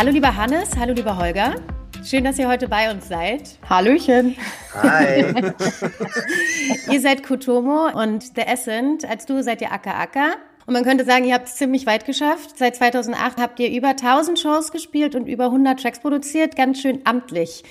Hallo 0.00 0.12
lieber 0.12 0.34
Hannes, 0.34 0.78
hallo 0.78 0.94
lieber 0.94 1.18
Holger. 1.18 1.56
Schön, 2.02 2.24
dass 2.24 2.38
ihr 2.38 2.48
heute 2.48 2.68
bei 2.68 2.90
uns 2.90 3.06
seid. 3.06 3.58
Hallöchen. 3.68 4.34
Hi. 4.72 5.26
ihr 6.90 7.00
seid 7.02 7.22
Kutomo 7.22 7.88
und 7.88 8.22
The 8.34 8.40
Essent. 8.40 9.04
Als 9.04 9.26
du 9.26 9.42
seid 9.42 9.60
ihr 9.60 9.70
Aka 9.70 9.90
Aka. 10.00 10.36
Und 10.64 10.72
man 10.72 10.84
könnte 10.84 11.04
sagen, 11.04 11.26
ihr 11.26 11.34
habt 11.34 11.48
es 11.48 11.56
ziemlich 11.56 11.84
weit 11.84 12.06
geschafft. 12.06 12.56
Seit 12.56 12.76
2008 12.76 13.36
habt 13.38 13.60
ihr 13.60 13.70
über 13.70 13.88
1000 13.88 14.38
Shows 14.38 14.72
gespielt 14.72 15.14
und 15.14 15.26
über 15.26 15.44
100 15.44 15.78
Tracks 15.78 16.00
produziert. 16.00 16.56
Ganz 16.56 16.80
schön 16.80 17.02
amtlich. 17.04 17.62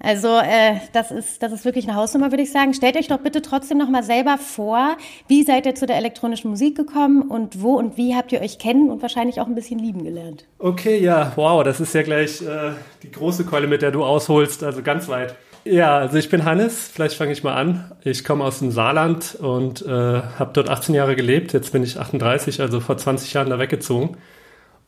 Also 0.00 0.28
äh, 0.38 0.80
das, 0.92 1.10
ist, 1.10 1.42
das 1.42 1.52
ist 1.52 1.64
wirklich 1.64 1.88
eine 1.88 1.96
Hausnummer, 1.96 2.30
würde 2.30 2.42
ich 2.42 2.52
sagen. 2.52 2.74
Stellt 2.74 2.96
euch 2.96 3.08
doch 3.08 3.18
bitte 3.18 3.42
trotzdem 3.42 3.78
noch 3.78 3.88
mal 3.88 4.02
selber 4.02 4.38
vor, 4.38 4.96
wie 5.28 5.42
seid 5.42 5.66
ihr 5.66 5.74
zu 5.74 5.86
der 5.86 5.96
elektronischen 5.96 6.50
Musik 6.50 6.76
gekommen 6.76 7.22
und 7.22 7.62
wo 7.62 7.74
und 7.74 7.96
wie 7.96 8.14
habt 8.14 8.32
ihr 8.32 8.40
euch 8.40 8.58
kennen 8.58 8.90
und 8.90 9.02
wahrscheinlich 9.02 9.40
auch 9.40 9.46
ein 9.46 9.54
bisschen 9.54 9.78
lieben 9.78 10.04
gelernt? 10.04 10.46
Okay, 10.58 10.98
ja, 10.98 11.32
wow, 11.36 11.62
das 11.64 11.80
ist 11.80 11.94
ja 11.94 12.02
gleich 12.02 12.42
äh, 12.42 12.72
die 13.02 13.10
große 13.10 13.44
Keule, 13.44 13.66
mit 13.66 13.82
der 13.82 13.92
du 13.92 14.04
ausholst, 14.04 14.62
also 14.62 14.82
ganz 14.82 15.08
weit. 15.08 15.36
Ja, 15.64 15.96
also 15.96 16.18
ich 16.18 16.28
bin 16.28 16.44
Hannes, 16.44 16.90
vielleicht 16.92 17.16
fange 17.16 17.32
ich 17.32 17.42
mal 17.42 17.54
an. 17.54 17.92
Ich 18.02 18.22
komme 18.22 18.44
aus 18.44 18.58
dem 18.58 18.70
Saarland 18.70 19.34
und 19.40 19.80
äh, 19.80 19.88
habe 19.88 20.50
dort 20.52 20.68
18 20.68 20.94
Jahre 20.94 21.16
gelebt. 21.16 21.54
Jetzt 21.54 21.72
bin 21.72 21.82
ich 21.82 21.98
38, 21.98 22.60
also 22.60 22.80
vor 22.80 22.98
20 22.98 23.32
Jahren 23.32 23.48
da 23.48 23.58
weggezogen. 23.58 24.18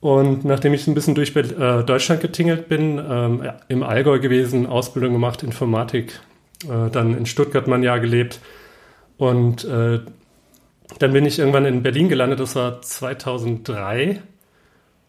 Und 0.00 0.44
nachdem 0.44 0.74
ich 0.74 0.86
ein 0.86 0.94
bisschen 0.94 1.14
durch 1.14 1.34
äh, 1.34 1.82
Deutschland 1.82 2.20
getingelt 2.20 2.68
bin, 2.68 2.98
ähm, 2.98 3.42
ja, 3.44 3.56
im 3.68 3.82
Allgäu 3.82 4.18
gewesen, 4.20 4.66
Ausbildung 4.66 5.12
gemacht, 5.12 5.42
Informatik, 5.42 6.20
äh, 6.64 6.90
dann 6.90 7.16
in 7.16 7.26
Stuttgart 7.26 7.66
mal 7.66 7.76
ein 7.76 7.82
Jahr 7.82 8.00
gelebt. 8.00 8.40
Und 9.16 9.64
äh, 9.64 10.00
dann 10.98 11.12
bin 11.12 11.24
ich 11.24 11.38
irgendwann 11.38 11.64
in 11.64 11.82
Berlin 11.82 12.08
gelandet, 12.08 12.40
das 12.40 12.54
war 12.54 12.82
2003. 12.82 14.22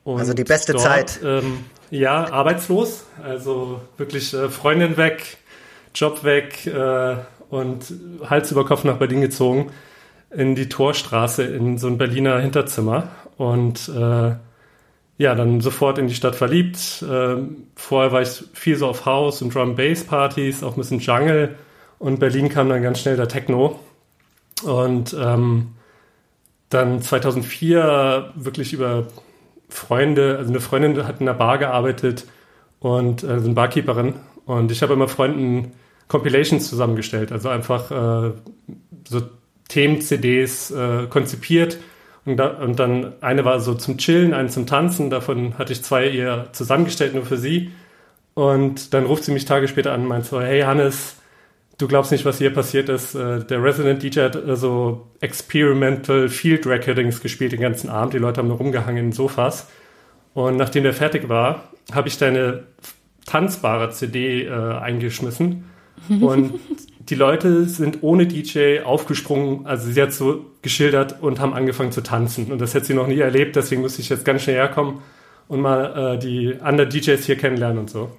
Und 0.03 0.19
also 0.19 0.33
die 0.33 0.45
beste 0.45 0.71
dort, 0.71 0.83
Zeit. 0.83 1.19
Ähm, 1.23 1.65
ja, 1.89 2.31
arbeitslos, 2.31 3.05
also 3.21 3.81
wirklich 3.97 4.33
äh, 4.33 4.49
Freundin 4.49 4.97
weg, 4.97 5.37
Job 5.93 6.23
weg 6.23 6.65
äh, 6.65 7.15
und 7.49 7.93
Hals 8.29 8.51
über 8.51 8.65
Kopf 8.65 8.83
nach 8.83 8.97
Berlin 8.97 9.21
gezogen, 9.21 9.71
in 10.31 10.55
die 10.55 10.69
Torstraße, 10.69 11.43
in 11.43 11.77
so 11.77 11.87
ein 11.87 11.97
Berliner 11.97 12.39
Hinterzimmer. 12.39 13.09
Und 13.37 13.89
äh, 13.89 14.35
ja, 15.17 15.33
dann 15.33 15.61
sofort 15.61 15.97
in 15.97 16.07
die 16.07 16.15
Stadt 16.15 16.35
verliebt. 16.35 17.03
Ähm, 17.09 17.67
vorher 17.75 18.11
war 18.11 18.21
ich 18.21 18.43
viel 18.53 18.75
so 18.75 18.87
auf 18.87 19.05
House- 19.05 19.41
und 19.41 19.53
Drum-Bass-Partys, 19.53 20.63
auch 20.63 20.73
ein 20.73 20.77
bisschen 20.77 20.99
Jungle. 20.99 21.55
Und 21.99 22.19
Berlin 22.19 22.49
kam 22.49 22.69
dann 22.69 22.83
ganz 22.83 22.99
schnell 22.99 23.15
der 23.15 23.27
Techno. 23.27 23.79
Und 24.63 25.15
ähm, 25.19 25.69
dann 26.69 27.01
2004 27.01 28.33
wirklich 28.35 28.73
über 28.73 29.07
Freunde, 29.69 30.37
also 30.37 30.51
eine 30.51 30.59
Freundin 30.59 31.07
hat 31.07 31.19
in 31.19 31.27
einer 31.27 31.37
Bar 31.37 31.57
gearbeitet 31.57 32.25
und 32.79 33.23
äh, 33.23 33.27
eine 33.27 33.53
Barkeeperin. 33.53 34.15
Und 34.45 34.71
ich 34.71 34.81
habe 34.81 34.93
immer 34.93 35.07
Freunden 35.07 35.73
Compilations 36.07 36.69
zusammengestellt, 36.69 37.31
also 37.31 37.49
einfach 37.49 37.91
äh, 37.91 38.31
so 39.07 39.21
Themen-CDs 39.67 40.71
äh, 40.71 41.07
konzipiert 41.09 41.77
und, 42.27 42.35
da, 42.35 42.47
und, 42.47 42.77
dann 42.77 43.13
eine 43.21 43.45
war 43.45 43.61
so 43.61 43.73
zum 43.73 43.97
Chillen, 43.97 44.33
eine 44.33 44.49
zum 44.49 44.67
Tanzen. 44.67 45.09
Davon 45.09 45.57
hatte 45.57 45.71
ich 45.71 45.81
zwei 45.81 46.09
eher 46.09 46.51
zusammengestellt, 46.51 47.15
nur 47.15 47.25
für 47.25 47.37
sie. 47.37 47.71
Und 48.33 48.93
dann 48.93 49.05
ruft 49.05 49.23
sie 49.23 49.31
mich 49.31 49.45
Tage 49.45 49.69
später 49.69 49.93
an 49.93 50.01
und 50.01 50.07
meint 50.07 50.25
so, 50.25 50.41
hey 50.41 50.61
Hannes, 50.61 51.15
du 51.77 51.87
glaubst 51.87 52.11
nicht, 52.11 52.25
was 52.25 52.37
hier 52.37 52.53
passiert 52.53 52.89
ist. 52.89 53.15
Äh, 53.15 53.45
der 53.45 53.63
Resident 53.63 54.03
DJ 54.03 54.19
hat 54.19 54.35
äh, 54.35 54.57
so 54.57 55.07
Experimental 55.21 56.27
Field 56.27 56.67
Recordings 56.67 57.21
gespielt 57.21 57.53
den 57.53 57.61
ganzen 57.61 57.89
Abend. 57.89 58.13
Die 58.13 58.17
Leute 58.17 58.39
haben 58.39 58.49
nur 58.49 58.57
rumgehangen 58.57 58.97
in 58.97 59.05
den 59.07 59.13
Sofas. 59.13 59.69
Und 60.33 60.57
nachdem 60.57 60.83
der 60.83 60.93
fertig 60.93 61.29
war, 61.29 61.63
habe 61.93 62.09
ich 62.09 62.17
deine 62.17 62.65
tanzbare 63.25 63.91
CD 63.91 64.43
äh, 64.43 64.51
eingeschmissen. 64.51 65.63
Und 66.09 66.59
die 67.09 67.15
Leute 67.15 67.65
sind 67.65 67.99
ohne 68.01 68.27
DJ 68.27 68.81
aufgesprungen, 68.81 69.65
also 69.65 69.89
sie 69.89 70.01
hat 70.01 70.13
so 70.13 70.45
geschildert 70.61 71.21
und 71.21 71.39
haben 71.39 71.53
angefangen 71.53 71.91
zu 71.91 72.01
tanzen. 72.01 72.51
Und 72.51 72.59
das 72.59 72.73
hätte 72.73 72.85
sie 72.85 72.93
noch 72.93 73.07
nie 73.07 73.19
erlebt, 73.19 73.55
deswegen 73.55 73.81
musste 73.81 74.01
ich 74.01 74.09
jetzt 74.09 74.25
ganz 74.25 74.43
schnell 74.43 74.57
herkommen 74.57 75.01
und 75.47 75.61
mal 75.61 76.15
äh, 76.15 76.19
die 76.19 76.57
anderen 76.61 76.89
DJs 76.89 77.25
hier 77.25 77.37
kennenlernen 77.37 77.79
und 77.79 77.89
so. 77.89 78.11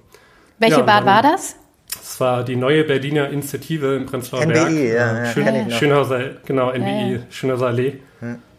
Welche 0.57 0.79
ja, 0.79 0.83
Bar 0.83 1.05
war 1.05 1.21
das? 1.21 1.55
Das 1.91 2.19
war 2.19 2.43
die 2.43 2.55
neue 2.55 2.83
Berliner 2.83 3.29
Initiative 3.29 3.95
in 3.95 4.05
Prenzlauer 4.05 4.45
Berg. 4.45 4.69
NBI, 4.69 4.93
ja, 4.93 5.25
Schön, 5.25 5.45
ja. 5.45 5.71
Schönhauser, 5.71 6.21
genau, 6.45 6.71
NBI, 6.71 7.13
ja. 7.13 7.19
Schönhauser 7.29 7.67
Allee. 7.67 7.99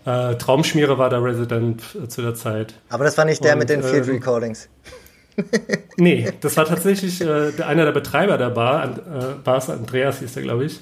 Äh, 0.07 0.37
Traumschmiere 0.37 0.97
war 0.97 1.11
der 1.11 1.23
Resident 1.23 1.83
äh, 1.95 2.09
zu 2.09 2.23
der 2.23 2.35
Zeit. 2.35 2.75
Aber 2.89 3.05
das 3.05 3.19
war 3.19 3.27
nicht 3.27 3.45
der 3.45 3.53
und, 3.53 3.59
mit 3.59 3.69
den 3.69 3.83
Field 3.83 4.07
ähm, 4.09 4.15
Recordings 4.15 4.69
nee, 5.97 6.33
das 6.41 6.57
war 6.57 6.65
tatsächlich 6.65 7.21
äh, 7.21 7.53
einer 7.63 7.85
der 7.85 7.93
Betreiber 7.93 8.39
der 8.39 8.51
Bar, 8.51 8.85
äh, 8.85 9.35
Bars, 9.43 9.71
Andreas 9.71 10.21
hieß 10.21 10.35
der, 10.35 10.43
glaube 10.43 10.65
ich. 10.65 10.81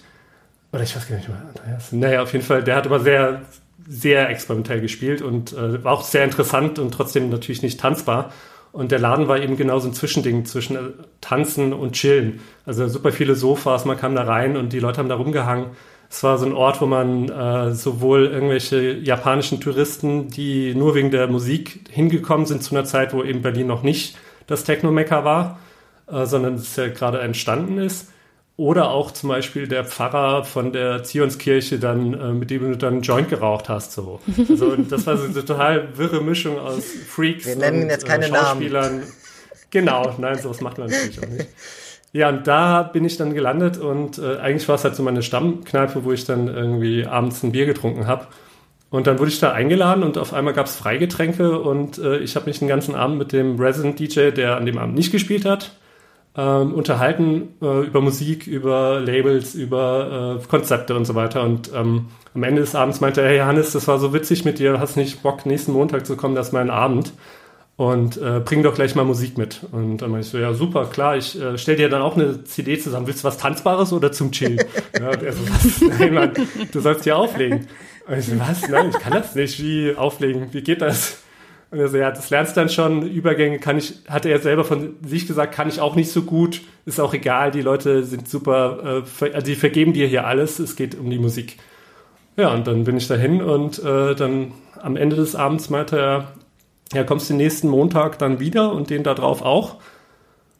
Oder 0.73 0.83
ich 0.83 0.95
weiß 0.95 1.09
gar 1.09 1.17
nicht 1.17 1.29
mehr, 1.29 1.43
Andreas. 1.49 1.93
Naja, 1.93 2.23
auf 2.23 2.33
jeden 2.33 2.45
Fall, 2.45 2.63
der 2.63 2.77
hat 2.77 2.87
aber 2.87 3.01
sehr, 3.01 3.43
sehr 3.89 4.29
experimentell 4.29 4.81
gespielt 4.81 5.23
und 5.23 5.53
äh, 5.53 5.83
war 5.83 5.93
auch 5.93 6.03
sehr 6.03 6.25
interessant 6.25 6.79
und 6.79 6.93
trotzdem 6.93 7.31
natürlich 7.31 7.63
nicht 7.63 7.81
tanzbar. 7.81 8.33
Und 8.71 8.93
der 8.93 8.99
Laden 8.99 9.29
war 9.29 9.41
eben 9.41 9.57
genau 9.57 9.79
so 9.79 9.89
ein 9.89 9.95
Zwischending 9.95 10.45
zwischen 10.45 10.77
äh, 10.77 10.81
Tanzen 11.21 11.73
und 11.73 11.93
Chillen. 11.93 12.41
Also 12.67 12.87
super 12.89 13.13
viele 13.13 13.35
Sofas, 13.35 13.85
man 13.85 13.97
kam 13.97 14.15
da 14.15 14.25
rein 14.25 14.57
und 14.57 14.73
die 14.73 14.81
Leute 14.81 14.99
haben 14.99 15.09
da 15.09 15.15
rumgehangen. 15.15 15.67
Es 16.11 16.23
war 16.23 16.39
so 16.39 16.47
ein 16.47 16.53
Ort, 16.53 16.81
wo 16.81 16.87
man 16.87 17.29
äh, 17.29 17.73
sowohl 17.73 18.27
irgendwelche 18.27 18.93
japanischen 18.93 19.61
Touristen, 19.61 20.29
die 20.29 20.75
nur 20.75 20.95
wegen 20.95 21.11
der 21.11 21.29
Musik 21.29 21.81
hingekommen 21.91 22.47
sind 22.47 22.63
zu 22.63 22.75
einer 22.75 22.85
Zeit, 22.85 23.13
wo 23.13 23.23
eben 23.23 23.43
Berlin 23.43 23.67
noch 23.67 23.83
nicht 23.83 24.17
das 24.49 24.65
Techno-Mecker 24.65 25.25
war, 25.25 25.61
äh, 26.11 26.27
sondern 26.27 26.55
es 26.55 26.75
ja 26.75 26.89
gerade 26.89 27.21
entstanden 27.21 27.79
ist. 27.79 28.09
Oder 28.57 28.91
auch 28.91 29.13
zum 29.13 29.29
Beispiel 29.29 29.69
der 29.69 29.85
Pfarrer 29.85 30.43
von 30.43 30.73
der 30.73 31.05
Zionskirche, 31.05 31.79
dann, 31.79 32.13
äh, 32.15 32.33
mit 32.33 32.51
dem 32.51 32.73
du 32.73 32.77
dann 32.77 32.95
einen 32.95 33.03
Joint 33.03 33.29
geraucht 33.29 33.69
hast. 33.69 33.93
So. 33.93 34.19
Also, 34.49 34.75
das 34.75 35.07
war 35.07 35.17
so 35.17 35.25
eine 35.27 35.33
total 35.35 35.97
wirre 35.97 36.21
Mischung 36.21 36.59
aus 36.59 36.85
Freaks 37.09 37.47
Wir 37.47 37.55
nennen 37.55 37.85
und 37.85 37.91
jetzt 37.91 38.05
keine 38.05 38.27
äh, 38.27 38.29
Schauspielern. 38.29 38.99
Namen. 38.99 39.13
Genau, 39.71 40.15
nein, 40.19 40.39
sowas 40.39 40.61
macht 40.61 40.79
man 40.79 40.89
natürlich 40.89 41.23
auch 41.23 41.29
nicht. 41.29 41.49
Ja, 42.13 42.31
und 42.31 42.47
da 42.47 42.83
bin 42.83 43.05
ich 43.05 43.19
dann 43.19 43.35
gelandet 43.35 43.77
und 43.77 44.19
äh, 44.19 44.39
eigentlich 44.39 44.67
war 44.67 44.77
es 44.77 44.85
halt 44.85 44.97
so 44.97 45.03
meine 45.03 45.23
Stammkneipe, 45.23 46.05
wo 46.05 46.13
ich 46.13 46.25
dann 46.25 46.49
irgendwie 46.49 47.07
abends 47.07 47.43
ein 47.43 47.53
Bier 47.53 47.67
getrunken 47.67 48.07
habe. 48.07 48.27
Und 48.91 49.07
dann 49.07 49.19
wurde 49.19 49.31
ich 49.31 49.39
da 49.39 49.53
eingeladen 49.53 50.03
und 50.03 50.17
auf 50.17 50.33
einmal 50.33 50.55
gab 50.55 50.67
es 50.67 50.77
Freigetränke 50.77 51.59
und 51.61 51.99
äh, 51.99 52.19
ich 52.19 52.37
habe 52.37 52.47
mich 52.47 52.59
den 52.59 52.69
ganzen 52.69 52.95
Abend 52.95 53.19
mit 53.19 53.33
dem 53.33 53.61
Resident 53.61 53.99
DJ, 53.99 54.31
der 54.31 54.57
an 54.57 54.65
dem 54.65 54.79
Abend 54.79 54.95
nicht 54.95 55.13
gespielt 55.13 55.45
hat, 55.45 55.73
ähm, 56.37 56.73
unterhalten 56.73 57.49
äh, 57.61 57.85
über 57.85 58.01
Musik, 58.01 58.47
über 58.47 59.01
Labels, 59.01 59.55
über 59.55 60.39
äh, 60.41 60.47
Konzepte 60.47 60.95
und 60.97 61.05
so 61.05 61.15
weiter. 61.15 61.43
Und 61.43 61.71
ähm, 61.75 62.07
am 62.35 62.43
Ende 62.43 62.63
des 62.63 62.75
Abends 62.75 63.01
meinte 63.01 63.21
er, 63.21 63.29
hey 63.29 63.39
Hannes, 63.41 63.73
das 63.73 63.89
war 63.89 63.99
so 63.99 64.15
witzig 64.15 64.47
mit 64.47 64.59
dir, 64.59 64.81
hast 64.81 64.97
nicht 64.97 65.23
Bock, 65.23 65.45
nächsten 65.45 65.73
Montag 65.73 66.07
zu 66.07 66.17
kommen, 66.17 66.35
das 66.35 66.49
ist 66.49 66.53
mein 66.53 66.71
Abend. 66.71 67.13
Und 67.77 68.17
äh, 68.17 68.41
bring 68.41 68.65
doch 68.65 68.75
gleich 68.75 68.97
mal 68.97 69.05
Musik 69.05 69.39
mit. 69.39 69.61
Und 69.71 69.99
dann 69.99 70.11
meinte 70.11 70.27
ich 70.27 70.33
so, 70.33 70.39
ja 70.39 70.53
super, 70.53 70.87
klar, 70.87 71.17
ich 71.17 71.41
äh, 71.41 71.57
stell 71.59 71.77
dir 71.77 71.89
dann 71.89 72.03
auch 72.03 72.17
eine 72.17 72.43
CD 72.43 72.77
zusammen. 72.77 73.07
Willst 73.07 73.23
du 73.23 73.29
was 73.29 73.39
Tanzbares 73.39 73.93
oder 73.93 74.11
zum 74.11 74.33
Chillen? 74.33 74.59
ja, 75.01 75.11
und 75.11 75.21
so, 75.21 75.27
was? 75.89 75.99
Nein, 75.99 76.15
Mann, 76.15 76.33
du 76.73 76.81
sollst 76.81 77.05
hier 77.05 77.17
auflegen. 77.17 77.69
Und 78.09 78.19
ich 78.19 78.27
so, 78.27 78.39
was? 78.41 78.67
Nein, 78.69 78.91
ich 78.91 78.99
kann 78.99 79.13
das 79.13 79.35
nicht. 79.35 79.63
Wie 79.63 79.95
auflegen? 79.95 80.49
Wie 80.53 80.63
geht 80.63 80.81
das? 80.81 81.19
Und 81.71 81.79
er 81.79 81.89
so, 81.89 81.99
ja, 81.99 82.11
das 82.11 82.31
lernst 82.31 82.57
du 82.57 82.61
dann 82.61 82.71
schon. 82.71 83.03
Übergänge 83.03 83.59
kann 83.59 83.77
ich, 83.77 83.95
hatte 84.09 84.31
er 84.31 84.39
selber 84.39 84.65
von 84.65 84.97
sich 85.05 85.27
gesagt, 85.27 85.55
kann 85.55 85.69
ich 85.69 85.81
auch 85.81 85.95
nicht 85.95 86.11
so 86.11 86.23
gut. 86.23 86.63
Ist 86.87 87.01
auch 87.01 87.13
egal. 87.13 87.51
Die 87.51 87.61
Leute 87.61 88.05
sind 88.05 88.27
super, 88.27 89.03
äh, 89.21 89.25
also 89.33 89.45
die 89.45 89.55
vergeben 89.55 89.93
dir 89.93 90.07
hier 90.07 90.27
alles. 90.27 90.59
Es 90.59 90.77
geht 90.77 90.99
um 90.99 91.11
die 91.11 91.19
Musik. 91.19 91.59
Ja, 92.39 92.55
und 92.55 92.67
dann 92.67 92.85
bin 92.85 92.97
ich 92.97 93.09
dahin 93.09 93.43
und 93.43 93.79
äh, 93.85 94.15
dann 94.15 94.53
am 94.81 94.97
Ende 94.97 95.17
des 95.17 95.35
Abends 95.35 95.69
meinte 95.69 95.99
er, 95.99 96.33
ja, 96.95 97.05
kommst 97.05 97.29
du 97.29 97.35
nächsten 97.35 97.69
Montag 97.69 98.19
dann 98.19 98.41
wieder 98.41 98.73
und 98.73 98.89
den 98.89 99.03
da 99.03 99.13
drauf 99.13 99.43
auch. 99.43 99.77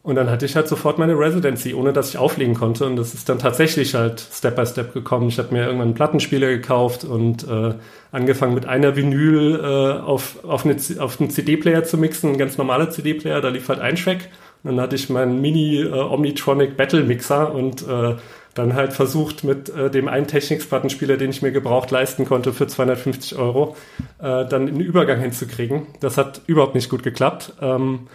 Und 0.03 0.15
dann 0.15 0.31
hatte 0.31 0.47
ich 0.47 0.57
halt 0.57 0.69
sofort 0.69 0.99
meine 0.99 1.19
Residency, 1.19 1.75
ohne 1.75 1.93
dass 1.93 2.11
ich 2.11 2.19
auflegen 2.19 2.55
konnte. 2.55 2.87
Und 2.87 2.97
das 2.97 3.15
ist 3.15 3.29
dann 3.29 3.39
tatsächlich 3.39 3.95
halt 3.95 4.21
Step 4.21 4.57
by 4.57 4.65
Step 4.65 4.95
gekommen. 4.95 5.29
Ich 5.29 5.39
habe 5.39 5.53
mir 5.53 5.65
irgendwann 5.65 5.89
einen 5.89 5.95
Plattenspieler 5.95 6.49
gekauft 6.49 7.05
und 7.05 7.47
äh, 7.47 7.75
angefangen 8.13 8.55
mit 8.55 8.65
einer 8.65 8.97
Vinyl 8.97 9.61
äh, 9.61 10.01
auf, 10.01 10.45
auf, 10.45 10.65
eine, 10.65 10.77
auf 11.01 11.21
einen 11.21 11.31
CD-Player 11.31 11.85
zu 11.85 11.99
mixen, 11.99 12.33
ein 12.33 12.39
ganz 12.39 12.57
normaler 12.57 12.91
CD-Player. 12.91 13.41
Da 13.41 13.49
lief 13.49 13.69
halt 13.69 13.81
ein 13.81 13.97
Track. 13.97 14.29
Und 14.63 14.77
dann 14.77 14.81
hatte 14.81 14.97
ich 14.97 15.09
meinen 15.11 15.41
Mini 15.41 15.83
äh, 15.83 15.93
Omnitronic 15.93 16.77
Battle 16.77 17.03
Mixer 17.03 17.53
und 17.55 17.87
äh, 17.87 18.15
dann 18.55 18.75
halt 18.75 18.93
versucht 18.93 19.45
mit 19.45 19.69
äh, 19.69 19.91
dem 19.91 20.09
einen 20.09 20.27
Technics-Plattenspieler, 20.27 21.17
den 21.17 21.31
ich 21.31 21.43
mir 21.43 21.53
gebraucht 21.53 21.91
leisten 21.91 22.25
konnte 22.25 22.53
für 22.53 22.67
250 22.67 23.39
Euro, 23.39 23.77
äh, 24.19 24.47
dann 24.47 24.69
einen 24.69 24.81
Übergang 24.81 25.21
hinzukriegen. 25.21 25.87
Das 26.01 26.17
hat 26.17 26.43
überhaupt 26.47 26.75
nicht 26.75 26.89
gut 26.89 27.03
geklappt. 27.03 27.53
Ähm, 27.61 28.09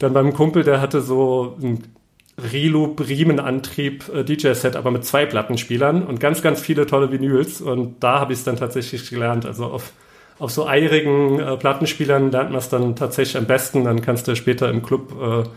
dann 0.00 0.14
beim 0.14 0.32
Kumpel, 0.32 0.64
der 0.64 0.80
hatte 0.80 1.00
so 1.02 1.56
ein 1.62 1.84
Reloop 2.52 3.06
Riemenantrieb 3.06 4.08
äh, 4.08 4.24
DJ-Set, 4.24 4.74
aber 4.74 4.90
mit 4.90 5.04
zwei 5.04 5.26
Plattenspielern 5.26 6.02
und 6.02 6.20
ganz, 6.20 6.42
ganz 6.42 6.60
viele 6.60 6.86
tolle 6.86 7.12
Vinyls. 7.12 7.60
Und 7.60 8.02
da 8.02 8.18
habe 8.20 8.32
ich 8.32 8.40
es 8.40 8.44
dann 8.44 8.56
tatsächlich 8.56 9.08
gelernt. 9.10 9.46
Also 9.46 9.66
auf, 9.66 9.92
auf 10.38 10.50
so 10.50 10.66
eirigen 10.66 11.38
äh, 11.38 11.56
Plattenspielern 11.56 12.30
lernt 12.30 12.50
man 12.50 12.58
es 12.58 12.70
dann 12.70 12.96
tatsächlich 12.96 13.36
am 13.36 13.46
besten. 13.46 13.84
Dann 13.84 14.00
kannst 14.00 14.26
du 14.26 14.34
später 14.34 14.70
im 14.70 14.82
Club 14.82 15.14
äh, 15.20 15.48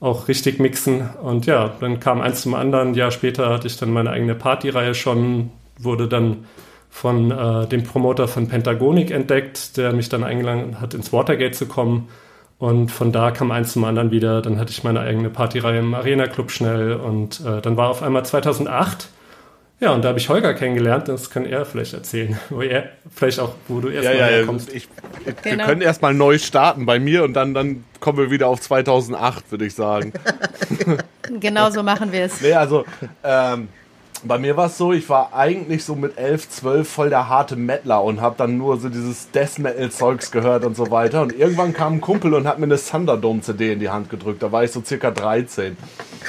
auch 0.00 0.26
richtig 0.26 0.58
mixen. 0.58 1.08
Und 1.22 1.46
ja, 1.46 1.72
dann 1.80 2.00
kam 2.00 2.20
eins 2.20 2.42
zum 2.42 2.54
anderen. 2.54 2.88
Ein 2.88 2.94
Jahr 2.94 3.12
später 3.12 3.48
hatte 3.48 3.68
ich 3.68 3.76
dann 3.76 3.92
meine 3.92 4.10
eigene 4.10 4.34
Partyreihe 4.34 4.94
schon, 4.94 5.50
wurde 5.78 6.08
dann 6.08 6.46
von 6.90 7.30
äh, 7.30 7.66
dem 7.68 7.84
Promoter 7.84 8.26
von 8.26 8.48
Pentagonic 8.48 9.12
entdeckt, 9.12 9.76
der 9.76 9.92
mich 9.92 10.08
dann 10.08 10.24
eingeladen 10.24 10.80
hat, 10.80 10.94
ins 10.94 11.12
Watergate 11.12 11.54
zu 11.54 11.66
kommen. 11.66 12.08
Und 12.64 12.90
von 12.90 13.12
da 13.12 13.30
kam 13.30 13.50
eins 13.50 13.74
zum 13.74 13.84
anderen 13.84 14.10
wieder. 14.10 14.40
Dann 14.40 14.58
hatte 14.58 14.70
ich 14.70 14.82
meine 14.84 15.00
eigene 15.00 15.28
Partyreihe 15.28 15.80
im 15.80 15.92
Arena 15.92 16.26
Club 16.28 16.50
schnell. 16.50 16.94
Und 16.94 17.40
äh, 17.40 17.60
dann 17.60 17.76
war 17.76 17.90
auf 17.90 18.02
einmal 18.02 18.24
2008. 18.24 19.10
Ja, 19.80 19.90
und 19.90 20.02
da 20.02 20.08
habe 20.08 20.18
ich 20.18 20.30
Holger 20.30 20.54
kennengelernt. 20.54 21.06
Das 21.08 21.28
kann 21.28 21.44
er 21.44 21.66
vielleicht 21.66 21.92
erzählen. 21.92 22.40
Wo 22.48 22.62
er, 22.62 22.88
vielleicht 23.14 23.38
auch, 23.38 23.54
wo 23.68 23.80
du 23.80 23.88
erstmal 23.88 24.16
ja, 24.16 24.30
ja, 24.30 24.36
herkommst. 24.36 24.70
Ich, 24.72 24.88
ich, 25.26 25.36
genau. 25.42 25.58
Wir 25.58 25.64
können 25.66 25.82
erstmal 25.82 26.14
neu 26.14 26.38
starten 26.38 26.86
bei 26.86 26.98
mir 26.98 27.24
und 27.24 27.34
dann, 27.34 27.52
dann 27.52 27.84
kommen 28.00 28.16
wir 28.16 28.30
wieder 28.30 28.48
auf 28.48 28.62
2008, 28.62 29.50
würde 29.50 29.66
ich 29.66 29.74
sagen. 29.74 30.14
genau 31.40 31.70
so 31.70 31.82
machen 31.82 32.12
wir 32.12 32.24
es. 32.24 32.40
Nee, 32.40 32.54
also, 32.54 32.86
ähm, 33.22 33.68
bei 34.24 34.38
mir 34.38 34.56
war 34.56 34.66
es 34.66 34.78
so, 34.78 34.92
ich 34.92 35.08
war 35.08 35.34
eigentlich 35.34 35.84
so 35.84 35.94
mit 35.94 36.16
11, 36.16 36.48
12 36.48 36.88
voll 36.88 37.10
der 37.10 37.28
harte 37.28 37.56
Mettler 37.56 38.02
und 38.02 38.20
habe 38.20 38.34
dann 38.38 38.56
nur 38.56 38.80
so 38.80 38.88
dieses 38.88 39.30
Death 39.30 39.58
Metal 39.58 39.90
Zeugs 39.90 40.30
gehört 40.30 40.64
und 40.64 40.76
so 40.76 40.90
weiter. 40.90 41.22
Und 41.22 41.32
irgendwann 41.32 41.74
kam 41.74 41.94
ein 41.94 42.00
Kumpel 42.00 42.34
und 42.34 42.46
hat 42.46 42.58
mir 42.58 42.64
eine 42.64 42.78
Thunderdome 42.78 43.42
CD 43.42 43.72
in 43.72 43.80
die 43.80 43.90
Hand 43.90 44.10
gedrückt. 44.10 44.42
Da 44.42 44.50
war 44.50 44.64
ich 44.64 44.72
so 44.72 44.82
circa 44.82 45.10
13. 45.10 45.76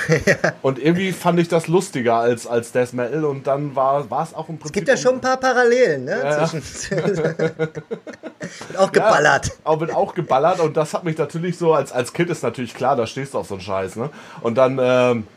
Und 0.61 0.77
irgendwie 0.77 1.13
fand 1.13 1.39
ich 1.39 1.47
das 1.47 1.67
lustiger 1.67 2.15
als, 2.15 2.47
als 2.47 2.73
Death 2.73 2.93
Metal 2.93 3.23
und 3.23 3.47
dann 3.47 3.75
war 3.75 4.01
es 4.01 4.33
auch 4.33 4.49
im 4.49 4.57
Prinzip. 4.57 4.65
Es 4.65 4.71
gibt 4.73 4.87
ja 4.89 4.97
schon 4.97 5.13
ein 5.15 5.21
paar 5.21 5.37
Parallelen, 5.37 6.03
ne? 6.03 6.19
Ja, 6.21 6.43
auch 8.77 8.91
geballert. 8.91 9.47
Ja, 9.47 9.53
auch, 9.63 9.79
wird 9.79 9.95
auch 9.95 10.13
geballert 10.13 10.59
und 10.59 10.75
das 10.75 10.93
hat 10.93 11.05
mich 11.05 11.17
natürlich 11.17 11.57
so, 11.57 11.73
als, 11.73 11.93
als 11.93 12.11
Kind 12.11 12.29
ist 12.29 12.43
natürlich 12.43 12.73
klar, 12.73 12.97
da 12.97 13.07
stehst 13.07 13.33
du 13.33 13.37
auf 13.37 13.47
so 13.47 13.55
einen 13.55 13.61
Scheiß, 13.61 13.95
ne? 13.95 14.09
Und 14.41 14.55
dann, 14.55 14.77
ähm, 14.81 15.27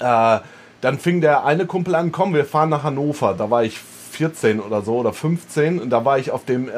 äh, 0.00 0.40
dann 0.82 0.98
fing 0.98 1.20
der 1.20 1.44
eine 1.44 1.64
Kumpel 1.64 1.94
an, 1.94 2.12
komm, 2.12 2.34
wir 2.34 2.44
fahren 2.44 2.68
nach 2.68 2.82
Hannover. 2.82 3.34
Da 3.38 3.50
war 3.50 3.64
ich 3.64 3.78
14 3.78 4.60
oder 4.60 4.82
so 4.82 4.98
oder 4.98 5.12
15 5.12 5.80
und 5.80 5.90
da 5.90 6.04
war 6.04 6.18
ich 6.18 6.30
auf 6.32 6.44
dem 6.44 6.68
äh, 6.68 6.72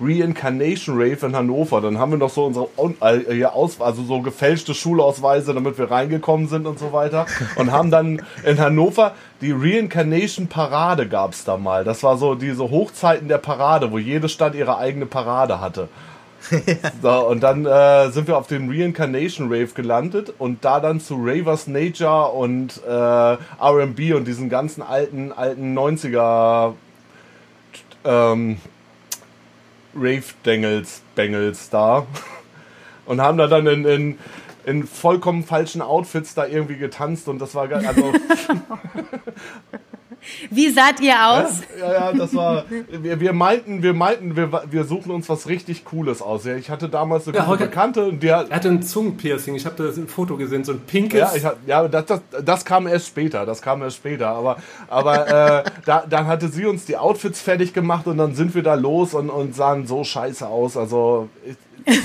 Reincarnation 0.00 0.96
Rave 0.96 1.26
in 1.26 1.36
Hannover. 1.36 1.80
Dann 1.80 1.98
haben 1.98 2.12
wir 2.12 2.18
noch 2.18 2.30
so 2.30 2.44
unsere 2.44 2.68
äh, 3.00 3.44
Aus 3.44 3.80
also 3.80 4.04
so 4.04 4.22
gefälschte 4.22 4.74
Schulausweise, 4.74 5.52
damit 5.52 5.76
wir 5.76 5.90
reingekommen 5.90 6.48
sind 6.48 6.66
und 6.66 6.78
so 6.78 6.92
weiter 6.92 7.26
und 7.56 7.72
haben 7.72 7.90
dann 7.90 8.22
in 8.44 8.58
Hannover 8.58 9.12
die 9.42 9.52
Reincarnation 9.52 10.46
Parade 10.46 11.08
gab 11.08 11.32
es 11.32 11.44
da 11.44 11.56
mal. 11.56 11.84
Das 11.84 12.02
war 12.02 12.16
so 12.16 12.36
diese 12.36 12.70
Hochzeiten 12.70 13.28
der 13.28 13.38
Parade, 13.38 13.92
wo 13.92 13.98
jede 13.98 14.28
Stadt 14.28 14.54
ihre 14.54 14.78
eigene 14.78 15.06
Parade 15.06 15.60
hatte. 15.60 15.88
So, 17.02 17.28
und 17.28 17.40
dann 17.40 17.66
äh, 17.66 18.10
sind 18.10 18.26
wir 18.26 18.36
auf 18.36 18.46
dem 18.46 18.68
Reincarnation 18.68 19.46
Rave 19.46 19.68
gelandet 19.74 20.32
und 20.38 20.64
da 20.64 20.80
dann 20.80 21.00
zu 21.00 21.16
Ravers 21.16 21.66
Nature 21.66 22.30
und 22.32 22.82
äh, 22.84 22.90
RB 22.90 24.14
und 24.14 24.26
diesen 24.26 24.48
ganzen 24.48 24.82
alten, 24.82 25.32
alten 25.32 25.76
90er 25.78 26.74
ähm, 28.04 28.58
Rave-Dengels, 29.94 31.02
Bengels 31.14 31.70
da. 31.70 32.06
Und 33.04 33.20
haben 33.20 33.36
da 33.36 33.48
dann 33.48 33.66
in, 33.66 33.84
in, 33.84 34.18
in 34.64 34.86
vollkommen 34.86 35.42
falschen 35.42 35.82
Outfits 35.82 36.34
da 36.34 36.46
irgendwie 36.46 36.76
getanzt 36.76 37.26
und 37.26 37.40
das 37.40 37.52
war 37.56 37.68
also 37.68 38.12
Wie 40.50 40.70
saht 40.70 41.00
ihr 41.00 41.14
aus? 41.14 41.60
Ja, 41.78 41.92
ja, 41.92 42.12
das 42.12 42.34
war. 42.34 42.64
Wir, 42.90 43.20
wir 43.20 43.32
meinten, 43.32 43.82
wir 43.82 43.92
meinten, 43.92 44.36
wir, 44.36 44.62
wir 44.70 44.84
suchen 44.84 45.10
uns 45.10 45.28
was 45.28 45.48
richtig 45.48 45.84
Cooles 45.84 46.22
aus. 46.22 46.46
Ich 46.46 46.70
hatte 46.70 46.88
damals 46.88 47.26
eine 47.26 47.36
ja, 47.36 47.44
gute 47.44 47.64
Bekannte 47.64 48.04
und 48.04 48.22
der. 48.22 48.46
Er 48.48 48.56
hatte 48.56 48.68
ein 48.68 48.82
Zungenpiercing. 48.82 49.54
Ich 49.54 49.66
habe 49.66 49.76
da 49.76 49.84
ein 49.84 50.06
Foto 50.08 50.36
gesehen, 50.36 50.64
so 50.64 50.72
ein 50.72 50.80
pinkes. 50.80 51.20
Ja, 51.20 51.32
ich, 51.34 51.44
ja 51.66 51.88
das, 51.88 52.06
das, 52.06 52.20
das 52.44 52.64
kam 52.64 52.86
erst 52.86 53.08
später. 53.08 53.46
Das 53.46 53.62
kam 53.62 53.82
erst 53.82 53.96
später. 53.96 54.28
Aber, 54.28 54.56
aber 54.88 55.28
äh, 55.28 55.64
da, 55.84 56.04
dann 56.08 56.26
hatte 56.26 56.48
sie 56.48 56.66
uns 56.66 56.84
die 56.84 56.96
Outfits 56.96 57.40
fertig 57.40 57.72
gemacht 57.72 58.06
und 58.06 58.18
dann 58.18 58.34
sind 58.34 58.54
wir 58.54 58.62
da 58.62 58.74
los 58.74 59.14
und, 59.14 59.30
und 59.30 59.54
sahen 59.54 59.86
so 59.86 60.04
scheiße 60.04 60.46
aus. 60.46 60.76
Also. 60.76 61.28
Ich, 61.84 61.98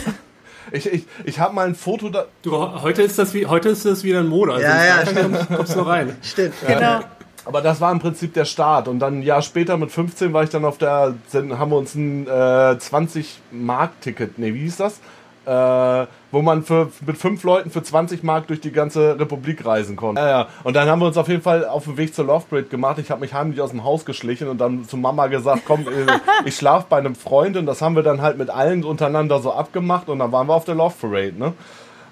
ich, 0.71 0.91
ich, 0.91 1.05
ich 1.23 1.39
habe 1.39 1.53
mal 1.53 1.67
ein 1.67 1.75
Foto 1.75 2.09
da. 2.09 2.25
Du, 2.41 2.51
heute 2.81 3.03
ist 3.03 3.19
das 3.19 3.33
wie 3.33 3.45
heute 3.45 3.69
ist 3.69 3.85
das 3.85 4.03
wieder 4.03 4.19
ein 4.19 4.27
Monat. 4.27 4.61
Ja, 4.61 4.85
ja, 4.85 5.03
kommst, 5.03 5.47
kommst 5.47 5.75
du 5.75 5.81
rein. 5.81 6.17
Stimmt. 6.21 6.55
Genau. 6.65 7.01
Aber 7.47 7.61
das 7.61 7.79
war 7.79 7.91
im 7.91 7.99
Prinzip 7.99 8.33
der 8.33 8.45
Start. 8.45 8.87
Und 8.87 8.99
dann 8.99 9.19
ein 9.19 9.21
Jahr 9.21 9.41
später 9.41 9.77
mit 9.77 9.89
15 9.91 10.33
war 10.33 10.43
ich 10.43 10.49
dann 10.49 10.65
auf 10.65 10.77
der, 10.77 11.15
haben 11.33 11.71
wir 11.71 11.77
uns 11.77 11.95
ein 11.95 12.27
äh, 12.27 12.77
20 12.77 13.39
Mark 13.51 14.01
Ticket, 14.01 14.37
nee, 14.37 14.53
wie 14.53 14.59
hieß 14.59 14.77
das? 14.77 14.99
Äh, 15.45 16.07
wo 16.29 16.41
man 16.41 16.63
für, 16.63 16.91
mit 17.05 17.17
fünf 17.17 17.43
Leuten 17.43 17.71
für 17.71 17.81
20 17.81 18.21
Mark 18.21 18.47
durch 18.47 18.59
die 18.59 18.73
ganze 18.73 19.17
Republik 19.17 19.65
reisen 19.65 19.95
konnte. 19.95 20.21
Ja, 20.21 20.27
ja. 20.27 20.47
Und 20.65 20.75
dann 20.75 20.89
haben 20.89 20.99
wir 20.99 21.05
uns 21.05 21.15
auf 21.15 21.29
jeden 21.29 21.41
Fall 21.41 21.63
auf 21.63 21.85
den 21.85 21.95
Weg 21.95 22.13
zur 22.13 22.25
Love 22.25 22.63
gemacht. 22.63 22.99
Ich 22.99 23.11
habe 23.11 23.21
mich 23.21 23.33
heimlich 23.33 23.61
aus 23.61 23.69
dem 23.69 23.85
Haus 23.85 24.03
geschlichen 24.03 24.49
und 24.49 24.57
dann 24.57 24.83
zu 24.83 24.97
Mama 24.97 25.27
gesagt, 25.27 25.61
komm, 25.65 25.87
äh, 25.87 26.19
ich 26.45 26.57
schlafe 26.57 26.87
bei 26.89 26.97
einem 26.97 27.15
Freund. 27.15 27.55
Und 27.55 27.65
das 27.65 27.81
haben 27.81 27.95
wir 27.95 28.03
dann 28.03 28.21
halt 28.21 28.37
mit 28.37 28.49
allen 28.49 28.83
untereinander 28.83 29.39
so 29.39 29.53
abgemacht. 29.53 30.09
Und 30.09 30.19
dann 30.19 30.33
waren 30.33 30.47
wir 30.47 30.53
auf 30.53 30.65
der 30.65 30.75
Love 30.75 30.95
Parade. 30.99 31.39
Ne? 31.39 31.53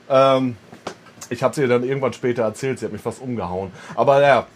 Ähm, 0.10 0.56
ich 1.30 1.44
habe 1.44 1.56
sie 1.56 1.62
ihr 1.62 1.68
dann 1.68 1.84
irgendwann 1.84 2.14
später 2.14 2.44
erzählt, 2.44 2.80
sie 2.80 2.86
hat 2.86 2.94
mich 2.94 3.02
fast 3.02 3.22
umgehauen. 3.22 3.72
Aber 3.96 4.22
ja. 4.22 4.48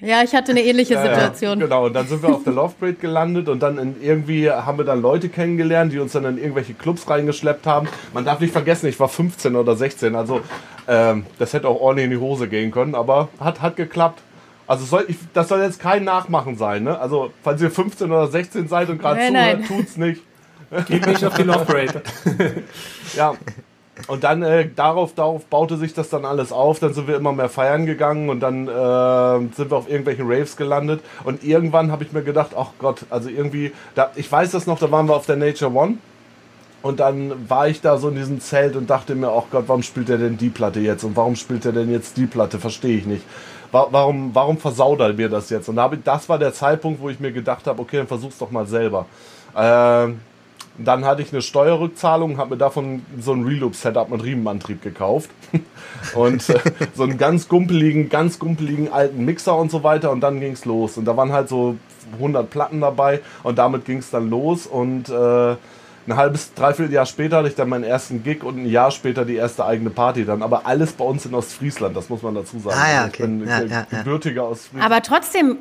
Ja, 0.00 0.22
ich 0.22 0.32
hatte 0.32 0.52
eine 0.52 0.62
ähnliche 0.62 0.96
Situation. 0.96 1.58
Ja, 1.58 1.66
genau, 1.66 1.86
und 1.86 1.92
dann 1.92 2.06
sind 2.06 2.22
wir 2.22 2.28
auf 2.28 2.44
der 2.44 2.52
Love 2.52 2.74
Parade 2.78 2.98
gelandet 2.98 3.48
und 3.48 3.60
dann 3.60 3.78
in, 3.78 3.96
irgendwie 4.00 4.48
haben 4.48 4.78
wir 4.78 4.84
dann 4.84 5.02
Leute 5.02 5.28
kennengelernt, 5.28 5.92
die 5.92 5.98
uns 5.98 6.12
dann 6.12 6.24
in 6.24 6.38
irgendwelche 6.38 6.74
Clubs 6.74 7.10
reingeschleppt 7.10 7.66
haben. 7.66 7.88
Man 8.14 8.24
darf 8.24 8.38
nicht 8.38 8.52
vergessen, 8.52 8.86
ich 8.86 9.00
war 9.00 9.08
15 9.08 9.56
oder 9.56 9.74
16, 9.74 10.14
also 10.14 10.40
ähm, 10.86 11.26
das 11.40 11.52
hätte 11.52 11.66
auch 11.66 11.80
ordentlich 11.80 12.04
in 12.04 12.10
die 12.12 12.18
Hose 12.18 12.46
gehen 12.46 12.70
können, 12.70 12.94
aber 12.94 13.28
hat, 13.40 13.60
hat 13.60 13.74
geklappt. 13.74 14.20
Also 14.68 14.84
soll 14.84 15.06
ich, 15.08 15.16
das 15.32 15.48
soll 15.48 15.62
jetzt 15.62 15.80
kein 15.80 16.04
Nachmachen 16.04 16.56
sein, 16.56 16.84
ne? 16.84 16.98
Also, 17.00 17.32
falls 17.42 17.60
ihr 17.60 17.70
15 17.70 18.12
oder 18.12 18.28
16 18.28 18.68
seid 18.68 18.90
und 18.90 19.00
gerade 19.00 19.26
zuhört, 19.26 19.66
tut's 19.66 19.96
nicht. 19.96 20.22
Geht 20.86 21.06
nicht 21.06 21.24
auf 21.24 21.34
die 21.34 21.42
Love 21.42 21.64
Parade. 21.64 22.02
ja, 23.16 23.34
und 24.06 24.24
dann 24.24 24.42
äh, 24.42 24.68
darauf, 24.74 25.14
darauf 25.14 25.44
baute 25.46 25.76
sich 25.76 25.92
das 25.92 26.08
dann 26.08 26.24
alles 26.24 26.52
auf. 26.52 26.78
Dann 26.78 26.94
sind 26.94 27.08
wir 27.08 27.16
immer 27.16 27.32
mehr 27.32 27.48
feiern 27.48 27.86
gegangen 27.86 28.30
und 28.30 28.40
dann 28.40 28.68
äh, 28.68 29.54
sind 29.54 29.70
wir 29.70 29.76
auf 29.76 29.88
irgendwelchen 29.88 30.30
Raves 30.30 30.56
gelandet. 30.56 31.00
Und 31.24 31.44
irgendwann 31.44 31.90
habe 31.90 32.04
ich 32.04 32.12
mir 32.12 32.22
gedacht, 32.22 32.52
ach 32.56 32.70
Gott, 32.78 33.04
also 33.10 33.28
irgendwie, 33.28 33.72
da, 33.94 34.10
ich 34.14 34.30
weiß 34.30 34.52
das 34.52 34.66
noch, 34.66 34.78
da 34.78 34.90
waren 34.90 35.08
wir 35.08 35.16
auf 35.16 35.26
der 35.26 35.36
Nature 35.36 35.72
One. 35.72 35.94
Und 36.80 37.00
dann 37.00 37.50
war 37.50 37.68
ich 37.68 37.80
da 37.80 37.98
so 37.98 38.08
in 38.08 38.14
diesem 38.14 38.40
Zelt 38.40 38.76
und 38.76 38.88
dachte 38.88 39.16
mir, 39.16 39.30
ach 39.30 39.44
Gott, 39.50 39.64
warum 39.66 39.82
spielt 39.82 40.08
er 40.10 40.18
denn 40.18 40.38
die 40.38 40.48
Platte 40.48 40.78
jetzt? 40.78 41.02
Und 41.02 41.16
warum 41.16 41.34
spielt 41.34 41.64
er 41.66 41.72
denn 41.72 41.90
jetzt 41.90 42.16
die 42.16 42.26
Platte? 42.26 42.60
Verstehe 42.60 42.96
ich 42.96 43.04
nicht. 43.04 43.24
Warum, 43.70 44.34
warum 44.34 44.56
versaut 44.56 45.00
er 45.00 45.12
mir 45.12 45.28
das 45.28 45.50
jetzt? 45.50 45.68
Und 45.68 45.76
da 45.76 45.90
ich, 45.92 45.98
das 46.02 46.28
war 46.28 46.38
der 46.38 46.54
Zeitpunkt, 46.54 47.02
wo 47.02 47.10
ich 47.10 47.20
mir 47.20 47.32
gedacht 47.32 47.66
habe, 47.66 47.82
okay, 47.82 47.98
dann 47.98 48.06
versuch's 48.06 48.38
doch 48.38 48.50
mal 48.50 48.66
selber. 48.66 49.04
Ähm, 49.54 50.20
dann 50.78 51.04
hatte 51.04 51.22
ich 51.22 51.32
eine 51.32 51.42
Steuerrückzahlung, 51.42 52.38
habe 52.38 52.50
mir 52.50 52.56
davon 52.56 53.04
so 53.20 53.32
ein 53.32 53.44
Reloop-Setup 53.44 54.10
mit 54.10 54.22
Riemenantrieb 54.22 54.82
gekauft. 54.82 55.30
und 56.14 56.48
äh, 56.48 56.60
so 56.94 57.02
einen 57.02 57.18
ganz 57.18 57.48
gumpeligen, 57.48 58.08
ganz 58.08 58.38
gumpeligen 58.38 58.92
alten 58.92 59.24
Mixer 59.24 59.56
und 59.56 59.70
so 59.70 59.82
weiter. 59.82 60.10
Und 60.10 60.20
dann 60.20 60.40
ging 60.40 60.52
es 60.52 60.64
los. 60.64 60.96
Und 60.96 61.04
da 61.04 61.16
waren 61.16 61.32
halt 61.32 61.48
so 61.48 61.76
100 62.14 62.48
Platten 62.48 62.80
dabei. 62.80 63.20
Und 63.42 63.58
damit 63.58 63.84
ging 63.84 63.98
es 63.98 64.10
dann 64.10 64.30
los. 64.30 64.66
Und 64.66 65.08
äh, 65.08 65.56
ein 66.08 66.16
halbes, 66.16 66.54
dreiviertel 66.54 66.92
Jahr 66.92 67.06
später 67.06 67.38
hatte 67.38 67.48
ich 67.48 67.54
dann 67.54 67.68
meinen 67.68 67.84
ersten 67.84 68.22
Gig 68.22 68.42
und 68.42 68.58
ein 68.58 68.66
Jahr 68.66 68.90
später 68.90 69.24
die 69.24 69.36
erste 69.36 69.64
eigene 69.64 69.90
Party 69.90 70.24
dann. 70.24 70.42
Aber 70.42 70.66
alles 70.66 70.92
bei 70.92 71.04
uns 71.04 71.26
in 71.26 71.34
Ostfriesland, 71.34 71.96
das 71.96 72.08
muss 72.08 72.22
man 72.22 72.34
dazu 72.34 72.58
sagen. 72.58 72.76
Ah 72.80 72.92
ja, 72.92 73.00
okay. 73.06 73.10
Ich 73.12 73.18
bin 73.18 73.46
ja, 73.46 73.62
ja, 73.62 73.86
gebürtiger 73.90 74.42
ja. 74.42 74.48
Ostfriesland. 74.48 74.84
Aber 74.84 75.02
trotzdem 75.02 75.58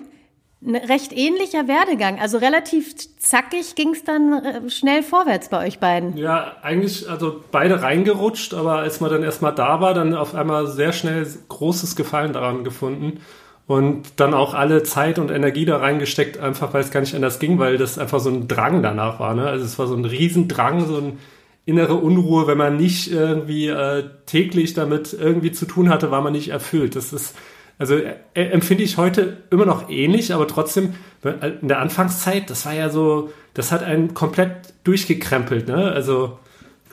ein 0.65 0.75
recht 0.75 1.13
ähnlicher 1.13 1.67
Werdegang. 1.67 2.19
Also 2.19 2.39
relativ 2.39 2.95
zackig 3.19 3.75
ging 3.75 3.89
es 3.89 4.03
dann 4.03 4.33
äh, 4.33 4.69
schnell 4.69 5.03
vorwärts 5.03 5.49
bei 5.49 5.67
euch 5.67 5.79
beiden. 5.79 6.17
Ja, 6.17 6.57
eigentlich, 6.63 7.07
also 7.09 7.43
beide 7.51 7.83
reingerutscht, 7.83 8.53
aber 8.53 8.77
als 8.79 8.99
man 8.99 9.11
dann 9.11 9.23
erstmal 9.23 9.53
da 9.53 9.81
war, 9.81 9.93
dann 9.93 10.15
auf 10.15 10.33
einmal 10.33 10.67
sehr 10.67 10.93
schnell 10.93 11.27
großes 11.47 11.95
Gefallen 11.95 12.33
daran 12.33 12.63
gefunden 12.63 13.19
und 13.67 14.19
dann 14.19 14.33
auch 14.33 14.53
alle 14.55 14.81
Zeit 14.81 15.19
und 15.19 15.29
Energie 15.29 15.65
da 15.65 15.77
reingesteckt, 15.77 16.39
einfach 16.39 16.73
weil 16.73 16.81
es 16.81 16.89
gar 16.89 17.01
nicht 17.01 17.13
anders 17.13 17.37
ging, 17.37 17.59
weil 17.59 17.77
das 17.77 17.99
einfach 17.99 18.19
so 18.19 18.29
ein 18.29 18.47
Drang 18.47 18.81
danach 18.81 19.19
war. 19.19 19.35
Ne? 19.35 19.45
Also 19.45 19.63
es 19.63 19.77
war 19.77 19.87
so 19.87 19.95
ein 19.95 20.05
Riesendrang, 20.05 20.87
so 20.87 20.97
ein 20.97 21.19
innere 21.65 21.95
Unruhe, 21.95 22.47
wenn 22.47 22.57
man 22.57 22.77
nicht 22.77 23.11
irgendwie 23.11 23.67
äh, 23.67 24.05
täglich 24.25 24.73
damit 24.73 25.13
irgendwie 25.13 25.51
zu 25.51 25.65
tun 25.65 25.89
hatte, 25.89 26.11
war 26.11 26.21
man 26.21 26.31
nicht 26.31 26.47
erfüllt. 26.47 26.95
Das 26.95 27.11
ist 27.11 27.35
also 27.79 27.95
äh, 27.95 28.15
empfinde 28.33 28.83
ich 28.83 28.97
heute 28.97 29.37
immer 29.51 29.65
noch 29.65 29.89
ähnlich, 29.89 30.33
aber 30.33 30.47
trotzdem 30.47 30.95
äh, 31.23 31.51
in 31.61 31.67
der 31.67 31.79
Anfangszeit, 31.79 32.49
das 32.49 32.65
war 32.65 32.73
ja 32.73 32.89
so, 32.89 33.31
das 33.53 33.71
hat 33.71 33.83
einen 33.83 34.13
komplett 34.13 34.73
durchgekrempelt, 34.83 35.67
ne? 35.67 35.91
Also 35.91 36.39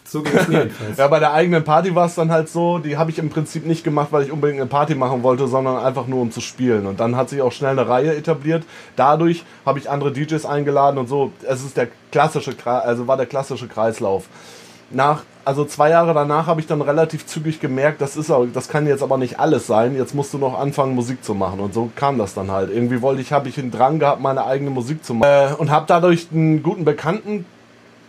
so 0.07 0.23
ging 0.23 0.35
es 0.37 0.49
mir 0.49 0.69
ja, 0.97 1.09
bei 1.09 1.19
der 1.19 1.33
eigenen 1.33 1.65
Party 1.65 1.95
war 1.95 2.07
es 2.07 2.15
dann 2.15 2.31
halt 2.31 2.51
so, 2.51 2.79
die 2.79 2.99
habe 2.99 3.11
ich 3.11 3.19
im 3.19 3.31
Prinzip 3.31 3.67
nicht 3.67 3.83
gemacht, 3.83 4.09
weil 4.11 4.25
ich 4.25 4.31
unbedingt 4.31 4.61
eine 4.61 4.69
Party 4.69 4.95
machen 4.95 5.23
wollte, 5.23 5.49
sondern 5.49 5.83
einfach 5.83 6.07
nur 6.07 6.21
um 6.21 6.31
zu 6.31 6.43
spielen. 6.43 6.87
Und 6.87 7.01
dann 7.01 7.17
hat 7.17 7.31
sich 7.31 7.41
auch 7.41 7.53
schnell 7.53 7.71
eine 7.71 7.89
Reihe 7.89 8.15
etabliert. 8.15 8.65
Dadurch 8.97 9.45
habe 9.65 9.79
ich 9.79 9.89
andere 9.89 10.13
DJs 10.13 10.45
eingeladen 10.45 10.99
und 10.99 11.09
so. 11.09 11.33
Es 11.49 11.65
ist 11.65 11.79
der 11.79 11.89
klassische, 12.13 12.55
also 12.65 13.07
war 13.07 13.17
der 13.17 13.27
klassische 13.27 13.67
Kreislauf 13.67 14.29
nach, 14.91 15.23
also 15.45 15.65
zwei 15.65 15.91
Jahre 15.91 16.15
danach 16.15 16.47
habe 16.47 16.61
ich 16.61 16.67
dann 16.67 16.81
relativ 16.81 17.27
zügig 17.27 17.61
gemerkt, 17.61 18.01
das 18.01 18.17
ist 18.17 18.31
auch, 18.31 18.47
das 18.53 18.69
kann 18.69 18.87
jetzt 18.87 19.03
aber 19.03 19.19
nicht 19.19 19.39
alles 19.39 19.67
sein. 19.67 19.97
Jetzt 19.97 20.15
musst 20.15 20.33
du 20.33 20.39
noch 20.39 20.59
anfangen, 20.59 20.95
Musik 20.95 21.25
zu 21.25 21.35
machen. 21.35 21.61
Und 21.61 21.75
so 21.75 21.91
kam 21.95 22.19
das 22.19 22.35
dann 22.35 22.51
halt. 22.51 22.71
Irgendwie 22.71 23.03
wollte 23.03 23.21
ich, 23.21 23.33
habe 23.33 23.49
ich 23.49 23.59
einen 23.59 23.71
Drang 23.71 23.99
gehabt, 23.99 24.21
meine 24.21 24.45
eigene 24.47 24.71
Musik 24.71 25.05
zu 25.05 25.15
machen. 25.15 25.31
Äh, 25.31 25.55
und 25.55 25.71
habe 25.71 25.87
dadurch 25.87 26.29
einen 26.33 26.63
guten 26.63 26.85
Bekannten, 26.85 27.47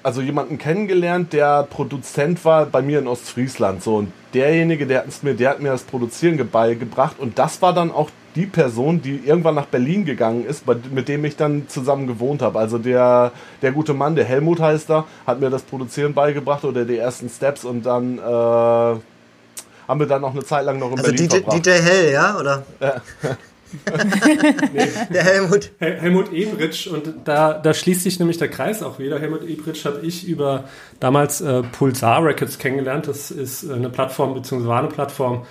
also 0.04 0.22
jemanden 0.22 0.58
kennengelernt, 0.58 1.34
der 1.34 1.64
Produzent 1.64 2.46
war 2.46 2.66
bei 2.66 2.82
mir 2.82 3.00
in 3.00 3.08
Ostfriesland. 3.08 3.84
So, 3.84 3.98
und 3.98 4.12
derjenige, 4.34 4.88
der, 4.88 5.06
mir, 5.22 5.34
der 5.34 5.50
hat 5.50 5.60
mir 5.60 5.70
das 5.70 5.84
Produzieren 5.84 6.38
beigebracht. 6.50 7.20
Und 7.20 7.40
das 7.40 7.62
war 7.62 7.74
dann 7.74 7.92
auch 7.92 8.10
die 8.36 8.46
Person, 8.46 9.02
die 9.02 9.22
irgendwann 9.26 9.56
nach 9.56 9.66
Berlin 9.66 10.06
gegangen 10.06 10.46
ist, 10.46 10.66
mit 10.92 11.08
dem 11.08 11.24
ich 11.26 11.38
dann 11.38 11.68
zusammen 11.70 12.06
gewohnt 12.08 12.42
habe. 12.42 12.60
Also 12.60 12.78
der, 12.78 13.32
der 13.62 13.72
gute 13.72 13.94
Mann, 13.94 14.16
der 14.16 14.26
Helmut 14.26 14.60
heißt 14.60 14.90
er, 14.92 15.06
hat 15.26 15.40
mir 15.40 15.50
das 15.50 15.64
Produzieren 15.64 16.14
beigebracht 16.14 16.66
oder 16.66 16.86
die 16.86 16.98
ersten 16.98 17.30
Steps 17.30 17.64
und 17.64 17.86
dann 17.86 18.18
äh, 18.18 18.22
haben 18.22 20.00
wir 20.00 20.08
dann 20.08 20.22
noch 20.22 20.34
eine 20.34 20.44
Zeit 20.44 20.66
lang 20.66 20.80
noch 20.80 20.92
in 20.92 21.00
also 21.00 21.12
Berlin 21.12 21.30
DJ, 21.30 21.36
verbracht. 21.38 21.66
DJ 21.66 21.70
Hell, 21.72 22.12
ja? 22.12 22.40
Oder? 22.40 22.64
Ja. 22.80 23.02
nee. 24.74 24.88
Der 25.14 25.24
Helmut. 25.24 25.72
Hel 25.80 26.00
Helmut 26.00 26.32
Ebritsch 26.32 26.88
und 26.88 27.14
da, 27.26 27.54
da 27.54 27.74
schließt 27.74 28.04
sich 28.04 28.20
nämlich 28.20 28.38
der 28.38 28.50
Kreis 28.50 28.84
auch 28.84 29.00
wieder. 29.00 29.20
Helmut 29.20 29.44
Ebritsch 29.44 29.86
habe 29.86 30.00
ich 30.02 30.28
über 30.28 30.66
damals 31.00 31.42
äh, 31.42 31.64
Pulsar 31.64 32.24
Records 32.24 32.58
kennengelernt. 32.58 33.08
Das 33.08 33.32
ist 33.32 33.70
eine 33.70 33.90
Plattform, 33.90 34.34
beziehungsweise 34.34 34.70
war 34.70 34.80
eine 34.80 34.90
Plattform, 34.90 35.46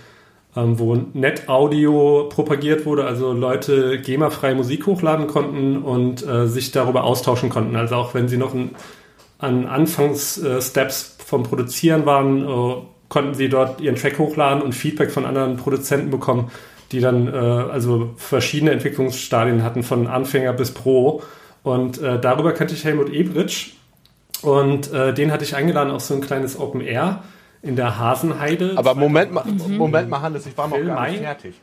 ähm, 0.56 0.78
wo 0.78 0.94
Net-Audio 0.94 2.28
propagiert 2.28 2.86
wurde, 2.86 3.04
also 3.04 3.32
Leute 3.32 4.00
GEMA-freie 4.00 4.54
Musik 4.54 4.86
hochladen 4.86 5.26
konnten 5.26 5.78
und 5.78 6.26
äh, 6.26 6.46
sich 6.46 6.70
darüber 6.70 7.04
austauschen 7.04 7.50
konnten. 7.50 7.76
Also 7.76 7.96
auch 7.96 8.14
wenn 8.14 8.28
sie 8.28 8.36
noch 8.36 8.54
ein, 8.54 8.70
an 9.38 9.66
Anfangssteps 9.66 11.16
vom 11.24 11.42
Produzieren 11.42 12.06
waren, 12.06 12.48
äh, 12.48 12.74
konnten 13.08 13.34
sie 13.34 13.48
dort 13.48 13.80
ihren 13.80 13.96
Track 13.96 14.18
hochladen 14.18 14.62
und 14.62 14.74
Feedback 14.74 15.10
von 15.10 15.24
anderen 15.24 15.56
Produzenten 15.56 16.10
bekommen, 16.10 16.50
die 16.92 17.00
dann 17.00 17.26
äh, 17.26 17.36
also 17.36 18.10
verschiedene 18.16 18.70
Entwicklungsstadien 18.70 19.62
hatten, 19.62 19.82
von 19.82 20.06
Anfänger 20.06 20.52
bis 20.52 20.72
Pro. 20.72 21.22
Und 21.62 22.00
äh, 22.00 22.20
darüber 22.20 22.52
kannte 22.52 22.74
ich 22.74 22.84
Helmut 22.84 23.12
Ebritsch 23.12 23.72
und 24.42 24.92
äh, 24.92 25.14
den 25.14 25.32
hatte 25.32 25.44
ich 25.44 25.56
eingeladen 25.56 25.90
auf 25.90 26.02
so 26.02 26.14
ein 26.14 26.20
kleines 26.20 26.58
Open 26.60 26.80
Air 26.80 27.24
in 27.64 27.76
der 27.76 27.98
Hasenheide. 27.98 28.74
Aber 28.76 28.94
Moment 28.94 29.32
mal, 29.32 29.44
mhm. 29.44 29.76
Moment 29.76 30.08
mal, 30.08 30.20
Hannes, 30.20 30.46
ich 30.46 30.56
war 30.56 30.68
noch 30.68 30.82
gar 30.84 31.08
nicht 31.08 31.20
fertig. 31.20 31.54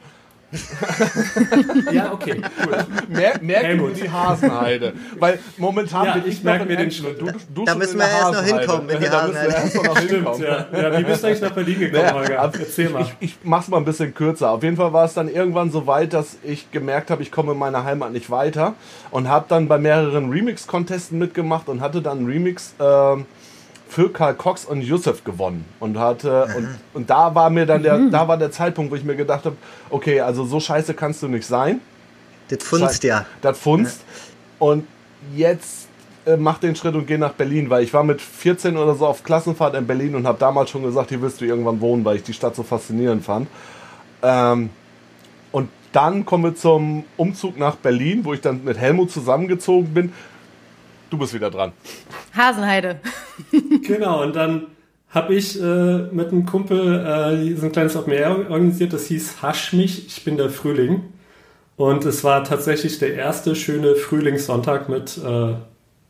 ja, 1.94 2.12
okay, 2.12 2.42
cool. 2.66 2.86
Mer 3.08 3.40
merken 3.42 3.88
wir 3.88 3.94
die 3.94 4.10
Hasenheide. 4.10 4.94
Weil 5.18 5.40
momentan 5.58 6.06
ja, 6.06 6.14
bin 6.14 6.24
ich, 6.24 6.40
ich 6.40 6.44
merke 6.44 6.66
mir 6.66 6.76
den 6.76 6.92
schon. 6.92 7.18
Du, 7.18 7.32
du 7.54 7.64
da 7.64 7.74
müssen 7.82 7.98
wir 7.98 8.06
erst 8.06 8.34
noch 8.34 8.44
hinkommen 8.44 8.90
Hasenheide. 8.90 10.26
Ja. 10.74 10.82
ja. 10.82 11.00
Wie 11.00 11.04
bist 11.04 11.24
du 11.24 11.28
eigentlich 11.28 11.42
nach 11.42 11.52
Berlin 11.52 11.80
gekommen, 11.80 12.04
naja, 12.04 12.14
Holger? 12.16 12.52
Erzähl 12.60 12.90
mal. 12.90 13.02
Ich, 13.02 13.16
ich 13.22 13.38
mach's 13.44 13.70
mal 13.70 13.78
ein 13.78 13.86
bisschen 13.86 14.14
kürzer. 14.14 14.52
Auf 14.52 14.64
jeden 14.64 14.76
Fall 14.76 14.92
war 14.92 15.06
es 15.06 15.14
dann 15.14 15.30
irgendwann 15.30 15.72
so 15.72 15.88
weit, 15.88 16.12
dass 16.12 16.38
ich 16.44 16.70
gemerkt 16.72 17.12
habe, 17.12 17.24
ich 17.24 17.32
komme 17.32 17.54
in 17.54 17.58
meiner 17.58 17.86
Heimat 17.86 18.12
nicht 18.12 18.30
weiter 18.30 18.74
und 19.10 19.30
habe 19.30 19.46
dann 19.48 19.70
bei 19.70 19.78
mehreren 19.78 20.32
Remix-Contesten 20.32 21.18
mitgemacht 21.18 21.70
und 21.70 21.80
hatte 21.80 22.02
dann 22.02 22.20
einen 22.20 22.28
Remix 22.28 22.74
äh, 22.78 23.16
für 23.92 24.10
Karl 24.10 24.36
Cox 24.36 24.64
und 24.64 24.82
Yusuf 24.82 25.26
gewonnen 25.26 25.66
und 25.82 26.00
hatte 26.00 26.48
mhm. 26.48 26.56
und, 26.56 26.68
und 26.94 27.10
da 27.10 27.36
war 27.36 27.50
mir 27.50 27.66
dann 27.66 27.84
der 27.84 27.98
mhm. 27.98 28.10
da 28.10 28.26
war 28.26 28.38
der 28.38 28.50
Zeitpunkt, 28.50 28.90
wo 28.90 28.96
ich 28.96 29.04
mir 29.04 29.18
gedacht 29.18 29.44
habe, 29.46 29.58
okay, 29.90 30.22
also 30.22 30.46
so 30.46 30.62
scheiße 30.62 30.94
kannst 30.94 31.22
du 31.22 31.28
nicht 31.28 31.46
sein. 31.46 31.82
Das 32.48 32.64
funzt 32.64 33.04
ja. 33.04 33.26
Das 33.42 33.60
funzt 33.60 34.00
ja. 34.00 34.66
und 34.66 34.88
jetzt 35.36 35.90
äh, 36.26 36.38
mach 36.38 36.60
den 36.60 36.74
Schritt 36.78 36.96
und 36.96 37.06
geh 37.06 37.18
nach 37.18 37.34
Berlin, 37.34 37.70
weil 37.70 37.84
ich 37.84 37.94
war 37.94 38.06
mit 38.06 38.22
14 38.22 38.78
oder 38.78 38.96
so 38.96 39.06
auf 39.08 39.24
Klassenfahrt 39.24 39.76
in 39.76 39.86
Berlin 39.86 40.16
und 40.16 40.26
habe 40.26 40.40
damals 40.40 40.70
schon 40.70 40.84
gesagt, 40.84 41.10
hier 41.10 41.22
wirst 41.22 41.42
du 41.42 41.46
irgendwann 41.46 41.82
wohnen, 41.82 42.06
weil 42.06 42.16
ich 42.16 42.24
die 42.24 42.34
Stadt 42.34 42.56
so 42.56 42.64
faszinierend 42.64 43.26
fand. 43.26 43.50
Ähm, 44.24 44.70
und 45.52 45.70
dann 45.92 46.26
kommen 46.26 46.46
wir 46.46 46.56
zum 46.56 47.04
Umzug 47.18 47.60
nach 47.60 47.76
Berlin, 47.76 48.24
wo 48.24 48.34
ich 48.34 48.40
dann 48.40 48.64
mit 48.64 48.78
Helmut 48.78 49.12
zusammengezogen 49.12 49.94
bin. 49.94 50.14
Du 51.10 51.18
bist 51.18 51.34
wieder 51.34 51.52
dran. 51.52 51.74
Hasenheide. 52.34 53.02
genau, 53.84 54.24
und 54.24 54.36
dann 54.36 54.68
habe 55.10 55.36
ich 55.36 55.62
äh, 55.62 55.98
mit 56.12 56.30
einem 56.30 56.46
Kumpel 56.46 57.00
äh, 57.00 57.56
so 57.56 57.66
ein 57.66 57.72
kleines 57.72 57.96
Open 57.96 58.14
Air 58.14 58.50
organisiert, 58.50 58.94
das 58.94 59.08
hieß 59.08 59.42
Hasch 59.42 59.74
mich, 59.74 60.08
ich 60.08 60.24
bin 60.24 60.38
der 60.38 60.50
Frühling. 60.50 61.04
Und 61.76 62.06
es 62.06 62.24
war 62.24 62.44
tatsächlich 62.44 63.00
der 63.00 63.16
erste 63.16 63.56
schöne 63.56 63.96
Frühlingssonntag 63.96 64.88
mit 64.88 65.18
äh, 65.18 65.56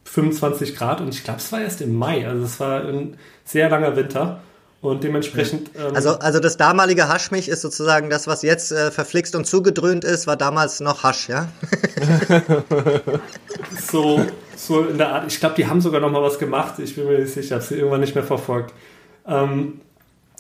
25 0.03 0.75
Grad 0.75 1.01
und 1.01 1.09
ich 1.09 1.23
glaube, 1.23 1.39
es 1.39 1.51
war 1.51 1.61
erst 1.61 1.81
im 1.81 1.95
Mai, 1.95 2.27
also 2.27 2.43
es 2.43 2.59
war 2.59 2.83
ein 2.83 3.17
sehr 3.45 3.69
langer 3.69 3.95
Winter. 3.95 4.41
Und 4.81 5.03
dementsprechend. 5.03 5.69
Ähm, 5.75 5.95
also, 5.95 6.17
also 6.17 6.39
das 6.39 6.57
damalige 6.57 7.07
Haschmich 7.07 7.49
ist 7.49 7.61
sozusagen 7.61 8.09
das, 8.09 8.25
was 8.25 8.41
jetzt 8.41 8.71
äh, 8.71 8.89
verflixt 8.89 9.35
und 9.35 9.45
zugedröhnt 9.45 10.03
ist, 10.03 10.25
war 10.25 10.37
damals 10.37 10.79
noch 10.79 11.03
Hasch, 11.03 11.29
ja? 11.29 11.49
so, 13.91 14.25
so 14.55 14.83
in 14.83 14.97
der 14.97 15.09
Art. 15.09 15.25
Ich 15.27 15.39
glaube, 15.39 15.55
die 15.55 15.67
haben 15.67 15.81
sogar 15.81 16.01
noch 16.01 16.11
mal 16.11 16.21
was 16.21 16.39
gemacht. 16.39 16.79
Ich 16.79 16.95
bin 16.95 17.05
mir 17.05 17.19
nicht 17.19 17.33
sicher, 17.33 17.45
ich 17.45 17.51
habe 17.51 17.63
sie 17.63 17.75
irgendwann 17.75 18.01
nicht 18.01 18.15
mehr 18.15 18.23
verfolgt. 18.23 18.73
Ähm, 19.27 19.81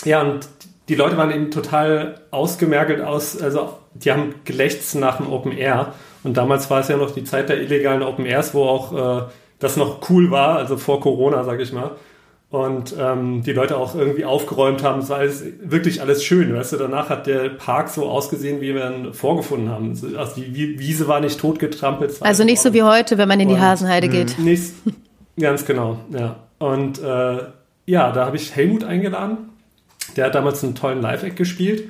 ja, 0.03 0.21
und 0.21 0.47
die 0.89 0.95
Leute 0.95 1.17
waren 1.17 1.31
eben 1.31 1.51
total 1.51 2.21
ausgemergelt 2.31 3.01
aus, 3.01 3.39
also 3.41 3.77
die 3.93 4.11
haben 4.11 4.35
gelächzt 4.45 4.95
nach 4.95 5.17
dem 5.17 5.31
Open 5.31 5.51
Air. 5.51 5.93
Und 6.23 6.37
damals 6.37 6.69
war 6.69 6.79
es 6.79 6.87
ja 6.87 6.97
noch 6.97 7.11
die 7.11 7.23
Zeit 7.23 7.49
der 7.49 7.61
illegalen 7.61 8.03
Open 8.03 8.25
Airs, 8.25 8.53
wo 8.53 8.65
auch 8.65 9.21
äh, 9.21 9.29
das 9.59 9.77
noch 9.77 10.09
cool 10.09 10.31
war, 10.31 10.57
also 10.57 10.77
vor 10.77 10.99
Corona, 11.01 11.43
sag 11.43 11.59
ich 11.59 11.71
mal 11.71 11.91
und 12.51 12.93
ähm, 12.99 13.43
die 13.43 13.53
Leute 13.53 13.77
auch 13.77 13.95
irgendwie 13.95 14.25
aufgeräumt 14.25 14.83
haben. 14.83 14.99
Es 14.99 15.09
war 15.09 15.19
alles, 15.19 15.43
wirklich 15.63 16.01
alles 16.01 16.21
schön. 16.23 16.53
Weißt 16.53 16.73
du, 16.73 16.77
danach 16.77 17.09
hat 17.09 17.25
der 17.25 17.47
Park 17.49 17.87
so 17.87 18.09
ausgesehen, 18.09 18.59
wie 18.59 18.75
wir 18.75 18.91
ihn 18.91 19.13
vorgefunden 19.13 19.69
haben. 19.69 19.97
Also 20.17 20.41
die 20.41 20.77
Wiese 20.77 21.07
war 21.07 21.21
nicht 21.21 21.39
totgetrampelt. 21.39 22.17
Also 22.19 22.43
nicht 22.43 22.61
so 22.61 22.73
wie 22.73 22.83
heute, 22.83 23.17
wenn 23.17 23.29
man 23.29 23.39
in 23.39 23.47
die 23.47 23.57
Hasenheide 23.57 24.09
geht. 24.09 24.37
Nicht, 24.37 24.73
ganz 25.39 25.65
genau, 25.65 25.99
ja. 26.09 26.35
Und 26.59 27.01
äh, 27.01 27.37
ja, 27.85 28.11
da 28.11 28.25
habe 28.25 28.35
ich 28.35 28.53
Helmut 28.53 28.83
eingeladen. 28.83 29.37
Der 30.17 30.25
hat 30.25 30.35
damals 30.35 30.61
einen 30.61 30.75
tollen 30.75 31.01
Live-Act 31.01 31.37
gespielt. 31.37 31.85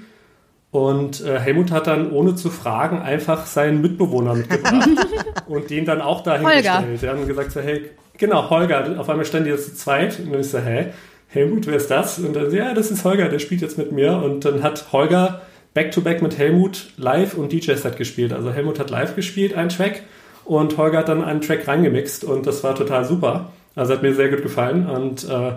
Und 0.71 1.23
äh, 1.25 1.37
Helmut 1.39 1.71
hat 1.71 1.87
dann, 1.87 2.11
ohne 2.11 2.35
zu 2.35 2.49
fragen, 2.49 3.01
einfach 3.01 3.45
seinen 3.45 3.81
Mitbewohner 3.81 4.35
mitgebracht 4.35 4.89
und 5.47 5.69
den 5.69 5.85
dann 5.85 6.01
auch 6.01 6.23
dahingestellt. 6.23 7.01
Der 7.01 7.11
haben 7.11 7.27
gesagt, 7.27 7.51
so, 7.51 7.59
hey, 7.59 7.89
Genau, 8.21 8.51
Holger. 8.51 8.99
Auf 8.99 9.09
einmal 9.09 9.25
standen 9.25 9.45
die 9.45 9.51
jetzt 9.51 9.65
zu 9.65 9.75
zweit 9.75 10.19
und 10.19 10.39
ich 10.39 10.47
so, 10.47 10.59
hä? 10.59 10.89
Helmut, 11.27 11.65
wer 11.65 11.77
ist 11.77 11.89
das? 11.89 12.19
Und 12.19 12.35
dann, 12.35 12.53
ja, 12.53 12.75
das 12.75 12.91
ist 12.91 13.03
Holger, 13.03 13.29
der 13.29 13.39
spielt 13.39 13.61
jetzt 13.61 13.79
mit 13.79 13.91
mir. 13.91 14.17
Und 14.17 14.45
dann 14.45 14.61
hat 14.61 14.91
Holger 14.91 15.41
back-to-back 15.73 16.19
-back 16.19 16.21
mit 16.21 16.37
Helmut 16.37 16.91
live 16.97 17.33
und 17.33 17.51
DJ-Set 17.51 17.97
gespielt. 17.97 18.31
Also 18.31 18.51
Helmut 18.51 18.79
hat 18.79 18.91
live 18.91 19.15
gespielt, 19.15 19.55
einen 19.55 19.69
Track, 19.69 20.03
und 20.45 20.77
Holger 20.77 20.99
hat 20.99 21.09
dann 21.09 21.23
einen 21.23 21.41
Track 21.41 21.67
reingemixt 21.67 22.23
und 22.23 22.45
das 22.45 22.63
war 22.63 22.75
total 22.75 23.05
super. 23.05 23.51
Also 23.75 23.93
hat 23.93 24.03
mir 24.03 24.13
sehr 24.13 24.29
gut 24.29 24.43
gefallen. 24.43 24.87
Und 24.87 25.27
äh, 25.27 25.53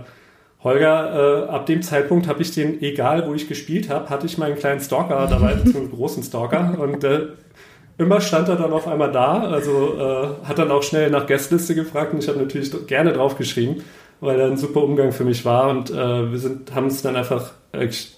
Holger, 0.64 1.46
äh, 1.46 1.50
ab 1.50 1.66
dem 1.66 1.82
Zeitpunkt 1.82 2.26
habe 2.26 2.40
ich 2.40 2.52
den, 2.52 2.82
egal 2.82 3.28
wo 3.28 3.34
ich 3.34 3.48
gespielt 3.48 3.90
habe, 3.90 4.08
hatte 4.08 4.24
ich 4.24 4.38
meinen 4.38 4.56
kleinen 4.56 4.80
Stalker 4.80 5.26
dabei, 5.28 5.52
einen 5.52 5.90
großen 5.90 6.22
Stalker. 6.22 6.78
Und 6.80 7.04
äh, 7.04 7.26
immer 7.98 8.20
stand 8.22 8.48
er 8.48 8.56
dann 8.56 8.72
auf 8.72 8.88
einmal 8.88 9.12
da, 9.12 9.42
also 9.42 9.94
äh, 9.98 10.46
hat 10.48 10.58
dann 10.58 10.70
auch 10.70 10.82
schnell 10.82 11.10
nach 11.10 11.26
Gästliste 11.26 11.74
gefragt 11.74 12.14
und 12.14 12.22
ich 12.22 12.28
habe 12.28 12.38
natürlich 12.38 12.72
gerne 12.86 13.12
drauf 13.12 13.36
geschrieben, 13.36 13.84
weil 14.20 14.40
er 14.40 14.46
ein 14.46 14.56
super 14.56 14.82
Umgang 14.82 15.12
für 15.12 15.24
mich 15.24 15.44
war 15.44 15.68
und 15.68 15.90
äh, 15.90 16.32
wir 16.32 16.38
sind, 16.38 16.74
haben 16.74 16.84
uns 16.84 17.02
dann 17.02 17.14
einfach 17.14 17.52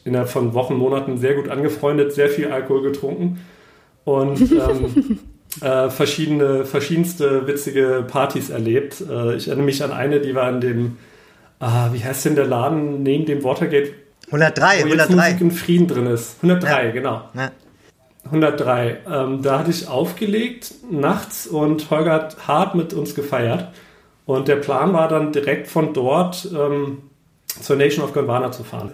innerhalb 0.05 0.29
von 0.29 0.55
Wochen, 0.55 0.75
Monaten 0.75 1.19
sehr 1.19 1.35
gut 1.35 1.49
angefreundet, 1.49 2.13
sehr 2.13 2.29
viel 2.29 2.53
Alkohol 2.53 2.83
getrunken 2.83 3.41
und 4.05 4.41
ähm, 4.53 5.19
äh, 5.63 5.91
verschiedene, 5.91 6.65
verschiedenste 6.65 7.47
witzige 7.47 8.05
Partys 8.07 8.51
erlebt. 8.51 9.01
Äh, 9.01 9.37
ich 9.37 9.49
erinnere 9.49 9.67
mich 9.67 9.83
an 9.83 9.93
eine, 9.93 10.21
die 10.21 10.35
war 10.35 10.49
in 10.51 10.61
dem, 10.61 10.97
ah, 11.61 11.89
wie 11.93 12.03
heißt 12.05 12.25
denn 12.25 12.35
der 12.35 12.47
Laden 12.47 13.03
neben 13.03 13.27
dem 13.27 13.43
Watergate? 13.45 13.93
103, 14.27 14.85
wo 14.85 14.89
jetzt 14.89 15.01
103. 15.03 15.15
Musik 15.15 15.41
in 15.41 15.51
Frieden 15.53 15.87
drin 15.89 16.07
ist. 16.07 16.37
103, 16.43 16.87
Ja. 16.87 16.91
genau. 16.91 17.23
Ja. 17.35 17.51
103. 18.25 18.99
Ähm, 19.09 19.43
da 19.43 19.61
hatte 19.61 19.71
ich 19.71 19.89
aufgelegt 19.89 20.75
nachts 20.91 21.47
und 21.47 21.91
Holger 21.91 22.13
hat 22.13 22.49
hart 22.49 22.75
mit 22.75 22.93
uns 22.93 23.15
gefeiert. 23.15 23.69
Und 24.25 24.49
der 24.49 24.57
Plan 24.57 24.93
war 24.93 25.07
dann 25.09 25.31
direkt 25.33 25.69
von 25.69 25.93
dort 25.95 26.49
ähm, 26.53 27.03
zur 27.61 27.77
Nation 27.77 28.05
of 28.05 28.13
Gondwana 28.13 28.51
zu 28.51 28.65
fahren. 28.65 28.93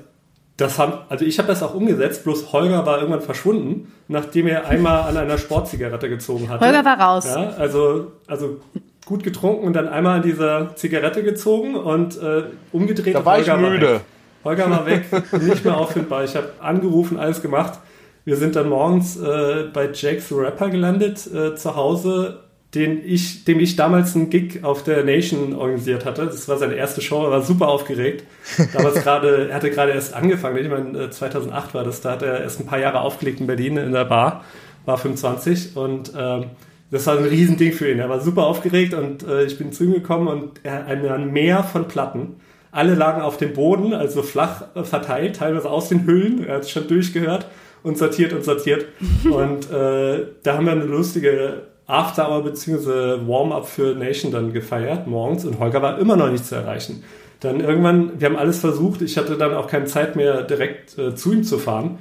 Das 0.58 0.78
haben, 0.78 0.92
also 1.08 1.24
ich 1.24 1.38
habe 1.38 1.48
das 1.48 1.62
auch 1.62 1.74
umgesetzt, 1.74 2.24
bloß 2.24 2.52
Holger 2.52 2.84
war 2.84 2.98
irgendwann 2.98 3.22
verschwunden, 3.22 3.90
nachdem 4.08 4.46
er 4.46 4.68
einmal 4.68 5.08
an 5.08 5.16
einer 5.16 5.38
Sportzigarette 5.38 6.10
gezogen 6.10 6.50
hatte. 6.50 6.64
Holger 6.64 6.84
war 6.84 7.00
raus. 7.00 7.24
Ja, 7.24 7.48
also, 7.56 8.12
also 8.26 8.60
gut 9.04 9.22
getrunken 9.24 9.66
und 9.66 9.74
dann 9.74 9.88
einmal 9.88 10.16
an 10.16 10.22
dieser 10.22 10.74
Zigarette 10.76 11.22
gezogen 11.22 11.74
und 11.74 12.20
äh, 12.20 12.44
umgedreht. 12.72 13.14
Da 13.14 13.24
war 13.24 13.40
ich 13.40 13.50
Holger 13.50 13.70
müde. 13.70 13.94
weg. 13.94 14.00
Holger 14.44 14.70
war 14.70 14.86
weg, 14.86 15.04
nicht 15.40 15.64
mehr 15.64 15.76
auffindbar. 15.76 16.24
Ich 16.24 16.34
habe 16.34 16.52
angerufen, 16.60 17.18
alles 17.18 17.42
gemacht. 17.42 17.78
Wir 18.24 18.36
sind 18.36 18.56
dann 18.56 18.68
morgens 18.68 19.16
äh, 19.16 19.64
bei 19.72 19.90
Jake 19.92 20.20
the 20.20 20.34
Rapper 20.34 20.70
gelandet, 20.70 21.26
äh, 21.32 21.54
zu 21.56 21.74
Hause, 21.74 22.40
den 22.74 23.02
ich, 23.04 23.44
dem 23.44 23.60
ich 23.60 23.76
damals 23.76 24.14
einen 24.14 24.30
Gig 24.30 24.64
auf 24.64 24.82
der 24.82 25.04
Nation 25.04 25.54
organisiert 25.54 26.04
hatte. 26.04 26.26
Das 26.26 26.48
war 26.48 26.56
seine 26.56 26.74
erste 26.74 27.00
Show, 27.02 27.24
er 27.24 27.30
war 27.30 27.42
super 27.42 27.68
aufgeregt. 27.68 28.24
Damals 28.72 28.94
gerade, 29.02 29.48
er 29.48 29.54
hatte 29.56 29.70
gerade 29.70 29.92
erst 29.92 30.14
angefangen, 30.14 30.56
ich 30.58 30.70
meine, 30.70 31.04
äh, 31.04 31.10
2008 31.10 31.74
war 31.74 31.84
das, 31.84 32.00
da 32.00 32.12
hat 32.12 32.22
er 32.22 32.40
erst 32.40 32.60
ein 32.60 32.66
paar 32.66 32.78
Jahre 32.78 33.00
aufgelegt 33.00 33.40
in 33.40 33.46
Berlin 33.46 33.76
in 33.76 33.92
der 33.92 34.04
Bar, 34.04 34.44
war 34.86 34.98
25 34.98 35.76
und 35.76 36.12
ähm, 36.16 36.46
das 36.92 37.06
war 37.06 37.16
ein 37.16 37.24
Riesending 37.24 37.72
für 37.72 37.90
ihn. 37.90 37.98
Er 37.98 38.10
war 38.10 38.20
super 38.20 38.46
aufgeregt 38.46 38.92
und 38.92 39.26
äh, 39.26 39.44
ich 39.44 39.56
bin 39.56 39.72
zu 39.72 39.84
ihm 39.84 39.94
gekommen 39.94 40.28
und 40.28 40.60
er 40.62 40.86
hat 40.86 40.88
ein 40.88 41.32
Meer 41.32 41.64
von 41.64 41.88
Platten. 41.88 42.36
Alle 42.70 42.94
lagen 42.94 43.22
auf 43.22 43.38
dem 43.38 43.54
Boden, 43.54 43.94
also 43.94 44.22
flach 44.22 44.64
äh, 44.74 44.84
verteilt, 44.84 45.36
teilweise 45.36 45.70
aus 45.70 45.88
den 45.88 46.06
Hüllen. 46.06 46.44
Er 46.44 46.56
hat 46.56 46.62
es 46.64 46.70
schon 46.70 46.86
durchgehört 46.86 47.46
und 47.82 47.96
sortiert 47.96 48.34
und 48.34 48.44
sortiert. 48.44 48.84
und 49.24 49.70
äh, 49.70 50.26
da 50.42 50.54
haben 50.54 50.66
wir 50.66 50.72
eine 50.72 50.84
lustige 50.84 51.62
After-Hour 51.86 52.44
bzw. 52.44 53.26
Warm-up 53.26 53.66
für 53.66 53.94
Nation 53.94 54.30
dann 54.30 54.52
gefeiert 54.52 55.06
morgens 55.06 55.46
und 55.46 55.58
Holger 55.58 55.80
war 55.80 55.98
immer 55.98 56.16
noch 56.16 56.30
nicht 56.30 56.44
zu 56.44 56.56
erreichen. 56.56 57.04
Dann 57.40 57.60
irgendwann, 57.60 58.20
wir 58.20 58.28
haben 58.28 58.36
alles 58.36 58.58
versucht, 58.58 59.00
ich 59.00 59.16
hatte 59.16 59.38
dann 59.38 59.54
auch 59.54 59.66
keine 59.66 59.86
Zeit 59.86 60.14
mehr 60.14 60.42
direkt 60.42 60.98
äh, 60.98 61.14
zu 61.14 61.32
ihm 61.32 61.42
zu 61.42 61.56
fahren. 61.56 61.98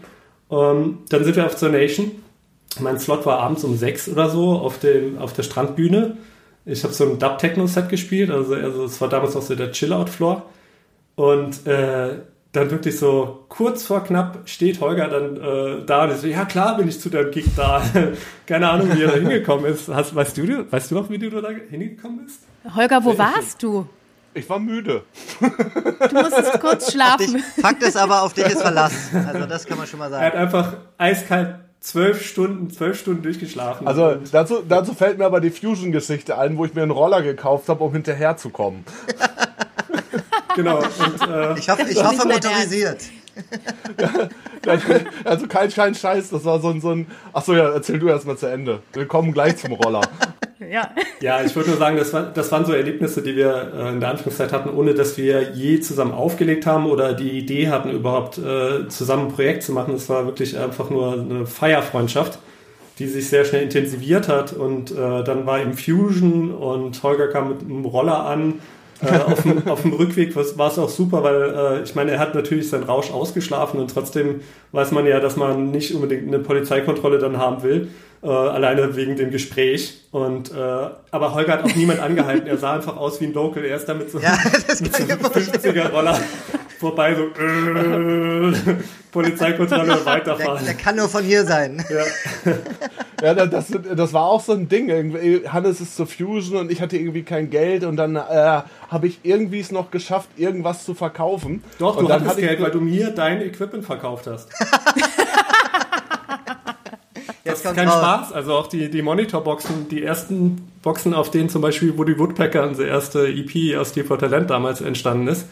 Ähm, 0.52 1.00
dann 1.08 1.24
sind 1.24 1.38
wir 1.38 1.46
auf 1.46 1.56
zur 1.56 1.70
Nation. 1.70 2.12
Mein 2.80 3.00
Slot 3.00 3.26
war 3.26 3.40
abends 3.40 3.64
um 3.64 3.76
sechs 3.78 4.08
oder 4.08 4.30
so 4.30 4.52
auf, 4.58 4.80
dem, 4.80 5.18
auf 5.18 5.34
der 5.34 5.44
Strandbühne. 5.44 6.18
Ich 6.66 6.84
habe 6.84 6.94
so 6.94 7.06
ein 7.10 7.20
Dub-Techno-Set 7.20 7.90
gespielt, 7.90 8.30
also, 8.32 8.54
also 8.54 8.86
es 8.86 9.02
war 9.02 9.10
damals 9.10 9.34
noch 9.36 9.42
so 9.42 9.56
der 9.56 9.72
Chill-Out-Floor. 9.72 10.44
Und 11.16 11.68
äh, 11.68 12.20
dann 12.52 12.70
wirklich 12.70 12.98
so 13.00 13.46
kurz 13.50 13.84
vor 13.84 14.04
knapp 14.04 14.40
steht 14.46 14.82
Holger 14.82 15.08
dann 15.08 15.38
äh, 15.38 15.86
da 15.86 16.04
und 16.04 16.12
ich 16.12 16.18
so, 16.18 16.28
ja 16.28 16.46
klar 16.46 16.78
bin 16.78 16.88
ich 16.88 17.00
zu 17.00 17.10
deinem 17.10 17.32
Gig 17.32 17.46
da. 17.56 17.82
Keine 18.46 18.70
Ahnung, 18.70 18.90
wie 18.94 19.02
er 19.02 19.10
da 19.12 19.16
hingekommen 19.16 19.66
ist. 19.66 19.88
Hast, 19.90 20.14
weißt, 20.14 20.38
du, 20.38 20.72
weißt 20.72 20.92
du 20.92 20.96
noch, 20.96 21.10
wie 21.10 21.18
du 21.18 21.30
da 21.30 21.50
hingekommen 21.50 22.26
bist? 22.26 22.42
Holger, 22.76 23.04
wo 23.04 23.18
warst 23.18 23.64
du? 23.64 23.88
Ich 24.34 24.50
war 24.50 24.60
müde. 24.60 25.04
Du 25.42 26.16
musstest 26.16 26.60
kurz 26.62 26.86
Dich, 26.86 26.94
schlafen. 26.94 27.44
Fakt 27.60 27.84
ist 27.84 27.98
aber, 27.98 28.22
auf 28.24 28.34
dich 28.34 28.46
ist 28.46 28.62
Verlass. 28.62 28.94
Also 29.28 29.46
das 29.46 29.66
kann 29.66 29.78
man 29.78 29.88
schon 29.88 30.00
mal 30.00 30.12
Er 30.12 30.20
hat 30.20 30.34
sagen. 30.34 30.38
einfach 30.46 30.74
eiskalt 30.98 31.56
zwölf 31.82 32.26
Stunden, 32.26 32.72
zwölf 32.72 32.98
Stunden 33.00 33.24
durchgeschlafen. 33.24 33.88
Also 33.88 34.16
dazu, 34.32 34.64
dazu 34.68 34.94
fällt 34.94 35.18
mir 35.18 35.26
aber 35.26 35.42
die 35.42 35.50
Fusion-Geschichte 35.50 36.38
ein, 36.38 36.58
wo 36.58 36.66
ich 36.66 36.74
mir 36.74 36.84
einen 36.84 36.92
Roller 36.92 37.22
gekauft 37.22 37.68
habe, 37.68 37.84
um 37.84 37.92
hinterherzukommen. 37.92 38.86
genau. 40.56 40.78
Und, 40.78 41.28
äh, 41.28 41.58
Ich 41.58 41.70
hoffe, 41.70 41.86
ich 41.90 42.02
hoffe 42.04 42.28
motorisiert. 42.28 43.02
Also 45.24 45.48
kein 45.48 45.72
Schein 45.72 45.96
Scheiß, 45.96 46.30
das 46.30 46.46
war 46.46 46.60
so 46.60 46.70
ein, 46.70 46.82
so 46.82 46.92
ein. 46.92 47.08
Achso, 47.34 47.54
ja, 47.54 47.70
erzähl 47.72 47.98
du 47.98 48.10
erst 48.10 48.28
mal 48.28 48.38
zu 48.38 48.46
Ende. 48.46 48.82
Wir 48.94 49.08
kommen 49.08 49.32
gleich 49.32 49.58
zum 49.58 49.72
Roller. 49.74 50.02
Ja. 50.70 50.92
Ja, 51.22 51.44
ich 51.44 51.56
würde 51.56 51.70
nur 51.70 51.80
sagen, 51.80 51.98
das, 51.98 52.14
war, 52.14 52.24
das 52.24 52.52
waren 52.52 52.66
so 52.66 52.74
Erlebnisse, 52.74 53.22
die 53.22 53.36
wir 53.36 53.72
äh, 53.74 53.90
in 53.90 54.00
der 54.00 54.10
Anfangszeit 54.10 54.52
hatten, 54.52 54.70
ohne 54.70 54.94
dass 54.94 55.18
wir 55.18 55.54
je 55.54 55.80
zusammen 55.80 56.12
aufgelegt 56.12 56.66
haben 56.66 56.86
oder 56.86 57.14
die 57.14 57.32
Idee 57.32 57.70
hatten, 57.70 57.90
überhaupt 57.90 58.38
äh, 58.38 58.88
zusammen 58.88 59.28
ein 59.28 59.34
Projekt 59.34 59.64
zu 59.64 59.72
machen. 59.72 59.96
Es 59.96 60.10
war 60.10 60.26
wirklich 60.26 60.58
einfach 60.58 60.90
nur 60.90 61.14
eine 61.14 61.48
Feierfreundschaft, 61.48 62.40
die 63.00 63.08
sich 63.08 63.30
sehr 63.30 63.46
schnell 63.46 63.64
intensiviert 63.64 64.28
hat. 64.28 64.54
Und 64.54 64.92
äh, 64.92 65.24
dann 65.24 65.46
war 65.46 65.60
im 65.62 65.74
Fusion 65.74 66.52
und 66.52 67.02
Holger 67.02 67.28
kam 67.28 67.50
mit 67.50 67.62
einem 67.62 67.86
Roller 67.86 68.26
an. 68.26 68.60
Äh, 69.02 69.18
auf, 69.32 69.42
dem, 69.44 69.68
auf 69.68 69.82
dem 69.82 69.94
Rückweg 69.94 70.36
was- 70.36 70.58
war 70.58 70.70
es 70.72 70.78
auch 70.80 70.90
super, 70.90 71.24
weil 71.24 71.80
äh, 71.80 71.84
ich 71.84 71.96
meine, 71.96 72.12
er 72.12 72.20
hat 72.20 72.36
natürlich 72.36 72.70
seinen 72.70 72.84
Rausch 72.84 73.12
ausgeschlafen 73.12 73.80
und 73.80 73.92
trotzdem 73.94 74.42
weiß 74.72 74.92
man 74.92 75.06
ja, 75.06 75.20
dass 75.20 75.36
man 75.36 75.72
nicht 75.72 75.94
unbedingt 75.94 76.28
eine 76.28 76.40
Polizeikontrolle 76.40 77.18
dann 77.20 77.38
haben 77.38 77.64
will, 77.64 77.90
äh, 78.24 78.28
alleine 78.28 78.96
wegen 78.96 79.16
dem 79.16 79.32
Gespräch. 79.32 80.02
Und 80.12 80.52
äh, 80.52 80.56
aber 81.12 81.34
Holger 81.34 81.54
hat 81.54 81.64
auch 81.64 81.76
niemand 81.76 82.00
angehalten. 82.00 82.48
Er 82.48 82.58
sah 82.58 82.74
einfach 82.74 82.98
aus 82.98 83.20
wie 83.22 83.26
ein 83.26 83.34
Local. 83.34 83.64
Er 83.66 83.78
ist 83.78 83.88
damit 83.90 84.12
so 84.12 84.20
Ja, 84.20 84.38
mit 84.82 84.96
so 84.96 85.06
vorstellen. 85.06 85.76
50er 85.78 85.90
Roller 85.90 86.20
vorbei, 86.82 87.16
so 87.16 87.24
äh, 87.42 88.54
Polizeikontrolle 89.12 89.86
Der, 89.96 90.06
weiterfahren. 90.06 90.66
der 90.66 90.74
kann 90.74 90.98
nur 90.98 91.08
von 91.08 91.24
hier 91.24 91.46
sein. 91.46 91.84
Ja. 91.90 92.54
Ja, 93.24 93.36
das, 93.36 93.68
das, 93.68 93.82
das 93.96 94.14
war 94.14 94.24
auch 94.24 94.42
so 94.42 94.54
ein 94.54 94.68
Ding. 94.68 94.90
Irgendwie, 94.90 95.48
Hannes 95.48 95.80
ist 95.80 95.96
zur 95.96 96.08
Fusion 96.08 96.58
und 96.58 96.72
ich 96.72 96.82
hatte 96.82 96.98
irgendwie 96.98 97.22
kein 97.22 97.52
Geld 97.52 97.84
und 97.84 97.96
dann 97.96 98.16
äh, 98.16 98.20
habe 98.90 99.06
ich 99.06 99.20
irgendwie 99.22 99.60
es 99.60 99.72
noch 99.72 99.92
geschafft, 99.92 100.28
irgendwas 100.38 100.86
zu 100.86 100.96
verkaufen. 100.96 101.64
Doch, 101.78 101.98
und 101.98 102.06
du 102.06 102.08
dann 102.08 102.14
hattest 102.22 102.32
hatte 102.32 102.42
ich- 102.42 102.48
Geld, 102.48 102.62
weil 102.64 102.72
du 102.72 102.82
mir 102.82 103.12
dein 103.12 103.40
Equipment 103.44 103.86
verkauft 103.86 104.26
hast. 104.26 104.50
Das 107.44 107.44
Jetzt 107.44 107.58
ist 107.58 107.64
kommt 107.66 107.76
kein 107.78 107.88
raus. 107.90 108.00
Spaß. 108.00 108.34
Also 108.34 108.54
auch 108.54 108.68
die, 108.68 108.90
die 108.90 109.02
Monitorboxen, 109.02 109.90
die 109.90 110.04
ersten 110.04 110.72
Boxen, 110.84 111.14
auf 111.14 111.32
denen 111.32 111.50
zum 111.50 111.62
Beispiel 111.62 111.98
Woody 111.98 112.18
Woodpecker, 112.20 112.68
unsere 112.68 112.88
erste 112.88 113.28
EP 113.28 113.78
aus 113.78 113.94
Deep 113.94 114.08
for 114.08 114.20
Talent 114.20 114.50
damals 114.50 114.80
entstanden 114.82 115.28
ist, 115.28 115.46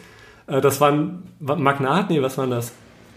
das 0.60 0.80
waren 0.80 1.22
wa- 1.40 1.56
Magnat, 1.56 2.10
nee, 2.10 2.20
was 2.22 2.36
waren 2.38 2.50
das? 2.50 2.72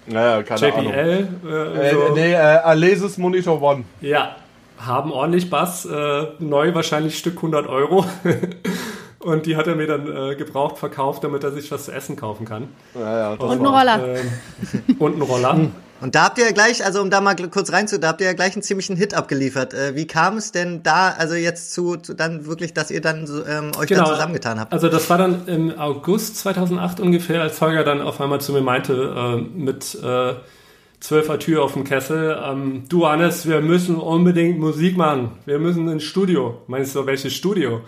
Naja, 0.06 0.44
keine 0.44 0.74
Ahnung. 0.74 0.92
JBL, 0.94 1.28
äh, 1.48 1.88
Äh, 1.90 1.92
so. 1.94 2.14
nee, 2.14 2.34
äh, 2.34 2.36
Alesis 2.38 3.18
Monitor 3.18 3.62
One. 3.62 3.84
Ja, 4.02 4.36
haben 4.78 5.12
ordentlich 5.12 5.50
Bass, 5.50 5.86
äh, 5.86 6.24
neu 6.40 6.74
wahrscheinlich 6.76 7.18
Stück 7.18 7.38
100 7.38 7.68
Euro. 7.68 8.06
Und 9.20 9.46
die 9.46 9.56
hat 9.56 9.68
er 9.68 9.76
mir 9.76 9.88
dann 9.88 10.06
äh, 10.32 10.36
gebraucht 10.36 10.78
verkauft, 10.78 11.24
damit 11.24 11.46
er 11.46 11.52
sich 11.52 11.72
was 11.72 11.86
zu 11.86 11.94
essen 11.94 12.18
kaufen 12.18 12.46
kann. 12.46 12.68
Ja, 12.94 13.18
ja, 13.18 13.36
das 13.38 13.50
Und 13.50 13.60
ein 13.60 13.64
war- 13.66 13.80
Roller. 13.80 14.00
Ähm, 14.18 14.96
und 15.00 15.16
ein 15.18 15.22
Roller. 15.22 15.54
Und 15.54 15.72
da 16.12 16.26
habt 16.26 16.38
ihr 16.38 16.46
ja 16.46 16.52
gleich, 16.52 16.84
also 16.84 17.02
um 17.02 17.10
da 17.10 17.22
mal 17.22 17.36
kurz 17.36 17.72
reinzu, 17.72 17.98
da 17.98 18.10
habt 18.10 18.22
ihr 18.22 18.28
ja 18.28 18.34
gleich 18.34 18.54
einen 18.54 18.64
ziemlichen 18.64 18.96
Hit 18.96 19.14
abgeliefert. 19.14 19.74
Äh, 19.74 19.96
wie 19.96 20.06
kam 20.06 20.38
es 20.38 20.52
denn 20.52 20.84
da, 20.84 21.10
also 21.18 21.36
jetzt 21.36 21.74
zu, 21.74 21.96
zu 21.96 22.14
dann 22.14 22.46
wirklich, 22.46 22.74
dass 22.74 22.92
ihr 22.92 23.02
dann 23.02 23.26
so, 23.26 23.46
ähm, 23.46 23.72
euch 23.78 23.90
dann 23.90 24.06
zusammengetan 24.06 24.60
habt? 24.60 24.74
Also 24.74 24.90
das 24.90 25.10
war 25.10 25.18
dann 25.18 25.48
im 25.48 25.78
August 25.80 26.38
2008 26.38 27.00
ungefähr, 27.00 27.42
als 27.42 27.62
Holger 27.62 27.84
dann 27.84 28.02
auf 28.02 28.20
einmal 28.20 28.42
zu 28.42 28.52
mir 28.52 28.62
meinte, 28.62 28.94
äh, 28.94 29.42
mit 29.42 29.96
äh, 30.04 30.34
zwölfer 31.00 31.40
Tür 31.40 31.64
auf 31.64 31.74
dem 31.74 31.84
Kessel, 31.84 32.38
ähm, 32.44 32.84
du 32.90 33.08
Hannes, 33.08 33.48
wir 33.48 33.62
müssen 33.62 33.96
unbedingt 33.96 34.60
Musik 34.60 34.98
machen. 34.98 35.32
Wir 35.46 35.60
müssen 35.60 35.88
ins 35.90 36.04
Studio. 36.04 36.62
Meinst 36.68 36.96
du, 36.96 37.06
welches 37.06 37.34
Studio? 37.34 37.82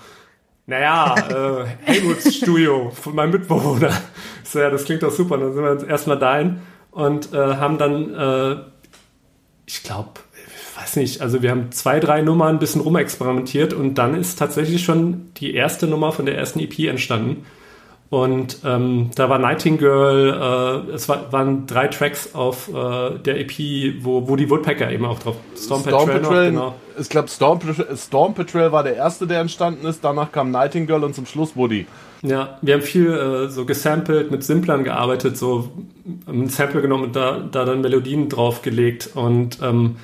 Naja, 0.68 1.16
äh, 1.30 1.92
Haywoods 1.92 2.36
Studio 2.36 2.92
von 2.92 3.16
meinem 3.16 3.32
Mitbewohner. 3.32 3.92
So, 4.48 4.60
ja, 4.60 4.70
das 4.70 4.86
klingt 4.86 5.02
doch 5.02 5.12
super. 5.12 5.40
Dann 5.40 5.54
sind 5.54 5.64
wir 5.64 5.72
uns 5.72 5.82
erstmal 5.82 6.20
dahin 6.20 6.60
und 6.96 7.34
äh, 7.34 7.58
haben 7.58 7.78
dann, 7.78 8.14
äh, 8.16 8.56
ich 9.66 9.84
glaube, 9.84 10.12
weiß 10.78 10.96
nicht, 10.96 11.20
also 11.22 11.42
wir 11.42 11.52
haben 11.52 11.72
zwei, 11.74 12.00
drei 12.00 12.22
Nummern 12.22 12.56
ein 12.56 12.60
bisschen 12.60 12.80
rumexperimentiert 12.80 13.74
und 13.74 13.96
dann 13.96 14.16
ist 14.16 14.40
tatsächlich 14.40 14.86
schon 14.86 15.30
die 15.36 15.54
erste 15.54 15.88
Nummer 15.88 16.14
von 16.14 16.26
der 16.26 16.38
ersten 16.38 16.60
EP 16.60 16.80
entstanden. 16.80 17.46
Und 18.16 18.60
ähm, 18.64 19.10
da 19.16 19.28
war 19.28 19.40
Nightingale, 19.40 20.86
äh, 20.88 20.94
es 20.94 21.10
war, 21.10 21.34
waren 21.34 21.68
drei 21.68 21.90
Tracks 21.90 22.34
auf 22.34 22.70
äh, 22.70 23.20
der 23.20 23.42
EP, 23.42 24.06
wo, 24.06 24.30
wo 24.30 24.38
die 24.38 24.50
Woodpecker 24.50 24.90
eben 24.90 25.04
auch 25.04 25.20
drauf. 25.20 25.36
Storm, 25.58 25.82
Storm 25.82 26.06
Patrol, 26.06 26.22
noch, 26.22 26.30
Patrol, 26.30 26.46
genau. 26.46 26.76
ich 26.98 27.10
glaube 27.10 27.28
Storm, 27.28 27.60
Patrol- 27.60 27.98
Storm 27.98 28.34
Patrol 28.34 28.72
war 28.72 28.84
der 28.84 28.96
erste, 28.96 29.28
der 29.28 29.42
entstanden 29.42 29.86
ist. 29.86 30.02
Danach 30.02 30.32
kam 30.32 30.50
Nightingale 30.50 31.06
und 31.06 31.14
zum 31.14 31.26
Schluss 31.26 31.58
Woody. 31.58 31.88
Ja, 32.22 32.58
wir 32.62 32.76
haben 32.76 32.84
viel 32.84 33.12
äh, 33.12 33.50
so 33.50 33.66
gesampelt, 33.66 34.32
mit 34.32 34.46
Simplern 34.46 34.86
gearbeitet, 34.86 35.36
so 35.36 35.74
ein 36.26 36.48
Sample 36.48 36.82
genommen 36.82 37.04
und 37.04 37.18
da, 37.18 37.40
da 37.52 37.66
dann 37.66 37.82
Melodien 37.82 38.30
draufgelegt. 38.30 39.10
Und 39.14 39.60
ähm, 39.62 39.98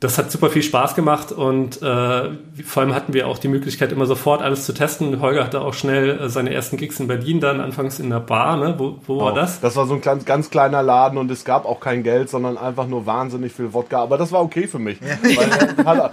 das 0.00 0.16
hat 0.16 0.30
super 0.30 0.48
viel 0.48 0.62
Spaß 0.62 0.94
gemacht 0.94 1.32
und 1.32 1.82
äh, 1.82 2.30
vor 2.64 2.82
allem 2.82 2.94
hatten 2.94 3.14
wir 3.14 3.26
auch 3.26 3.38
die 3.38 3.48
Möglichkeit, 3.48 3.90
immer 3.90 4.06
sofort 4.06 4.42
alles 4.42 4.64
zu 4.64 4.72
testen. 4.72 5.20
Holger 5.20 5.42
hatte 5.42 5.60
auch 5.60 5.74
schnell 5.74 6.20
äh, 6.20 6.28
seine 6.28 6.54
ersten 6.54 6.76
Gigs 6.76 7.00
in 7.00 7.08
Berlin, 7.08 7.40
dann 7.40 7.60
anfangs 7.60 7.98
in 7.98 8.08
der 8.08 8.20
Bar, 8.20 8.58
ne? 8.58 8.74
Wo, 8.78 8.98
wo 9.06 9.16
oh, 9.16 9.24
war 9.24 9.34
das? 9.34 9.60
Das 9.60 9.74
war 9.74 9.86
so 9.86 9.94
ein 9.94 10.00
ganz, 10.00 10.24
ganz 10.24 10.50
kleiner 10.50 10.84
Laden 10.84 11.18
und 11.18 11.28
es 11.32 11.44
gab 11.44 11.64
auch 11.64 11.80
kein 11.80 12.04
Geld, 12.04 12.30
sondern 12.30 12.56
einfach 12.56 12.86
nur 12.86 13.06
wahnsinnig 13.06 13.52
viel 13.52 13.72
Wodka. 13.72 14.00
Aber 14.00 14.18
das 14.18 14.30
war 14.30 14.40
okay 14.40 14.68
für 14.68 14.78
mich. 14.78 14.98
Ja. 15.00 16.12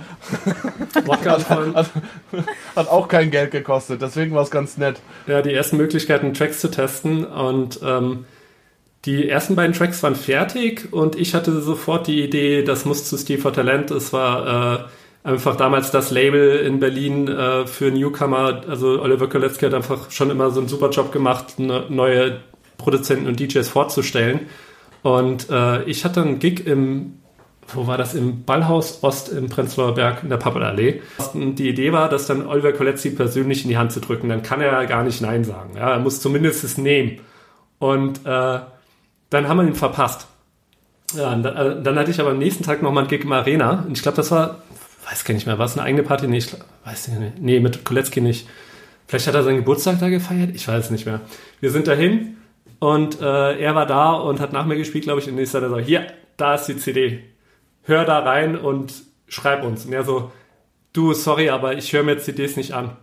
Wodka 1.06 1.32
hat, 1.34 1.50
hat, 1.50 1.89
hat, 2.76 2.88
auch 2.89 3.08
kein 3.08 3.30
Geld 3.30 3.52
gekostet, 3.52 4.02
deswegen 4.02 4.34
war 4.34 4.41
es 4.41 4.50
ganz 4.50 4.78
nett. 4.78 5.00
Ja, 5.28 5.43
die 5.43 5.54
ersten 5.54 5.78
Möglichkeiten, 5.78 6.34
Tracks 6.34 6.60
zu 6.60 6.71
testen 6.71 7.24
und 7.24 7.80
ähm, 7.84 8.26
die 9.06 9.30
ersten 9.30 9.56
beiden 9.56 9.74
Tracks 9.74 10.02
waren 10.02 10.15
fertig 10.15 10.91
und 10.91 11.15
ich 11.15 11.36
hatte 11.36 11.62
sofort 11.62 12.08
die 12.08 12.24
Idee, 12.24 12.63
das 12.63 12.86
muss 12.86 13.06
zu 13.06 13.18
Steve 13.18 13.41
for 13.41 13.54
Talent. 13.54 13.91
Es 13.91 14.12
war 14.13 14.84
äh, 15.24 15.30
einfach 15.30 15.56
damals 15.56 15.91
das 15.91 16.10
Label 16.10 16.58
in 16.58 16.80
Berlin 16.80 17.28
äh, 17.28 17.68
für 17.68 17.91
Newcomer. 17.91 18.63
Also 18.68 19.02
Oliver 19.02 19.28
Kolecki 19.28 19.65
hat 19.65 19.76
einfach 19.76 20.10
schon 20.10 20.32
immer 20.32 20.50
so 20.50 20.60
einen 20.60 20.70
super 20.70 20.89
Job 20.89 21.12
gemacht, 21.12 21.60
ne, 21.60 21.86
neue 21.89 22.39
Produzenten 22.78 23.28
und 23.28 23.39
DJs 23.39 23.68
vorzustellen. 23.70 24.41
Und 25.04 25.52
äh, 25.52 25.84
ich 25.84 26.04
hatte 26.04 26.22
einen 26.22 26.39
Gig 26.39 26.65
im, 26.65 27.20
wo 27.68 27.86
war 27.86 28.00
das, 28.00 28.15
im 28.15 28.44
Ballhaus 28.44 29.04
Ost 29.04 29.30
im 29.30 29.50
Prenzlauer 29.50 29.94
Berg 29.94 30.24
in 30.24 30.30
der 30.30 30.38
Pappelallee. 30.38 31.02
Die 31.36 31.70
Idee 31.70 31.91
war, 31.91 32.10
das 32.10 32.26
dann 32.26 32.48
Oliver 32.48 32.72
Kolecki 32.72 33.12
persönlich 33.12 33.63
in 33.63 33.70
die 33.70 33.78
Hand 33.78 33.91
zu 33.91 34.00
drücken. 34.00 34.30
Dann 34.30 34.41
kann 34.41 34.62
er 34.62 34.84
gar 34.88 35.04
nicht 35.04 35.22
Nein 35.22 35.44
sagen. 35.44 35.74
Ja, 35.76 35.91
er 35.91 36.00
muss 36.00 36.22
zumindest 36.22 36.63
es 36.63 36.80
nehmen. 36.80 37.20
Und 37.78 38.26
äh, 38.26 38.60
dann 39.30 39.48
haben 39.48 39.58
wir 39.58 39.66
ihn 39.66 39.76
verpasst. 39.76 40.28
Ja, 41.14 41.36
dann, 41.36 41.46
äh, 41.46 41.82
dann, 41.82 41.98
hatte 41.98 42.12
ich 42.12 42.20
aber 42.20 42.32
am 42.32 42.40
nächsten 42.40 42.64
Tag 42.64 42.82
nochmal 42.82 43.04
ein 43.04 43.10
Gig 43.10 43.24
im 43.24 43.32
Arena. 43.32 43.84
Und 43.88 43.98
ich 43.98 44.04
glaube, 44.04 44.18
das 44.18 44.32
war, 44.32 44.64
weiß 45.10 45.24
gar 45.24 45.34
nicht 45.34 45.46
mehr, 45.46 45.58
war 45.58 45.66
es 45.66 45.74
eine 45.74 45.84
eigene 45.84 46.04
Party? 46.04 46.28
Nee, 46.28 46.38
ich 46.38 46.54
weiß 46.84 47.10
nicht. 47.10 47.40
Nee, 47.40 47.60
mit 47.60 47.84
Kolecki 47.84 48.22
nicht. 48.22 48.48
Vielleicht 49.08 49.28
hat 49.28 49.36
er 49.36 49.44
seinen 49.44 49.58
Geburtstag 49.58 50.00
da 50.00 50.10
gefeiert? 50.10 50.52
Ich 50.56 50.68
weiß 50.68 50.86
es 50.86 50.92
nicht 50.92 51.06
mehr. 51.06 51.22
Wir 51.62 51.72
sind 51.72 51.88
dahin 51.88 52.38
und 52.80 53.22
äh, 53.22 53.60
er 53.60 53.76
war 53.76 53.86
da 53.86 54.14
und 54.14 54.40
hat 54.40 54.52
nach 54.52 54.66
mir 54.66 54.78
gespielt, 54.78 55.04
glaube 55.04 55.22
ich. 55.22 55.30
Und 55.30 55.38
ich 55.38 55.50
sagte 55.50 55.70
so, 55.70 55.78
hier, 55.78 56.08
da 56.38 56.56
ist 56.56 56.66
die 56.66 56.78
CD. 56.78 57.24
Hör 57.84 58.04
da 58.06 58.20
rein 58.20 58.58
und 58.58 58.94
schreib 59.28 59.64
uns. 59.64 59.86
Und 59.86 59.94
er 59.94 60.04
so, 60.04 60.32
du, 60.94 61.14
sorry, 61.14 61.50
aber 61.50 61.76
ich 61.76 61.94
höre 61.94 62.04
mir 62.04 62.18
CDs 62.18 62.58
nicht 62.58 62.74
an. 62.74 62.98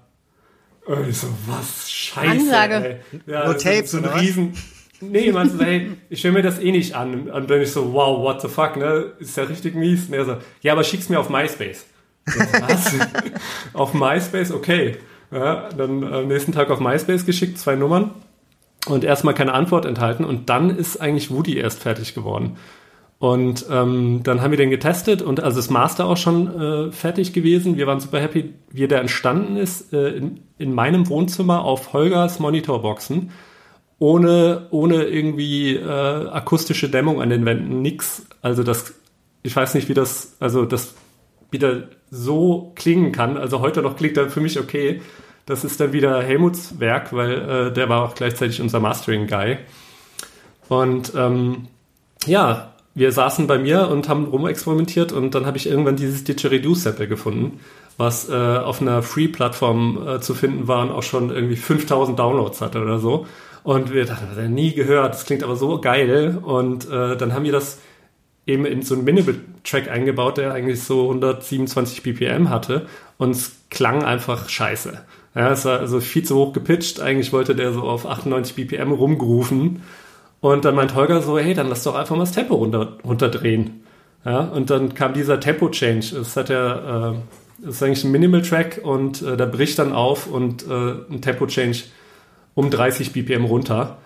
Und 0.86 1.08
ich 1.08 1.18
so, 1.18 1.28
was? 1.46 1.88
Scheiße. 1.88 2.30
Ansage. 2.30 2.74
Ey. 2.74 3.22
Ja, 3.32 3.46
no 3.46 3.54
Tapes, 3.54 3.92
so 3.92 3.98
ein 3.98 4.04
Riesen, 4.04 4.54
Nee, 5.02 5.32
man 5.32 5.50
so, 5.50 5.62
hey, 5.62 5.92
ich 6.08 6.22
höre 6.22 6.32
mir 6.32 6.42
das 6.42 6.60
eh 6.60 6.70
nicht 6.70 6.94
an. 6.94 7.28
Und 7.28 7.50
dann 7.50 7.60
ich 7.60 7.72
so, 7.72 7.92
wow, 7.92 8.22
what 8.22 8.40
the 8.40 8.48
fuck, 8.48 8.76
ne? 8.76 9.12
Ist 9.18 9.36
ja 9.36 9.44
richtig 9.44 9.74
mies. 9.74 10.06
Und 10.06 10.14
er 10.14 10.24
so, 10.24 10.36
ja, 10.60 10.72
aber 10.72 10.84
schick's 10.84 11.08
mir 11.08 11.18
auf 11.18 11.28
MySpace. 11.28 11.86
So, 12.26 12.40
was? 12.40 12.94
auf 13.72 13.94
MySpace, 13.94 14.52
okay. 14.52 14.96
Ja, 15.30 15.68
dann 15.76 16.04
am 16.04 16.28
nächsten 16.28 16.52
Tag 16.52 16.70
auf 16.70 16.78
MySpace 16.78 17.26
geschickt, 17.26 17.58
zwei 17.58 17.74
Nummern. 17.74 18.10
Und 18.86 19.04
erstmal 19.04 19.34
keine 19.34 19.54
Antwort 19.54 19.84
enthalten. 19.84 20.24
Und 20.24 20.48
dann 20.48 20.70
ist 20.70 21.00
eigentlich 21.00 21.30
Woody 21.30 21.56
erst 21.56 21.80
fertig 21.80 22.14
geworden. 22.14 22.56
Und 23.18 23.66
ähm, 23.70 24.22
dann 24.24 24.42
haben 24.42 24.50
wir 24.50 24.58
den 24.58 24.70
getestet 24.70 25.22
und 25.22 25.38
also 25.38 25.60
ist 25.60 25.70
Master 25.70 26.06
auch 26.06 26.16
schon 26.16 26.60
äh, 26.60 26.90
fertig 26.90 27.32
gewesen. 27.32 27.76
Wir 27.76 27.86
waren 27.86 28.00
super 28.00 28.20
happy, 28.20 28.52
wie 28.70 28.88
der 28.88 28.98
entstanden 29.00 29.56
ist 29.56 29.92
äh, 29.92 30.08
in, 30.08 30.40
in 30.58 30.74
meinem 30.74 31.08
Wohnzimmer 31.08 31.64
auf 31.64 31.92
Holgers 31.92 32.40
Monitorboxen 32.40 33.30
ohne, 34.02 34.66
ohne 34.70 35.04
irgendwie 35.04 35.76
äh, 35.76 36.28
akustische 36.28 36.88
Dämmung 36.88 37.22
an 37.22 37.30
den 37.30 37.44
Wänden, 37.44 37.82
nix. 37.82 38.26
Also 38.40 38.64
das, 38.64 38.94
ich 39.44 39.54
weiß 39.54 39.74
nicht, 39.74 39.88
wie 39.88 39.94
das, 39.94 40.34
also 40.40 40.64
das 40.64 40.94
wieder 41.52 41.84
so 42.10 42.72
klingen 42.74 43.12
kann. 43.12 43.36
Also 43.36 43.60
heute 43.60 43.80
noch 43.80 43.94
klingt 43.94 44.16
er 44.16 44.28
für 44.28 44.40
mich 44.40 44.58
okay. 44.58 45.02
Das 45.46 45.62
ist 45.62 45.78
dann 45.78 45.92
wieder 45.92 46.20
Helmuts 46.20 46.80
Werk, 46.80 47.12
weil 47.12 47.32
äh, 47.68 47.72
der 47.72 47.88
war 47.88 48.02
auch 48.02 48.16
gleichzeitig 48.16 48.60
unser 48.60 48.80
Mastering-Guy. 48.80 49.58
Und 50.68 51.12
ähm, 51.14 51.68
ja, 52.26 52.72
wir 52.96 53.12
saßen 53.12 53.46
bei 53.46 53.58
mir 53.60 53.88
und 53.88 54.08
haben 54.08 54.24
rumexperimentiert 54.24 55.12
und 55.12 55.36
dann 55.36 55.46
habe 55.46 55.58
ich 55.58 55.68
irgendwann 55.68 55.94
dieses 55.94 56.24
Didgeridoo-Sample 56.24 57.06
gefunden, 57.06 57.60
was 57.98 58.28
äh, 58.28 58.32
auf 58.32 58.80
einer 58.80 59.04
Free-Plattform 59.04 60.08
äh, 60.08 60.20
zu 60.20 60.34
finden 60.34 60.66
war 60.66 60.82
und 60.82 60.90
auch 60.90 61.04
schon 61.04 61.30
irgendwie 61.30 61.54
5000 61.54 62.18
Downloads 62.18 62.60
hatte 62.60 62.82
oder 62.82 62.98
so. 62.98 63.26
Und 63.64 63.92
wir 63.92 64.04
dachten, 64.04 64.26
das 64.28 64.36
haben 64.36 64.42
wir 64.42 64.48
nie 64.48 64.74
gehört, 64.74 65.14
das 65.14 65.24
klingt 65.24 65.42
aber 65.42 65.56
so 65.56 65.80
geil. 65.80 66.38
Und 66.42 66.88
äh, 66.90 67.16
dann 67.16 67.32
haben 67.32 67.44
wir 67.44 67.52
das 67.52 67.78
eben 68.46 68.64
in 68.64 68.82
so 68.82 68.94
einen 68.94 69.04
Minimal-Track 69.04 69.88
eingebaut, 69.88 70.38
der 70.38 70.52
eigentlich 70.52 70.82
so 70.82 71.08
127 71.08 72.02
BPM 72.02 72.50
hatte. 72.50 72.86
Und 73.18 73.30
es 73.30 73.52
klang 73.70 74.04
einfach 74.04 74.48
scheiße. 74.48 75.00
Ja, 75.34 75.52
es 75.52 75.64
war 75.64 75.78
also 75.78 76.00
viel 76.00 76.24
zu 76.24 76.36
hoch 76.36 76.52
gepitcht. 76.52 77.00
Eigentlich 77.00 77.32
wollte 77.32 77.54
der 77.54 77.72
so 77.72 77.82
auf 77.82 78.06
98 78.06 78.54
BPM 78.56 78.92
rumgerufen. 78.92 79.82
Und 80.40 80.64
dann 80.64 80.74
meint 80.74 80.94
Holger 80.96 81.22
so, 81.22 81.38
hey, 81.38 81.54
dann 81.54 81.68
lass 81.68 81.84
doch 81.84 81.94
einfach 81.94 82.16
mal 82.16 82.24
das 82.24 82.32
Tempo 82.32 82.56
runter, 82.56 82.98
runterdrehen. 83.04 83.84
Ja, 84.24 84.40
und 84.40 84.70
dann 84.70 84.94
kam 84.94 85.14
dieser 85.14 85.38
Tempo-Change. 85.38 86.16
Es 86.16 86.36
hat 86.36 86.48
ja, 86.48 87.12
äh, 87.12 87.14
ist 87.68 87.82
eigentlich 87.82 88.04
ein 88.04 88.10
Minimal-Track 88.10 88.80
und 88.82 89.22
äh, 89.22 89.36
der 89.36 89.46
bricht 89.46 89.78
dann 89.78 89.92
auf 89.92 90.26
und 90.26 90.66
äh, 90.68 90.94
ein 91.10 91.22
Tempo-Change 91.22 91.84
um 92.54 92.70
30 92.70 93.12
BPM 93.12 93.44
runter. 93.44 93.98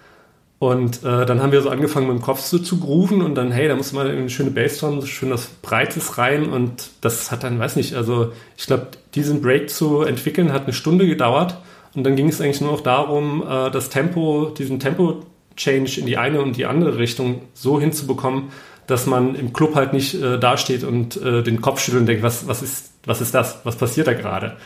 Und 0.58 1.04
äh, 1.04 1.26
dann 1.26 1.42
haben 1.42 1.52
wir 1.52 1.60
so 1.60 1.68
angefangen 1.68 2.06
mit 2.06 2.16
dem 2.16 2.22
Kopf 2.22 2.40
so 2.40 2.58
zu 2.58 2.80
grooven 2.80 3.20
und 3.20 3.34
dann, 3.34 3.52
hey, 3.52 3.68
da 3.68 3.76
muss 3.76 3.92
man 3.92 4.06
eine 4.06 4.30
schöne 4.30 4.50
Bassdrum, 4.50 5.04
schön 5.04 5.28
das 5.28 5.48
Breites 5.60 6.16
rein 6.16 6.48
und 6.48 6.90
das 7.02 7.30
hat 7.30 7.44
dann, 7.44 7.58
weiß 7.58 7.76
nicht, 7.76 7.94
also 7.94 8.32
ich 8.56 8.66
glaube, 8.66 8.88
diesen 9.14 9.42
Break 9.42 9.68
zu 9.68 10.00
entwickeln 10.00 10.54
hat 10.54 10.64
eine 10.64 10.72
Stunde 10.72 11.06
gedauert 11.06 11.58
und 11.94 12.04
dann 12.04 12.16
ging 12.16 12.28
es 12.28 12.40
eigentlich 12.40 12.62
nur 12.62 12.72
noch 12.72 12.80
darum, 12.80 13.42
äh, 13.46 13.70
das 13.70 13.90
Tempo, 13.90 14.46
diesen 14.56 14.80
Tempo-Change 14.80 16.00
in 16.00 16.06
die 16.06 16.16
eine 16.16 16.40
und 16.40 16.56
die 16.56 16.64
andere 16.64 16.96
Richtung 16.96 17.42
so 17.52 17.78
hinzubekommen, 17.78 18.44
dass 18.86 19.04
man 19.04 19.34
im 19.34 19.52
Club 19.52 19.74
halt 19.74 19.92
nicht 19.92 20.14
äh, 20.14 20.38
dasteht 20.38 20.84
und 20.84 21.20
äh, 21.20 21.42
den 21.42 21.60
Kopf 21.60 21.80
schüttelt 21.80 22.00
und 22.00 22.06
denkt, 22.06 22.22
was, 22.22 22.48
was, 22.48 22.62
ist, 22.62 22.92
was 23.04 23.20
ist 23.20 23.34
das, 23.34 23.60
was 23.64 23.76
passiert 23.76 24.06
da 24.06 24.14
gerade? 24.14 24.56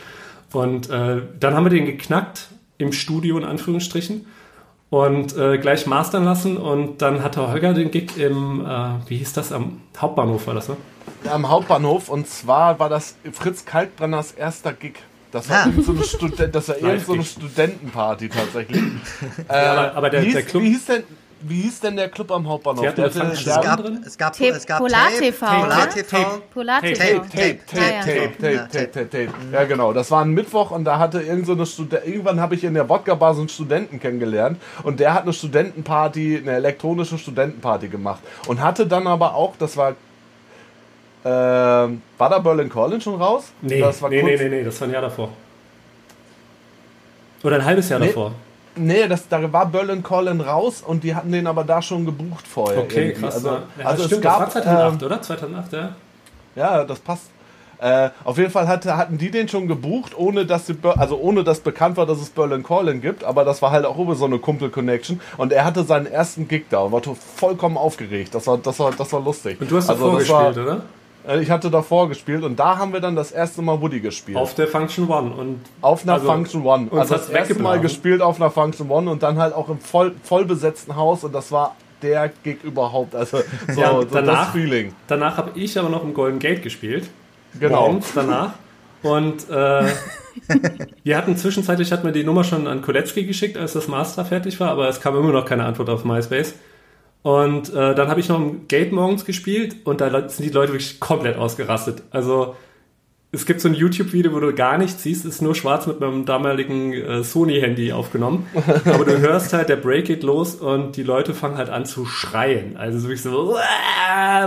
Und 0.53 0.89
äh, 0.89 1.21
dann 1.37 1.53
haben 1.53 1.65
wir 1.65 1.69
den 1.69 1.85
geknackt 1.85 2.47
im 2.81 2.91
Studio 2.91 3.37
in 3.37 3.43
Anführungsstrichen 3.43 4.25
und 4.89 5.37
äh, 5.37 5.57
gleich 5.57 5.87
mastern 5.87 6.25
lassen 6.25 6.57
und 6.57 7.01
dann 7.01 7.23
hatte 7.23 7.47
Holger 7.47 7.73
den 7.73 7.91
Gig 7.91 8.17
im, 8.17 8.65
äh, 8.65 9.09
wie 9.09 9.17
hieß 9.17 9.33
das, 9.33 9.51
am 9.51 9.81
Hauptbahnhof 9.97 10.47
war 10.47 10.53
das, 10.53 10.67
ne? 10.67 10.77
Am 11.29 11.49
Hauptbahnhof 11.49 12.09
und 12.09 12.27
zwar 12.27 12.79
war 12.79 12.89
das 12.89 13.15
Fritz 13.31 13.65
Kalkbrenners 13.65 14.33
erster 14.33 14.73
Gig. 14.73 14.95
Das 15.31 15.49
war, 15.49 15.67
ah. 15.67 15.71
so 15.81 15.93
eine, 15.93 16.03
Studen 16.03 16.51
das 16.51 16.67
war 16.67 16.99
so 17.05 17.13
eine 17.13 17.23
Studentenparty 17.23 18.27
tatsächlich. 18.27 18.81
äh, 19.47 19.53
ja, 19.53 19.71
aber, 19.71 19.95
aber 19.95 20.09
der, 20.09 20.21
hieß, 20.21 20.33
der 20.33 20.43
Club... 20.43 20.63
Wie 20.63 20.69
hieß 20.69 20.85
denn, 20.85 21.03
wie 21.43 21.61
hieß 21.61 21.79
denn 21.81 21.95
der 21.95 22.09
Club 22.09 22.31
am 22.31 22.47
Hauptbahnhof? 22.47 22.81
Der 22.81 22.91
hatte, 22.91 23.19
es, 23.33 23.45
gab, 23.45 23.81
drin? 23.81 24.03
es 24.05 24.17
gab, 24.17 24.39
es 24.39 24.65
gab 24.65 24.79
Polar 24.79 25.09
TV. 25.09 25.45
Polar 25.45 25.89
TV. 25.89 26.41
Polar 26.53 26.81
TV. 26.81 26.95
Tape, 26.95 27.29
Tape, 27.29 27.59
Tape, 27.65 28.01
Tape, 28.05 28.67
Tape, 28.71 28.91
Tape, 28.91 29.09
Tape. 29.09 29.29
Ja, 29.51 29.63
genau. 29.65 29.93
Das 29.93 30.11
war 30.11 30.23
ein 30.23 30.31
Mittwoch 30.31 30.71
und 30.71 30.85
da 30.85 30.99
hatte 30.99 31.21
irgend 31.21 31.45
so 31.45 31.53
eine 31.53 31.65
Student 31.65 32.05
irgendwann 32.05 32.39
habe 32.39 32.55
ich 32.55 32.63
in 32.63 32.73
der 32.73 32.87
Wodka-Bar 32.89 33.33
so 33.33 33.41
einen 33.41 33.49
Studenten 33.49 33.99
kennengelernt 33.99 34.59
und 34.83 34.99
der 34.99 35.13
hat 35.13 35.23
eine 35.23 35.33
Studentenparty, 35.33 36.37
eine 36.37 36.53
elektronische 36.53 37.17
Studentenparty 37.17 37.87
gemacht 37.87 38.21
und 38.47 38.61
hatte 38.61 38.87
dann 38.87 39.07
aber 39.07 39.35
auch, 39.35 39.55
das 39.57 39.77
war 39.77 39.95
äh, 41.23 41.27
war 41.27 42.29
da 42.29 42.39
Berlin 42.39 42.69
Calling 42.69 42.99
schon 42.99 43.21
raus? 43.21 43.51
Nee, 43.61 43.79
das 43.79 44.01
war 44.01 44.09
nee, 44.09 44.23
nee, 44.23 44.37
nee, 44.37 44.49
nee, 44.49 44.63
das 44.63 44.79
war 44.81 44.87
ein 44.87 44.93
Jahr 44.93 45.03
davor. 45.03 45.29
Oder 47.43 47.57
ein 47.57 47.65
halbes 47.65 47.89
Jahr 47.89 47.99
nee. 47.99 48.07
davor. 48.07 48.33
Nee, 48.75 49.07
das, 49.07 49.27
da 49.27 49.51
war 49.51 49.65
Berlin 49.65 50.01
Colin 50.01 50.41
raus 50.41 50.81
und 50.85 51.03
die 51.03 51.13
hatten 51.13 51.31
den 51.31 51.47
aber 51.47 51.63
da 51.63 51.81
schon 51.81 52.05
gebucht 52.05 52.47
vorher. 52.47 52.79
Okay, 52.79 53.09
irgendwie. 53.09 53.21
krass. 53.21 53.35
Also, 53.35 53.49
ja, 53.49 53.85
also 53.85 54.03
stimmt, 54.03 54.19
es 54.19 54.21
gab, 54.21 54.45
das 54.45 54.55
war 54.55 54.63
2008, 54.63 55.01
äh, 55.01 55.05
oder? 55.05 55.21
2008, 55.21 55.73
ja. 55.73 55.95
Ja, 56.55 56.83
das 56.83 56.99
passt. 56.99 57.29
Äh, 57.79 58.11
auf 58.23 58.37
jeden 58.37 58.51
Fall 58.51 58.67
hatte, 58.67 58.95
hatten 58.95 59.17
die 59.17 59.31
den 59.31 59.47
schon 59.47 59.67
gebucht, 59.67 60.15
ohne 60.15 60.45
dass 60.45 60.67
sie, 60.67 60.77
also 60.83 61.17
ohne 61.17 61.43
dass 61.43 61.61
bekannt 61.61 61.97
war, 61.97 62.05
dass 62.05 62.19
es 62.19 62.29
Berlin 62.29 62.61
Calling 62.61 63.01
gibt, 63.01 63.23
aber 63.23 63.43
das 63.43 63.61
war 63.63 63.71
halt 63.71 63.85
auch 63.85 63.97
über 63.97 64.13
so 64.13 64.25
eine 64.25 64.37
Kumpel-Connection 64.37 65.19
und 65.37 65.51
er 65.51 65.65
hatte 65.65 65.83
seinen 65.83 66.05
ersten 66.05 66.47
Gig 66.47 66.65
da 66.69 66.81
und 66.81 66.91
war 66.91 67.01
vollkommen 67.15 67.77
aufgeregt. 67.77 68.35
Das 68.35 68.45
war, 68.45 68.59
das 68.59 68.77
war, 68.77 68.91
das 68.91 69.11
war 69.11 69.21
lustig. 69.21 69.59
Und 69.59 69.71
du 69.71 69.77
hast 69.77 69.89
also, 69.89 70.11
vorgespielt, 70.11 70.57
oder? 70.59 70.81
Äh, 71.27 71.41
ich 71.41 71.49
hatte 71.49 71.69
davor 71.69 72.09
gespielt 72.09 72.43
und 72.43 72.59
da 72.59 72.77
haben 72.77 72.93
wir 72.93 72.99
dann 72.99 73.15
das 73.15 73.31
erste 73.31 73.61
Mal 73.61 73.81
Woody 73.81 73.99
gespielt. 73.99 74.37
Auf 74.37 74.55
der 74.55 74.67
Function 74.67 75.09
One 75.09 75.31
und 75.31 75.59
auf 75.81 76.03
einer 76.03 76.13
also 76.13 76.25
Function 76.25 76.65
One. 76.65 76.87
Also 76.91 77.15
das 77.15 77.29
erste 77.29 77.55
Mal 77.55 77.79
gespielt 77.79 78.21
auf 78.21 78.41
einer 78.41 78.51
Function 78.51 78.89
One 78.89 79.09
und 79.09 79.23
dann 79.23 79.37
halt 79.37 79.53
auch 79.53 79.69
im 79.69 79.79
voll, 79.79 80.13
voll 80.23 80.45
besetzten 80.45 80.95
Haus 80.95 81.23
und 81.23 81.33
das 81.33 81.51
war 81.51 81.75
der 82.01 82.31
Gig 82.43 82.63
überhaupt. 82.63 83.15
Also 83.15 83.39
so, 83.67 83.81
ja, 83.81 84.01
danach, 84.11 84.45
das 84.45 84.53
Feeling. 84.53 84.93
Danach 85.07 85.37
habe 85.37 85.51
ich 85.59 85.77
aber 85.77 85.89
noch 85.89 86.03
im 86.03 86.13
Golden 86.13 86.39
Gate 86.39 86.63
gespielt. 86.63 87.09
Genau. 87.59 87.81
Morgens 87.81 88.11
danach. 88.15 88.53
Und 89.03 89.49
äh, 89.49 89.89
wir 91.03 91.17
hatten 91.17 91.35
zwischenzeitlich 91.35 91.91
hat 91.91 92.03
mir 92.03 92.11
die 92.11 92.23
Nummer 92.23 92.43
schon 92.43 92.67
an 92.67 92.81
Kolecki 92.81 93.25
geschickt, 93.25 93.57
als 93.57 93.73
das 93.73 93.87
Master 93.87 94.25
fertig 94.25 94.59
war, 94.59 94.69
aber 94.69 94.87
es 94.87 95.01
kam 95.01 95.15
immer 95.17 95.31
noch 95.31 95.45
keine 95.45 95.65
Antwort 95.65 95.89
auf 95.89 96.05
MySpace. 96.05 96.53
Und 97.23 97.73
äh, 97.73 97.93
dann 97.93 98.07
habe 98.07 98.19
ich 98.19 98.29
noch 98.29 98.39
im 98.39 98.67
Gate 98.67 98.91
morgens 98.91 99.25
gespielt 99.25 99.75
und 99.83 100.01
da 100.01 100.09
sind 100.27 100.43
die 100.43 100.53
Leute 100.53 100.73
wirklich 100.73 100.99
komplett 100.99 101.37
ausgerastet. 101.37 102.01
Also 102.09 102.55
es 103.33 103.45
gibt 103.45 103.61
so 103.61 103.69
ein 103.69 103.75
YouTube-Video, 103.75 104.33
wo 104.33 104.39
du 104.39 104.53
gar 104.53 104.77
nichts 104.77 105.03
siehst, 105.03 105.23
ist 105.23 105.41
nur 105.41 105.55
schwarz 105.55 105.87
mit 105.87 105.99
meinem 106.01 106.25
damaligen 106.25 106.93
äh, 106.93 107.23
Sony-Handy 107.23 107.93
aufgenommen. 107.93 108.47
Aber 108.85 109.05
du 109.05 109.19
hörst 109.19 109.53
halt, 109.53 109.69
der 109.69 109.77
Break 109.77 110.05
geht 110.05 110.23
los 110.23 110.55
und 110.55 110.97
die 110.97 111.03
Leute 111.03 111.33
fangen 111.33 111.57
halt 111.57 111.69
an 111.69 111.85
zu 111.85 112.05
schreien. 112.05 112.75
Also 112.75 112.97
so 112.99 113.03
wirklich 113.05 113.21
so, 113.21 113.55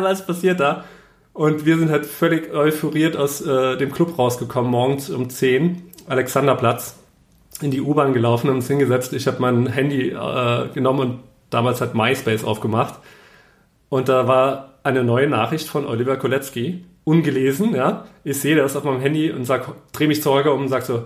was 0.01 0.27
passiert 0.27 0.61
da? 0.61 0.85
Und 1.33 1.65
wir 1.65 1.79
sind 1.79 1.91
halt 1.91 2.07
völlig 2.07 2.53
euphoriert 2.53 3.17
aus 3.17 3.41
äh, 3.41 3.77
dem 3.77 3.91
Club 3.91 4.19
rausgekommen, 4.19 4.71
morgens 4.71 5.11
um 5.11 5.31
10, 5.31 5.83
Alexanderplatz, 6.07 6.97
in 7.61 7.71
die 7.71 7.81
U-Bahn 7.81 8.13
gelaufen 8.13 8.51
und 8.51 8.57
uns 8.57 8.69
hingesetzt. 8.69 9.13
Ich 9.15 9.27
habe 9.27 9.41
mein 9.41 9.67
Handy 9.67 10.11
äh, 10.11 10.69
genommen 10.75 11.01
und 11.01 11.21
damals 11.55 11.81
hat 11.81 11.95
MySpace 11.95 12.45
aufgemacht. 12.45 13.01
Und 13.89 14.09
da 14.09 14.27
war 14.27 14.75
eine 14.83 15.05
neue 15.05 15.29
Nachricht 15.29 15.69
von 15.69 15.87
Oliver 15.87 16.17
Kolecki, 16.17 16.85
ungelesen, 17.05 17.75
ja. 17.75 18.07
Ich 18.25 18.41
sehe 18.41 18.57
das 18.57 18.77
auf 18.77 18.85
meinem 18.85 19.01
Handy 19.01 19.31
und 19.31 19.45
sag, 19.45 19.73
dreh 19.93 20.07
mich 20.07 20.23
zu 20.23 20.31
Holger 20.31 20.53
um 20.53 20.63
und 20.63 20.69
sag 20.69 20.83
so, 20.83 21.05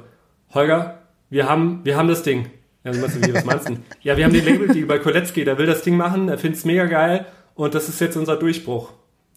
Holger, 0.55 1.01
wir 1.31 1.49
haben, 1.49 1.81
wir 1.85 1.97
haben 1.97 2.09
das 2.09 2.23
Ding. 2.23 2.51
Ja, 2.85 2.95
wie, 2.95 3.03
was 3.35 3.45
meinst 3.45 3.69
du? 3.69 3.77
ja, 4.03 4.17
wir 4.17 4.25
haben 4.25 4.33
den 4.33 4.45
Label-Deal 4.45 4.87
bei 4.87 4.99
Kolecki, 4.99 5.45
der 5.45 5.59
will 5.59 5.67
das 5.67 5.83
Ding 5.83 5.97
machen, 5.97 6.29
er 6.29 6.39
findet 6.39 6.59
es 6.59 6.65
mega 6.65 6.87
geil 6.87 7.27
und 7.55 7.75
das 7.75 7.89
ist 7.89 8.01
jetzt 8.01 8.17
unser 8.17 8.37
Durchbruch. 8.37 8.93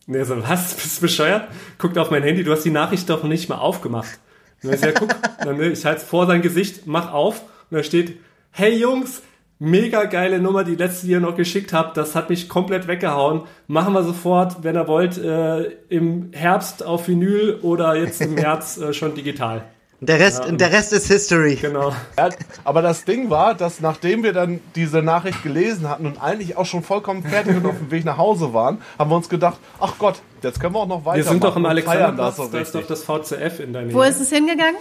Und 0.08 0.16
er 0.16 0.26
so, 0.26 0.42
was? 0.42 0.74
Bist 0.76 0.98
du 0.98 1.02
bescheuert? 1.02 1.48
Guckt 1.78 1.98
auf 1.98 2.10
mein 2.10 2.24
Handy, 2.24 2.44
du 2.44 2.52
hast 2.52 2.64
die 2.64 2.72
Nachricht 2.72 3.10
doch 3.10 3.24
nicht 3.24 3.50
mal 3.50 3.58
aufgemacht. 3.58 4.20
Und 4.64 4.70
er 4.70 4.78
so, 4.78 4.86
ja, 4.86 4.92
guck, 4.94 5.10
dann, 5.44 5.60
ich 5.62 5.86
halte 5.86 6.02
es 6.02 6.08
vor 6.08 6.26
sein 6.26 6.42
Gesicht, 6.42 6.88
mach 6.88 7.12
auf 7.12 7.42
und 7.70 7.78
da 7.78 7.84
steht, 7.84 8.18
hey 8.52 8.78
Jungs, 8.78 9.22
mega 9.62 10.06
geile 10.06 10.40
Nummer, 10.40 10.64
die 10.64 10.76
letzte, 10.76 11.06
die 11.06 11.14
ihr 11.14 11.20
noch 11.20 11.36
geschickt 11.36 11.72
habt, 11.72 11.96
das 11.96 12.16
hat 12.16 12.30
mich 12.30 12.50
komplett 12.50 12.88
weggehauen. 12.88 13.44
Machen 13.68 13.94
wir 13.94 14.04
sofort, 14.04 14.64
wenn 14.64 14.76
ihr 14.76 14.88
wollt, 14.88 15.18
äh, 15.20 15.72
im 15.88 16.32
Herbst 16.34 16.84
auf 16.84 17.08
Vinyl 17.08 17.60
oder 17.62 17.96
jetzt 17.96 18.22
im 18.22 18.34
März 18.36 18.78
äh, 18.78 18.92
schon 18.92 19.14
digital. 19.14 19.64
Der 20.04 20.20
Rest, 20.20 20.46
ja, 20.46 20.52
der 20.52 20.72
Rest 20.72 20.94
ist 20.94 21.06
History. 21.10 21.60
Genau. 21.62 21.94
Ja, 22.18 22.30
aber 22.64 22.82
das 22.82 23.06
Ding 23.06 23.30
war, 23.30 23.54
dass 23.54 23.82
nachdem 23.82 24.24
wir 24.24 24.34
dann 24.34 24.60
diese 24.74 25.04
Nachricht 25.04 25.44
gelesen 25.44 25.88
hatten 25.88 26.08
und 26.08 26.20
eigentlich 26.20 26.58
auch 26.58 26.66
schon 26.66 26.82
vollkommen 26.82 27.22
fertig 27.22 27.56
und 27.58 27.68
auf 27.68 27.78
dem 27.78 27.92
Weg 27.92 28.04
nach 28.04 28.18
Hause 28.18 28.52
waren, 28.56 28.82
haben 28.98 29.12
wir 29.12 29.16
uns 29.16 29.30
gedacht, 29.30 29.60
ach 29.80 29.94
Gott, 30.00 30.16
jetzt 30.42 30.60
können 30.60 30.74
wir 30.74 30.80
auch 30.80 30.88
noch 30.88 31.06
weiter. 31.06 31.18
Wir 31.18 31.24
sind 31.26 31.44
doch 31.44 31.56
im 31.56 31.68
Alexanderplatz, 31.68 32.50
da 32.52 32.60
ist 32.60 32.74
doch 32.74 32.88
das 32.88 33.04
VCF 33.04 33.60
in 33.60 33.74
der 33.74 33.84
Nähe. 33.84 33.94
Wo 33.94 34.02
ist 34.02 34.20
es 34.20 34.32
hingegangen? 34.32 34.78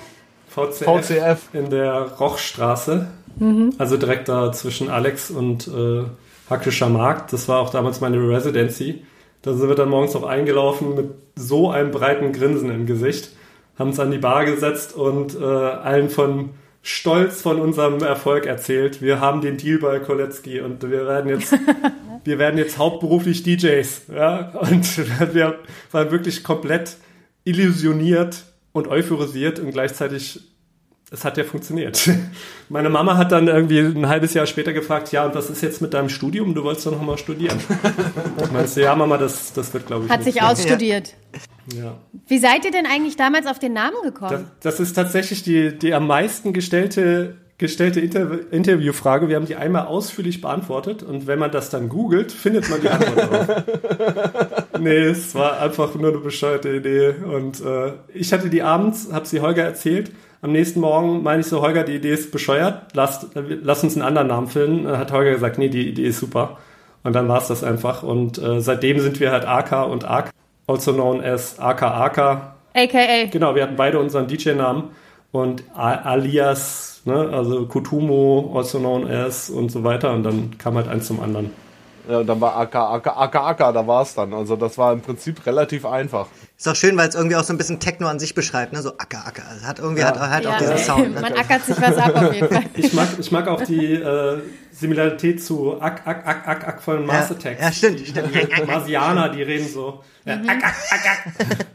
VCF, 0.49 0.87
VCF. 0.87 1.39
in 1.53 1.69
der 1.69 2.13
Rochstraße. 2.19 3.09
Mhm. 3.39 3.75
Also 3.79 3.97
direkt 3.97 4.29
da 4.29 4.53
zwischen 4.53 4.89
Alex 4.89 5.31
und 5.31 5.69
äh, 5.69 6.05
Hackischer 6.49 6.89
Markt. 6.89 7.33
Das 7.33 7.49
war 7.49 7.61
auch 7.61 7.71
damals 7.71 8.01
meine 8.01 8.17
Residency. 8.17 9.03
Da 9.43 9.55
sind 9.55 9.69
wir 9.69 9.77
dann 9.77 9.89
morgens 9.89 10.15
noch 10.15 10.25
eingelaufen 10.25 10.95
mit 10.95 11.11
so 11.37 11.71
einem 11.71 11.91
breiten 11.91 12.33
Grinsen 12.33 12.71
im 12.71 12.87
Gesicht 12.87 13.31
haben 13.81 13.89
uns 13.89 13.99
an 13.99 14.11
die 14.11 14.19
Bar 14.19 14.45
gesetzt 14.45 14.95
und 14.95 15.35
äh, 15.35 15.43
allen 15.43 16.11
von 16.11 16.51
Stolz 16.83 17.41
von 17.41 17.61
unserem 17.61 18.03
Erfolg 18.03 18.45
erzählt. 18.45 19.01
Wir 19.01 19.21
haben 19.21 19.41
den 19.41 19.57
Deal 19.57 19.79
bei 19.79 19.99
Kolecki 19.99 20.61
und 20.61 20.83
wir 20.83 21.07
werden 21.07 21.31
jetzt, 21.31 21.55
wir 22.25 22.39
werden 22.39 22.59
jetzt 22.59 22.77
hauptberuflich 22.77 23.43
DJs. 23.43 24.03
Ja? 24.15 24.51
Und 24.61 24.99
wir 25.35 25.59
waren 25.93 26.11
wirklich 26.11 26.45
komplett 26.45 26.99
illusioniert 27.45 28.45
und 28.73 28.87
euphorisiert 28.87 29.59
und 29.59 29.71
gleichzeitig 29.73 30.41
es 31.11 31.25
hat 31.25 31.37
ja 31.37 31.45
funktioniert. 31.45 32.09
Meine 32.69 32.89
Mama 32.89 33.17
hat 33.17 33.33
dann 33.33 33.49
irgendwie 33.49 33.81
ein 33.81 34.09
halbes 34.09 34.33
Jahr 34.35 34.47
später 34.47 34.73
gefragt, 34.73 35.11
ja, 35.11 35.27
und 35.27 35.35
was 35.35 35.51
ist 35.51 35.61
jetzt 35.61 35.83
mit 35.83 35.93
deinem 35.93 36.09
Studium? 36.09 36.55
Du 36.55 36.63
wolltest 36.63 36.87
doch 36.87 36.93
noch 36.93 37.03
mal 37.03 37.19
studieren. 37.19 37.59
Meinst 38.53 38.77
du, 38.77 38.83
ja, 38.83 38.95
Mama, 38.95 39.19
das, 39.19 39.53
das 39.53 39.75
wird, 39.75 39.87
glaube 39.87 40.07
ich, 40.07 40.11
Hat 40.11 40.23
sich 40.23 40.41
ausstudiert. 40.41 41.15
Ja. 41.75 41.99
Wie 42.29 42.39
seid 42.39 42.65
ihr 42.65 42.71
denn 42.71 42.87
eigentlich 42.87 43.17
damals 43.17 43.47
auf 43.47 43.59
den 43.59 43.73
Namen 43.73 43.97
gekommen? 44.05 44.51
Das, 44.61 44.79
das 44.79 44.81
ist 44.81 44.93
tatsächlich 44.95 45.43
die, 45.43 45.77
die 45.77 45.95
am 45.95 46.07
meisten 46.07 46.53
gestellte, 46.53 47.37
gestellte 47.59 48.01
Inter 48.01 48.53
Interviewfrage. 48.53 49.29
Wir 49.29 49.37
haben 49.37 49.47
die 49.47 49.57
einmal 49.57 49.87
ausführlich 49.87 50.41
beantwortet 50.41 51.03
und 51.03 51.27
wenn 51.27 51.41
man 51.41 51.51
das 51.51 51.71
dann 51.71 51.89
googelt, 51.89 52.31
findet 52.31 52.71
man 52.71 52.81
die 52.81 52.89
Antwort 52.89 53.31
drauf. 53.31 54.65
nee, 54.79 54.97
es 54.97 55.35
war 55.35 55.61
einfach 55.61 55.95
nur 55.97 56.11
eine 56.11 56.19
bescheuerte 56.19 56.71
Idee. 56.71 57.11
Und 57.11 57.61
äh, 57.61 57.93
ich 58.15 58.33
hatte 58.33 58.49
die 58.49 58.63
abends, 58.63 59.09
habe 59.13 59.27
sie 59.27 59.41
Holger 59.41 59.65
erzählt. 59.65 60.13
Am 60.43 60.53
nächsten 60.53 60.81
Morgen 60.81 61.23
meine 61.23 61.41
ich 61.41 61.47
so, 61.47 61.61
Holger, 61.61 61.85
die 61.85 61.97
Idee 61.97 62.13
ist 62.13 62.33
bescheuert, 62.33 62.95
lass, 62.95 63.27
lass 63.35 63.85
uns 63.85 63.95
einen 63.95 64.07
anderen 64.07 64.29
Namen 64.29 64.47
finden. 64.47 64.85
Dann 64.85 64.99
hat 64.99 65.13
Holger 65.13 65.33
gesagt, 65.33 65.59
nee, 65.59 65.69
die 65.69 65.89
Idee 65.89 66.07
ist 66.07 66.19
super. 66.19 66.59
Und 67.03 67.15
dann 67.15 67.29
war 67.29 67.39
es 67.39 67.49
das 67.49 67.63
einfach. 67.63 68.03
Und 68.03 68.39
äh, 68.39 68.61
seitdem 68.61 69.01
sind 69.01 69.21
wir 69.21 69.33
halt 69.33 69.47
AK 69.47 69.87
und 69.87 70.09
AK 70.09 70.31
also 70.67 70.93
known 70.93 71.23
as 71.23 71.59
AKAK. 71.59 72.19
AKA. 72.75 73.27
Genau, 73.31 73.55
wir 73.55 73.65
hatten 73.65 73.77
beide 73.77 73.99
unseren 73.99 74.29
DJ-Namen 74.29 74.85
und 75.33 75.65
alias, 75.75 77.03
ne, 77.05 77.29
also 77.33 77.67
Kutumo, 77.67 78.53
also 78.57 78.79
known 78.79 79.09
as 79.09 79.51
und 79.51 79.71
so 79.71 79.85
weiter 79.85 80.13
und 80.13 80.23
dann 80.23 80.57
kam 80.59 80.77
halt 80.77 80.89
eins 80.89 81.07
zum 81.07 81.21
anderen. 81.21 81.51
Ja, 82.11 82.25
dann 82.25 82.41
war 82.41 82.57
AK, 82.57 82.75
AK, 82.75 83.07
AK, 83.07 83.37
AK, 83.37 83.59
da 83.59 83.87
war 83.87 84.03
es 84.03 84.15
dann. 84.15 84.35
Also 84.35 84.57
das 84.57 84.77
war 84.77 84.93
im 84.93 85.01
Prinzip 85.01 85.47
relativ 85.47 85.87
einfach. 85.87 86.27
Ist 86.59 86.69
auch 86.69 86.75
schön, 86.75 86.97
weil 86.97 87.09
es 87.09 87.15
irgendwie 87.15 87.37
auch 87.37 87.45
so 87.45 87.55
ein 87.55 87.57
bisschen 87.57 87.79
Techno 87.79 88.09
an 88.09 88.19
sich 88.19 88.35
beschreibt, 88.35 88.73
ne? 88.73 88.83
So 88.83 88.99
Acker, 88.99 89.25
Acker. 89.25 89.45
Also 89.49 89.65
hat 89.65 89.79
irgendwie 89.79 90.01
ja. 90.03 90.09
hat, 90.09 90.19
hat 90.19 90.45
ja, 90.45 90.51
auch 90.51 90.59
diesen 90.59 90.79
Sound. 90.79 91.15
Ne? 91.15 91.21
Man 91.21 91.35
ackert 91.35 91.65
sich 91.65 91.81
was 91.81 91.97
ab 91.97 92.17
auf 92.17 92.35
jeden 92.35 92.49
Fall. 92.49 92.65
Ich 92.75 92.93
mag, 92.93 93.09
ich 93.19 93.31
mag 93.31 93.47
auch 93.47 93.63
die 93.63 93.95
äh, 93.95 94.39
Similarität 94.73 95.43
zu 95.43 95.81
Ack, 95.81 96.05
Ack, 96.05 96.27
Ack, 96.27 96.49
Ack, 96.49 96.69
Ack 96.69 96.83
von 96.83 97.07
Mars 97.07 97.31
Attacks. 97.31 97.61
Ja, 97.61 97.71
stimmt, 97.71 98.01
stimmt. 98.01 98.31
Marsianer, 98.67 99.29
die 99.29 99.43
reden 99.43 99.69
so. 99.69 100.03
Mhm. 100.25 100.49
Ack, 100.49 100.65
Ack, 100.65 100.75
Ack, 100.91 101.07
Ack. 101.39 101.67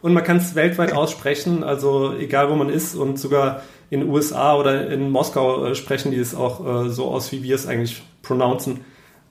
Und 0.00 0.14
man 0.14 0.24
kann 0.24 0.38
es 0.38 0.54
weltweit 0.54 0.92
aussprechen, 0.92 1.62
also 1.62 2.14
egal 2.14 2.50
wo 2.50 2.54
man 2.54 2.70
ist 2.70 2.94
und 2.94 3.18
sogar 3.18 3.62
in 3.90 4.00
den 4.00 4.08
USA 4.08 4.56
oder 4.56 4.90
in 4.90 5.10
Moskau 5.10 5.66
äh, 5.66 5.74
sprechen 5.74 6.10
die 6.10 6.18
es 6.18 6.34
auch 6.34 6.86
äh, 6.86 6.88
so 6.88 7.10
aus, 7.10 7.32
wie 7.32 7.42
wir 7.42 7.54
es 7.54 7.66
eigentlich 7.66 8.02
pronouncen. 8.22 8.84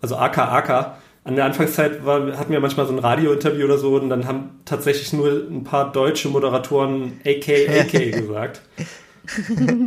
Also 0.03 0.17
AK, 0.17 0.37
AK 0.37 0.97
an 1.23 1.37
der 1.37 1.45
Anfangszeit 1.45 2.05
war, 2.05 2.37
hatten 2.37 2.51
wir 2.51 2.59
manchmal 2.59 2.85
so 2.85 2.91
ein 2.91 2.99
Radiointerview 2.99 3.63
oder 3.63 3.77
so 3.77 3.95
und 3.95 4.09
dann 4.09 4.27
haben 4.27 4.59
tatsächlich 4.65 5.13
nur 5.13 5.29
ein 5.49 5.63
paar 5.63 5.93
deutsche 5.93 6.27
Moderatoren 6.27 7.21
AK, 7.25 7.69
AK 7.69 7.91
gesagt. 8.11 8.61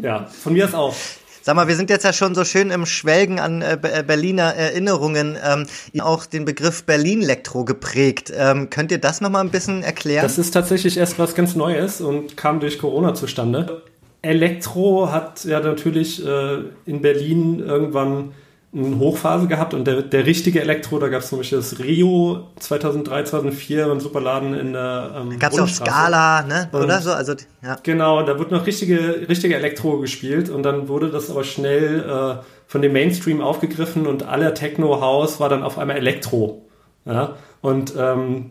ja, 0.03 0.25
von 0.25 0.55
mir 0.55 0.65
ist 0.65 0.75
auch. 0.75 0.97
Sag 1.43 1.55
mal, 1.55 1.69
wir 1.69 1.77
sind 1.77 1.91
jetzt 1.91 2.05
ja 2.05 2.15
schon 2.15 2.35
so 2.35 2.45
schön 2.45 2.71
im 2.71 2.87
Schwelgen 2.87 3.39
an 3.39 3.61
äh, 3.61 3.77
äh 3.83 4.03
Berliner 4.03 4.55
Erinnerungen, 4.55 5.37
ähm, 5.45 5.67
auch 6.01 6.25
den 6.25 6.47
Begriff 6.47 6.85
Berlin-Elektro 6.85 7.67
geprägt. 7.67 8.33
Ähm, 8.35 8.71
könnt 8.71 8.91
ihr 8.91 8.99
das 8.99 9.21
nochmal 9.21 9.45
ein 9.45 9.51
bisschen 9.51 9.83
erklären? 9.83 10.23
Das 10.23 10.39
ist 10.39 10.53
tatsächlich 10.53 10.97
erst 10.97 11.19
was 11.19 11.35
ganz 11.35 11.55
Neues 11.55 12.01
und 12.01 12.39
kam 12.39 12.59
durch 12.59 12.79
Corona 12.79 13.13
zustande. 13.15 13.83
Elektro 14.23 15.13
hat 15.13 15.45
ja 15.45 15.61
natürlich 15.61 16.25
äh, 16.27 16.63
in 16.87 17.03
Berlin 17.03 17.61
irgendwann 17.61 18.33
eine 18.75 18.99
Hochphase 18.99 19.47
gehabt 19.47 19.75
und 19.75 19.87
der, 19.87 20.03
der 20.03 20.27
richtige 20.27 20.61
Elektro, 20.61 20.99
da 20.99 21.09
gab 21.09 21.23
es 21.23 21.29
zum 21.29 21.39
Beispiel 21.39 21.59
das 21.59 21.79
Rio 21.79 22.49
2003, 22.59 23.25
2004, 23.25 23.91
ein 23.91 24.01
Superladen 24.01 24.55
in 24.55 24.73
der 24.73 25.15
ähm, 25.17 25.39
Gab 25.39 25.53
es 25.53 25.61
auch 25.61 25.69
Scala, 25.69 26.43
ne? 26.43 26.69
oder 26.73 27.01
so? 27.01 27.13
Also, 27.13 27.35
ja. 27.63 27.79
Genau, 27.83 28.23
da 28.23 28.39
wurde 28.39 28.55
noch 28.55 28.67
richtige, 28.67 29.29
richtige 29.29 29.57
Elektro 29.57 29.99
gespielt 29.99 30.51
und 30.51 30.63
dann 30.63 30.89
wurde 30.89 31.11
das 31.11 31.31
aber 31.31 31.45
schnell 31.45 32.01
äh, 32.01 32.45
von 32.67 32.83
dem 32.83 32.93
Mainstream 32.93 33.41
aufgegriffen 33.41 34.07
und 34.07 34.25
aller 34.25 34.53
Techno-House 34.53 35.41
war 35.41 35.49
dann 35.49 35.63
auf 35.63 35.79
einmal 35.79 35.97
Elektro. 35.97 36.67
Ja? 37.07 37.37
Und 37.63 37.95
ähm, 37.97 38.51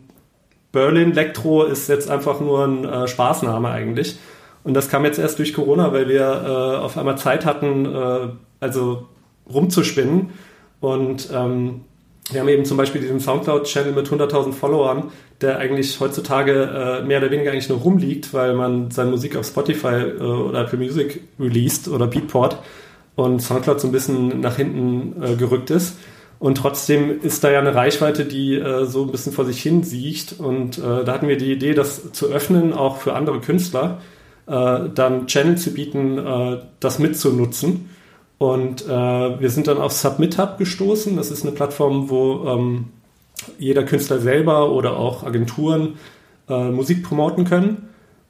Berlin 0.72 1.12
Elektro 1.12 1.64
ist 1.64 1.88
jetzt 1.88 2.10
einfach 2.10 2.40
nur 2.40 2.66
ein 2.66 2.84
äh, 2.84 3.08
Spaßname 3.08 3.68
eigentlich. 3.70 4.18
Und 4.64 4.74
das 4.74 4.88
kam 4.88 5.04
jetzt 5.04 5.18
erst 5.18 5.38
durch 5.38 5.54
Corona, 5.54 5.92
weil 5.92 6.08
wir 6.08 6.20
äh, 6.22 6.76
auf 6.78 6.98
einmal 6.98 7.16
Zeit 7.16 7.46
hatten, 7.46 7.86
äh, 7.86 8.28
also 8.58 9.06
rumzuspinnen. 9.52 10.30
Und 10.80 11.28
ähm, 11.32 11.82
wir 12.30 12.40
haben 12.40 12.48
eben 12.48 12.64
zum 12.64 12.76
Beispiel 12.76 13.00
diesen 13.00 13.20
Soundcloud-Channel 13.20 13.92
mit 13.92 14.08
100.000 14.08 14.52
Followern, 14.52 15.10
der 15.40 15.58
eigentlich 15.58 16.00
heutzutage 16.00 17.00
äh, 17.02 17.04
mehr 17.04 17.18
oder 17.18 17.30
weniger 17.30 17.52
eigentlich 17.52 17.68
nur 17.68 17.78
rumliegt, 17.78 18.34
weil 18.34 18.54
man 18.54 18.90
seine 18.90 19.10
Musik 19.10 19.36
auf 19.36 19.46
Spotify 19.46 19.94
äh, 20.18 20.22
oder 20.22 20.62
Apple 20.62 20.78
Music 20.78 21.22
released 21.38 21.88
oder 21.88 22.06
Beatport 22.06 22.58
und 23.14 23.40
Soundcloud 23.40 23.80
so 23.80 23.88
ein 23.88 23.92
bisschen 23.92 24.40
nach 24.40 24.56
hinten 24.56 25.22
äh, 25.22 25.36
gerückt 25.36 25.70
ist. 25.70 25.96
Und 26.38 26.58
trotzdem 26.58 27.22
ist 27.22 27.44
da 27.44 27.50
ja 27.50 27.60
eine 27.60 27.74
Reichweite, 27.74 28.24
die 28.24 28.56
äh, 28.56 28.84
so 28.84 29.04
ein 29.04 29.10
bisschen 29.10 29.32
vor 29.32 29.44
sich 29.44 29.62
hin 29.62 29.84
sieht. 29.84 30.34
Und 30.38 30.78
äh, 30.78 31.04
da 31.04 31.12
hatten 31.12 31.28
wir 31.28 31.38
die 31.38 31.52
Idee, 31.52 31.74
das 31.74 32.12
zu 32.12 32.26
öffnen, 32.26 32.72
auch 32.72 32.98
für 32.98 33.14
andere 33.14 33.40
Künstler, 33.40 34.02
äh, 34.46 34.80
dann 34.94 35.26
Channel 35.28 35.56
zu 35.56 35.72
bieten, 35.72 36.18
äh, 36.18 36.58
das 36.80 36.98
mitzunutzen. 36.98 37.88
Und 38.38 38.86
äh, 38.86 39.40
wir 39.40 39.50
sind 39.50 39.66
dann 39.66 39.78
auf 39.78 39.92
Submit 39.92 40.38
Hub 40.38 40.58
gestoßen. 40.58 41.16
Das 41.16 41.30
ist 41.30 41.42
eine 41.44 41.52
Plattform, 41.52 42.10
wo 42.10 42.44
ähm, 42.46 42.86
jeder 43.58 43.84
Künstler 43.84 44.18
selber 44.18 44.72
oder 44.72 44.96
auch 44.98 45.24
Agenturen 45.24 45.94
äh, 46.48 46.70
Musik 46.70 47.02
promoten 47.02 47.44
können. 47.44 47.88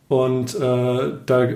Und 0.09 0.55
äh, 0.55 1.12
da 1.27 1.49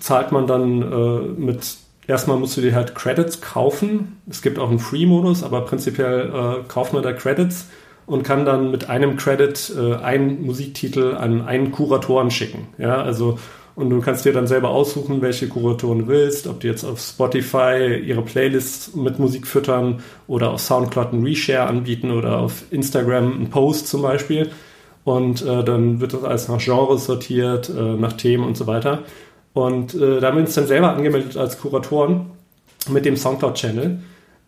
zahlt 0.00 0.32
man 0.32 0.46
dann 0.46 0.82
äh, 0.82 1.40
mit 1.40 1.76
erstmal 2.06 2.36
musst 2.36 2.56
du 2.56 2.60
dir 2.60 2.74
halt 2.74 2.94
Credits 2.94 3.40
kaufen. 3.40 4.20
Es 4.28 4.42
gibt 4.42 4.58
auch 4.58 4.70
einen 4.70 4.80
Free-Modus, 4.80 5.42
aber 5.42 5.62
prinzipiell 5.62 6.30
äh, 6.30 6.68
kauft 6.68 6.92
man 6.92 7.02
da 7.02 7.12
Credits 7.12 7.66
und 8.06 8.24
kann 8.24 8.44
dann 8.44 8.70
mit 8.70 8.90
einem 8.90 9.16
Credit 9.16 9.72
äh, 9.76 9.94
einen 9.96 10.44
Musiktitel 10.44 11.14
an 11.14 11.42
einen 11.46 11.70
Kuratoren 11.70 12.30
schicken. 12.30 12.68
Ja, 12.78 13.00
also 13.00 13.38
und 13.74 13.90
du 13.90 14.00
kannst 14.00 14.24
dir 14.24 14.32
dann 14.32 14.46
selber 14.46 14.70
aussuchen, 14.70 15.22
welche 15.22 15.48
Kuratoren 15.48 16.00
du 16.00 16.08
willst, 16.08 16.46
ob 16.46 16.60
die 16.60 16.66
jetzt 16.66 16.84
auf 16.84 17.00
Spotify 17.00 18.02
ihre 18.04 18.22
Playlists 18.22 18.94
mit 18.94 19.18
Musik 19.18 19.46
füttern 19.46 20.02
oder 20.26 20.50
auf 20.50 20.60
Soundcloud 20.60 21.12
einen 21.12 21.24
Reshare 21.24 21.68
anbieten 21.68 22.10
oder 22.10 22.38
auf 22.38 22.64
Instagram 22.70 23.32
einen 23.32 23.50
Post 23.50 23.88
zum 23.88 24.02
Beispiel. 24.02 24.50
Und 25.04 25.42
äh, 25.42 25.64
dann 25.64 26.00
wird 26.00 26.12
das 26.12 26.22
alles 26.22 26.48
nach 26.48 26.58
Genres 26.58 27.06
sortiert, 27.06 27.70
äh, 27.70 27.94
nach 27.94 28.12
Themen 28.12 28.44
und 28.44 28.56
so 28.56 28.66
weiter. 28.66 29.00
Und 29.54 29.94
äh, 29.94 30.20
da 30.20 30.28
haben 30.28 30.36
wir 30.36 30.44
uns 30.44 30.54
dann 30.54 30.66
selber 30.66 30.94
angemeldet 30.94 31.36
als 31.36 31.58
Kuratoren 31.58 32.26
mit 32.90 33.04
dem 33.04 33.16
Soundcloud-Channel, 33.16 33.98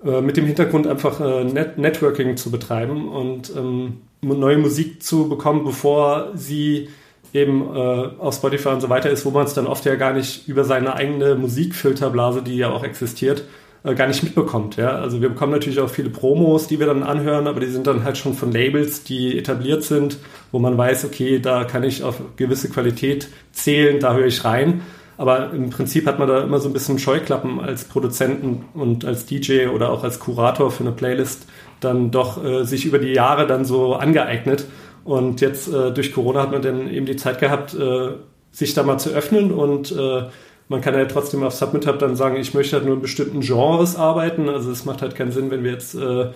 äh, 0.04 0.20
mit 0.20 0.36
dem 0.36 0.46
Hintergrund 0.46 0.86
einfach 0.86 1.20
äh, 1.20 1.44
Net 1.44 1.78
Networking 1.78 2.36
zu 2.36 2.50
betreiben 2.50 3.08
und 3.08 3.52
ähm, 3.56 4.00
neue 4.20 4.58
Musik 4.58 5.02
zu 5.02 5.28
bekommen, 5.28 5.64
bevor 5.64 6.30
sie 6.34 6.88
eben 7.34 7.62
äh, 7.74 8.10
auf 8.18 8.36
Spotify 8.36 8.68
und 8.68 8.80
so 8.80 8.88
weiter 8.88 9.10
ist, 9.10 9.26
wo 9.26 9.30
man 9.30 9.44
es 9.44 9.54
dann 9.54 9.66
oft 9.66 9.84
ja 9.84 9.96
gar 9.96 10.12
nicht 10.12 10.48
über 10.48 10.64
seine 10.64 10.94
eigene 10.94 11.34
Musikfilterblase, 11.34 12.42
die 12.42 12.56
ja 12.56 12.70
auch 12.70 12.84
existiert, 12.84 13.44
äh, 13.82 13.94
gar 13.94 14.06
nicht 14.06 14.22
mitbekommt. 14.22 14.76
Ja? 14.76 14.90
Also 14.92 15.20
wir 15.20 15.28
bekommen 15.28 15.52
natürlich 15.52 15.80
auch 15.80 15.90
viele 15.90 16.10
Promos, 16.10 16.68
die 16.68 16.78
wir 16.78 16.86
dann 16.86 17.02
anhören, 17.02 17.48
aber 17.48 17.58
die 17.58 17.66
sind 17.66 17.88
dann 17.88 18.04
halt 18.04 18.16
schon 18.16 18.34
von 18.34 18.52
Labels, 18.52 19.02
die 19.02 19.36
etabliert 19.36 19.82
sind, 19.82 20.18
wo 20.52 20.60
man 20.60 20.78
weiß, 20.78 21.04
okay, 21.04 21.40
da 21.40 21.64
kann 21.64 21.82
ich 21.82 22.04
auf 22.04 22.22
gewisse 22.36 22.70
Qualität 22.70 23.28
zählen, 23.52 23.98
da 23.98 24.14
höre 24.14 24.26
ich 24.26 24.44
rein. 24.44 24.82
Aber 25.16 25.52
im 25.52 25.70
Prinzip 25.70 26.06
hat 26.06 26.18
man 26.18 26.28
da 26.28 26.42
immer 26.42 26.58
so 26.58 26.68
ein 26.68 26.72
bisschen 26.72 26.98
Scheuklappen 26.98 27.60
als 27.60 27.84
Produzenten 27.84 28.64
und 28.74 29.04
als 29.04 29.26
DJ 29.26 29.66
oder 29.68 29.90
auch 29.90 30.02
als 30.02 30.18
Kurator 30.18 30.70
für 30.70 30.82
eine 30.82 30.92
Playlist 30.92 31.46
dann 31.80 32.10
doch 32.10 32.42
äh, 32.42 32.64
sich 32.64 32.86
über 32.86 32.98
die 32.98 33.12
Jahre 33.12 33.46
dann 33.46 33.64
so 33.64 33.94
angeeignet. 33.94 34.66
Und 35.04 35.40
jetzt 35.40 35.68
äh, 35.68 35.92
durch 35.92 36.12
Corona 36.12 36.42
hat 36.42 36.52
man 36.52 36.62
dann 36.62 36.90
eben 36.90 37.06
die 37.06 37.16
Zeit 37.16 37.38
gehabt, 37.38 37.74
äh, 37.74 38.12
sich 38.52 38.74
da 38.74 38.82
mal 38.82 38.98
zu 38.98 39.10
öffnen 39.10 39.52
und 39.52 39.92
äh, 39.92 40.24
man 40.68 40.80
kann 40.80 40.94
ja 40.94 41.04
trotzdem 41.04 41.42
auf 41.42 41.54
Submit 41.54 41.86
Hub 41.86 41.98
dann 41.98 42.16
sagen, 42.16 42.36
ich 42.36 42.54
möchte 42.54 42.76
halt 42.76 42.86
nur 42.86 42.94
in 42.94 43.02
bestimmten 43.02 43.40
Genres 43.40 43.96
arbeiten. 43.96 44.48
Also 44.48 44.70
es 44.70 44.84
macht 44.84 45.02
halt 45.02 45.14
keinen 45.14 45.32
Sinn, 45.32 45.50
wenn 45.50 45.62
wir 45.62 45.72
jetzt, 45.72 45.94
äh, 45.94 46.28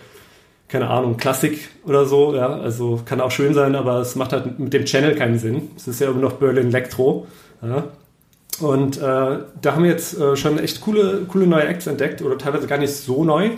keine 0.69 0.91
Ahnung, 0.91 1.17
Klassik 1.17 1.71
oder 1.87 2.05
so, 2.05 2.35
ja, 2.35 2.49
also 2.49 3.01
kann 3.05 3.23
auch 3.23 3.31
schön 3.31 3.55
sein, 3.55 3.75
aber 3.75 4.01
es 4.01 4.17
macht 4.17 4.33
halt 4.33 4.59
mit 4.59 4.75
dem 4.75 4.85
Channel 4.85 5.15
keinen 5.15 5.39
Sinn. 5.39 5.71
Es 5.77 5.89
ist 5.89 6.01
ja 6.01 6.11
immer 6.11 6.21
noch 6.21 6.35
Berlin 6.35 6.69
Electro. 6.69 7.27
Ja. 7.63 7.85
Und 8.61 8.99
äh, 8.99 9.01
da 9.01 9.75
haben 9.75 9.85
wir 9.85 9.91
jetzt 9.91 10.19
äh, 10.19 10.37
schon 10.37 10.59
echt 10.59 10.81
coole, 10.83 11.23
coole 11.29 11.47
neue 11.47 11.65
Acts 11.65 11.87
entdeckt 11.87 12.21
oder 12.21 12.37
teilweise 12.37 12.67
gar 12.67 12.79
nicht 12.79 12.93
so 12.93 13.25
neu. 13.25 13.51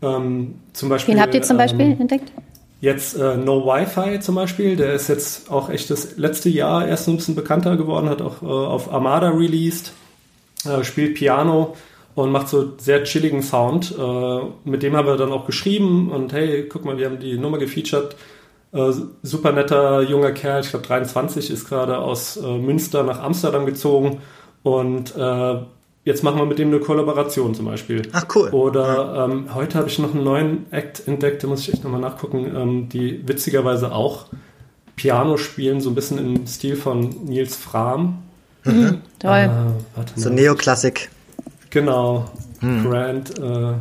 Ähm, 0.00 0.60
zum 0.72 0.88
Beispiel, 0.88 1.14
Wen 1.14 1.20
habt 1.20 1.34
ihr 1.34 1.42
zum 1.42 1.58
Beispiel 1.58 1.86
ähm, 1.86 2.00
entdeckt? 2.00 2.32
Jetzt 2.84 3.16
äh, 3.16 3.38
No 3.38 3.64
Wi-Fi 3.64 4.20
zum 4.20 4.34
Beispiel, 4.34 4.76
der 4.76 4.92
ist 4.92 5.08
jetzt 5.08 5.50
auch 5.50 5.70
echt 5.70 5.88
das 5.88 6.18
letzte 6.18 6.50
Jahr 6.50 6.86
erst 6.86 7.08
ein 7.08 7.16
bisschen 7.16 7.34
bekannter 7.34 7.78
geworden, 7.78 8.10
hat 8.10 8.20
auch 8.20 8.42
äh, 8.42 8.44
auf 8.44 8.92
Armada 8.92 9.30
released, 9.30 9.94
äh, 10.66 10.84
spielt 10.84 11.14
Piano 11.14 11.76
und 12.14 12.30
macht 12.30 12.48
so 12.48 12.74
sehr 12.76 13.02
chilligen 13.04 13.40
Sound. 13.40 13.94
Äh, 13.98 14.40
mit 14.68 14.82
dem 14.82 14.94
haben 14.96 15.08
wir 15.08 15.16
dann 15.16 15.32
auch 15.32 15.46
geschrieben 15.46 16.10
und 16.12 16.34
hey, 16.34 16.68
guck 16.68 16.84
mal, 16.84 16.98
wir 16.98 17.06
haben 17.06 17.20
die 17.20 17.38
Nummer 17.38 17.56
gefeatured 17.56 18.16
äh, 18.72 18.92
super 19.22 19.52
netter 19.52 20.02
junger 20.02 20.32
Kerl, 20.32 20.60
ich 20.60 20.68
glaube 20.68 20.86
23, 20.86 21.48
ist 21.48 21.66
gerade 21.66 21.96
aus 21.96 22.36
äh, 22.36 22.58
Münster 22.58 23.02
nach 23.02 23.22
Amsterdam 23.22 23.64
gezogen 23.64 24.20
und 24.62 25.14
jetzt 26.04 26.22
machen 26.22 26.38
wir 26.38 26.46
mit 26.46 26.58
dem 26.58 26.68
eine 26.68 26.80
Kollaboration 26.80 27.54
zum 27.54 27.66
Beispiel. 27.66 28.02
Ach 28.12 28.26
cool. 28.34 28.50
Oder 28.50 29.28
ähm, 29.30 29.54
heute 29.54 29.78
habe 29.78 29.88
ich 29.88 29.98
noch 29.98 30.14
einen 30.14 30.24
neuen 30.24 30.72
Act 30.72 31.06
entdeckt, 31.08 31.42
da 31.42 31.48
muss 31.48 31.60
ich 31.60 31.72
echt 31.72 31.84
nochmal 31.84 32.00
nachgucken, 32.00 32.50
ähm, 32.54 32.88
die 32.88 33.26
witzigerweise 33.26 33.92
auch 33.92 34.26
Piano 34.96 35.36
spielen, 35.36 35.80
so 35.80 35.90
ein 35.90 35.94
bisschen 35.94 36.18
im 36.18 36.46
Stil 36.46 36.76
von 36.76 37.24
Nils 37.24 37.56
Fram. 37.56 38.22
Mhm, 38.64 39.00
toll. 39.18 39.50
Äh, 39.96 40.20
so 40.20 40.30
Neoklassik. 40.30 41.10
Genau. 41.70 42.30
Hm. 42.60 42.84
Grand. 42.84 43.38
Äh, 43.38 43.72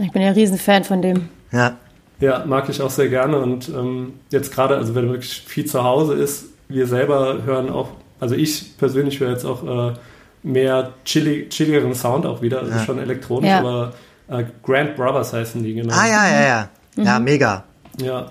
ich 0.00 0.10
bin 0.12 0.22
ja 0.22 0.28
ein 0.28 0.34
Riesenfan 0.34 0.84
von 0.84 1.02
dem. 1.02 1.28
Ja. 1.52 1.76
Ja, 2.20 2.44
mag 2.46 2.68
ich 2.68 2.82
auch 2.82 2.90
sehr 2.90 3.08
gerne. 3.08 3.38
Und 3.38 3.68
ähm, 3.68 4.14
jetzt 4.30 4.52
gerade, 4.52 4.76
also 4.76 4.94
wenn 4.94 5.08
wirklich 5.08 5.42
viel 5.46 5.66
zu 5.66 5.84
Hause 5.84 6.14
ist, 6.14 6.46
wir 6.68 6.86
selber 6.86 7.42
hören 7.44 7.70
auch, 7.70 7.90
also 8.18 8.34
ich 8.34 8.76
persönlich 8.78 9.20
höre 9.20 9.30
jetzt 9.30 9.44
auch 9.44 9.92
äh, 9.92 9.94
mehr 10.42 10.92
chilli 11.04 11.48
chilligeren 11.48 11.94
Sound 11.94 12.26
auch 12.26 12.42
wieder, 12.42 12.60
also 12.60 12.72
ja. 12.72 12.84
schon 12.84 12.98
elektronisch, 12.98 13.50
ja. 13.50 13.58
aber 13.58 13.92
äh, 14.28 14.44
Grand 14.62 14.96
Brothers 14.96 15.32
heißen 15.32 15.62
die, 15.62 15.74
genau. 15.74 15.94
Ah 15.94 16.06
ja, 16.06 16.28
ja, 16.28 16.46
ja. 16.46 16.68
Mhm. 16.96 17.04
Ja, 17.04 17.18
mega. 17.18 17.64
Ja. 18.00 18.26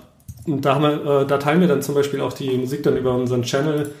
Und 0.46 0.64
da 0.64 0.74
haben 0.74 0.82
wir, 0.82 1.20
äh, 1.22 1.26
da 1.26 1.38
teilen 1.38 1.60
wir 1.60 1.68
dann 1.68 1.82
zum 1.82 1.94
Beispiel 1.94 2.20
auch 2.20 2.32
die 2.32 2.56
Musik 2.56 2.82
dann 2.82 2.96
über 2.96 3.14
unseren 3.14 3.42
Channel, 3.42 3.92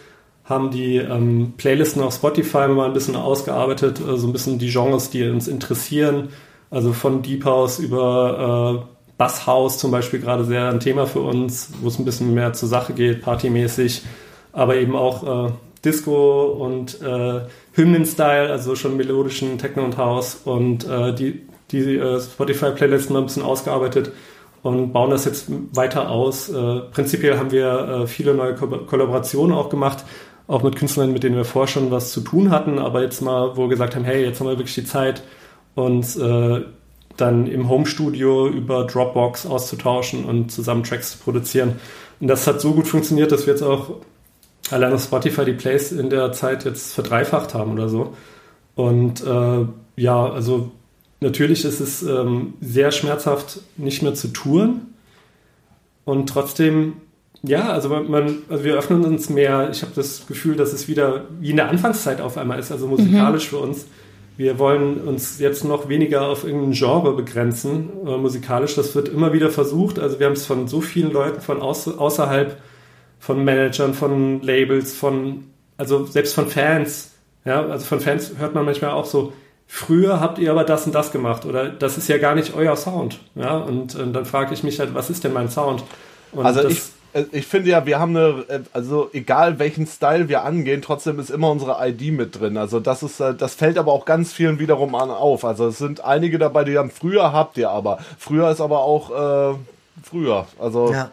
haben 0.44 0.70
die 0.70 0.96
ähm, 0.96 1.54
Playlisten 1.56 2.02
auf 2.02 2.14
Spotify 2.14 2.66
mal 2.68 2.86
ein 2.86 2.92
bisschen 2.92 3.14
ausgearbeitet, 3.14 4.00
äh, 4.00 4.16
so 4.16 4.26
ein 4.26 4.32
bisschen 4.32 4.58
die 4.58 4.70
Genres, 4.70 5.10
die 5.10 5.28
uns 5.28 5.48
interessieren. 5.48 6.30
Also 6.70 6.92
von 6.92 7.22
Deep 7.22 7.44
House 7.44 7.78
über 7.78 8.82
äh, 8.86 9.12
Basshaus 9.18 9.78
zum 9.78 9.90
Beispiel 9.90 10.20
gerade 10.20 10.44
sehr 10.44 10.68
ein 10.68 10.80
Thema 10.80 11.06
für 11.06 11.20
uns, 11.20 11.70
wo 11.80 11.88
es 11.88 11.98
ein 11.98 12.04
bisschen 12.04 12.32
mehr 12.32 12.52
zur 12.52 12.68
Sache 12.68 12.94
geht, 12.94 13.22
partymäßig, 13.22 14.02
aber 14.52 14.76
eben 14.76 14.96
auch 14.96 15.48
äh, 15.48 15.52
Disco 15.84 16.44
und 16.44 17.00
äh, 17.00 17.40
Hymnen-Style, 17.72 18.50
also 18.50 18.74
schon 18.74 18.96
melodischen 18.96 19.58
Techno 19.58 19.84
und 19.84 19.96
House 19.96 20.40
und 20.44 20.86
äh, 20.86 21.14
die, 21.14 21.40
die 21.70 21.96
äh, 21.96 22.20
Spotify-Playlisten 22.20 23.16
haben 23.16 23.24
ein 23.24 23.26
bisschen 23.26 23.42
ausgearbeitet 23.42 24.12
und 24.62 24.92
bauen 24.92 25.10
das 25.10 25.24
jetzt 25.24 25.46
weiter 25.74 26.10
aus. 26.10 26.50
Äh, 26.50 26.80
prinzipiell 26.92 27.38
haben 27.38 27.50
wir 27.50 28.02
äh, 28.02 28.06
viele 28.06 28.34
neue 28.34 28.54
Ko 28.54 28.66
Kollaborationen 28.66 29.56
auch 29.56 29.70
gemacht, 29.70 30.04
auch 30.48 30.62
mit 30.62 30.76
Künstlern, 30.76 31.12
mit 31.12 31.22
denen 31.22 31.36
wir 31.36 31.44
vorher 31.44 31.68
schon 31.68 31.90
was 31.90 32.12
zu 32.12 32.20
tun 32.20 32.50
hatten, 32.50 32.78
aber 32.78 33.02
jetzt 33.02 33.22
mal, 33.22 33.56
wo 33.56 33.62
wir 33.62 33.68
gesagt 33.68 33.94
haben, 33.94 34.04
hey, 34.04 34.24
jetzt 34.24 34.40
haben 34.40 34.48
wir 34.48 34.58
wirklich 34.58 34.74
die 34.74 34.84
Zeit, 34.84 35.22
uns 35.74 36.16
äh, 36.16 36.60
dann 37.16 37.46
im 37.46 37.68
Homestudio 37.68 38.48
über 38.48 38.84
Dropbox 38.84 39.46
auszutauschen 39.46 40.24
und 40.24 40.50
zusammen 40.50 40.84
Tracks 40.84 41.12
zu 41.12 41.18
produzieren. 41.18 41.76
Und 42.20 42.28
das 42.28 42.46
hat 42.46 42.60
so 42.60 42.72
gut 42.72 42.86
funktioniert, 42.86 43.32
dass 43.32 43.46
wir 43.46 43.54
jetzt 43.54 43.62
auch 43.62 43.90
allein 44.72 44.92
auf 44.92 45.02
Spotify 45.02 45.44
die 45.44 45.52
Plays 45.52 45.92
in 45.92 46.10
der 46.10 46.32
Zeit 46.32 46.64
jetzt 46.64 46.94
verdreifacht 46.94 47.54
haben 47.54 47.72
oder 47.72 47.88
so. 47.88 48.14
Und 48.74 49.24
äh, 49.24 49.66
ja, 49.96 50.30
also 50.30 50.70
natürlich 51.20 51.64
ist 51.64 51.80
es 51.80 52.02
ähm, 52.02 52.54
sehr 52.60 52.90
schmerzhaft, 52.92 53.60
nicht 53.76 54.02
mehr 54.02 54.14
zu 54.14 54.28
touren. 54.28 54.94
Und 56.04 56.28
trotzdem, 56.28 56.94
ja, 57.42 57.70
also 57.70 57.88
man, 57.88 58.38
also 58.48 58.64
wir 58.64 58.74
öffnen 58.76 59.04
uns 59.04 59.28
mehr. 59.28 59.70
Ich 59.70 59.82
habe 59.82 59.92
das 59.94 60.26
Gefühl, 60.26 60.56
dass 60.56 60.72
es 60.72 60.88
wieder 60.88 61.26
wie 61.40 61.50
in 61.50 61.56
der 61.56 61.68
Anfangszeit 61.68 62.20
auf 62.20 62.36
einmal 62.36 62.58
ist, 62.58 62.72
also 62.72 62.86
musikalisch 62.86 63.46
mhm. 63.46 63.56
für 63.56 63.62
uns 63.62 63.86
wir 64.40 64.58
wollen 64.58 65.02
uns 65.02 65.38
jetzt 65.38 65.64
noch 65.64 65.90
weniger 65.90 66.26
auf 66.26 66.44
irgendein 66.44 66.72
Genre 66.72 67.14
begrenzen, 67.14 67.90
äh, 68.06 68.16
musikalisch. 68.16 68.74
Das 68.74 68.94
wird 68.94 69.10
immer 69.10 69.34
wieder 69.34 69.50
versucht. 69.50 69.98
Also 69.98 70.18
wir 70.18 70.24
haben 70.24 70.32
es 70.32 70.46
von 70.46 70.66
so 70.66 70.80
vielen 70.80 71.12
Leuten 71.12 71.42
von 71.42 71.60
außer, 71.60 72.00
außerhalb, 72.00 72.56
von 73.20 73.44
Managern, 73.44 73.94
von 73.94 74.42
Labels, 74.42 74.94
von, 74.94 75.44
also 75.76 76.06
selbst 76.06 76.34
von 76.34 76.48
Fans. 76.48 77.12
Ja, 77.44 77.64
also 77.64 77.84
von 77.84 78.00
Fans 78.00 78.32
hört 78.38 78.54
man 78.54 78.64
manchmal 78.64 78.90
auch 78.90 79.06
so, 79.06 79.32
früher 79.66 80.20
habt 80.20 80.38
ihr 80.38 80.50
aber 80.50 80.64
das 80.64 80.86
und 80.86 80.94
das 80.94 81.12
gemacht 81.12 81.44
oder 81.46 81.68
das 81.68 81.96
ist 81.96 82.08
ja 82.08 82.18
gar 82.18 82.34
nicht 82.34 82.54
euer 82.54 82.76
Sound. 82.76 83.20
Ja, 83.36 83.58
und, 83.58 83.94
und 83.94 84.12
dann 84.12 84.24
frage 84.24 84.52
ich 84.52 84.64
mich 84.64 84.80
halt, 84.80 84.94
was 84.94 85.10
ist 85.10 85.22
denn 85.22 85.32
mein 85.32 85.48
Sound? 85.48 85.84
Und 86.32 86.44
also 86.44 86.66
ich, 86.66 86.82
äh, 87.12 87.24
ich 87.32 87.46
finde 87.46 87.70
ja, 87.70 87.86
wir 87.86 87.98
haben 87.98 88.16
eine, 88.16 88.44
äh, 88.48 88.60
also 88.72 89.10
egal 89.12 89.58
welchen 89.58 89.86
Style 89.86 90.28
wir 90.28 90.44
angehen, 90.44 90.82
trotzdem 90.82 91.18
ist 91.18 91.30
immer 91.30 91.50
unsere 91.50 91.76
ID 91.86 92.12
mit 92.12 92.40
drin. 92.40 92.56
Also 92.56 92.80
das 92.80 93.02
ist, 93.02 93.20
äh, 93.20 93.34
das 93.34 93.54
fällt 93.54 93.78
aber 93.78 93.92
auch 93.92 94.04
ganz 94.04 94.32
vielen 94.32 94.58
wiederum 94.58 94.94
an 94.94 95.10
auf. 95.10 95.44
Also 95.44 95.68
es 95.68 95.78
sind 95.78 96.02
einige 96.04 96.38
dabei, 96.38 96.64
die 96.64 96.78
haben 96.78 96.90
früher 96.90 97.32
habt 97.32 97.56
ihr 97.58 97.70
aber. 97.70 97.98
Früher 98.18 98.50
ist 98.50 98.60
aber 98.60 98.80
auch 98.80 99.52
äh, 99.52 99.54
früher. 100.02 100.46
Also 100.58 100.92
ja. 100.92 101.10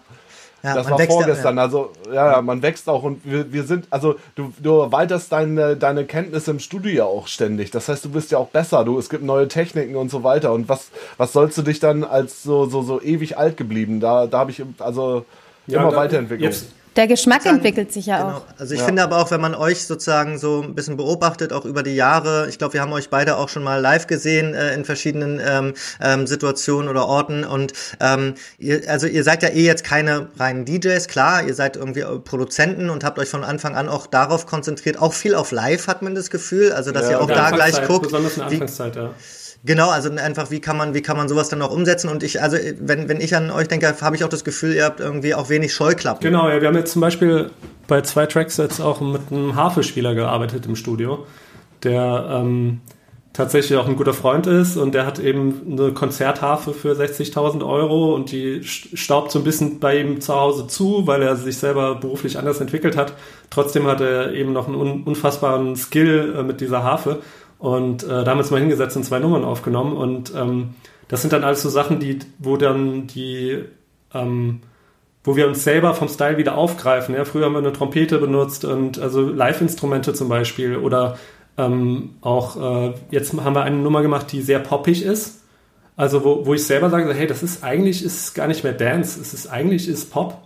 Ja, 0.68 0.76
das 0.76 0.90
war 0.90 1.00
vorgestern. 1.00 1.58
Ja. 1.58 1.64
Also 1.64 1.92
ja, 2.14 2.42
man 2.42 2.62
wächst 2.62 2.90
auch 2.90 3.04
und 3.04 3.22
wir, 3.24 3.52
wir 3.52 3.64
sind, 3.64 3.88
also 3.90 4.16
du, 4.36 4.54
du 4.60 4.80
erweiterst 4.80 5.32
deine, 5.32 5.78
deine 5.78 6.06
Kenntnisse 6.06 6.52
im 6.52 6.60
Studio 6.60 6.92
ja 6.92 7.06
auch 7.06 7.28
ständig. 7.28 7.72
Das 7.72 7.88
heißt, 7.90 8.04
du 8.06 8.10
bist 8.10 8.32
ja 8.32 8.38
auch 8.38 8.50
besser. 8.50 8.84
Du, 8.84 9.00
es 9.00 9.10
gibt 9.10 9.24
neue 9.24 9.48
Techniken 9.48 9.96
und 9.96 10.12
so 10.12 10.24
weiter. 10.24 10.54
Und 10.54 10.70
was, 10.70 10.90
was 11.18 11.34
sollst 11.34 11.58
du 11.58 11.62
dich 11.62 11.80
dann 11.80 12.04
als 12.04 12.44
so, 12.44 12.66
so, 12.66 12.82
so 12.82 13.02
ewig 13.02 13.38
alt 13.38 13.58
geblieben? 13.58 14.00
Da, 14.00 14.28
da 14.28 14.40
habe 14.40 14.52
ich, 14.52 14.64
also 14.80 15.26
ja, 15.68 15.82
Immer 15.82 15.96
Weiterentwicklung. 15.96 16.50
Jetzt 16.50 16.68
Der 16.98 17.08
Geschmack 17.08 17.46
entwickelt 17.46 17.94
sich 17.94 18.08
ja 18.08 18.18
genau. 18.18 18.38
auch. 18.38 18.42
Also 18.58 18.74
ich 18.74 18.80
ja. 18.80 18.86
finde 18.88 19.04
aber 19.04 19.18
auch, 19.18 19.30
wenn 19.30 19.40
man 19.40 19.54
euch 19.54 19.86
sozusagen 19.86 20.40
so 20.40 20.64
ein 20.64 20.74
bisschen 20.74 20.98
beobachtet, 20.98 21.54
auch 21.54 21.64
über 21.64 21.84
die 21.84 21.96
Jahre, 21.96 22.48
ich 22.50 22.58
glaube, 22.58 22.74
wir 22.74 22.82
haben 22.82 22.92
euch 22.92 23.10
beide 23.10 23.38
auch 23.38 23.50
schon 23.50 23.64
mal 23.64 23.80
live 23.80 24.08
gesehen 24.08 24.56
äh, 24.56 24.74
in 24.74 24.84
verschiedenen 24.84 25.40
ähm, 25.40 25.76
ähm, 26.02 26.26
Situationen 26.26 26.90
oder 26.90 27.06
Orten 27.06 27.44
und 27.44 27.74
ähm, 28.00 28.34
ihr, 28.58 28.82
also 28.88 29.06
ihr 29.06 29.24
seid 29.24 29.44
ja 29.44 29.50
eh 29.50 29.64
jetzt 29.64 29.84
keine 29.84 30.30
reinen 30.40 30.66
DJs, 30.66 31.08
klar, 31.08 31.44
ihr 31.44 31.54
seid 31.54 31.76
irgendwie 31.78 32.04
Produzenten 32.24 32.90
und 32.90 33.04
habt 33.04 33.20
euch 33.20 33.30
von 33.30 33.44
Anfang 33.44 33.76
an 33.76 33.90
auch 33.90 34.08
darauf 34.08 34.48
konzentriert, 34.48 35.00
auch 35.00 35.14
viel 35.14 35.36
auf 35.36 35.52
Live 35.52 35.86
hat 35.86 36.02
man 36.02 36.16
das 36.16 36.32
Gefühl, 36.32 36.72
also 36.72 36.92
dass 36.92 37.04
ja, 37.04 37.12
ihr 37.12 37.22
auch 37.22 37.28
da 37.28 37.52
gleich 37.52 37.80
guckt. 37.86 38.04
Besonders 38.04 38.34
in 38.34 38.40
der 38.40 38.48
Anfangszeit, 38.48 38.96
ja. 38.96 39.14
Genau, 39.66 39.90
also 39.90 40.10
einfach, 40.12 40.52
wie 40.52 40.60
kann 40.60 40.78
man, 40.78 40.94
wie 40.94 41.02
kann 41.02 41.18
man 41.18 41.28
sowas 41.28 41.50
dann 41.50 41.62
auch 41.62 41.72
umsetzen? 41.72 42.10
Und 42.10 42.24
ich, 42.24 42.42
also 42.42 42.58
wenn, 42.80 43.10
wenn 43.10 43.20
ich 43.20 43.36
an 43.36 43.52
euch 43.52 43.68
denke, 43.68 43.94
habe 44.02 44.16
ich 44.16 44.24
auch 44.24 44.30
das 44.30 44.44
Gefühl, 44.44 44.74
ihr 44.74 44.86
habt 44.86 45.00
irgendwie 45.00 45.34
auch 45.34 45.50
wenig 45.50 45.74
Scheuklappen. 45.74 46.22
Genau, 46.22 46.48
ja, 46.48 46.62
wir 46.62 46.68
haben 46.68 46.78
jetzt 46.78 46.94
zum 46.94 47.02
Beispiel 47.02 47.52
bei 47.88 48.02
zwei 48.02 48.26
Tracks 48.26 48.58
jetzt 48.58 48.80
auch 48.80 49.02
mit 49.02 49.32
einem 49.32 49.56
Harfespieler 49.56 50.16
gearbeitet 50.16 50.66
im 50.66 50.76
Studio, 50.76 51.26
der 51.84 52.28
ähm, 52.30 52.82
tatsächlich 53.38 53.78
auch 53.78 53.88
ein 53.88 53.96
guter 53.96 54.16
Freund 54.16 54.48
ist 54.48 54.78
und 54.78 54.96
der 54.96 55.06
hat 55.06 55.20
eben 55.20 55.62
eine 55.72 55.92
Konzertharfe 55.92 56.74
für 56.74 56.94
60.000 56.94 57.64
Euro 57.64 58.16
und 58.16 58.32
die 58.32 58.64
staubt 58.64 59.32
so 59.32 59.40
ein 59.40 59.46
bisschen 59.46 59.80
bei 59.80 60.00
ihm 60.00 60.22
zu 60.22 60.34
Hause 60.34 60.66
zu, 60.68 61.06
weil 61.06 61.22
er 61.22 61.36
sich 61.36 61.58
selber 61.58 61.96
beruflich 61.96 62.40
anders 62.40 62.60
entwickelt 62.62 62.98
hat. 62.98 63.14
Trotzdem 63.52 63.86
hat 63.86 64.02
er 64.02 64.34
eben 64.34 64.54
noch 64.54 64.68
einen 64.68 65.04
unfassbaren 65.04 65.76
Skill 65.76 66.36
äh, 66.36 66.44
mit 66.44 66.62
dieser 66.62 66.84
Harfe 66.84 67.20
und 67.60 68.04
äh, 68.04 68.08
da 68.08 68.18
haben 68.26 68.38
wir 68.38 68.44
uns 68.44 68.52
mal 68.52 68.60
hingesetzt 68.60 68.96
und 68.96 69.04
zwei 69.04 69.20
Nummern 69.20 69.44
aufgenommen. 69.44 69.98
Und 69.98 70.34
ähm, 70.36 70.76
das 71.08 71.22
sind 71.22 71.34
dann 71.34 71.44
alles 71.44 71.62
so 71.62 71.70
Sachen, 71.70 72.00
die, 72.00 72.20
wo 72.40 72.58
dann 72.58 73.08
die, 73.08 73.64
ähm, 74.14 74.62
wo 75.24 75.36
wir 75.36 75.48
uns 75.48 75.64
selber 75.64 75.94
vom 75.94 76.08
Style 76.08 76.38
wieder 76.38 76.58
aufgreifen. 76.58 77.16
Ja, 77.16 77.26
früher 77.26 77.46
haben 77.46 77.54
wir 77.54 77.60
eine 77.60 77.74
Trompete 77.74 78.20
benutzt 78.20 78.66
und 78.66 79.00
also 79.00 79.22
Live-Instrumente 79.22 80.14
zum 80.14 80.30
Beispiel 80.30 80.78
oder 80.78 81.18
ähm, 81.58 82.16
auch 82.22 82.90
äh, 82.90 82.94
jetzt 83.10 83.34
haben 83.34 83.56
wir 83.56 83.64
eine 83.64 83.78
Nummer 83.78 84.02
gemacht, 84.04 84.32
die 84.32 84.42
sehr 84.42 84.60
poppig 84.60 85.04
ist. 85.04 85.42
Also 85.96 86.24
wo, 86.24 86.46
wo 86.46 86.54
ich 86.54 86.64
selber 86.64 86.92
sage, 86.92 87.12
hey, 87.12 87.26
das 87.26 87.42
ist 87.42 87.64
eigentlich 87.64 88.06
ist 88.06 88.36
gar 88.36 88.48
nicht 88.48 88.64
mehr 88.64 88.74
Dance, 88.74 89.20
es 89.20 89.34
ist 89.34 89.48
eigentlich 89.48 89.88
ist 89.88 90.12
Pop. 90.12 90.38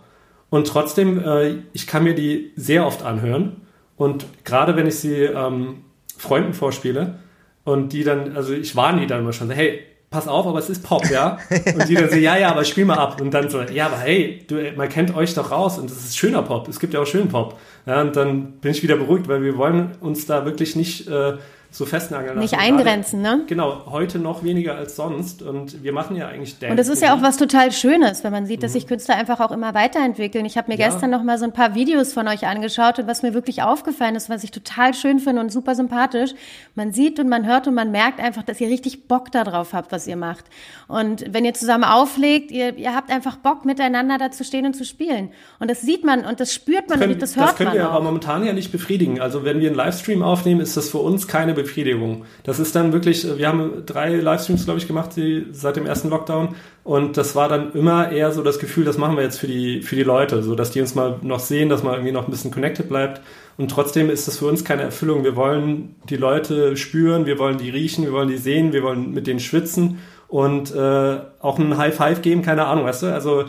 Und 0.48 0.66
trotzdem, 0.66 1.22
äh, 1.22 1.56
ich 1.74 1.86
kann 1.86 2.04
mir 2.04 2.14
die 2.14 2.52
sehr 2.56 2.86
oft 2.86 3.02
anhören. 3.02 3.62
Und 3.96 4.24
gerade 4.44 4.76
wenn 4.76 4.86
ich 4.86 4.96
sie 4.96 5.24
ähm, 5.24 5.84
Freunden 6.22 6.54
vorspiele 6.54 7.18
und 7.64 7.92
die 7.92 8.04
dann, 8.04 8.36
also 8.36 8.52
ich 8.52 8.76
warne 8.76 9.00
die 9.00 9.06
dann 9.06 9.20
immer 9.20 9.32
schon, 9.32 9.48
so, 9.48 9.54
hey, 9.54 9.80
pass 10.10 10.28
auf, 10.28 10.46
aber 10.46 10.58
es 10.58 10.70
ist 10.70 10.84
Pop, 10.84 11.08
ja? 11.10 11.38
Und 11.74 11.88
die 11.88 11.94
dann 11.94 12.10
so, 12.10 12.16
ja, 12.16 12.36
ja, 12.36 12.50
aber 12.50 12.64
spiel 12.64 12.84
mal 12.84 12.98
ab. 12.98 13.18
Und 13.18 13.32
dann 13.32 13.48
so, 13.48 13.62
ja, 13.62 13.86
aber 13.86 13.96
hey, 13.96 14.44
du, 14.46 14.56
man 14.76 14.90
kennt 14.90 15.16
euch 15.16 15.32
doch 15.32 15.50
raus 15.50 15.78
und 15.78 15.90
es 15.90 16.04
ist 16.04 16.18
schöner 16.18 16.42
Pop. 16.42 16.68
Es 16.68 16.78
gibt 16.78 16.92
ja 16.92 17.00
auch 17.00 17.06
schönen 17.06 17.28
Pop. 17.28 17.58
Ja, 17.86 18.02
und 18.02 18.14
dann 18.14 18.52
bin 18.60 18.72
ich 18.72 18.82
wieder 18.82 18.96
beruhigt, 18.96 19.26
weil 19.26 19.42
wir 19.42 19.56
wollen 19.56 19.92
uns 20.00 20.26
da 20.26 20.44
wirklich 20.44 20.76
nicht 20.76 21.08
äh, 21.08 21.38
so 21.74 21.86
festnageln 21.86 22.36
lassen. 22.36 22.40
Nicht 22.40 22.58
eingrenzen, 22.58 23.22
ne? 23.22 23.44
Genau, 23.46 23.86
heute 23.86 24.18
noch 24.18 24.44
weniger 24.44 24.76
als 24.76 24.94
sonst 24.94 25.42
und 25.42 25.82
wir 25.82 25.94
machen 25.94 26.16
ja 26.16 26.28
eigentlich 26.28 26.58
Dance. 26.58 26.70
Und 26.70 26.76
das 26.76 26.88
ist 26.88 27.02
ja 27.02 27.16
auch 27.16 27.22
was 27.22 27.38
total 27.38 27.72
Schönes, 27.72 28.22
wenn 28.24 28.30
man 28.30 28.44
sieht, 28.44 28.62
dass 28.62 28.74
sich 28.74 28.84
mhm. 28.84 28.88
Künstler 28.88 29.16
einfach 29.16 29.40
auch 29.40 29.50
immer 29.50 29.72
weiterentwickeln. 29.72 30.44
Ich 30.44 30.58
habe 30.58 30.70
mir 30.70 30.78
ja. 30.78 30.88
gestern 30.88 31.08
noch 31.08 31.22
mal 31.22 31.38
so 31.38 31.46
ein 31.46 31.52
paar 31.54 31.74
Videos 31.74 32.12
von 32.12 32.28
euch 32.28 32.46
angeschaut 32.46 32.98
und 32.98 33.06
was 33.06 33.22
mir 33.22 33.32
wirklich 33.32 33.62
aufgefallen 33.62 34.16
ist, 34.16 34.28
was 34.28 34.44
ich 34.44 34.50
total 34.50 34.92
schön 34.92 35.18
finde 35.18 35.40
und 35.40 35.50
super 35.50 35.74
sympathisch, 35.74 36.32
man 36.74 36.92
sieht 36.92 37.18
und 37.18 37.30
man 37.30 37.46
hört 37.46 37.66
und 37.66 37.74
man 37.74 37.90
merkt 37.90 38.20
einfach, 38.20 38.42
dass 38.42 38.60
ihr 38.60 38.68
richtig 38.68 39.08
Bock 39.08 39.32
darauf 39.32 39.72
habt, 39.72 39.92
was 39.92 40.06
ihr 40.06 40.16
macht. 40.16 40.44
Und 40.88 41.24
wenn 41.32 41.46
ihr 41.46 41.54
zusammen 41.54 41.84
auflegt, 41.84 42.50
ihr, 42.50 42.76
ihr 42.76 42.94
habt 42.94 43.10
einfach 43.10 43.36
Bock 43.36 43.64
miteinander 43.64 44.18
da 44.18 44.30
zu 44.30 44.44
stehen 44.44 44.66
und 44.66 44.74
zu 44.74 44.84
spielen. 44.84 45.30
Und 45.58 45.70
das 45.70 45.80
sieht 45.80 46.04
man 46.04 46.26
und 46.26 46.38
das 46.38 46.52
spürt 46.52 46.90
man 46.90 47.00
können, 47.00 47.14
und 47.14 47.22
das 47.22 47.36
hört 47.36 47.46
man 47.46 47.56
Das 47.56 47.56
können 47.56 47.72
wir 47.72 47.88
auch. 47.88 47.94
aber 47.94 48.04
momentan 48.04 48.44
ja 48.44 48.52
nicht 48.52 48.72
befriedigen. 48.72 49.22
Also 49.22 49.44
wenn 49.44 49.60
wir 49.60 49.68
einen 49.68 49.76
Livestream 49.76 50.22
aufnehmen, 50.22 50.60
ist 50.60 50.76
das 50.76 50.90
für 50.90 50.98
uns 50.98 51.26
keine 51.26 51.61
Befriedigung. 51.62 52.24
Das 52.44 52.58
ist 52.58 52.74
dann 52.74 52.92
wirklich, 52.92 53.26
wir 53.38 53.48
haben 53.48 53.84
drei 53.86 54.14
Livestreams, 54.16 54.64
glaube 54.64 54.78
ich, 54.78 54.86
gemacht 54.86 55.10
die, 55.16 55.46
seit 55.52 55.76
dem 55.76 55.86
ersten 55.86 56.10
Lockdown 56.10 56.54
und 56.84 57.16
das 57.16 57.34
war 57.34 57.48
dann 57.48 57.72
immer 57.72 58.10
eher 58.10 58.32
so 58.32 58.42
das 58.42 58.58
Gefühl, 58.58 58.84
das 58.84 58.98
machen 58.98 59.16
wir 59.16 59.22
jetzt 59.22 59.38
für 59.38 59.46
die, 59.46 59.82
für 59.82 59.96
die 59.96 60.02
Leute, 60.02 60.42
so 60.42 60.54
dass 60.54 60.70
die 60.70 60.80
uns 60.80 60.94
mal 60.94 61.18
noch 61.22 61.40
sehen, 61.40 61.68
dass 61.68 61.82
man 61.82 61.94
irgendwie 61.94 62.12
noch 62.12 62.26
ein 62.26 62.30
bisschen 62.30 62.50
connected 62.50 62.88
bleibt 62.88 63.20
und 63.56 63.70
trotzdem 63.70 64.10
ist 64.10 64.28
das 64.28 64.38
für 64.38 64.46
uns 64.46 64.64
keine 64.64 64.82
Erfüllung. 64.82 65.24
Wir 65.24 65.36
wollen 65.36 65.96
die 66.08 66.16
Leute 66.16 66.76
spüren, 66.76 67.26
wir 67.26 67.38
wollen 67.38 67.58
die 67.58 67.70
riechen, 67.70 68.04
wir 68.04 68.12
wollen 68.12 68.28
die 68.28 68.38
sehen, 68.38 68.72
wir 68.72 68.82
wollen 68.82 69.12
mit 69.12 69.26
denen 69.26 69.40
schwitzen 69.40 69.98
und 70.28 70.74
äh, 70.74 71.18
auch 71.40 71.58
ein 71.58 71.76
High 71.76 71.94
Five 71.94 72.22
geben, 72.22 72.42
keine 72.42 72.66
Ahnung, 72.66 72.84
weißt 72.84 73.02
du, 73.02 73.06
also 73.12 73.44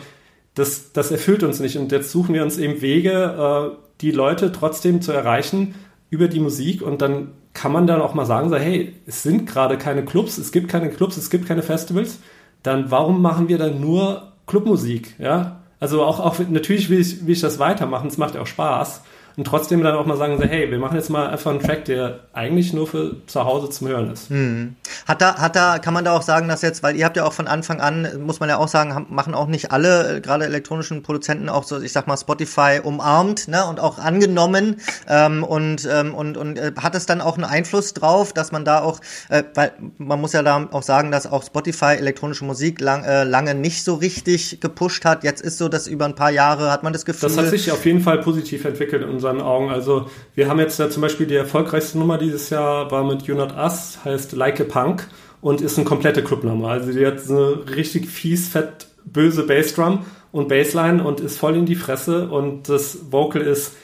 das, 0.54 0.92
das 0.92 1.10
erfüllt 1.10 1.42
uns 1.42 1.60
nicht 1.60 1.76
und 1.76 1.90
jetzt 1.92 2.10
suchen 2.10 2.34
wir 2.34 2.42
uns 2.42 2.58
eben 2.58 2.80
Wege, 2.80 3.72
äh, 3.72 3.76
die 4.00 4.10
Leute 4.10 4.52
trotzdem 4.52 5.00
zu 5.00 5.12
erreichen 5.12 5.74
über 6.10 6.28
die 6.28 6.40
Musik 6.40 6.82
und 6.82 7.02
dann 7.02 7.32
kann 7.54 7.72
man 7.72 7.86
dann 7.86 8.02
auch 8.02 8.14
mal 8.14 8.26
sagen, 8.26 8.50
so, 8.50 8.56
hey, 8.56 8.94
es 9.06 9.22
sind 9.22 9.46
gerade 9.46 9.78
keine 9.78 10.04
Clubs, 10.04 10.38
es 10.38 10.52
gibt 10.52 10.68
keine 10.68 10.90
Clubs, 10.90 11.16
es 11.16 11.30
gibt 11.30 11.46
keine 11.46 11.62
Festivals, 11.62 12.18
dann 12.62 12.90
warum 12.90 13.22
machen 13.22 13.48
wir 13.48 13.58
dann 13.58 13.80
nur 13.80 14.32
Clubmusik, 14.46 15.14
ja? 15.18 15.60
Also 15.80 16.02
auch, 16.02 16.18
auch 16.20 16.38
natürlich 16.50 16.90
will 16.90 17.00
ich, 17.00 17.26
will 17.26 17.32
ich 17.32 17.40
das 17.40 17.58
weitermachen, 17.58 18.08
es 18.08 18.18
macht 18.18 18.34
ja 18.34 18.42
auch 18.42 18.46
Spaß, 18.46 19.02
und 19.36 19.44
trotzdem 19.44 19.82
dann 19.82 19.94
auch 19.96 20.06
mal 20.06 20.16
sagen, 20.16 20.38
so, 20.38 20.44
hey, 20.44 20.70
wir 20.70 20.78
machen 20.78 20.96
jetzt 20.96 21.10
mal 21.10 21.28
einfach 21.28 21.50
einen 21.50 21.60
Track, 21.60 21.86
der 21.86 22.20
eigentlich 22.32 22.72
nur 22.72 22.86
für 22.86 23.16
zu 23.26 23.44
Hause 23.44 23.68
zum 23.68 23.88
Hören 23.88 24.12
ist. 24.12 24.30
Hm. 24.30 24.76
Hat 25.06 25.20
da, 25.20 25.36
hat 25.36 25.56
da, 25.56 25.78
kann 25.78 25.92
man 25.92 26.04
da 26.04 26.12
auch 26.12 26.22
sagen, 26.22 26.46
dass 26.48 26.62
jetzt, 26.62 26.82
weil 26.82 26.94
ihr 26.96 27.04
habt 27.04 27.16
ja 27.16 27.24
auch 27.24 27.32
von 27.32 27.48
Anfang 27.48 27.80
an, 27.80 28.08
muss 28.24 28.38
man 28.38 28.48
ja 28.48 28.58
auch 28.58 28.68
sagen, 28.68 29.06
machen 29.10 29.34
auch 29.34 29.48
nicht 29.48 29.72
alle, 29.72 30.16
äh, 30.16 30.20
gerade 30.20 30.44
elektronischen 30.44 31.02
Produzenten 31.02 31.48
auch 31.48 31.64
so, 31.64 31.80
ich 31.80 31.92
sag 31.92 32.06
mal, 32.06 32.16
Spotify 32.16 32.80
umarmt, 32.82 33.48
ne, 33.48 33.64
und 33.66 33.80
auch 33.80 33.98
angenommen, 33.98 34.76
ähm, 35.08 35.42
und, 35.42 35.88
ähm, 35.90 36.14
und, 36.14 36.36
und 36.36 36.58
äh, 36.58 36.72
hat 36.80 36.94
es 36.94 37.06
dann 37.06 37.20
auch 37.20 37.34
einen 37.34 37.44
Einfluss 37.44 37.92
drauf, 37.92 38.32
dass 38.32 38.52
man 38.52 38.64
da 38.64 38.82
auch, 38.82 39.00
äh, 39.30 39.42
weil 39.54 39.72
man 39.98 40.20
muss 40.20 40.32
ja 40.32 40.42
da 40.42 40.68
auch 40.70 40.82
sagen, 40.82 41.10
dass 41.10 41.26
auch 41.26 41.42
Spotify 41.42 41.96
elektronische 41.96 42.44
Musik 42.44 42.80
lang, 42.80 43.02
äh, 43.04 43.24
lange 43.24 43.54
nicht 43.54 43.82
so 43.82 43.94
richtig 43.94 44.60
gepusht 44.60 45.04
hat. 45.04 45.24
Jetzt 45.24 45.42
ist 45.42 45.58
so, 45.58 45.68
dass 45.68 45.88
über 45.88 46.04
ein 46.04 46.14
paar 46.14 46.30
Jahre 46.30 46.70
hat 46.70 46.84
man 46.84 46.92
das 46.92 47.04
Gefühl. 47.04 47.28
Das 47.28 47.36
hat 47.36 47.48
sich 47.48 47.72
auf 47.72 47.84
jeden 47.84 48.00
Fall 48.00 48.18
positiv 48.18 48.64
entwickelt 48.64 49.02
in 49.02 49.23
unseren 49.24 49.40
Augen. 49.40 49.70
Also 49.70 50.06
wir 50.34 50.48
haben 50.48 50.58
jetzt 50.58 50.78
ja 50.78 50.90
zum 50.90 51.02
Beispiel 51.02 51.26
die 51.26 51.34
erfolgreichste 51.34 51.98
Nummer 51.98 52.18
dieses 52.18 52.50
Jahr 52.50 52.90
war 52.90 53.04
mit 53.04 53.22
You 53.22 53.34
Not 53.34 53.54
Us, 53.56 53.98
heißt 54.04 54.32
Like 54.32 54.60
a 54.60 54.64
Punk 54.64 55.08
und 55.40 55.60
ist 55.60 55.78
eine 55.78 55.86
komplette 55.86 56.22
Clubnummer. 56.22 56.68
Also 56.68 56.92
die 56.92 57.06
hat 57.06 57.20
so 57.20 57.36
eine 57.36 57.76
richtig 57.76 58.06
fies, 58.06 58.48
fett, 58.48 58.86
böse 59.04 59.46
Bassdrum 59.46 60.04
und 60.32 60.48
Bassline 60.48 61.02
und 61.02 61.20
ist 61.20 61.38
voll 61.38 61.56
in 61.56 61.66
die 61.66 61.74
Fresse 61.74 62.28
und 62.28 62.68
das 62.68 62.98
Vocal 63.10 63.42
ist 63.42 63.74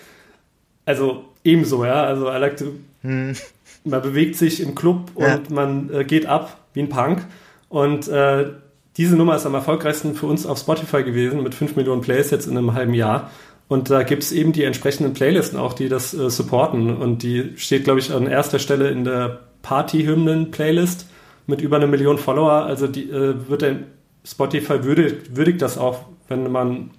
also 0.85 1.25
ebenso, 1.45 1.85
ja. 1.85 2.03
Also 2.05 2.29
I 2.29 2.37
like 2.37 2.57
to, 2.57 2.67
hm. 3.03 3.35
man 3.85 4.03
bewegt 4.03 4.37
sich 4.37 4.61
im 4.61 4.75
Club 4.75 5.11
und 5.15 5.27
ja. 5.27 5.41
man 5.51 5.93
äh, 5.93 6.05
geht 6.05 6.27
ab 6.27 6.59
wie 6.75 6.81
ein 6.81 6.89
Punk 6.89 7.25
und 7.69 8.09
äh, 8.09 8.51
diese 8.97 9.17
Nummer 9.17 9.37
ist 9.37 9.47
am 9.47 9.55
erfolgreichsten 9.55 10.15
für 10.15 10.27
uns 10.27 10.47
auf 10.47 10.59
Spotify 10.59 11.05
gewesen 11.05 11.43
mit 11.43 11.55
5 11.55 11.77
Millionen 11.77 12.01
Plays 12.01 12.31
jetzt 12.31 12.47
in 12.47 12.59
einem 12.59 12.75
halben 12.75 12.93
Jahr. 12.93 13.31
Und 13.71 13.89
da 13.89 14.03
gibt 14.03 14.25
es 14.25 14.33
eben 14.33 14.53
die 14.53 14.65
entsprechenden 14.65 15.13
Playlisten 15.15 15.57
auch, 15.57 15.75
die 15.75 15.89
das 15.89 16.13
äh, 16.13 16.29
supporten. 16.29 16.97
Und 16.97 17.23
die 17.23 17.53
steht, 17.57 17.85
glaube 17.85 18.01
ich, 18.01 18.13
an 18.13 18.27
erster 18.27 18.59
Stelle 18.59 18.91
in 18.91 19.05
der 19.05 19.43
Party-Hymnen-Playlist 19.63 21.07
mit 21.47 21.61
über 21.61 21.77
eine 21.77 21.87
Million 21.87 22.19
Follower. 22.19 22.65
Also 22.65 22.89
die 22.89 23.09
äh, 23.09 23.37
wird 23.49 23.63
der 23.63 23.77
Spotify 24.25 24.83
würdigt, 24.83 25.37
würdigt 25.37 25.63
das 25.63 25.79
auch, 25.79 26.01
wenn 26.27 26.51
man 26.51 26.91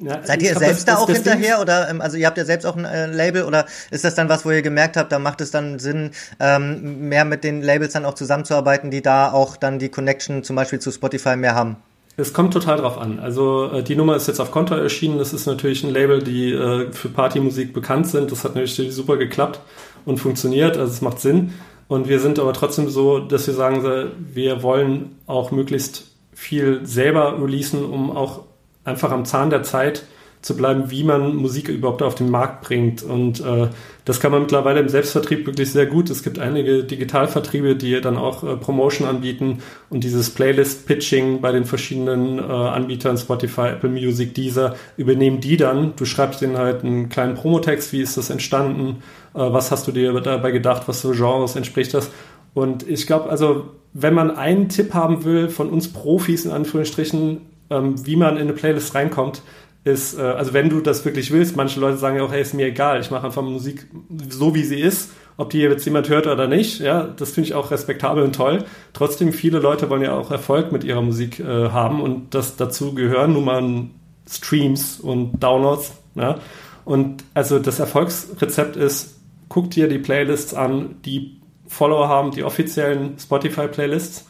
ja, 0.00 0.24
Seid 0.24 0.42
ihr 0.42 0.56
selbst 0.56 0.86
das, 0.86 0.94
da 0.96 0.96
auch 0.96 1.06
das 1.06 1.18
hinterher 1.18 1.60
oder 1.60 1.88
ähm, 1.88 2.00
also 2.00 2.16
ihr 2.16 2.26
habt 2.26 2.38
ja 2.38 2.44
selbst 2.44 2.66
auch 2.66 2.76
ein 2.76 2.84
äh, 2.84 3.06
Label 3.06 3.42
oder 3.42 3.66
ist 3.90 4.04
das 4.04 4.14
dann 4.14 4.28
was, 4.28 4.44
wo 4.44 4.50
ihr 4.50 4.62
gemerkt 4.62 4.96
habt, 4.96 5.10
da 5.10 5.18
macht 5.18 5.40
es 5.40 5.50
dann 5.50 5.78
Sinn, 5.80 6.10
ähm, 6.38 7.08
mehr 7.08 7.24
mit 7.24 7.42
den 7.42 7.62
Labels 7.62 7.94
dann 7.94 8.04
auch 8.04 8.14
zusammenzuarbeiten, 8.14 8.90
die 8.90 9.02
da 9.02 9.32
auch 9.32 9.56
dann 9.56 9.78
die 9.80 9.88
Connection 9.88 10.44
zum 10.44 10.56
Beispiel 10.56 10.80
zu 10.80 10.92
Spotify 10.92 11.36
mehr 11.36 11.54
haben? 11.54 11.76
Es 12.16 12.32
kommt 12.32 12.52
total 12.52 12.78
drauf 12.78 12.96
an. 12.98 13.18
Also 13.18 13.70
äh, 13.72 13.82
die 13.82 13.96
Nummer 13.96 14.14
ist 14.14 14.28
jetzt 14.28 14.40
auf 14.40 14.50
Konto 14.50 14.74
erschienen. 14.74 15.18
Das 15.18 15.32
ist 15.32 15.46
natürlich 15.46 15.82
ein 15.82 15.90
Label, 15.90 16.22
die 16.22 16.52
äh, 16.52 16.92
für 16.92 17.08
Partymusik 17.08 17.72
bekannt 17.72 18.06
sind. 18.06 18.30
Das 18.30 18.44
hat 18.44 18.54
natürlich 18.54 18.94
super 18.94 19.16
geklappt 19.16 19.60
und 20.04 20.18
funktioniert. 20.18 20.76
Also 20.76 20.92
es 20.92 21.00
macht 21.00 21.20
Sinn. 21.20 21.54
Und 21.88 22.08
wir 22.08 22.20
sind 22.20 22.38
aber 22.38 22.52
trotzdem 22.52 22.88
so, 22.88 23.18
dass 23.18 23.46
wir 23.46 23.54
sagen, 23.54 24.10
wir 24.32 24.62
wollen 24.62 25.16
auch 25.26 25.50
möglichst 25.50 26.04
viel 26.32 26.80
selber 26.84 27.40
releasen, 27.42 27.84
um 27.84 28.16
auch 28.16 28.42
einfach 28.84 29.10
am 29.10 29.24
Zahn 29.24 29.50
der 29.50 29.62
Zeit 29.62 30.04
zu 30.44 30.56
bleiben, 30.56 30.90
wie 30.90 31.04
man 31.04 31.34
Musik 31.36 31.68
überhaupt 31.68 32.02
auf 32.02 32.14
den 32.16 32.30
Markt 32.30 32.64
bringt. 32.64 33.02
Und 33.02 33.40
äh, 33.40 33.68
das 34.04 34.20
kann 34.20 34.30
man 34.30 34.42
mittlerweile 34.42 34.80
im 34.80 34.90
Selbstvertrieb 34.90 35.46
wirklich 35.46 35.72
sehr 35.72 35.86
gut. 35.86 36.10
Es 36.10 36.22
gibt 36.22 36.38
einige 36.38 36.84
Digitalvertriebe, 36.84 37.76
die 37.76 37.98
dann 38.02 38.18
auch 38.18 38.44
äh, 38.44 38.56
Promotion 38.56 39.08
anbieten 39.08 39.62
und 39.88 40.04
dieses 40.04 40.28
Playlist-Pitching 40.30 41.40
bei 41.40 41.50
den 41.50 41.64
verschiedenen 41.64 42.38
äh, 42.38 42.42
Anbietern, 42.42 43.16
Spotify, 43.16 43.68
Apple 43.68 43.88
Music, 43.88 44.34
Deezer, 44.34 44.76
übernehmen 44.98 45.40
die 45.40 45.56
dann. 45.56 45.94
Du 45.96 46.04
schreibst 46.04 46.42
denen 46.42 46.58
halt 46.58 46.84
einen 46.84 47.08
kleinen 47.08 47.36
Promotext, 47.36 47.94
wie 47.94 48.02
ist 48.02 48.18
das 48.18 48.28
entstanden, 48.28 49.02
äh, 49.32 49.38
was 49.38 49.70
hast 49.70 49.88
du 49.88 49.92
dir 49.92 50.12
dabei 50.20 50.50
gedacht, 50.50 50.82
was 50.88 51.00
für 51.00 51.12
Genres 51.12 51.56
entspricht 51.56 51.94
das. 51.94 52.10
Und 52.52 52.86
ich 52.86 53.06
glaube, 53.06 53.30
also 53.30 53.70
wenn 53.94 54.12
man 54.12 54.30
einen 54.30 54.68
Tipp 54.68 54.92
haben 54.92 55.24
will 55.24 55.48
von 55.48 55.70
uns 55.70 55.90
Profis 55.90 56.44
in 56.44 56.50
Anführungsstrichen, 56.50 57.40
ähm, 57.70 58.06
wie 58.06 58.16
man 58.16 58.36
in 58.36 58.42
eine 58.42 58.52
Playlist 58.52 58.94
reinkommt, 58.94 59.40
ist, 59.84 60.18
äh, 60.18 60.22
also 60.22 60.52
wenn 60.52 60.70
du 60.70 60.80
das 60.80 61.04
wirklich 61.04 61.30
willst, 61.30 61.56
manche 61.56 61.78
Leute 61.78 61.98
sagen 61.98 62.16
ja 62.16 62.24
auch, 62.24 62.32
hey, 62.32 62.42
ist 62.42 62.54
mir 62.54 62.66
egal, 62.66 63.00
ich 63.00 63.10
mache 63.10 63.26
einfach 63.26 63.42
Musik 63.42 63.86
so, 64.28 64.54
wie 64.54 64.64
sie 64.64 64.80
ist, 64.80 65.10
ob 65.36 65.50
die 65.50 65.58
jetzt 65.58 65.84
jemand 65.84 66.08
hört 66.08 66.26
oder 66.26 66.48
nicht, 66.48 66.80
ja, 66.80 67.04
das 67.04 67.32
finde 67.32 67.48
ich 67.48 67.54
auch 67.54 67.70
respektabel 67.70 68.24
und 68.24 68.34
toll. 68.34 68.64
Trotzdem, 68.92 69.32
viele 69.32 69.58
Leute 69.58 69.90
wollen 69.90 70.02
ja 70.02 70.16
auch 70.16 70.30
Erfolg 70.30 70.72
mit 70.72 70.84
ihrer 70.84 71.02
Musik 71.02 71.40
äh, 71.40 71.70
haben 71.70 72.00
und 72.00 72.34
das 72.34 72.56
dazu 72.56 72.94
gehören 72.94 73.34
nun 73.34 73.44
mal 73.44 73.86
Streams 74.28 75.00
und 75.00 75.42
Downloads, 75.42 75.92
ja. 76.14 76.38
Und 76.84 77.24
also 77.32 77.58
das 77.58 77.78
Erfolgsrezept 77.78 78.76
ist, 78.76 79.18
guck 79.48 79.70
dir 79.70 79.88
die 79.88 79.98
Playlists 79.98 80.52
an, 80.52 80.96
die 81.04 81.40
Follower 81.66 82.08
haben, 82.08 82.30
die 82.30 82.44
offiziellen 82.44 83.18
Spotify-Playlists 83.18 84.26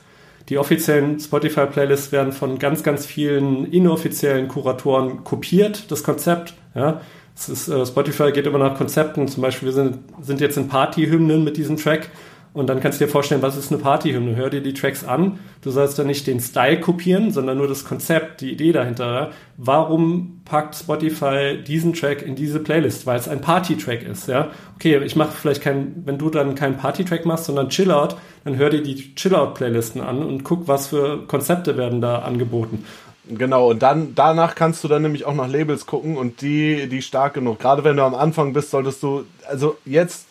die 0.49 0.59
offiziellen 0.59 1.18
Spotify-Playlists 1.18 2.12
werden 2.12 2.32
von 2.32 2.59
ganz, 2.59 2.82
ganz 2.82 3.07
vielen 3.07 3.70
inoffiziellen 3.72 4.49
Kuratoren 4.49 5.24
kopiert, 5.24 5.90
das 5.90 6.03
Konzept. 6.03 6.55
Ja. 6.74 7.01
Ist, 7.34 7.68
äh, 7.68 7.84
Spotify 7.84 8.30
geht 8.30 8.47
immer 8.47 8.59
nach 8.59 8.76
Konzepten. 8.76 9.26
Zum 9.26 9.42
Beispiel, 9.42 9.66
wir 9.66 9.72
sind, 9.72 9.99
sind 10.20 10.40
jetzt 10.40 10.57
in 10.57 10.68
Partyhymnen 10.68 11.42
mit 11.45 11.57
diesem 11.57 11.76
Track. 11.76 12.11
Und 12.55 12.68
dann 12.68 12.78
kannst 12.78 13.00
du 13.00 13.05
dir 13.05 13.11
vorstellen, 13.11 13.42
was 13.42 13.57
ist 13.57 13.72
eine 13.72 13.82
Partyhymne? 13.82 14.36
Hör 14.36 14.48
dir 14.48 14.62
die 14.62 14.74
Tracks 14.74 15.05
an. 15.05 15.40
Du 15.61 15.72
sollst 15.72 15.98
dann 15.98 16.07
nicht 16.07 16.28
den 16.28 16.38
Style 16.38 16.78
kopieren, 16.78 17.32
sondern 17.32 17.59
nur 17.59 17.66
das 17.66 17.84
Konzept, 17.84 18.40
die 18.40 18.52
Idee 18.52 18.70
dahinter. 18.70 19.32
Warum 19.57 20.40
packt 20.44 20.76
Spotify 20.76 21.59
diesen 21.66 21.94
Track 21.94 22.22
in 22.22 22.36
diese 22.36 22.61
Playlist? 22.61 23.07
Weil 23.07 23.18
es 23.18 23.28
ein 23.28 23.40
Party-Track 23.40 24.05
ist, 24.05 24.28
ja. 24.28 24.52
Okay, 24.76 25.02
ich 25.05 25.16
mache 25.16 25.32
vielleicht 25.32 25.62
kein, 25.62 26.05
wenn 26.07 26.16
du 26.16 26.30
dann 26.30 26.55
keinen 26.55 26.76
Party-Track 26.76 27.26
machst, 27.26 27.46
sondern 27.46 27.70
Chill-Out, 27.70 28.16
dann 28.44 28.57
hör 28.57 28.70
dir 28.70 28.84
die 28.84 29.16
Chill-Out-Playlisten 29.16 30.00
an 30.00 30.22
und 30.22 30.44
guck, 30.44 30.68
was 30.68 30.86
für 30.86 31.26
Konzepte 31.26 31.76
werden 31.76 32.00
da 32.00 32.20
angeboten. 32.20 32.84
Genau, 33.26 33.70
und 33.70 33.82
dann 33.82 34.14
danach 34.14 34.55
kannst 34.55 34.84
du 34.84 34.88
dann 34.88 35.02
nämlich 35.02 35.24
auch 35.24 35.34
nach 35.34 35.48
Labels 35.48 35.86
gucken 35.86 36.16
und 36.16 36.42
die, 36.42 36.88
die 36.88 37.00
stark 37.00 37.34
genug. 37.34 37.59
Gerade 37.59 37.82
wenn 37.82 37.96
du 37.96 38.05
am 38.05 38.14
Anfang 38.14 38.52
bist, 38.52 38.70
solltest 38.70 39.02
du, 39.02 39.24
also 39.48 39.76
jetzt 39.86 40.28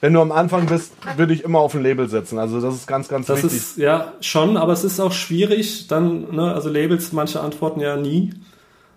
wenn 0.00 0.12
du 0.12 0.20
am 0.20 0.32
Anfang 0.32 0.66
bist, 0.66 0.92
würde 1.16 1.32
ich 1.32 1.44
immer 1.44 1.58
auf 1.58 1.74
ein 1.74 1.82
Label 1.82 2.08
setzen. 2.08 2.38
Also 2.38 2.60
das 2.60 2.74
ist 2.74 2.86
ganz, 2.86 3.08
ganz 3.08 3.26
das 3.26 3.42
wichtig. 3.42 3.58
Ist 3.58 3.78
ja 3.78 4.12
schon, 4.20 4.56
aber 4.56 4.72
es 4.72 4.84
ist 4.84 5.00
auch 5.00 5.12
schwierig, 5.12 5.88
dann, 5.88 6.34
ne, 6.34 6.52
also 6.52 6.68
Labels, 6.68 7.12
manche 7.12 7.40
antworten 7.40 7.80
ja 7.80 7.96
nie. 7.96 8.32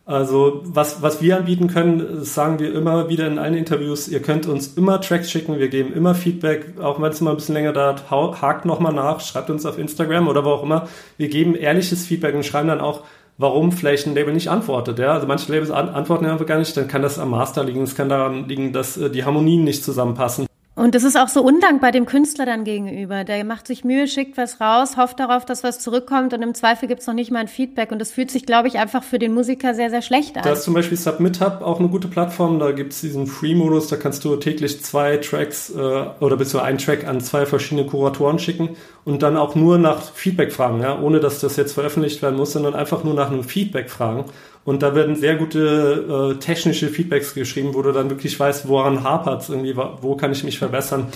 Also 0.05 0.61
was, 0.65 1.01
was 1.01 1.21
wir 1.21 1.37
anbieten 1.37 1.67
können, 1.67 2.23
sagen 2.23 2.59
wir 2.59 2.73
immer 2.73 3.07
wieder 3.07 3.27
in 3.27 3.37
allen 3.37 3.53
Interviews, 3.53 4.07
ihr 4.07 4.21
könnt 4.21 4.47
uns 4.47 4.73
immer 4.75 4.99
Tracks 4.99 5.31
schicken, 5.31 5.59
wir 5.59 5.69
geben 5.69 5.93
immer 5.93 6.15
Feedback, 6.15 6.79
auch 6.81 7.01
wenn 7.01 7.11
es 7.11 7.21
mal 7.21 7.31
ein 7.31 7.37
bisschen 7.37 7.53
länger 7.55 7.71
dauert, 7.71 8.09
hakt 8.09 8.65
nochmal 8.65 8.93
nach, 8.93 9.21
schreibt 9.21 9.49
uns 9.49 9.65
auf 9.65 9.77
Instagram 9.77 10.27
oder 10.27 10.43
wo 10.43 10.49
auch 10.49 10.63
immer. 10.63 10.87
Wir 11.17 11.29
geben 11.29 11.55
ehrliches 11.55 12.05
Feedback 12.05 12.35
und 12.35 12.45
schreiben 12.45 12.67
dann 12.67 12.81
auch, 12.81 13.03
warum 13.37 13.71
vielleicht 13.71 14.07
ein 14.07 14.15
Label 14.15 14.33
nicht 14.33 14.49
antwortet. 14.49 14.99
Ja? 14.99 15.13
Also 15.13 15.27
manche 15.27 15.51
Labels 15.51 15.71
antworten 15.71 16.25
einfach 16.25 16.45
gar 16.45 16.59
nicht, 16.59 16.75
dann 16.75 16.87
kann 16.87 17.01
das 17.01 17.19
am 17.19 17.29
Master 17.29 17.63
liegen, 17.63 17.83
es 17.83 17.95
kann 17.95 18.09
daran 18.09 18.47
liegen, 18.47 18.73
dass 18.73 18.97
äh, 18.97 19.09
die 19.09 19.23
Harmonien 19.23 19.63
nicht 19.63 19.83
zusammenpassen. 19.83 20.47
Und 20.73 20.95
das 20.95 21.03
ist 21.03 21.17
auch 21.17 21.27
so 21.27 21.41
undankbar 21.43 21.91
dem 21.91 22.05
Künstler 22.05 22.45
dann 22.45 22.63
gegenüber. 22.63 23.25
Der 23.25 23.43
macht 23.43 23.67
sich 23.67 23.83
Mühe, 23.83 24.07
schickt 24.07 24.37
was 24.37 24.61
raus, 24.61 24.95
hofft 24.95 25.19
darauf, 25.19 25.43
dass 25.45 25.65
was 25.65 25.79
zurückkommt 25.79 26.33
und 26.33 26.41
im 26.41 26.53
Zweifel 26.53 26.87
gibt's 26.87 27.07
noch 27.07 27.13
nicht 27.13 27.29
mal 27.29 27.39
ein 27.39 27.49
Feedback. 27.49 27.91
Und 27.91 27.99
das 27.99 28.11
fühlt 28.11 28.31
sich, 28.31 28.45
glaube 28.45 28.69
ich, 28.69 28.77
einfach 28.77 29.03
für 29.03 29.19
den 29.19 29.33
Musiker 29.33 29.73
sehr, 29.73 29.89
sehr 29.89 30.01
schlecht 30.01 30.37
an. 30.37 30.43
Da 30.43 30.53
ist 30.53 30.63
zum 30.63 30.73
Beispiel 30.73 30.97
Submit 30.97 31.41
Hub 31.41 31.61
auch 31.61 31.79
eine 31.79 31.89
gute 31.89 32.07
Plattform. 32.07 32.57
Da 32.57 32.71
gibt's 32.71 33.01
diesen 33.01 33.27
Free-Modus, 33.27 33.89
da 33.89 33.97
kannst 33.97 34.23
du 34.23 34.37
täglich 34.37 34.81
zwei 34.81 35.17
Tracks 35.17 35.69
äh, 35.71 36.05
oder 36.21 36.37
bis 36.37 36.49
zu 36.49 36.61
einen 36.61 36.77
Track 36.77 37.05
an 37.05 37.19
zwei 37.19 37.45
verschiedene 37.45 37.85
Kuratoren 37.85 38.39
schicken 38.39 38.69
und 39.03 39.23
dann 39.23 39.35
auch 39.35 39.55
nur 39.55 39.77
nach 39.77 40.01
Feedback 40.13 40.53
fragen, 40.53 40.81
ja, 40.81 40.97
ohne 40.97 41.19
dass 41.19 41.39
das 41.41 41.57
jetzt 41.57 41.73
veröffentlicht 41.73 42.21
werden 42.21 42.37
muss, 42.37 42.53
sondern 42.53 42.75
einfach 42.75 43.03
nur 43.03 43.13
nach 43.13 43.29
einem 43.29 43.43
Feedback 43.43 43.89
fragen. 43.89 44.25
Und 44.63 44.83
da 44.83 44.93
werden 44.93 45.15
sehr 45.15 45.35
gute 45.35 46.35
äh, 46.35 46.39
technische 46.39 46.89
Feedbacks 46.89 47.33
geschrieben, 47.33 47.73
wo 47.73 47.81
du 47.81 47.91
dann 47.91 48.09
wirklich 48.09 48.39
weißt, 48.39 48.67
woran 48.67 49.03
hapert 49.03 49.49
irgendwie, 49.49 49.75
wo 49.75 50.15
kann 50.15 50.31
ich 50.31 50.43
mich 50.43 50.59
verbessern. 50.59 51.07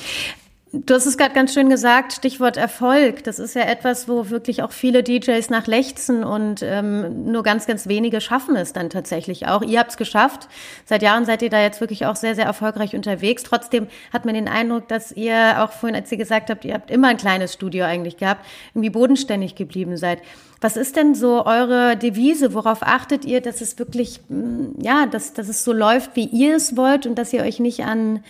Du 0.84 0.93
hast 0.93 1.06
es 1.06 1.18
gerade 1.18 1.34
ganz 1.34 1.54
schön 1.54 1.70
gesagt, 1.70 2.12
Stichwort 2.12 2.58
Erfolg. 2.58 3.24
Das 3.24 3.39
ist 3.39 3.56
ja 3.56 3.62
etwas, 3.62 4.10
wo 4.10 4.30
wirklich 4.30 4.62
auch 4.62 4.74
viele 4.74 5.04
DJs 5.04 5.50
nach 5.50 5.68
lechzen 5.68 6.26
und 6.26 6.62
ähm, 6.64 7.32
nur 7.32 7.43
ganz, 7.43 7.66
ganz 7.66 7.88
wenige 7.88 8.20
schaffen 8.20 8.58
es 8.58 8.74
dann 8.74 8.89
tatsächlich 8.89 9.48
auch. 9.48 9.62
Ihr 9.62 9.80
habt 9.80 9.91
es 9.91 9.98
geschafft. 9.98 10.50
Seit 10.84 11.02
Jahren 11.02 11.24
seid 11.24 11.43
ihr 11.43 11.50
da 11.50 11.62
jetzt 11.62 11.80
wirklich 11.80 12.06
auch 12.06 12.18
sehr, 12.18 12.36
sehr 12.36 12.46
erfolgreich 12.46 12.93
unterwegs. 12.93 13.43
Trotzdem 13.43 13.88
hat 14.12 14.26
man 14.26 14.34
den 14.34 14.50
Eindruck, 14.50 14.89
dass 14.89 15.14
ihr 15.14 15.64
auch 15.64 15.72
vorhin, 15.72 15.96
als 15.96 16.12
ihr 16.12 16.18
gesagt 16.18 16.50
habt, 16.50 16.66
ihr 16.66 16.74
habt 16.74 16.91
immer 16.91 17.08
ein 17.08 17.18
kleines 17.18 17.54
Studio 17.54 17.86
eigentlich 17.86 18.18
gehabt, 18.18 18.46
irgendwie 18.74 18.89
bodenständig 18.89 19.56
geblieben 19.56 19.96
seid. 19.96 20.22
Was 20.62 20.78
ist 20.78 20.95
denn 20.95 21.16
so 21.16 21.45
eure 21.45 21.97
Devise? 21.97 22.53
Worauf 22.53 22.82
achtet 22.82 23.26
ihr, 23.26 23.41
dass 23.41 23.62
es 23.62 23.78
wirklich, 23.78 24.22
mm, 24.30 24.82
ja, 24.82 25.06
dass, 25.06 25.34
dass 25.34 25.49
es 25.49 25.64
so 25.64 25.74
läuft, 25.74 26.16
wie 26.16 26.26
ihr 26.26 26.56
es 26.56 26.78
wollt 26.78 27.06
und 27.06 27.16
dass 27.16 27.34
ihr 27.34 27.43
euch 27.43 27.60
nicht 27.60 27.84
an 27.84 28.22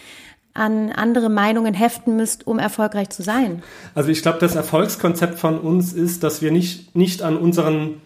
an 0.56 0.92
andere 0.94 1.30
Meinungen 1.30 1.74
heften 1.74 2.16
müsst, 2.16 2.48
um 2.48 2.60
erfolgreich 2.60 3.10
zu 3.10 3.22
sein? 3.22 3.62
Also 3.94 4.10
ich 4.10 4.22
glaube, 4.22 4.40
das 4.40 4.56
Erfolgskonzept 4.56 5.38
von 5.38 5.60
uns 5.60 5.94
ist, 5.94 6.24
dass 6.24 6.42
wir 6.42 6.50
nicht, 6.52 6.96
nicht 6.96 7.22
an 7.22 7.38
unseren 7.38 8.02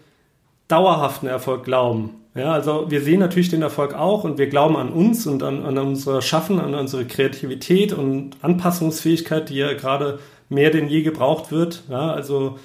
dauerhaften 0.67 1.27
Erfolg 1.27 1.63
glauben. 1.63 2.15
Ja, 2.35 2.51
also 2.53 2.89
wir 2.89 3.01
sehen 3.01 3.19
natürlich 3.19 3.49
den 3.49 3.61
Erfolg 3.61 3.93
auch 3.93 4.23
und 4.23 4.37
wir 4.37 4.47
glauben 4.47 4.77
an 4.77 4.89
uns 4.89 5.25
und 5.27 5.43
an, 5.43 5.63
an 5.65 5.77
unser 5.77 6.21
Schaffen, 6.21 6.59
an 6.59 6.73
unsere 6.73 7.05
Kreativität 7.05 7.93
und 7.93 8.31
Anpassungsfähigkeit, 8.41 9.49
die 9.49 9.55
ja 9.55 9.73
gerade 9.73 10.19
mehr 10.47 10.71
denn 10.71 10.87
je 10.87 11.01
gebraucht 11.01 11.51
wird. 11.51 11.83
Ja, 11.89 12.11
also 12.11 12.57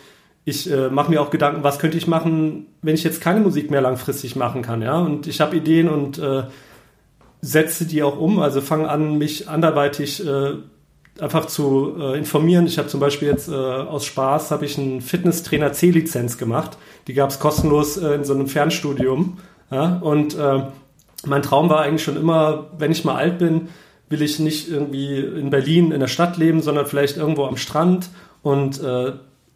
ich 0.45 0.70
äh, 0.70 0.90
mache 0.90 1.11
mir 1.11 1.22
auch 1.22 1.30
Gedanken, 1.30 1.64
was 1.64 1.78
könnte 1.78 1.97
ich 1.97 2.07
machen, 2.07 2.66
wenn 2.82 2.95
ich 2.95 3.05
jetzt 3.05 3.20
keine 3.20 3.40
Musik 3.40 3.70
mehr 3.70 3.80
langfristig 3.80 4.36
machen 4.36 4.62
kann. 4.62 4.82
Ja, 4.82 4.99
und 4.99 5.26
ich 5.26 5.40
habe 5.40 5.57
Ideen 5.57 5.88
und 5.88 6.18
äh, 6.18 6.45
setze 7.40 7.86
die 7.86 8.03
auch 8.03 8.18
um, 8.18 8.38
also 8.38 8.61
fange 8.61 8.88
an, 8.88 9.16
mich 9.16 9.49
anderweitig 9.49 10.26
äh, 10.26 10.55
einfach 11.20 11.47
zu 11.47 11.95
äh, 11.99 12.18
informieren. 12.18 12.66
Ich 12.66 12.78
habe 12.78 12.88
zum 12.88 13.01
Beispiel 13.01 13.28
jetzt 13.28 13.49
äh, 13.49 13.55
aus 13.55 14.05
Spaß 14.05 14.51
habe 14.51 14.64
ich 14.66 14.78
einen 14.78 15.01
Fitnesstrainer 15.01 15.72
C-Lizenz 15.72 16.38
gemacht. 16.38 16.76
Die 17.07 17.14
gab 17.14 17.30
es 17.30 17.38
kostenlos 17.38 17.97
äh, 17.97 18.14
in 18.14 18.24
so 18.24 18.34
einem 18.34 18.49
Fernstudium. 18.49 19.38
Ja? 19.70 19.99
Und 20.03 20.36
äh, 20.36 20.64
mein 21.24 21.42
Traum 21.42 21.70
war 21.70 21.82
eigentlich 21.82 22.03
schon 22.03 22.16
immer, 22.16 22.66
wenn 22.78 22.92
ich 22.92 23.05
mal 23.05 23.14
alt 23.14 23.38
bin, 23.38 23.68
will 24.09 24.22
ich 24.22 24.38
nicht 24.38 24.68
irgendwie 24.68 25.18
in 25.18 25.51
Berlin 25.51 25.92
in 25.92 26.01
der 26.01 26.09
Stadt 26.09 26.36
leben, 26.36 26.61
sondern 26.61 26.86
vielleicht 26.86 27.16
irgendwo 27.16 27.45
am 27.45 27.57
Strand. 27.57 28.11
Und 28.42 28.82
äh, 28.82 29.12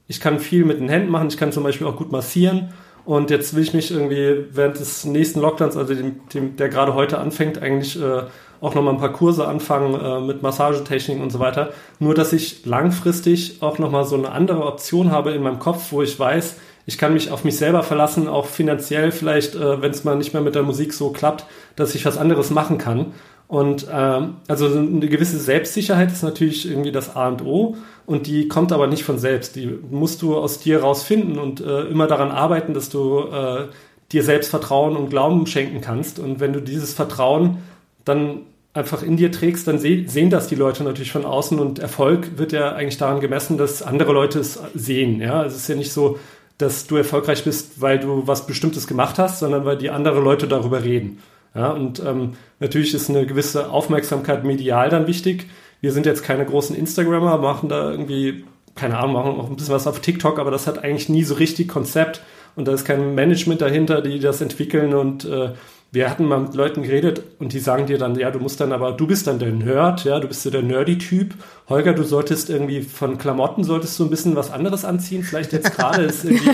ich 0.09 0.21
kann 0.21 0.41
viel 0.41 0.65
mit 0.65 0.81
den 0.81 0.89
Händen 0.89 1.11
machen. 1.11 1.29
Ich 1.29 1.37
kann 1.37 1.53
zum 1.53 1.63
Beispiel 1.63 1.87
auch 1.87 1.97
gut 1.97 2.11
massieren. 2.11 2.71
Und 3.05 3.31
jetzt 3.31 3.55
will 3.55 3.63
ich 3.63 3.73
mich 3.73 3.91
irgendwie 3.91 4.47
während 4.51 4.79
des 4.81 5.05
nächsten 5.05 5.41
Lockdowns, 5.41 5.77
also 5.77 5.95
dem, 5.95 6.29
dem, 6.29 6.57
der 6.57 6.69
gerade 6.69 6.95
heute 6.95 7.19
anfängt, 7.19 7.63
eigentlich 7.63 8.01
äh, 8.01 8.23
auch 8.61 8.75
nochmal 8.75 8.95
ein 8.95 9.01
paar 9.01 9.13
Kurse 9.13 9.47
anfangen 9.47 9.95
äh, 9.95 10.21
mit 10.21 10.43
Massagetechniken 10.43 11.23
und 11.23 11.31
so 11.31 11.39
weiter. 11.39 11.71
Nur, 12.01 12.15
dass 12.15 12.33
ich 12.33 12.67
langfristig 12.67 13.63
auch 13.63 13.79
nochmal 13.79 14.05
so 14.05 14.17
eine 14.17 14.33
andere 14.33 14.67
Option 14.67 15.11
habe 15.11 15.31
in 15.33 15.43
meinem 15.43 15.59
Kopf, 15.59 15.93
wo 15.93 16.03
ich 16.03 16.19
weiß, 16.19 16.57
ich 16.85 16.99
kann 16.99 17.13
mich 17.13 17.31
auf 17.31 17.45
mich 17.45 17.57
selber 17.57 17.83
verlassen, 17.83 18.29
auch 18.29 18.47
finanziell 18.47 19.11
vielleicht, 19.13 19.55
äh, 19.55 19.81
wenn 19.81 19.91
es 19.91 20.05
mal 20.05 20.17
nicht 20.17 20.33
mehr 20.33 20.43
mit 20.43 20.55
der 20.55 20.63
Musik 20.63 20.93
so 20.93 21.11
klappt, 21.11 21.45
dass 21.77 21.95
ich 21.95 22.05
was 22.05 22.19
anderes 22.19 22.51
machen 22.51 22.79
kann. 22.79 23.13
Und 23.49 23.87
ähm, 23.91 24.37
also 24.47 24.67
eine 24.67 25.09
gewisse 25.09 25.39
Selbstsicherheit 25.39 26.13
ist 26.13 26.23
natürlich 26.23 26.69
irgendwie 26.69 26.93
das 26.93 27.17
A 27.17 27.29
und 27.29 27.43
O 27.45 27.77
und 28.05 28.27
die 28.27 28.47
kommt 28.47 28.73
aber 28.73 28.87
nicht 28.87 29.05
von 29.05 29.19
selbst. 29.19 29.57
Die 29.57 29.67
musst 29.91 30.21
du 30.21 30.37
aus 30.37 30.61
dir 30.61 30.81
rausfinden 30.81 31.39
und 31.39 31.61
äh, 31.61 31.85
immer 31.85 32.07
daran 32.07 32.31
arbeiten, 32.31 32.75
dass 32.75 32.91
du 32.91 33.21
äh, 33.21 33.69
dir 34.13 34.23
selbst 34.23 34.51
Vertrauen 34.51 34.97
und 34.97 35.09
Glauben 35.09 35.47
schenken 35.47 35.81
kannst. 35.81 36.19
Und 36.19 36.41
wenn 36.41 36.53
du 36.53 36.61
dieses 36.61 36.93
Vertrauen 36.93 37.59
dann 38.05 38.43
einfach 38.75 39.03
in 39.03 39.17
dir 39.17 39.33
trägst, 39.33 39.67
dann 39.67 39.79
seh, 39.79 40.07
sehen 40.07 40.29
das 40.29 40.49
die 40.49 40.55
Leute 40.55 40.85
natürlich 40.85 41.13
von 41.13 41.25
außen 41.25 41.59
und 41.59 41.79
Erfolg 41.79 42.39
wird 42.39 42.53
ja 42.53 42.73
eigentlich 42.75 42.99
daran 42.99 43.21
gemessen, 43.21 43.57
dass 43.57 43.83
andere 43.83 44.13
Leute 44.13 44.41
es 44.41 44.61
sehen. 44.75 45.21
Ja, 45.21 45.45
es 45.45 45.57
ist 45.57 45.69
ja 45.69 45.75
nicht 45.75 45.93
so, 45.93 46.19
dass 46.59 46.87
du 46.87 46.97
erfolgreich 46.97 47.45
bist, 47.45 47.81
weil 47.81 47.99
du 47.99 48.27
was 48.27 48.47
Bestimmtes 48.47 48.87
gemacht 48.87 49.19
hast, 49.19 49.39
sondern 49.41 49.65
weil 49.65 49.79
die 49.79 49.91
andere 49.91 50.21
Leute 50.21 50.49
darüber 50.49 50.85
reden. 50.85 51.19
Ja, 51.59 51.71
und 51.71 52.01
ähm, 52.07 52.35
natürlich 52.61 52.95
ist 52.95 53.11
eine 53.11 53.27
gewisse 53.27 53.71
Aufmerksamkeit 53.71 54.45
medial 54.45 54.91
dann 54.91 55.09
wichtig. 55.09 55.49
Wir 55.81 55.91
sind 55.91 56.07
jetzt 56.07 56.23
keine 56.23 56.45
großen 56.45 56.77
Instagrammer, 56.77 57.37
machen 57.39 57.69
da 57.69 57.91
irgendwie, 57.91 58.45
keine 58.77 58.97
Ahnung, 58.97 59.15
machen 59.15 59.41
auch 59.41 59.51
ein 59.51 59.57
bisschen 59.57 59.75
was 59.75 59.89
auf 59.89 59.99
TikTok, 59.99 60.39
aber 60.39 60.53
das 60.53 60.69
hat 60.69 60.85
eigentlich 60.85 61.09
nie 61.09 61.25
so 61.25 61.35
richtig 61.35 61.67
Konzept 61.67 62.23
und 62.55 62.69
da 62.69 62.73
ist 62.73 62.85
kein 62.85 63.13
Management 63.17 63.61
dahinter, 63.61 64.03
die 64.03 64.21
das 64.21 64.41
entwickeln 64.41 64.95
und 64.95 65.25
äh, 65.25 65.51
wir 65.91 66.09
hatten 66.09 66.27
mal 66.27 66.39
mit 66.39 66.55
Leuten 66.55 66.83
geredet 66.83 67.23
und 67.41 67.53
die 67.53 67.59
sagen 67.59 67.87
dir 67.87 67.99
dann, 67.99 68.15
ja, 68.15 68.31
du 68.31 68.39
musst 68.39 68.61
dann 68.61 68.73
aber, 68.73 68.93
du 68.93 69.09
bist 69.09 69.27
dann 69.27 69.41
der 69.41 69.51
Nerd, 69.51 70.05
ja, 70.05 70.21
du 70.21 70.29
bist 70.29 70.43
so 70.43 70.51
der 70.51 70.63
Nerdy-Typ. 70.63 71.35
Holger, 71.69 71.95
du 71.95 72.05
solltest 72.05 72.51
irgendwie 72.51 72.83
von 72.83 73.19
Klamotten 73.19 73.65
solltest 73.65 73.99
du 73.99 74.05
ein 74.05 74.11
bisschen 74.11 74.37
was 74.37 74.51
anderes 74.51 74.85
anziehen. 74.85 75.25
Vielleicht 75.25 75.53
jetzt 75.55 75.73
gerade 75.77 76.03
ist 76.03 76.25
irgendwie, 76.25 76.51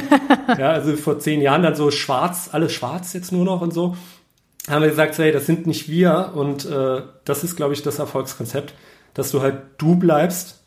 ja, 0.57 0.70
also 0.70 0.94
vor 0.96 1.18
zehn 1.18 1.42
Jahren 1.42 1.64
dann 1.64 1.74
so 1.74 1.90
schwarz, 1.90 2.50
alles 2.52 2.72
schwarz 2.72 3.12
jetzt 3.12 3.32
nur 3.32 3.44
noch 3.44 3.61
und 3.61 3.74
so 3.74 3.96
haben 4.69 4.83
wir 4.83 4.89
gesagt, 4.89 5.19
hey, 5.19 5.33
das 5.33 5.47
sind 5.47 5.67
nicht 5.67 5.89
wir 5.89 6.33
und 6.35 6.65
äh, 6.65 7.03
das 7.25 7.45
ist, 7.45 7.57
glaube 7.57 7.75
ich, 7.75 7.83
das 7.83 7.99
Erfolgskonzept, 7.99 8.75
dass 9.12 9.31
du 9.31 9.43
halt 9.43 9.57
du 9.79 9.97
bleibst 9.97 10.61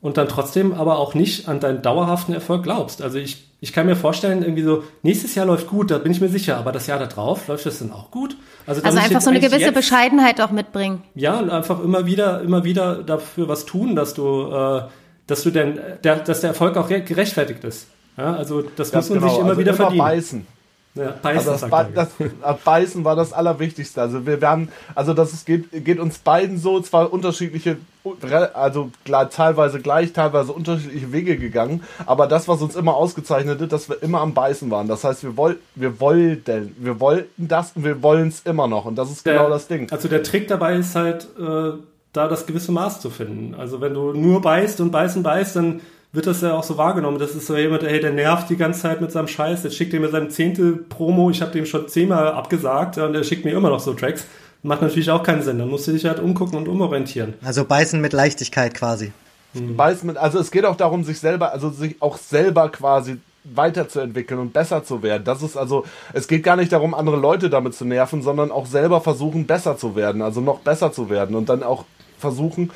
und 0.00 0.16
dann 0.16 0.28
trotzdem 0.28 0.74
aber 0.74 0.98
auch 0.98 1.14
nicht 1.14 1.48
an 1.48 1.60
deinen 1.60 1.80
dauerhaften 1.80 2.34
Erfolg 2.34 2.64
glaubst. 2.64 3.00
Also 3.00 3.18
ich, 3.18 3.48
ich 3.60 3.72
kann 3.72 3.86
mir 3.86 3.96
vorstellen, 3.96 4.42
irgendwie 4.42 4.62
so, 4.62 4.82
nächstes 5.02 5.34
Jahr 5.34 5.46
läuft 5.46 5.68
gut, 5.68 5.90
da 5.90 5.98
bin 5.98 6.12
ich 6.12 6.20
mir 6.20 6.28
sicher, 6.28 6.58
aber 6.58 6.72
das 6.72 6.86
Jahr 6.86 6.98
da 6.98 7.06
drauf 7.06 7.48
läuft 7.48 7.64
das 7.64 7.78
dann 7.78 7.92
auch 7.92 8.10
gut? 8.10 8.36
Also, 8.66 8.82
also 8.82 8.98
einfach 8.98 9.20
so 9.20 9.30
eine 9.30 9.40
gewisse 9.40 9.60
jetzt, 9.60 9.74
Bescheidenheit 9.74 10.40
auch 10.40 10.50
mitbringen. 10.50 11.02
Ja, 11.14 11.38
und 11.38 11.48
einfach 11.48 11.82
immer 11.82 12.06
wieder, 12.06 12.42
immer 12.42 12.64
wieder 12.64 13.02
dafür 13.02 13.48
was 13.48 13.64
tun, 13.64 13.96
dass 13.96 14.14
du, 14.14 14.50
äh, 14.52 14.82
dass 15.26 15.42
du 15.42 15.50
denn, 15.50 15.78
der, 16.02 16.16
dass 16.16 16.40
der 16.40 16.50
Erfolg 16.50 16.76
auch 16.76 16.88
gerechtfertigt 16.88 17.64
ist. 17.64 17.86
Ja, 18.16 18.34
also 18.34 18.62
das 18.62 18.90
Ganz 18.90 19.08
muss 19.08 19.10
man 19.10 19.20
genau. 19.20 19.32
sich 19.32 19.40
immer 19.40 19.48
also 19.50 19.60
wieder 19.60 19.70
immer 19.70 19.76
verdienen. 19.76 19.98
Beißen. 19.98 20.46
Ja, 20.96 21.12
beißen, 21.20 21.52
also 21.52 21.66
das, 21.66 21.92
das, 21.92 22.08
das, 22.40 22.60
Beißen 22.60 23.04
war 23.04 23.16
das 23.16 23.32
Allerwichtigste. 23.32 24.00
Also 24.00 24.26
wir, 24.26 24.40
haben, 24.42 24.68
also 24.94 25.12
das 25.12 25.32
ist, 25.32 25.44
geht, 25.44 25.84
geht 25.84 25.98
uns 25.98 26.18
beiden 26.18 26.56
so, 26.56 26.80
zwar 26.80 27.12
unterschiedliche, 27.12 27.78
also 28.52 28.90
teilweise 29.04 29.80
gleich, 29.80 30.12
teilweise 30.12 30.52
unterschiedliche 30.52 31.12
Wege 31.12 31.36
gegangen, 31.36 31.82
aber 32.06 32.28
das, 32.28 32.46
was 32.46 32.62
uns 32.62 32.76
immer 32.76 32.94
ausgezeichnet 32.94 33.60
hat, 33.60 33.72
dass 33.72 33.88
wir 33.88 34.00
immer 34.04 34.20
am 34.20 34.34
Beißen 34.34 34.70
waren. 34.70 34.86
Das 34.86 35.02
heißt, 35.02 35.24
wir, 35.24 35.36
woll, 35.36 35.58
wir 35.74 35.98
wollten, 35.98 36.76
wir 36.78 37.00
wollten 37.00 37.48
das 37.48 37.72
und 37.74 37.84
wir 37.84 38.00
wollen 38.00 38.28
es 38.28 38.42
immer 38.42 38.68
noch. 38.68 38.84
Und 38.84 38.94
das 38.94 39.10
ist 39.10 39.26
der, 39.26 39.38
genau 39.38 39.48
das 39.48 39.66
Ding. 39.66 39.90
Also 39.90 40.06
der 40.06 40.22
Trick 40.22 40.46
dabei 40.46 40.76
ist 40.76 40.94
halt, 40.94 41.26
äh, 41.36 41.72
da 42.12 42.28
das 42.28 42.46
gewisse 42.46 42.70
Maß 42.70 43.00
zu 43.00 43.10
finden. 43.10 43.56
Also 43.56 43.80
wenn 43.80 43.94
du 43.94 44.12
nur 44.12 44.40
beißt 44.40 44.80
und 44.80 44.92
beißen 44.92 45.24
beißt, 45.24 45.56
dann 45.56 45.80
wird 46.14 46.28
das 46.28 46.40
ja 46.40 46.54
auch 46.54 46.62
so 46.62 46.78
wahrgenommen. 46.78 47.18
Das 47.18 47.34
ist 47.34 47.46
so 47.46 47.56
jemand, 47.56 47.82
hey, 47.82 48.00
der 48.00 48.12
nervt 48.12 48.48
die 48.48 48.56
ganze 48.56 48.80
Zeit 48.80 49.00
mit 49.00 49.10
seinem 49.10 49.26
Scheiß. 49.26 49.64
Jetzt 49.64 49.76
schickt 49.76 49.92
er 49.92 50.00
mir 50.00 50.08
seine 50.08 50.28
zehnte 50.28 50.72
Promo. 50.72 51.30
Ich 51.30 51.42
habe 51.42 51.50
dem 51.50 51.66
schon 51.66 51.88
zehnmal 51.88 52.28
abgesagt 52.28 52.98
und 52.98 53.14
er 53.14 53.24
schickt 53.24 53.44
mir 53.44 53.52
immer 53.52 53.68
noch 53.68 53.80
so 53.80 53.94
Tracks. 53.94 54.24
Macht 54.62 54.80
natürlich 54.80 55.10
auch 55.10 55.24
keinen 55.24 55.42
Sinn. 55.42 55.58
Dann 55.58 55.68
musst 55.68 55.88
du 55.88 55.92
dich 55.92 56.04
halt 56.04 56.20
umgucken 56.20 56.56
und 56.56 56.68
umorientieren. 56.68 57.34
Also 57.44 57.64
beißen 57.64 58.00
mit 58.00 58.12
Leichtigkeit 58.12 58.74
quasi. 58.74 59.12
Mhm. 59.54 59.76
Beißen 59.76 60.06
mit, 60.06 60.16
also 60.16 60.38
es 60.38 60.52
geht 60.52 60.64
auch 60.64 60.76
darum, 60.76 61.02
sich 61.02 61.18
selber, 61.18 61.52
also 61.52 61.70
sich 61.70 62.00
auch 62.00 62.16
selber 62.16 62.68
quasi 62.68 63.16
weiterzuentwickeln 63.42 64.40
und 64.40 64.52
besser 64.52 64.84
zu 64.84 65.02
werden. 65.02 65.24
Das 65.24 65.42
ist 65.42 65.56
also, 65.56 65.84
es 66.12 66.28
geht 66.28 66.44
gar 66.44 66.56
nicht 66.56 66.72
darum, 66.72 66.94
andere 66.94 67.16
Leute 67.16 67.50
damit 67.50 67.74
zu 67.74 67.84
nerven, 67.84 68.22
sondern 68.22 68.50
auch 68.50 68.66
selber 68.66 69.00
versuchen, 69.00 69.46
besser 69.46 69.76
zu 69.76 69.96
werden, 69.96 70.22
also 70.22 70.40
noch 70.40 70.60
besser 70.60 70.92
zu 70.92 71.10
werden 71.10 71.36
und 71.36 71.48
dann 71.48 71.62
auch 71.62 71.84
versuchen, 72.18 72.70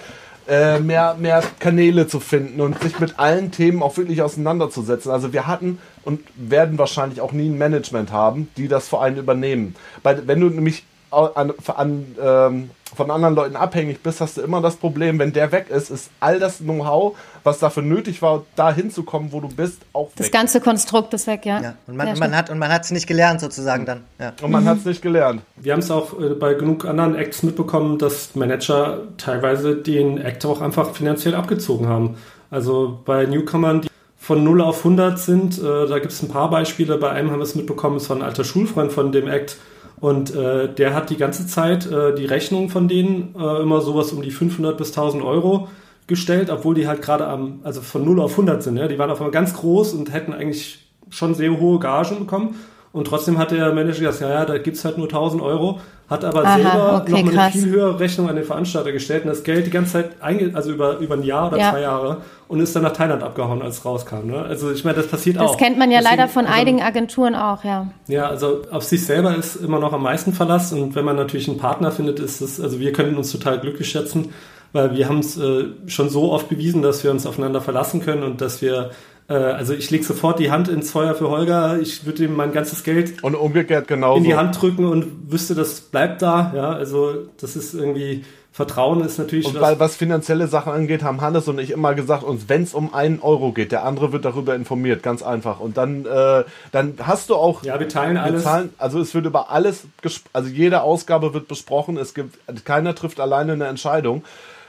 äh, 0.48 0.80
mehr, 0.80 1.14
mehr 1.18 1.42
Kanäle 1.58 2.06
zu 2.06 2.20
finden 2.20 2.60
und 2.60 2.80
sich 2.80 2.98
mit 2.98 3.18
allen 3.18 3.50
Themen 3.50 3.82
auch 3.82 3.96
wirklich 3.96 4.22
auseinanderzusetzen. 4.22 5.12
Also 5.12 5.32
wir 5.32 5.46
hatten 5.46 5.78
und 6.04 6.20
werden 6.36 6.78
wahrscheinlich 6.78 7.20
auch 7.20 7.32
nie 7.32 7.48
ein 7.48 7.58
Management 7.58 8.10
haben, 8.12 8.48
die 8.56 8.66
das 8.66 8.88
vor 8.88 9.02
allem 9.02 9.16
übernehmen. 9.16 9.74
Weil 10.02 10.26
wenn 10.26 10.40
du 10.40 10.48
nämlich 10.48 10.84
an, 11.10 11.52
an 11.66 12.16
ähm, 12.20 12.70
von 12.94 13.10
anderen 13.10 13.34
Leuten 13.34 13.56
abhängig 13.56 14.02
bist, 14.02 14.20
hast 14.20 14.36
du 14.36 14.40
immer 14.40 14.60
das 14.60 14.76
Problem, 14.76 15.18
wenn 15.18 15.32
der 15.32 15.52
weg 15.52 15.68
ist, 15.68 15.90
ist 15.90 16.10
all 16.20 16.38
das 16.38 16.58
Know-how, 16.58 17.16
was 17.44 17.58
dafür 17.58 17.82
nötig 17.82 18.22
war, 18.22 18.44
da 18.56 18.72
hinzukommen, 18.72 19.32
wo 19.32 19.40
du 19.40 19.48
bist, 19.48 19.82
auch 19.92 20.06
weg. 20.06 20.16
Das 20.16 20.30
ganze 20.30 20.60
Konstrukt 20.60 21.12
ist 21.14 21.26
weg, 21.26 21.44
ja. 21.44 21.60
ja. 21.60 21.74
Und 21.86 21.96
man, 21.96 22.08
ja, 22.08 22.16
man 22.16 22.36
hat 22.36 22.50
und 22.50 22.58
man 22.58 22.72
hat 22.72 22.84
es 22.84 22.90
nicht 22.90 23.06
gelernt 23.06 23.40
sozusagen 23.40 23.84
dann. 23.84 24.04
Ja. 24.18 24.32
Und 24.42 24.50
man 24.50 24.64
mhm. 24.64 24.68
hat 24.68 24.78
es 24.78 24.84
nicht 24.84 25.02
gelernt. 25.02 25.42
Wir 25.56 25.72
haben 25.72 25.80
es 25.80 25.90
auch 25.90 26.18
äh, 26.18 26.30
bei 26.30 26.54
genug 26.54 26.84
anderen 26.86 27.14
Acts 27.14 27.42
mitbekommen, 27.42 27.98
dass 27.98 28.34
Manager 28.34 29.02
teilweise 29.18 29.76
den 29.76 30.18
Act 30.18 30.44
auch 30.46 30.60
einfach 30.60 30.94
finanziell 30.94 31.34
abgezogen 31.34 31.88
haben. 31.88 32.16
Also 32.50 32.98
bei 33.04 33.26
Newcomern, 33.26 33.82
die 33.82 33.88
von 34.18 34.42
0 34.42 34.62
auf 34.62 34.78
100 34.78 35.18
sind, 35.18 35.58
äh, 35.58 35.86
da 35.86 35.98
gibt 35.98 36.12
es 36.12 36.22
ein 36.22 36.28
paar 36.28 36.50
Beispiele. 36.50 36.96
Bei 36.96 37.10
einem 37.10 37.30
haben 37.30 37.38
wir 37.38 37.44
es 37.44 37.54
mitbekommen, 37.54 37.96
es 37.96 38.08
war 38.08 38.16
ein 38.16 38.22
alter 38.22 38.44
Schulfreund 38.44 38.92
von 38.92 39.12
dem 39.12 39.28
Act, 39.28 39.56
und 40.00 40.34
äh, 40.34 40.72
der 40.72 40.94
hat 40.94 41.10
die 41.10 41.16
ganze 41.16 41.46
Zeit 41.46 41.86
äh, 41.90 42.14
die 42.14 42.26
Rechnung 42.26 42.68
von 42.68 42.88
denen 42.88 43.34
äh, 43.38 43.62
immer 43.62 43.80
sowas 43.80 44.12
um 44.12 44.22
die 44.22 44.30
500 44.30 44.76
bis 44.76 44.88
1000 44.88 45.22
Euro 45.24 45.68
gestellt, 46.06 46.50
obwohl 46.50 46.74
die 46.74 46.86
halt 46.86 47.02
gerade 47.02 47.26
am, 47.26 47.60
also 47.64 47.80
von 47.80 48.04
0 48.04 48.20
auf 48.20 48.32
100 48.32 48.62
sind. 48.62 48.76
Ja? 48.76 48.88
Die 48.88 48.98
waren 48.98 49.10
auf 49.10 49.18
einmal 49.18 49.32
ganz 49.32 49.54
groß 49.54 49.94
und 49.94 50.12
hätten 50.12 50.32
eigentlich 50.32 50.88
schon 51.10 51.34
sehr 51.34 51.58
hohe 51.58 51.78
Gagen 51.78 52.20
bekommen. 52.20 52.56
Und 52.92 53.06
trotzdem 53.06 53.38
hat 53.38 53.50
der 53.50 53.72
Manager 53.74 54.06
gesagt, 54.06 54.20
ja, 54.20 54.30
ja, 54.30 54.44
da 54.44 54.58
gibt's 54.58 54.84
halt 54.84 54.98
nur 54.98 55.08
1000 55.08 55.42
Euro, 55.42 55.80
hat 56.08 56.24
aber 56.24 56.42
Aha, 56.42 56.54
selber 56.56 57.02
okay, 57.02 57.22
noch 57.22 57.32
mal 57.32 57.38
eine 57.38 57.52
viel 57.52 57.68
höhere 57.68 58.00
Rechnung 58.00 58.30
an 58.30 58.36
den 58.36 58.44
Veranstalter 58.44 58.92
gestellt 58.92 59.24
und 59.24 59.28
das 59.28 59.42
Geld 59.44 59.66
die 59.66 59.70
ganze 59.70 59.92
Zeit, 59.92 60.22
einge 60.22 60.52
also 60.54 60.72
über, 60.72 60.98
über 60.98 61.14
ein 61.14 61.22
Jahr 61.22 61.48
oder 61.48 61.58
ja. 61.58 61.70
zwei 61.70 61.82
Jahre 61.82 62.22
und 62.48 62.60
ist 62.60 62.74
dann 62.74 62.82
nach 62.82 62.94
Thailand 62.94 63.22
abgehauen, 63.22 63.60
als 63.60 63.78
es 63.78 63.84
rauskam. 63.84 64.26
Ne? 64.26 64.40
Also 64.40 64.72
ich 64.72 64.84
meine, 64.84 64.96
das 64.96 65.06
passiert 65.06 65.36
das 65.36 65.42
auch. 65.42 65.50
Das 65.50 65.58
kennt 65.58 65.78
man 65.78 65.90
ja 65.90 65.98
Deswegen, 65.98 66.16
leider 66.16 66.28
von 66.28 66.46
also, 66.46 66.58
einigen 66.58 66.80
Agenturen 66.80 67.34
auch, 67.34 67.62
ja. 67.62 67.88
Ja, 68.06 68.26
also 68.28 68.62
auf 68.70 68.84
sich 68.84 69.04
selber 69.04 69.36
ist 69.36 69.56
immer 69.56 69.78
noch 69.80 69.92
am 69.92 70.02
meisten 70.02 70.32
Verlass 70.32 70.72
und 70.72 70.94
wenn 70.94 71.04
man 71.04 71.16
natürlich 71.16 71.46
einen 71.46 71.58
Partner 71.58 71.92
findet, 71.92 72.20
ist 72.20 72.40
es, 72.40 72.58
also 72.58 72.80
wir 72.80 72.92
können 72.92 73.16
uns 73.16 73.30
total 73.30 73.60
glücklich 73.60 73.90
schätzen, 73.90 74.32
weil 74.72 74.94
wir 74.94 75.08
haben 75.10 75.18
es 75.18 75.36
äh, 75.36 75.64
schon 75.88 76.08
so 76.08 76.32
oft 76.32 76.48
bewiesen, 76.48 76.80
dass 76.80 77.04
wir 77.04 77.10
uns 77.10 77.26
aufeinander 77.26 77.60
verlassen 77.60 78.00
können 78.00 78.22
und 78.22 78.40
dass 78.40 78.62
wir 78.62 78.90
äh, 79.28 79.34
also 79.34 79.74
ich 79.74 79.90
lege 79.90 80.04
sofort 80.04 80.38
die 80.38 80.50
Hand 80.50 80.68
ins 80.68 80.90
Feuer 80.90 81.14
für 81.14 81.28
Holger. 81.28 81.78
Ich 81.80 82.06
würde 82.06 82.24
ihm 82.24 82.34
mein 82.34 82.52
ganzes 82.52 82.82
Geld 82.82 83.22
und 83.22 83.34
umgekehrt 83.34 83.88
genauso. 83.88 84.18
in 84.18 84.24
die 84.24 84.34
Hand 84.34 84.60
drücken 84.60 84.86
und 84.86 85.30
wüsste, 85.30 85.54
das 85.54 85.80
bleibt 85.80 86.22
da. 86.22 86.52
Ja, 86.54 86.72
also 86.72 87.28
das 87.40 87.56
ist 87.56 87.74
irgendwie 87.74 88.24
Vertrauen 88.58 89.02
ist 89.02 89.18
natürlich. 89.18 89.46
Und 89.46 89.60
weil 89.60 89.78
was 89.78 89.94
finanzielle 89.94 90.48
Sachen 90.48 90.72
angeht, 90.72 91.04
haben 91.04 91.20
Hannes 91.20 91.46
und 91.46 91.60
ich 91.60 91.70
immer 91.70 91.94
gesagt, 91.94 92.24
uns 92.24 92.48
wenn 92.48 92.64
es 92.64 92.74
um 92.74 92.92
einen 92.92 93.20
Euro 93.20 93.52
geht, 93.52 93.70
der 93.70 93.84
andere 93.84 94.10
wird 94.10 94.24
darüber 94.24 94.56
informiert, 94.56 95.04
ganz 95.04 95.22
einfach. 95.22 95.60
Und 95.60 95.76
dann, 95.76 96.04
äh, 96.04 96.42
dann 96.72 96.94
hast 97.00 97.30
du 97.30 97.36
auch. 97.36 97.62
Ja, 97.62 97.78
wir 97.78 97.88
teilen 97.88 98.16
alles. 98.16 98.42
Zahlen, 98.42 98.70
also 98.78 98.98
es 98.98 99.14
wird 99.14 99.26
über 99.26 99.50
alles, 99.50 99.84
also 100.32 100.48
jede 100.48 100.82
Ausgabe 100.82 101.34
wird 101.34 101.46
besprochen. 101.46 101.98
Es 101.98 102.14
gibt 102.14 102.36
keiner 102.64 102.96
trifft 102.96 103.20
alleine 103.20 103.52
eine 103.52 103.66
Entscheidung. 103.66 104.24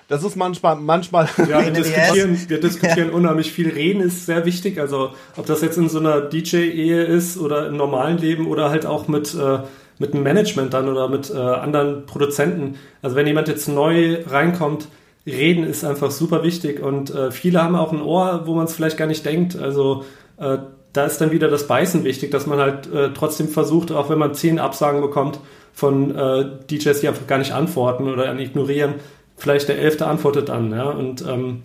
Das 0.09 0.23
ist 0.23 0.35
manchmal, 0.35 0.75
manchmal. 0.75 1.29
Ja, 1.47 1.63
wir 1.63 1.71
diskutieren, 1.71 2.37
wir 2.47 2.59
diskutieren 2.59 3.11
unheimlich 3.11 3.51
viel. 3.51 3.69
Reden 3.69 4.01
ist 4.01 4.25
sehr 4.25 4.43
wichtig. 4.43 4.79
Also, 4.79 5.11
ob 5.37 5.45
das 5.45 5.61
jetzt 5.61 5.77
in 5.77 5.87
so 5.87 5.99
einer 5.99 6.19
DJ-Ehe 6.21 7.03
ist 7.03 7.37
oder 7.37 7.67
im 7.67 7.77
normalen 7.77 8.17
Leben 8.17 8.47
oder 8.47 8.71
halt 8.71 8.87
auch 8.87 9.07
mit, 9.07 9.35
äh, 9.35 9.59
mit 9.99 10.13
einem 10.13 10.23
Management 10.23 10.73
dann 10.73 10.89
oder 10.89 11.07
mit 11.09 11.29
äh, 11.29 11.37
anderen 11.37 12.07
Produzenten. 12.07 12.75
Also, 13.03 13.15
wenn 13.15 13.27
jemand 13.27 13.47
jetzt 13.47 13.67
neu 13.67 14.17
reinkommt, 14.27 14.87
reden 15.27 15.63
ist 15.63 15.85
einfach 15.85 16.09
super 16.09 16.43
wichtig 16.43 16.81
und 16.81 17.13
äh, 17.13 17.29
viele 17.29 17.61
haben 17.61 17.75
auch 17.75 17.91
ein 17.91 18.01
Ohr, 18.01 18.43
wo 18.45 18.55
man 18.55 18.65
es 18.65 18.73
vielleicht 18.73 18.97
gar 18.97 19.07
nicht 19.07 19.23
denkt. 19.25 19.55
Also, 19.55 20.05
äh, 20.37 20.57
da 20.91 21.05
ist 21.05 21.21
dann 21.21 21.31
wieder 21.31 21.49
das 21.49 21.67
Beißen 21.67 22.03
wichtig, 22.03 22.31
dass 22.31 22.47
man 22.47 22.57
halt 22.57 22.91
äh, 22.91 23.11
trotzdem 23.13 23.47
versucht, 23.47 23.91
auch 23.91 24.09
wenn 24.09 24.17
man 24.17 24.33
zehn 24.33 24.57
Absagen 24.57 25.01
bekommt 25.01 25.39
von 25.71 26.15
äh, 26.15 26.45
DJs, 26.69 26.99
die 27.01 27.07
einfach 27.07 27.27
gar 27.27 27.37
nicht 27.37 27.51
antworten 27.51 28.09
oder 28.09 28.37
ignorieren, 28.39 28.95
vielleicht 29.39 29.67
der 29.67 29.79
Elfte 29.79 30.05
antwortet 30.05 30.49
dann, 30.49 30.71
ja, 30.71 30.89
und 30.89 31.21
ähm, 31.27 31.63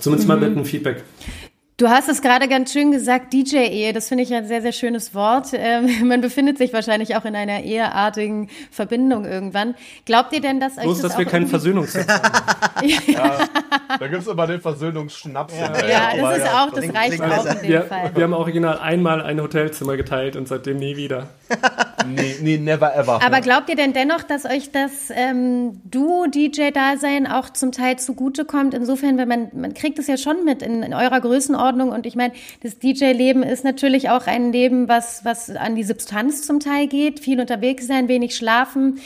zumindest 0.00 0.28
mhm. 0.28 0.34
mal 0.34 0.40
mit 0.40 0.56
einem 0.56 0.64
Feedback. 0.64 1.02
Du 1.78 1.88
hast 1.88 2.08
es 2.08 2.20
gerade 2.20 2.48
ganz 2.48 2.72
schön 2.72 2.92
gesagt, 2.92 3.32
DJ-Ehe, 3.32 3.94
das 3.94 4.08
finde 4.08 4.24
ich 4.24 4.34
ein 4.34 4.46
sehr, 4.46 4.60
sehr 4.60 4.72
schönes 4.72 5.14
Wort. 5.14 5.48
Ähm, 5.54 5.88
man 6.06 6.20
befindet 6.20 6.58
sich 6.58 6.72
wahrscheinlich 6.72 7.16
auch 7.16 7.24
in 7.24 7.34
einer 7.34 7.62
eheartigen 7.62 8.50
Verbindung 8.70 9.24
irgendwann. 9.24 9.74
Glaubt 10.04 10.34
ihr 10.34 10.42
denn, 10.42 10.60
dass 10.60 10.76
euch 10.76 10.84
Bloß, 10.84 11.00
das 11.00 11.12
dass 11.12 11.18
wir 11.18 11.24
keinen 11.24 11.46
Versöhnungsex 11.46 12.06
haben. 12.06 12.88
ja, 13.06 13.48
da 13.98 14.06
gibt 14.06 14.22
es 14.22 14.28
immer 14.28 14.46
den 14.46 14.60
Versöhnungsschnaps. 14.60 15.54
Ja, 15.56 15.86
ja 15.86 16.16
das 16.16 16.38
ist 16.38 16.46
auch, 16.46 16.70
das 16.70 16.94
reicht 16.94 17.20
auch 17.22 17.46
in 17.46 17.58
dem 17.62 17.68
wir, 17.68 17.82
Fall. 17.82 18.10
Wir 18.14 18.24
haben 18.24 18.34
original 18.34 18.78
einmal 18.78 19.22
ein 19.22 19.40
Hotelzimmer 19.40 19.96
geteilt 19.96 20.36
und 20.36 20.48
seitdem 20.48 20.76
nie 20.76 20.96
wieder. 20.96 21.28
nee, 22.06 22.36
nee, 22.42 22.58
never 22.58 22.94
ever. 22.94 23.22
Aber 23.24 23.40
glaubt 23.40 23.70
ihr 23.70 23.76
denn 23.76 23.94
dennoch, 23.94 24.22
dass 24.22 24.44
euch 24.44 24.72
das 24.72 25.10
ähm, 25.10 25.80
Duo-DJ-Dasein 25.84 27.26
auch 27.26 27.50
zum 27.50 27.72
Teil 27.72 27.98
zugutekommt? 27.98 28.74
Insofern, 28.74 29.16
weil 29.16 29.26
man, 29.26 29.48
man 29.54 29.74
kriegt 29.74 29.98
es 29.98 30.06
ja 30.06 30.16
schon 30.16 30.44
mit 30.44 30.62
in, 30.62 30.82
in 30.82 30.94
eurer 30.94 31.20
Größenordnung 31.20 31.61
Ordnung. 31.62 31.90
Und 31.90 32.06
ich 32.06 32.16
meine, 32.16 32.34
das 32.62 32.78
DJ-Leben 32.78 33.42
ist 33.42 33.64
natürlich 33.64 34.10
auch 34.10 34.26
ein 34.26 34.52
Leben, 34.52 34.88
was, 34.88 35.24
was 35.24 35.50
an 35.50 35.74
die 35.74 35.84
Substanz 35.84 36.42
zum 36.42 36.60
Teil 36.60 36.86
geht. 36.86 37.20
Viel 37.20 37.40
unterwegs 37.40 37.86
sein, 37.86 38.08
wenig 38.08 38.36
schlafen. 38.36 39.00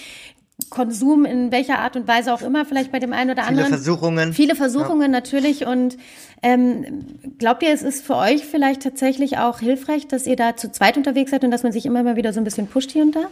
Konsum 0.70 1.26
in 1.26 1.52
welcher 1.52 1.78
Art 1.80 1.96
und 1.96 2.08
Weise 2.08 2.32
auch 2.32 2.40
immer, 2.40 2.64
vielleicht 2.64 2.90
bei 2.90 2.98
dem 2.98 3.12
einen 3.12 3.30
oder 3.30 3.42
anderen. 3.42 3.66
Viele 3.66 3.76
Versuchungen. 3.76 4.32
Viele 4.32 4.54
Versuchungen 4.54 5.02
ja. 5.02 5.08
natürlich. 5.08 5.66
Und 5.66 5.98
ähm, 6.42 7.04
glaubt 7.38 7.62
ihr, 7.62 7.72
es 7.72 7.82
ist 7.82 8.04
für 8.04 8.16
euch 8.16 8.44
vielleicht 8.44 8.82
tatsächlich 8.82 9.38
auch 9.38 9.60
hilfreich, 9.60 10.08
dass 10.08 10.26
ihr 10.26 10.36
da 10.36 10.56
zu 10.56 10.72
zweit 10.72 10.96
unterwegs 10.96 11.30
seid 11.30 11.44
und 11.44 11.50
dass 11.50 11.62
man 11.62 11.72
sich 11.72 11.84
immer 11.84 12.02
mal 12.02 12.16
wieder 12.16 12.32
so 12.32 12.40
ein 12.40 12.44
bisschen 12.44 12.68
pusht 12.68 12.90
hier 12.90 13.02
und 13.02 13.14
da? 13.14 13.26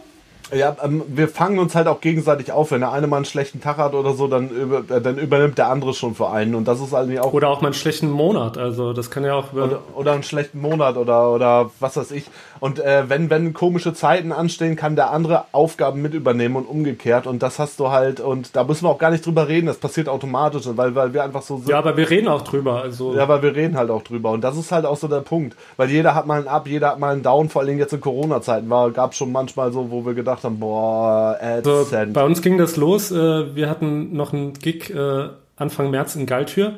Ja, 0.53 0.75
ähm, 0.83 1.03
wir 1.07 1.27
fangen 1.27 1.57
uns 1.57 1.73
halt 1.73 1.87
auch 1.87 2.01
gegenseitig 2.01 2.51
auf. 2.51 2.71
Wenn 2.71 2.81
der 2.81 2.91
eine 2.91 3.07
mal 3.07 3.17
einen 3.17 3.25
schlechten 3.25 3.61
Tag 3.61 3.77
hat 3.77 3.93
oder 3.93 4.13
so, 4.13 4.27
dann, 4.27 4.49
über, 4.49 4.79
äh, 4.95 5.01
dann 5.01 5.17
übernimmt 5.17 5.57
der 5.57 5.69
andere 5.69 5.93
schon 5.93 6.13
für 6.13 6.29
einen. 6.29 6.55
Und 6.55 6.67
das 6.67 6.79
ist 6.79 6.93
eigentlich 6.93 7.19
auch. 7.19 7.33
Oder 7.33 7.49
auch 7.49 7.61
mal 7.61 7.69
einen 7.69 7.73
schlechten 7.73 8.09
Monat. 8.09 8.57
Also, 8.57 8.93
das 8.93 9.09
kann 9.09 9.23
ja 9.23 9.33
auch. 9.33 9.53
Oder, 9.53 9.79
oder 9.95 10.11
einen 10.11 10.23
schlechten 10.23 10.61
Monat 10.61 10.97
oder, 10.97 11.31
oder 11.31 11.71
was 11.79 11.97
weiß 11.97 12.11
ich. 12.11 12.25
Und 12.59 12.79
äh, 12.79 13.09
wenn, 13.09 13.29
wenn 13.29 13.53
komische 13.53 13.93
Zeiten 13.93 14.31
anstehen, 14.31 14.75
kann 14.75 14.95
der 14.95 15.11
andere 15.11 15.45
Aufgaben 15.51 16.01
mit 16.01 16.13
übernehmen 16.13 16.55
und 16.55 16.65
umgekehrt. 16.65 17.27
Und 17.27 17.43
das 17.43 17.59
hast 17.59 17.79
du 17.79 17.89
halt. 17.89 18.19
Und 18.19 18.55
da 18.55 18.63
müssen 18.63 18.85
wir 18.85 18.89
auch 18.89 18.97
gar 18.97 19.11
nicht 19.11 19.25
drüber 19.25 19.47
reden. 19.47 19.67
Das 19.67 19.77
passiert 19.77 20.09
automatisch, 20.09 20.63
weil, 20.65 20.95
weil 20.95 21.13
wir 21.13 21.23
einfach 21.23 21.41
so 21.41 21.57
sind. 21.57 21.69
Ja, 21.69 21.77
aber 21.77 21.97
wir 21.97 22.09
reden 22.09 22.27
auch 22.27 22.43
drüber. 22.43 22.81
Also. 22.81 23.15
Ja, 23.15 23.23
aber 23.23 23.41
wir 23.41 23.55
reden 23.55 23.77
halt 23.77 23.89
auch 23.89 24.03
drüber. 24.03 24.31
Und 24.31 24.43
das 24.43 24.57
ist 24.57 24.71
halt 24.71 24.85
auch 24.85 24.97
so 24.97 25.07
der 25.07 25.21
Punkt. 25.21 25.55
Weil 25.77 25.89
jeder 25.89 26.15
hat 26.15 26.27
mal 26.27 26.39
einen 26.39 26.47
Up, 26.47 26.67
jeder 26.67 26.89
hat 26.89 26.99
mal 26.99 27.13
einen 27.13 27.23
Down. 27.23 27.49
Vor 27.49 27.61
allem 27.61 27.77
jetzt 27.77 27.93
in 27.93 28.01
Corona-Zeiten 28.01 28.69
gab 28.69 29.11
es 29.11 29.17
schon 29.17 29.31
manchmal 29.31 29.71
so, 29.71 29.91
wo 29.91 30.05
wir 30.05 30.13
gedacht 30.13 30.43
haben, 30.43 30.59
boah, 30.59 31.37
also, 31.39 31.85
bei 32.13 32.23
uns 32.23 32.41
ging 32.41 32.57
das 32.57 32.75
los. 32.75 33.11
Äh, 33.11 33.55
wir 33.55 33.69
hatten 33.69 34.15
noch 34.15 34.33
einen 34.33 34.53
Gig 34.53 34.89
äh, 34.93 35.29
Anfang 35.57 35.89
März 35.91 36.15
in 36.15 36.25
Galtür 36.25 36.77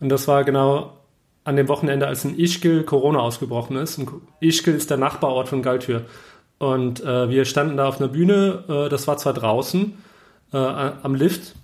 und 0.00 0.08
das 0.08 0.26
war 0.28 0.44
genau 0.44 0.92
an 1.46 1.56
dem 1.56 1.68
Wochenende, 1.68 2.06
als 2.06 2.24
in 2.24 2.38
Ischgl 2.38 2.82
Corona 2.82 3.20
ausgebrochen 3.20 3.76
ist. 3.76 3.98
Und 3.98 4.10
Ischgl 4.40 4.74
ist 4.74 4.90
der 4.90 4.96
Nachbarort 4.96 5.48
von 5.48 5.62
Galtür. 5.62 6.02
Und 6.58 7.02
äh, 7.04 7.30
wir 7.30 7.44
standen 7.44 7.76
da 7.76 7.86
auf 7.86 8.00
einer 8.00 8.08
Bühne, 8.08 8.64
äh, 8.68 8.88
das 8.88 9.06
war 9.06 9.16
zwar 9.16 9.32
draußen 9.32 9.94
äh, 10.52 10.56
am 10.56 11.14
Lift, 11.14 11.54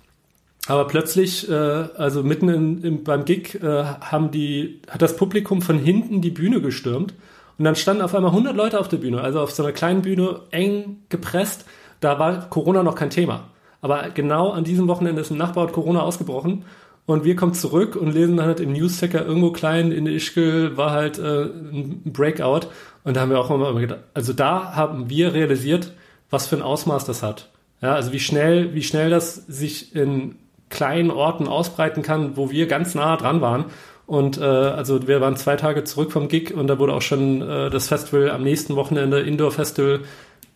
aber 0.67 0.87
plötzlich, 0.87 1.49
äh, 1.49 1.53
also 1.53 2.23
mitten 2.23 2.47
in, 2.47 2.83
in, 2.83 3.03
beim 3.03 3.25
Gig, 3.25 3.61
äh, 3.61 3.83
haben 3.83 4.31
die, 4.31 4.81
hat 4.89 5.01
das 5.01 5.17
Publikum 5.17 5.61
von 5.61 5.77
hinten 5.77 6.21
die 6.21 6.31
Bühne 6.31 6.61
gestürmt. 6.61 7.13
Und 7.57 7.65
dann 7.65 7.75
standen 7.75 8.01
auf 8.01 8.15
einmal 8.15 8.31
100 8.31 8.55
Leute 8.55 8.79
auf 8.79 8.87
der 8.87 8.97
Bühne, 8.97 9.21
also 9.21 9.41
auf 9.41 9.51
so 9.51 9.63
einer 9.63 9.73
kleinen 9.73 10.01
Bühne, 10.01 10.39
eng 10.51 11.01
gepresst. 11.09 11.65
Da 11.99 12.19
war 12.19 12.49
Corona 12.49 12.83
noch 12.83 12.95
kein 12.95 13.09
Thema. 13.09 13.49
Aber 13.81 14.09
genau 14.11 14.51
an 14.51 14.63
diesem 14.63 14.87
Wochenende 14.87 15.21
ist 15.21 15.31
ein 15.31 15.37
Nachbarort 15.37 15.73
Corona 15.73 16.01
ausgebrochen. 16.01 16.63
Und 17.05 17.25
wir 17.25 17.35
kommen 17.35 17.53
zurück 17.53 17.95
und 17.95 18.13
lesen 18.13 18.37
dann 18.37 18.45
halt 18.45 18.59
im 18.61 18.71
Newsticker 18.71 19.25
irgendwo 19.25 19.51
klein 19.51 19.91
in 19.91 20.07
Ischgl 20.07 20.77
war 20.77 20.91
halt 20.91 21.19
äh, 21.19 21.43
ein 21.43 22.01
Breakout. 22.05 22.67
Und 23.03 23.17
da 23.17 23.21
haben 23.21 23.31
wir 23.31 23.39
auch 23.39 23.51
immer 23.51 23.73
gedacht, 23.73 23.99
also 24.13 24.31
da 24.31 24.75
haben 24.75 25.09
wir 25.09 25.33
realisiert, 25.33 25.91
was 26.29 26.47
für 26.47 26.55
ein 26.55 26.61
Ausmaß 26.61 27.05
das 27.05 27.21
hat. 27.21 27.49
Ja, 27.81 27.95
also 27.95 28.13
wie 28.13 28.19
schnell, 28.19 28.73
wie 28.73 28.83
schnell 28.83 29.09
das 29.09 29.35
sich 29.35 29.93
in 29.93 30.35
kleinen 30.69 31.11
Orten 31.11 31.47
ausbreiten 31.47 32.01
kann, 32.01 32.37
wo 32.37 32.49
wir 32.49 32.67
ganz 32.67 32.95
nah 32.95 33.17
dran 33.17 33.41
waren. 33.41 33.65
Und 34.05 34.37
äh, 34.37 34.43
also 34.43 35.07
wir 35.07 35.21
waren 35.21 35.35
zwei 35.35 35.57
Tage 35.57 35.83
zurück 35.83 36.11
vom 36.11 36.29
Gig 36.29 36.53
und 36.53 36.67
da 36.67 36.79
wurde 36.79 36.93
auch 36.93 37.01
schon 37.01 37.41
äh, 37.41 37.69
das 37.69 37.89
Festival 37.89 38.31
am 38.31 38.43
nächsten 38.43 38.75
Wochenende, 38.75 39.19
Indoor 39.19 39.51
Festival, 39.51 40.01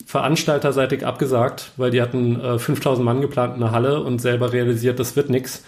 veranstalterseitig 0.05 1.05
abgesagt, 1.05 1.71
weil 1.75 1.91
die 1.91 2.01
hatten 2.01 2.39
äh, 2.39 2.59
5000 2.59 3.03
Mann 3.05 3.21
geplant 3.21 3.55
in 3.55 3.59
der 3.61 3.71
Halle 3.71 4.01
und 4.01 4.19
selber 4.19 4.53
realisiert, 4.53 4.99
das 4.99 5.15
wird 5.15 5.29
nix. 5.29 5.63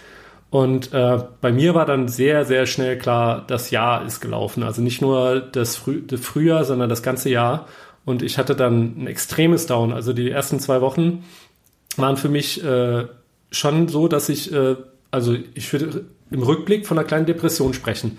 Und 0.50 0.92
äh, 0.92 1.18
bei 1.40 1.52
mir 1.52 1.74
war 1.74 1.86
dann 1.86 2.08
sehr, 2.08 2.44
sehr 2.44 2.66
schnell 2.66 2.98
klar, 2.98 3.44
das 3.46 3.70
Jahr 3.70 4.04
ist 4.04 4.20
gelaufen. 4.20 4.64
Also 4.64 4.82
nicht 4.82 5.00
nur 5.00 5.40
das, 5.40 5.76
Früh 5.76 6.02
das 6.04 6.20
Frühjahr, 6.20 6.64
sondern 6.64 6.88
das 6.88 7.04
ganze 7.04 7.30
Jahr. 7.30 7.66
Und 8.04 8.22
ich 8.22 8.36
hatte 8.36 8.56
dann 8.56 9.02
ein 9.02 9.06
extremes 9.06 9.66
Down. 9.66 9.92
Also 9.92 10.12
die 10.12 10.28
ersten 10.28 10.58
zwei 10.58 10.80
Wochen 10.80 11.24
waren 11.96 12.16
für 12.16 12.28
mich 12.28 12.64
äh, 12.64 13.06
schon 13.52 13.86
so, 13.88 14.08
dass 14.08 14.28
ich, 14.28 14.52
äh, 14.52 14.76
also 15.12 15.36
ich 15.54 15.72
würde 15.72 16.06
im 16.30 16.42
Rückblick 16.42 16.86
von 16.86 16.98
einer 16.98 17.06
kleinen 17.06 17.26
Depression 17.26 17.72
sprechen. 17.72 18.18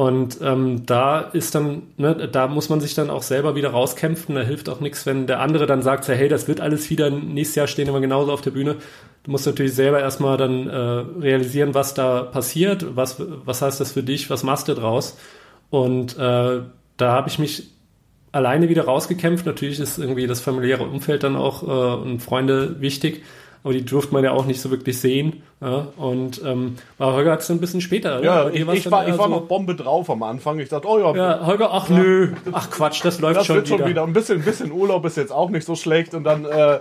Und 0.00 0.38
ähm, 0.40 0.86
da 0.86 1.20
ist 1.20 1.54
dann, 1.54 1.82
ne, 1.98 2.26
da 2.32 2.48
muss 2.48 2.70
man 2.70 2.80
sich 2.80 2.94
dann 2.94 3.10
auch 3.10 3.22
selber 3.22 3.54
wieder 3.54 3.68
rauskämpfen. 3.68 4.34
Da 4.34 4.40
hilft 4.40 4.70
auch 4.70 4.80
nichts, 4.80 5.04
wenn 5.04 5.26
der 5.26 5.40
andere 5.40 5.66
dann 5.66 5.82
sagt, 5.82 6.08
hey, 6.08 6.26
das 6.26 6.48
wird 6.48 6.62
alles 6.62 6.88
wieder, 6.88 7.10
nächstes 7.10 7.56
Jahr 7.56 7.66
stehen 7.66 7.92
wir 7.92 8.00
genauso 8.00 8.32
auf 8.32 8.40
der 8.40 8.52
Bühne. 8.52 8.76
Du 9.24 9.30
musst 9.30 9.44
natürlich 9.44 9.74
selber 9.74 10.00
erstmal 10.00 10.38
dann 10.38 10.66
äh, 10.68 10.74
realisieren, 11.20 11.74
was 11.74 11.92
da 11.92 12.22
passiert, 12.22 12.96
was, 12.96 13.20
was 13.44 13.60
heißt 13.60 13.78
das 13.78 13.92
für 13.92 14.02
dich, 14.02 14.30
was 14.30 14.42
machst 14.42 14.68
du 14.68 14.74
draus. 14.74 15.18
Und 15.68 16.16
äh, 16.16 16.60
da 16.96 17.12
habe 17.12 17.28
ich 17.28 17.38
mich 17.38 17.68
alleine 18.32 18.70
wieder 18.70 18.86
rausgekämpft. 18.86 19.44
Natürlich 19.44 19.80
ist 19.80 19.98
irgendwie 19.98 20.26
das 20.26 20.40
familiäre 20.40 20.84
Umfeld 20.84 21.24
dann 21.24 21.36
auch 21.36 21.62
äh, 21.62 22.02
und 22.02 22.20
Freunde 22.20 22.80
wichtig 22.80 23.22
aber 23.62 23.72
die 23.72 23.84
durfte 23.84 24.12
man 24.12 24.24
ja 24.24 24.32
auch 24.32 24.46
nicht 24.46 24.60
so 24.60 24.70
wirklich 24.70 24.98
sehen. 24.98 25.42
Ja? 25.60 25.88
Und 25.96 26.42
ähm, 26.44 26.76
bei 26.96 27.06
Holger 27.06 27.32
hat 27.32 27.40
es 27.40 27.50
ein 27.50 27.60
bisschen 27.60 27.80
später. 27.80 28.22
Ja, 28.22 28.48
ich, 28.48 28.66
ich, 28.66 28.90
war, 28.90 29.06
ich 29.06 29.18
war 29.18 29.28
noch 29.28 29.42
Bombe 29.42 29.74
drauf 29.74 30.08
am 30.08 30.22
Anfang. 30.22 30.58
Ich 30.58 30.70
dachte, 30.70 30.88
oh 30.88 30.98
ja. 30.98 31.14
Ja, 31.14 31.46
Holger, 31.46 31.70
ach 31.72 31.88
ja, 31.90 31.96
nö, 31.96 32.32
ach 32.52 32.70
Quatsch, 32.70 33.04
das 33.04 33.20
läuft 33.20 33.40
das 33.40 33.46
schon, 33.46 33.56
wird 33.56 33.68
wieder. 33.68 33.78
schon 33.78 33.88
wieder. 33.88 34.02
Ein 34.04 34.12
bisschen, 34.12 34.38
ein 34.38 34.44
bisschen 34.44 34.72
Urlaub 34.72 35.04
ist 35.04 35.16
jetzt 35.16 35.32
auch 35.32 35.50
nicht 35.50 35.66
so 35.66 35.74
schlecht. 35.74 36.14
Und 36.14 36.24
dann, 36.24 36.44
äh, 36.46 36.80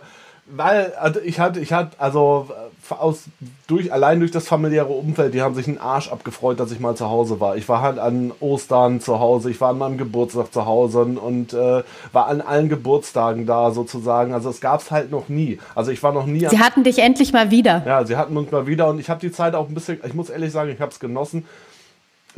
weil 0.52 0.94
also 1.00 1.20
ich 1.20 1.40
hatte, 1.40 1.60
ich 1.60 1.74
hatte, 1.74 1.92
also 2.00 2.50
aus, 2.90 3.26
durch, 3.68 3.94
allein 3.94 4.20
durch 4.20 4.32
das 4.32 4.48
familiäre 4.48 4.88
Umfeld, 4.88 5.34
die 5.34 5.42
haben 5.42 5.54
sich 5.54 5.68
einen 5.68 5.78
Arsch 5.78 6.12
abgefreut, 6.12 6.60
dass 6.60 6.72
ich 6.72 6.80
mal 6.80 6.96
zu 6.96 7.10
Hause 7.10 7.40
war. 7.40 7.56
Ich 7.56 7.70
war 7.70 7.82
halt 7.82 8.00
an 8.00 8.32
Ostern 8.40 9.00
zu 9.00 9.20
Hause, 9.20 9.52
ich 9.52 9.62
war 9.62 9.70
an 9.70 9.78
meinem 9.78 9.98
Geburtstag 9.98 10.52
zu 10.52 10.66
Hause 10.66 11.02
und 11.02 11.54
äh, 11.54 11.84
war 12.12 12.28
an 12.28 12.42
allen 12.42 12.70
Geburtstagen 12.70 13.46
da 13.46 13.72
sozusagen. 13.72 14.34
Also 14.34 14.50
es 14.50 14.62
gab 14.62 14.82
es 14.82 14.92
halt 14.92 15.12
noch 15.12 15.30
nie. 15.30 15.60
Also 15.76 15.92
ich 15.92 16.02
war 16.02 16.14
noch 16.14 16.26
nie. 16.26 16.48
Sie 16.48 16.60
hatten 16.60 16.84
dich 16.84 17.00
endlich 17.00 17.34
mal 17.34 17.52
wieder. 17.52 17.84
Ja, 17.86 18.06
sie 18.06 18.18
hatten 18.18 18.36
uns 18.36 18.52
mal 18.52 18.66
wieder 18.66 18.88
und 18.88 19.00
ich 19.00 19.10
habe 19.10 19.20
die 19.20 19.32
Zeit 19.32 19.56
auch 19.56 19.68
ein 19.68 19.74
bisschen, 19.74 20.00
ich 20.06 20.14
muss 20.14 20.30
ehrlich 20.30 20.52
sagen, 20.52 20.72
ich 20.72 20.82
habe 20.82 20.92
es 20.92 21.00
genossen. 21.00 21.46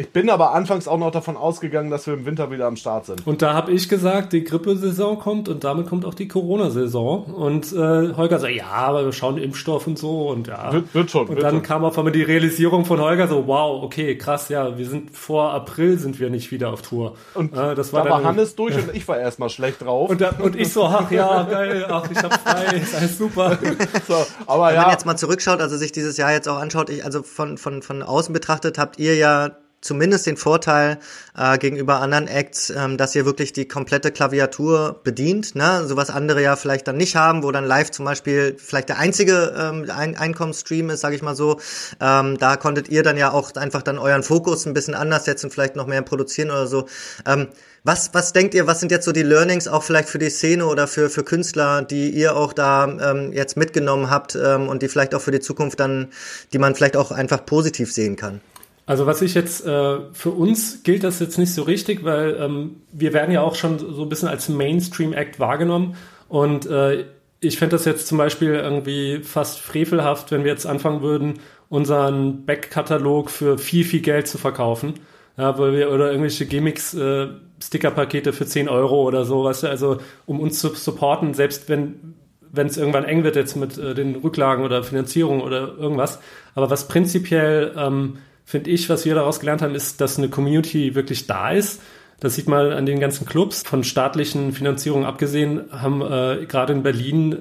Ich 0.01 0.09
bin 0.09 0.31
aber 0.31 0.55
anfangs 0.55 0.87
auch 0.87 0.97
noch 0.97 1.11
davon 1.11 1.37
ausgegangen, 1.37 1.91
dass 1.91 2.07
wir 2.07 2.15
im 2.15 2.25
Winter 2.25 2.49
wieder 2.49 2.65
am 2.65 2.75
Start 2.75 3.05
sind. 3.05 3.27
Und 3.27 3.43
da 3.43 3.53
habe 3.53 3.71
ich 3.71 3.87
gesagt, 3.87 4.33
die 4.33 4.43
Grippesaison 4.43 5.19
kommt 5.19 5.47
und 5.47 5.63
damit 5.63 5.87
kommt 5.87 6.05
auch 6.05 6.15
die 6.15 6.27
Corona-Saison. 6.27 7.25
Und 7.25 7.71
äh, 7.71 8.11
Holger 8.15 8.39
so, 8.39 8.47
ja, 8.47 8.65
aber 8.65 9.05
wir 9.05 9.13
schauen 9.13 9.37
Impfstoff 9.37 9.85
und 9.85 9.99
so 9.99 10.29
und 10.29 10.47
ja. 10.47 10.73
Wird, 10.73 10.95
wird 10.95 11.11
schon. 11.11 11.27
Und 11.27 11.35
wird 11.35 11.43
dann 11.43 11.57
schon. 11.57 11.61
kam 11.61 11.85
auf 11.85 11.99
einmal 11.99 12.11
die 12.11 12.23
Realisierung 12.23 12.83
von 12.83 12.99
Holger 12.99 13.27
so, 13.27 13.45
wow, 13.45 13.83
okay, 13.83 14.17
krass, 14.17 14.49
ja, 14.49 14.75
wir 14.75 14.87
sind 14.87 15.15
vor 15.15 15.53
April 15.53 15.99
sind 15.99 16.19
wir 16.19 16.31
nicht 16.31 16.49
wieder 16.51 16.73
auf 16.73 16.81
Tour. 16.81 17.15
Und 17.35 17.55
äh, 17.55 17.75
das 17.75 17.93
war 17.93 18.03
da 18.03 18.09
war 18.09 18.23
Hannes 18.23 18.55
durch 18.55 18.75
und 18.77 18.95
ich 18.95 19.07
war 19.07 19.19
erstmal 19.19 19.49
schlecht 19.49 19.83
drauf. 19.83 20.09
Und, 20.09 20.19
da, 20.19 20.31
und 20.39 20.55
ich 20.55 20.73
so, 20.73 20.83
ach 20.85 21.11
ja, 21.11 21.43
geil, 21.43 21.85
ach, 21.87 22.09
ich 22.09 22.17
hab 22.17 22.33
frei, 22.41 22.75
ist 22.77 22.95
alles 22.95 23.19
super. 23.19 23.55
so, 24.07 24.15
aber 24.47 24.69
Wenn 24.69 24.75
ja. 24.75 24.81
man 24.81 24.91
jetzt 24.91 25.05
mal 25.05 25.15
zurückschaut, 25.15 25.61
also 25.61 25.77
sich 25.77 25.91
dieses 25.91 26.17
Jahr 26.17 26.31
jetzt 26.31 26.49
auch 26.49 26.57
anschaut, 26.57 26.89
ich, 26.89 27.05
also 27.05 27.21
von, 27.21 27.59
von, 27.59 27.83
von 27.83 28.01
außen 28.01 28.33
betrachtet 28.33 28.79
habt 28.79 28.97
ihr 28.97 29.15
ja 29.15 29.51
zumindest 29.81 30.27
den 30.27 30.37
Vorteil 30.37 30.99
äh, 31.37 31.57
gegenüber 31.57 31.99
anderen 31.99 32.27
Acts, 32.27 32.69
ähm, 32.69 32.97
dass 32.97 33.15
ihr 33.15 33.25
wirklich 33.25 33.51
die 33.51 33.67
komplette 33.67 34.11
Klaviatur 34.11 35.01
bedient, 35.03 35.55
ne? 35.55 35.83
so 35.85 35.97
was 35.97 36.09
andere 36.09 36.41
ja 36.41 36.55
vielleicht 36.55 36.87
dann 36.87 36.97
nicht 36.97 37.15
haben, 37.15 37.43
wo 37.43 37.51
dann 37.51 37.65
live 37.65 37.91
zum 37.91 38.05
Beispiel 38.05 38.55
vielleicht 38.57 38.89
der 38.89 38.99
einzige 38.99 39.53
ähm, 39.57 39.89
Ein 39.89 40.15
Einkommensstream 40.15 40.89
ist, 40.91 41.01
sage 41.01 41.15
ich 41.15 41.21
mal 41.21 41.35
so. 41.35 41.59
Ähm, 41.99 42.37
da 42.37 42.57
konntet 42.57 42.89
ihr 42.89 43.03
dann 43.03 43.17
ja 43.17 43.31
auch 43.31 43.55
einfach 43.55 43.81
dann 43.81 43.97
euren 43.97 44.23
Fokus 44.23 44.65
ein 44.65 44.73
bisschen 44.73 44.93
anders 44.93 45.25
setzen, 45.25 45.49
vielleicht 45.49 45.75
noch 45.75 45.87
mehr 45.87 46.03
produzieren 46.03 46.51
oder 46.51 46.67
so. 46.67 46.85
Ähm, 47.25 47.47
was, 47.83 48.13
was 48.13 48.31
denkt 48.31 48.53
ihr, 48.53 48.67
was 48.67 48.79
sind 48.79 48.91
jetzt 48.91 49.05
so 49.05 49.11
die 49.11 49.23
Learnings 49.23 49.67
auch 49.67 49.81
vielleicht 49.81 50.09
für 50.09 50.19
die 50.19 50.29
Szene 50.29 50.67
oder 50.67 50.87
für, 50.87 51.09
für 51.09 51.23
Künstler, 51.23 51.81
die 51.81 52.11
ihr 52.11 52.35
auch 52.35 52.53
da 52.53 52.85
ähm, 52.85 53.33
jetzt 53.33 53.57
mitgenommen 53.57 54.11
habt 54.11 54.35
ähm, 54.35 54.69
und 54.69 54.83
die 54.83 54.87
vielleicht 54.87 55.15
auch 55.15 55.21
für 55.21 55.31
die 55.31 55.39
Zukunft 55.39 55.79
dann, 55.79 56.09
die 56.53 56.59
man 56.59 56.75
vielleicht 56.75 56.95
auch 56.95 57.09
einfach 57.09 57.43
positiv 57.43 57.91
sehen 57.91 58.15
kann? 58.15 58.41
Also 58.85 59.05
was 59.05 59.21
ich 59.21 59.35
jetzt, 59.35 59.65
äh, 59.65 59.99
für 60.11 60.31
uns 60.31 60.83
gilt 60.83 61.03
das 61.03 61.19
jetzt 61.19 61.37
nicht 61.37 61.53
so 61.53 61.63
richtig, 61.63 62.03
weil 62.03 62.37
ähm, 62.39 62.77
wir 62.91 63.13
werden 63.13 63.31
ja 63.31 63.41
auch 63.41 63.55
schon 63.55 63.79
so 63.79 64.01
ein 64.01 64.09
bisschen 64.09 64.27
als 64.27 64.49
Mainstream-Act 64.49 65.39
wahrgenommen 65.39 65.95
und 66.27 66.65
äh, 66.65 67.05
ich 67.39 67.57
fände 67.57 67.75
das 67.75 67.85
jetzt 67.85 68.07
zum 68.07 68.17
Beispiel 68.17 68.53
irgendwie 68.53 69.19
fast 69.23 69.59
frevelhaft, 69.59 70.31
wenn 70.31 70.43
wir 70.43 70.51
jetzt 70.51 70.65
anfangen 70.65 71.01
würden, 71.01 71.39
unseren 71.69 72.45
Backkatalog 72.45 73.29
für 73.29 73.57
viel, 73.57 73.83
viel 73.83 74.01
Geld 74.01 74.27
zu 74.27 74.37
verkaufen. 74.37 74.93
Ja, 75.37 75.57
weil 75.57 75.73
wir, 75.73 75.91
oder 75.91 76.07
irgendwelche 76.07 76.45
Gimmicks, 76.45 76.93
äh, 76.93 77.29
Stickerpakete 77.63 78.33
für 78.33 78.45
10 78.45 78.69
Euro 78.69 79.03
oder 79.03 79.25
so, 79.25 79.45
weißt 79.45 79.63
du, 79.63 79.67
also 79.69 79.97
um 80.25 80.39
uns 80.39 80.59
zu 80.59 80.69
supporten, 80.69 81.33
selbst 81.33 81.69
wenn 81.69 82.15
wenn 82.51 82.67
es 82.67 82.77
irgendwann 82.77 83.05
eng 83.05 83.23
wird 83.23 83.35
jetzt 83.35 83.55
mit 83.55 83.77
äh, 83.77 83.93
den 83.93 84.15
Rücklagen 84.15 84.65
oder 84.65 84.83
Finanzierung 84.83 85.41
oder 85.41 85.73
irgendwas. 85.77 86.19
Aber 86.53 86.69
was 86.69 86.87
prinzipiell 86.87 87.73
ähm, 87.77 88.17
finde 88.51 88.69
ich, 88.69 88.89
was 88.89 89.05
wir 89.05 89.15
daraus 89.15 89.39
gelernt 89.39 89.61
haben, 89.61 89.75
ist, 89.75 90.01
dass 90.01 90.17
eine 90.17 90.27
Community 90.27 90.93
wirklich 90.93 91.25
da 91.25 91.51
ist. 91.51 91.81
Das 92.19 92.35
sieht 92.35 92.49
man 92.49 92.71
an 92.73 92.85
den 92.85 92.99
ganzen 92.99 93.25
Clubs. 93.25 93.63
Von 93.63 93.85
staatlichen 93.85 94.51
Finanzierungen 94.51 95.05
abgesehen 95.05 95.71
haben 95.71 96.01
äh, 96.01 96.45
gerade 96.45 96.73
in 96.73 96.83
Berlin 96.83 97.37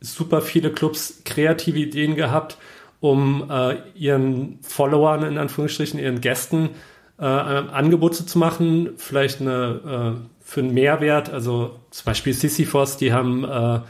super 0.00 0.42
viele 0.42 0.70
Clubs 0.70 1.22
kreative 1.24 1.78
Ideen 1.78 2.14
gehabt, 2.14 2.58
um 3.00 3.50
äh, 3.50 3.76
ihren 3.94 4.58
Followern, 4.60 5.24
in 5.24 5.38
Anführungsstrichen, 5.38 5.98
ihren 5.98 6.20
Gästen 6.20 6.70
äh, 7.18 7.24
Angebote 7.24 8.26
zu 8.26 8.38
machen, 8.38 8.90
vielleicht 8.98 9.40
eine 9.40 10.18
äh, 10.20 10.28
für 10.44 10.60
einen 10.60 10.74
Mehrwert, 10.74 11.30
also 11.30 11.76
zum 11.90 12.04
Beispiel 12.04 12.34
Sisyphos, 12.34 12.98
die 12.98 13.14
haben 13.14 13.44
äh, 13.44 13.80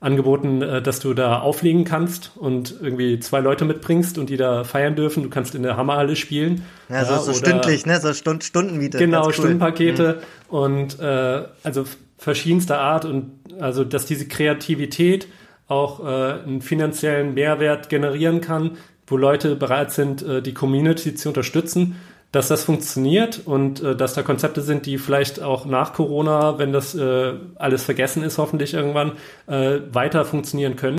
angeboten, 0.00 0.62
äh, 0.62 0.82
dass 0.82 1.00
du 1.00 1.14
da 1.14 1.40
auflegen 1.40 1.84
kannst 1.84 2.32
und 2.36 2.74
irgendwie 2.80 3.18
zwei 3.20 3.40
Leute 3.40 3.64
mitbringst 3.64 4.18
und 4.18 4.28
die 4.28 4.36
da 4.36 4.64
feiern 4.64 4.94
dürfen. 4.94 5.22
Du 5.22 5.30
kannst 5.30 5.54
in 5.54 5.62
der 5.62 5.76
Hammerhalle 5.76 6.16
spielen. 6.16 6.64
Ja, 6.88 7.04
so, 7.04 7.18
so 7.18 7.32
stündlich, 7.32 7.86
ne? 7.86 8.00
So 8.00 8.12
Stund, 8.12 8.44
Stundenmiete. 8.44 8.98
Genau, 8.98 9.26
cool. 9.26 9.32
Stundenpakete 9.32 10.20
und 10.48 11.00
äh, 11.00 11.44
also 11.62 11.84
verschiedenster 12.18 12.80
Art 12.80 13.04
und 13.04 13.32
also 13.60 13.84
dass 13.84 14.06
diese 14.06 14.28
Kreativität 14.28 15.28
auch 15.68 16.00
äh, 16.00 16.42
einen 16.42 16.62
finanziellen 16.62 17.34
Mehrwert 17.34 17.88
generieren 17.88 18.40
kann, 18.40 18.72
wo 19.06 19.16
Leute 19.16 19.56
bereit 19.56 19.92
sind, 19.92 20.22
äh, 20.22 20.42
die 20.42 20.54
Community 20.54 21.14
zu 21.14 21.28
unterstützen, 21.28 21.96
dass 22.32 22.48
das 22.48 22.64
funktioniert 22.64 23.42
und 23.44 23.82
äh, 23.82 23.96
dass 23.96 24.14
da 24.14 24.22
Konzepte 24.22 24.62
sind, 24.62 24.86
die 24.86 24.98
vielleicht 24.98 25.42
auch 25.42 25.64
nach 25.64 25.92
Corona, 25.92 26.58
wenn 26.58 26.72
das 26.72 26.94
äh, 26.94 27.34
alles 27.56 27.84
vergessen 27.84 28.22
ist, 28.22 28.38
hoffentlich 28.38 28.74
irgendwann 28.74 29.12
äh, 29.46 29.80
weiter 29.92 30.24
funktionieren 30.24 30.76
können 30.76 30.98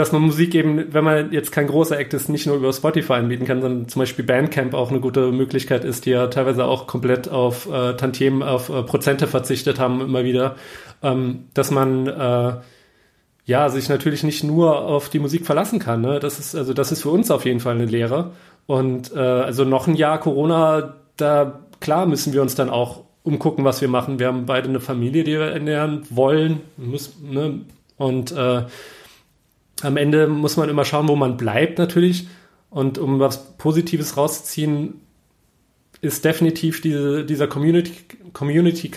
dass 0.00 0.12
man 0.12 0.22
Musik 0.22 0.54
eben, 0.54 0.94
wenn 0.94 1.04
man 1.04 1.32
jetzt 1.32 1.52
kein 1.52 1.66
großer 1.66 1.98
Act 1.98 2.14
ist, 2.14 2.28
nicht 2.28 2.46
nur 2.46 2.56
über 2.56 2.72
Spotify 2.72 3.14
anbieten 3.14 3.44
kann, 3.44 3.60
sondern 3.60 3.88
zum 3.88 4.00
Beispiel 4.00 4.24
Bandcamp 4.24 4.72
auch 4.72 4.90
eine 4.90 5.00
gute 5.00 5.32
Möglichkeit 5.32 5.84
ist, 5.84 6.06
die 6.06 6.10
ja 6.10 6.28
teilweise 6.28 6.64
auch 6.64 6.86
komplett 6.86 7.28
auf 7.28 7.70
äh, 7.70 7.94
Tantiemen, 7.96 8.42
auf 8.42 8.68
äh, 8.68 8.82
Prozente 8.82 9.26
verzichtet 9.26 9.78
haben, 9.78 10.00
immer 10.00 10.24
wieder, 10.24 10.56
ähm, 11.02 11.44
dass 11.54 11.70
man 11.70 12.06
äh, 12.06 12.54
ja 13.44 13.68
sich 13.68 13.88
natürlich 13.88 14.22
nicht 14.22 14.44
nur 14.44 14.80
auf 14.80 15.08
die 15.08 15.18
Musik 15.18 15.44
verlassen 15.44 15.80
kann. 15.80 16.00
Ne? 16.02 16.20
Das 16.20 16.38
ist 16.38 16.54
also 16.54 16.72
das 16.72 16.92
ist 16.92 17.02
für 17.02 17.10
uns 17.10 17.30
auf 17.30 17.44
jeden 17.44 17.60
Fall 17.60 17.74
eine 17.74 17.86
Lehre. 17.86 18.30
Und 18.66 19.12
äh, 19.14 19.18
also 19.18 19.64
noch 19.64 19.86
ein 19.86 19.96
Jahr 19.96 20.20
Corona, 20.20 20.94
da 21.16 21.60
klar 21.80 22.06
müssen 22.06 22.32
wir 22.32 22.42
uns 22.42 22.54
dann 22.54 22.70
auch 22.70 23.04
umgucken, 23.22 23.64
was 23.64 23.80
wir 23.80 23.88
machen. 23.88 24.18
Wir 24.18 24.28
haben 24.28 24.46
beide 24.46 24.68
eine 24.68 24.80
Familie, 24.80 25.24
die 25.24 25.32
wir 25.32 25.52
ernähren 25.52 26.02
wollen. 26.10 26.60
Muss, 26.76 27.14
ne? 27.20 27.60
Und 27.96 28.32
äh, 28.32 28.62
am 29.82 29.96
Ende 29.96 30.26
muss 30.26 30.56
man 30.56 30.68
immer 30.68 30.84
schauen, 30.84 31.08
wo 31.08 31.16
man 31.16 31.36
bleibt 31.36 31.78
natürlich. 31.78 32.28
Und 32.70 32.98
um 32.98 33.18
was 33.18 33.56
Positives 33.56 34.16
rauszuziehen, 34.16 35.00
ist 36.00 36.24
definitiv 36.24 36.80
diese, 36.80 37.24
dieser 37.24 37.46
Community-Charakter, 37.46 38.32
Community 38.32 38.90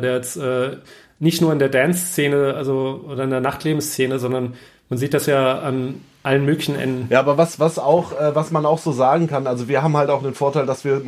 der 0.00 0.14
jetzt 0.14 0.36
äh, 0.36 0.76
nicht 1.18 1.40
nur 1.42 1.52
in 1.52 1.58
der 1.58 1.68
Dance-Szene, 1.68 2.54
also 2.54 3.04
oder 3.08 3.24
in 3.24 3.30
der 3.30 3.40
Nachtlebensszene, 3.40 4.18
sondern 4.18 4.54
man 4.88 4.98
sieht 4.98 5.14
das 5.14 5.26
ja 5.26 5.58
an 5.58 6.00
allen 6.26 6.44
möglichen 6.44 6.74
Enden. 6.74 7.06
Ja, 7.08 7.20
aber 7.20 7.38
was, 7.38 7.60
was 7.60 7.78
auch, 7.78 8.12
äh, 8.12 8.34
was 8.34 8.50
man 8.50 8.66
auch 8.66 8.78
so 8.78 8.90
sagen 8.90 9.28
kann, 9.28 9.46
also 9.46 9.68
wir 9.68 9.82
haben 9.82 9.96
halt 9.96 10.10
auch 10.10 10.22
den 10.22 10.34
Vorteil, 10.34 10.66
dass 10.66 10.84
wir 10.84 11.00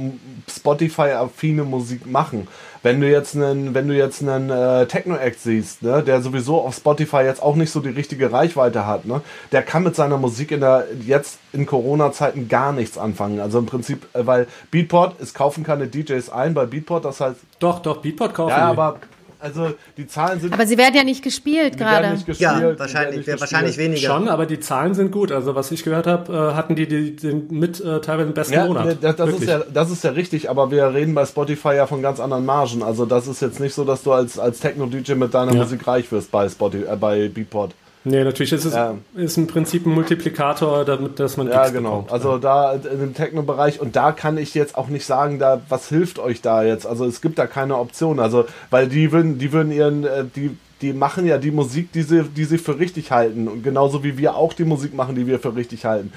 Spotify-affine 0.49 1.65
Musik 1.65 2.07
machen. 2.07 2.47
Wenn 2.85 3.01
du 3.01 3.11
jetzt 3.11 3.35
einen, 3.35 3.75
wenn 3.75 3.89
du 3.89 3.97
jetzt 3.97 4.23
einen 4.23 4.49
äh, 4.49 4.87
Techno-Act 4.87 5.41
siehst, 5.41 5.83
ne, 5.83 6.05
der 6.05 6.23
sowieso 6.23 6.61
auf 6.61 6.77
Spotify 6.77 7.23
jetzt 7.23 7.43
auch 7.43 7.57
nicht 7.57 7.73
so 7.73 7.81
die 7.81 7.89
richtige 7.89 8.31
Reichweite 8.31 8.87
hat, 8.87 9.07
ne, 9.07 9.21
der 9.51 9.63
kann 9.63 9.83
mit 9.83 9.97
seiner 9.97 10.19
Musik 10.19 10.53
in 10.53 10.61
der 10.61 10.87
jetzt 11.05 11.41
in 11.53 11.67
Corona-Zeiten 11.67 12.47
gar 12.47 12.73
nichts 12.73 12.97
anfangen. 12.97 13.41
Also 13.41 13.59
im 13.59 13.67
Prinzip, 13.67 14.07
äh, 14.15 14.25
weil 14.25 14.47
Beatport, 14.71 15.21
es 15.21 15.35
kaufen 15.35 15.65
keine 15.65 15.89
DJs 15.89 16.31
ein 16.31 16.55
bei 16.55 16.67
Beatport, 16.67 17.05
das 17.05 17.21
heißt. 17.21 17.41
Doch, 17.59 17.81
doch, 17.81 17.97
Beatport 18.03 18.35
kaufen. 18.35 18.51
Ja, 18.51 18.69
aber 18.69 19.01
also 19.41 19.75
die 19.97 20.07
Zahlen 20.07 20.41
sind. 20.41 20.53
Aber 20.53 20.67
sie 20.67 20.77
werden 20.77 20.95
ja 20.95 21.05
nicht 21.05 21.23
gespielt 21.23 21.79
gerade. 21.79 22.19
Ja, 22.39 22.79
wahrscheinlich, 22.79 23.27
wahrscheinlich 23.27 23.79
weniger. 23.79 24.09
Schon, 24.09 24.29
aber 24.29 24.47
die 24.47 24.59
Zahlen 24.59 24.95
sind 24.95 25.13
gut. 25.13 25.31
Also 25.31 25.55
was 25.55 25.71
ich 25.71 25.85
gehört 25.85 26.07
habe, 26.07 26.33
äh, 26.33 26.55
hatten 26.55 26.75
die, 26.75 26.89
die 26.89 27.15
den 27.15 27.47
mit 27.51 27.81
äh, 27.81 28.01
teilweise 28.01 28.31
den 28.31 28.35
besten 28.35 28.55
ja, 28.55 28.67
Monat. 28.67 28.99
Das, 29.01 29.17
das 29.17 29.31
ist 29.31 29.45
ja, 29.45 29.61
das 29.73 29.91
ist 29.91 30.05
ja 30.05 30.11
richtig, 30.11 30.51
aber 30.51 30.71
wir 30.71 30.93
reden 30.93 31.15
bei 31.15 31.25
Spotify 31.25 31.75
ja 31.75 31.87
von 31.87 32.03
ganz 32.03 32.19
anderen 32.21 32.45
Margen. 32.45 32.83
Also 32.83 33.07
das 33.07 33.29
ist 33.29 33.41
jetzt 33.41 33.61
nicht 33.61 33.75
so, 33.75 33.85
dass 33.85 34.03
du 34.03 34.13
als, 34.13 34.39
als 34.39 34.59
Techno-DJ 34.61 35.15
mit 35.15 35.33
deiner 35.35 35.53
ja. 35.53 35.63
Musik 35.63 35.87
reich 35.87 36.11
wirst 36.11 36.31
bei 36.31 36.49
Spotify, 36.49 36.85
äh, 36.93 36.97
bei 36.97 37.29
Beatport. 37.29 37.75
Nee, 38.05 38.25
natürlich 38.25 38.53
ist 38.53 38.65
es 38.65 38.75
ja. 38.75 38.95
ist 39.15 39.37
im 39.37 39.47
Prinzip 39.47 39.87
ein 39.87 39.93
Multiplikator, 39.93 40.85
damit 40.85 41.19
dass 41.19 41.37
man 41.37 41.49
Ja, 41.49 41.69
genau. 41.69 42.03
Bekommt. 42.03 42.13
Also 42.13 42.39
da 42.39 42.73
in 42.73 43.01
dem 43.01 43.15
Techno-Bereich 43.15 43.81
und 43.81 43.97
da 43.97 44.13
kann 44.13 44.39
ich 44.39 44.55
jetzt 44.55 44.77
auch 44.77 44.89
nicht 44.89 45.05
sagen, 45.05 45.39
da 45.39 45.61
was 45.69 45.89
hilft 45.89 46.19
euch 46.19 46.41
da 46.41 46.63
jetzt. 46.63 46.87
Also 46.87 47.05
es 47.05 47.21
gibt 47.21 47.39
da 47.39 47.47
keine 47.47 47.77
Option. 47.77 48.21
Also 48.21 48.47
weil 48.71 48.89
die 48.89 49.13
würden, 49.13 49.39
die 49.39 49.53
würden 49.53 49.73
ihren, 49.73 50.05
äh, 50.05 50.25
die 50.25 50.57
die 50.81 50.93
machen 50.93 51.27
ja 51.27 51.39
die 51.39 51.51
Musik, 51.51 51.91
die 51.91 52.03
sie, 52.03 52.23
die 52.23 52.45
sie 52.45 52.59
für 52.59 52.79
richtig 52.79 53.11
halten. 53.11 53.49
Und 53.49 53.65
genauso 53.65 54.05
wie 54.05 54.17
wir 54.17 54.37
auch 54.37 54.53
die 54.53 54.65
Musik 54.65 54.95
machen, 54.95 55.17
die 55.17 55.27
wir 55.27 55.41
für 55.41 55.57
richtig 55.57 55.85
halten 55.85 56.13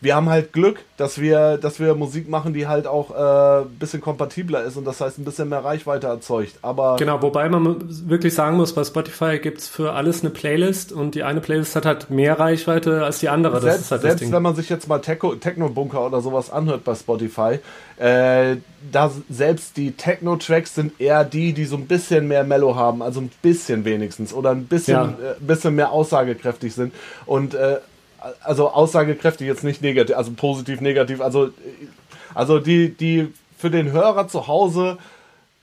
wir 0.00 0.14
haben 0.14 0.28
halt 0.28 0.52
Glück, 0.52 0.84
dass 0.96 1.20
wir, 1.20 1.56
dass 1.56 1.80
wir 1.80 1.94
Musik 1.94 2.28
machen, 2.28 2.52
die 2.52 2.66
halt 2.66 2.86
auch 2.86 3.10
ein 3.10 3.62
äh, 3.62 3.66
bisschen 3.78 4.00
kompatibler 4.00 4.62
ist 4.62 4.76
und 4.76 4.84
das 4.84 5.00
heißt 5.00 5.18
ein 5.18 5.24
bisschen 5.24 5.48
mehr 5.48 5.64
Reichweite 5.64 6.06
erzeugt. 6.06 6.58
Aber 6.62 6.96
genau, 6.96 7.22
wobei 7.22 7.48
man 7.48 7.84
wirklich 8.08 8.34
sagen 8.34 8.56
muss, 8.56 8.74
bei 8.74 8.84
Spotify 8.84 9.38
gibt 9.38 9.58
es 9.58 9.68
für 9.68 9.92
alles 9.92 10.20
eine 10.20 10.30
Playlist 10.30 10.92
und 10.92 11.14
die 11.14 11.22
eine 11.22 11.40
Playlist 11.40 11.76
hat 11.76 11.86
halt 11.86 12.10
mehr 12.10 12.38
Reichweite 12.38 13.04
als 13.04 13.20
die 13.20 13.28
andere. 13.28 13.60
Selbst, 13.60 13.90
halt 13.90 14.02
selbst 14.02 14.30
wenn 14.30 14.42
man 14.42 14.54
sich 14.54 14.68
jetzt 14.68 14.88
mal 14.88 14.98
Techno-Bunker 14.98 16.06
oder 16.06 16.20
sowas 16.20 16.50
anhört 16.50 16.84
bei 16.84 16.94
Spotify, 16.94 17.58
äh, 17.96 18.56
da 18.92 19.10
selbst 19.30 19.76
die 19.76 19.92
Techno-Tracks 19.92 20.74
sind 20.74 21.00
eher 21.00 21.24
die, 21.24 21.52
die 21.54 21.64
so 21.64 21.76
ein 21.76 21.86
bisschen 21.86 22.28
mehr 22.28 22.44
Mellow 22.44 22.76
haben, 22.76 23.02
also 23.02 23.20
ein 23.20 23.30
bisschen 23.42 23.84
wenigstens 23.84 24.34
oder 24.34 24.50
ein 24.50 24.66
bisschen, 24.66 24.94
ja. 24.94 25.04
äh, 25.04 25.34
bisschen 25.40 25.74
mehr 25.74 25.90
aussagekräftig 25.90 26.74
sind 26.74 26.92
und 27.24 27.54
äh, 27.54 27.78
also 28.42 28.70
aussagekräftig 28.70 29.46
jetzt 29.46 29.64
nicht 29.64 29.82
negativ, 29.82 30.16
also 30.16 30.32
positiv, 30.32 30.80
negativ, 30.80 31.20
also, 31.20 31.50
also 32.34 32.58
die, 32.58 32.90
die 32.90 33.32
für 33.58 33.70
den 33.70 33.92
Hörer 33.92 34.28
zu 34.28 34.46
Hause 34.46 34.98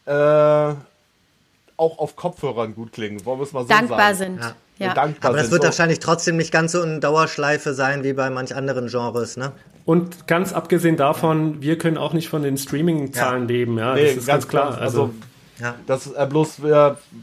äh, 0.06 0.12
auch 0.12 2.00
auf 2.00 2.16
Kopfhörern 2.16 2.76
gut 2.76 2.94
klingen, 2.94 3.26
wollen 3.26 3.40
wir 3.40 3.44
es 3.44 3.54
mal 3.54 3.64
so 3.64 3.70
dankbar 3.70 4.16
sagen. 4.16 4.18
Sind. 4.18 4.40
Ja. 4.42 4.56
Ja. 4.80 4.94
Dankbar 4.94 5.30
Aber 5.30 5.38
das 5.40 5.52
wird 5.52 5.62
so. 5.62 5.68
wahrscheinlich 5.68 6.00
trotzdem 6.00 6.36
nicht 6.36 6.52
ganz 6.52 6.72
so 6.72 6.82
in 6.82 7.00
Dauerschleife 7.00 7.74
sein 7.74 8.04
wie 8.04 8.14
bei 8.14 8.30
manch 8.32 8.56
anderen 8.56 8.88
Genres, 8.88 9.38
ne? 9.38 9.52
Und 9.86 10.28
ganz 10.28 10.54
abgesehen 10.54 10.98
davon, 10.98 11.62
wir 11.62 11.78
können 11.78 11.98
auch 11.98 12.14
nicht 12.14 12.30
von 12.30 12.42
den 12.42 12.58
Streaming-Zahlen 12.58 13.44
ja. 13.44 13.48
leben, 13.48 13.78
ja. 13.78 13.94
Nee, 13.94 14.06
das 14.06 14.10
ist 14.12 14.16
ganz, 14.28 14.28
ganz 14.28 14.48
klar. 14.48 14.78
Also, 14.80 15.04
also 15.04 15.14
ja. 15.60 15.76
das 15.86 16.12
äh, 16.12 16.26
bloß 16.26 16.64
wir 16.64 16.98
äh, 16.98 17.18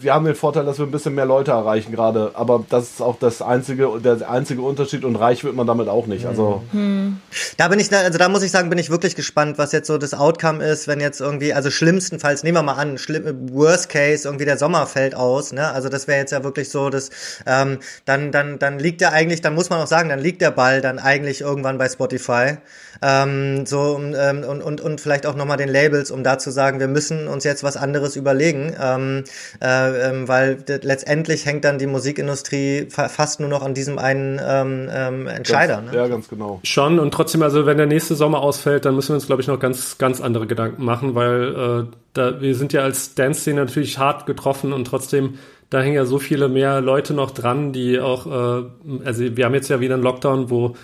wir 0.00 0.14
haben 0.14 0.24
den 0.24 0.34
Vorteil, 0.34 0.64
dass 0.64 0.78
wir 0.78 0.86
ein 0.86 0.90
bisschen 0.90 1.14
mehr 1.14 1.24
Leute 1.24 1.52
erreichen 1.52 1.92
gerade, 1.92 2.32
aber 2.34 2.64
das 2.68 2.84
ist 2.84 3.02
auch 3.02 3.18
das 3.18 3.42
einzige, 3.42 3.88
der 4.02 4.28
einzige 4.30 4.62
Unterschied 4.62 5.04
und 5.04 5.16
reich 5.16 5.44
wird 5.44 5.54
man 5.54 5.66
damit 5.66 5.88
auch 5.88 6.06
nicht. 6.06 6.26
Also 6.26 6.62
hm. 6.72 7.18
da 7.56 7.68
bin 7.68 7.78
ich, 7.78 7.92
also 7.92 8.18
da 8.18 8.28
muss 8.28 8.42
ich 8.42 8.50
sagen, 8.50 8.68
bin 8.68 8.78
ich 8.78 8.90
wirklich 8.90 9.16
gespannt, 9.16 9.58
was 9.58 9.72
jetzt 9.72 9.86
so 9.86 9.98
das 9.98 10.14
Outcome 10.14 10.64
ist, 10.64 10.88
wenn 10.88 11.00
jetzt 11.00 11.20
irgendwie, 11.20 11.54
also 11.54 11.70
schlimmstenfalls, 11.70 12.42
nehmen 12.42 12.58
wir 12.58 12.62
mal 12.62 12.74
an, 12.74 12.98
schlimm, 12.98 13.50
Worst 13.52 13.88
Case, 13.88 14.28
irgendwie 14.28 14.44
der 14.44 14.58
Sommer 14.58 14.86
fällt 14.86 15.14
aus, 15.14 15.52
ne? 15.52 15.70
Also 15.70 15.88
das 15.88 16.06
wäre 16.08 16.18
jetzt 16.18 16.32
ja 16.32 16.44
wirklich 16.44 16.68
so, 16.68 16.90
dass 16.90 17.10
ähm, 17.46 17.78
dann, 18.04 18.32
dann, 18.32 18.58
dann 18.58 18.78
liegt 18.78 19.00
der 19.00 19.12
eigentlich, 19.12 19.40
dann 19.40 19.54
muss 19.54 19.70
man 19.70 19.80
auch 19.80 19.86
sagen, 19.86 20.08
dann 20.08 20.20
liegt 20.20 20.42
der 20.42 20.50
Ball 20.50 20.80
dann 20.80 20.98
eigentlich 20.98 21.40
irgendwann 21.40 21.78
bei 21.78 21.88
Spotify. 21.88 22.58
Ähm, 23.02 23.66
so 23.66 23.98
ähm, 23.98 24.44
und, 24.44 24.62
und, 24.62 24.80
und 24.80 25.00
vielleicht 25.00 25.26
auch 25.26 25.34
nochmal 25.34 25.56
den 25.56 25.68
Labels, 25.68 26.10
um 26.10 26.22
da 26.22 26.38
zu 26.38 26.50
sagen, 26.50 26.80
wir 26.80 26.88
müssen 26.88 27.28
uns 27.28 27.44
jetzt 27.44 27.64
was 27.64 27.76
anderes 27.76 28.16
überlegen. 28.16 28.74
Ähm, 28.80 29.24
äh, 29.62 30.10
ähm, 30.10 30.28
weil 30.28 30.58
letztendlich 30.82 31.46
hängt 31.46 31.64
dann 31.64 31.78
die 31.78 31.86
Musikindustrie 31.86 32.86
fa 32.90 33.08
fast 33.08 33.40
nur 33.40 33.48
noch 33.48 33.62
an 33.62 33.74
diesem 33.74 33.98
einen 33.98 34.40
ähm, 34.42 34.88
ähm, 34.92 35.26
Entscheider. 35.26 35.76
Ganz, 35.76 35.92
ne? 35.92 35.96
Ja, 35.96 36.08
ganz 36.08 36.28
genau. 36.28 36.60
Schon 36.64 36.98
und 36.98 37.12
trotzdem, 37.12 37.42
also 37.42 37.66
wenn 37.66 37.78
der 37.78 37.86
nächste 37.86 38.14
Sommer 38.14 38.40
ausfällt, 38.40 38.84
dann 38.84 38.94
müssen 38.94 39.10
wir 39.10 39.14
uns, 39.14 39.26
glaube 39.26 39.42
ich, 39.42 39.48
noch 39.48 39.58
ganz, 39.58 39.98
ganz 39.98 40.20
andere 40.20 40.46
Gedanken 40.46 40.84
machen, 40.84 41.14
weil 41.14 41.88
äh, 41.88 41.96
da, 42.12 42.40
wir 42.40 42.54
sind 42.54 42.72
ja 42.72 42.82
als 42.82 43.14
Dance-Szene 43.14 43.60
natürlich 43.60 43.98
hart 43.98 44.26
getroffen 44.26 44.72
und 44.72 44.86
trotzdem 44.86 45.38
da 45.70 45.80
hängen 45.80 45.94
ja 45.94 46.04
so 46.04 46.18
viele 46.18 46.48
mehr 46.48 46.80
Leute 46.80 47.14
noch 47.14 47.30
dran, 47.30 47.72
die 47.72 48.00
auch, 48.00 48.26
äh, 48.26 48.64
also 49.04 49.36
wir 49.36 49.44
haben 49.44 49.54
jetzt 49.54 49.70
ja 49.70 49.80
wieder 49.80 49.94
einen 49.94 50.02
Lockdown, 50.02 50.50
wo 50.50 50.74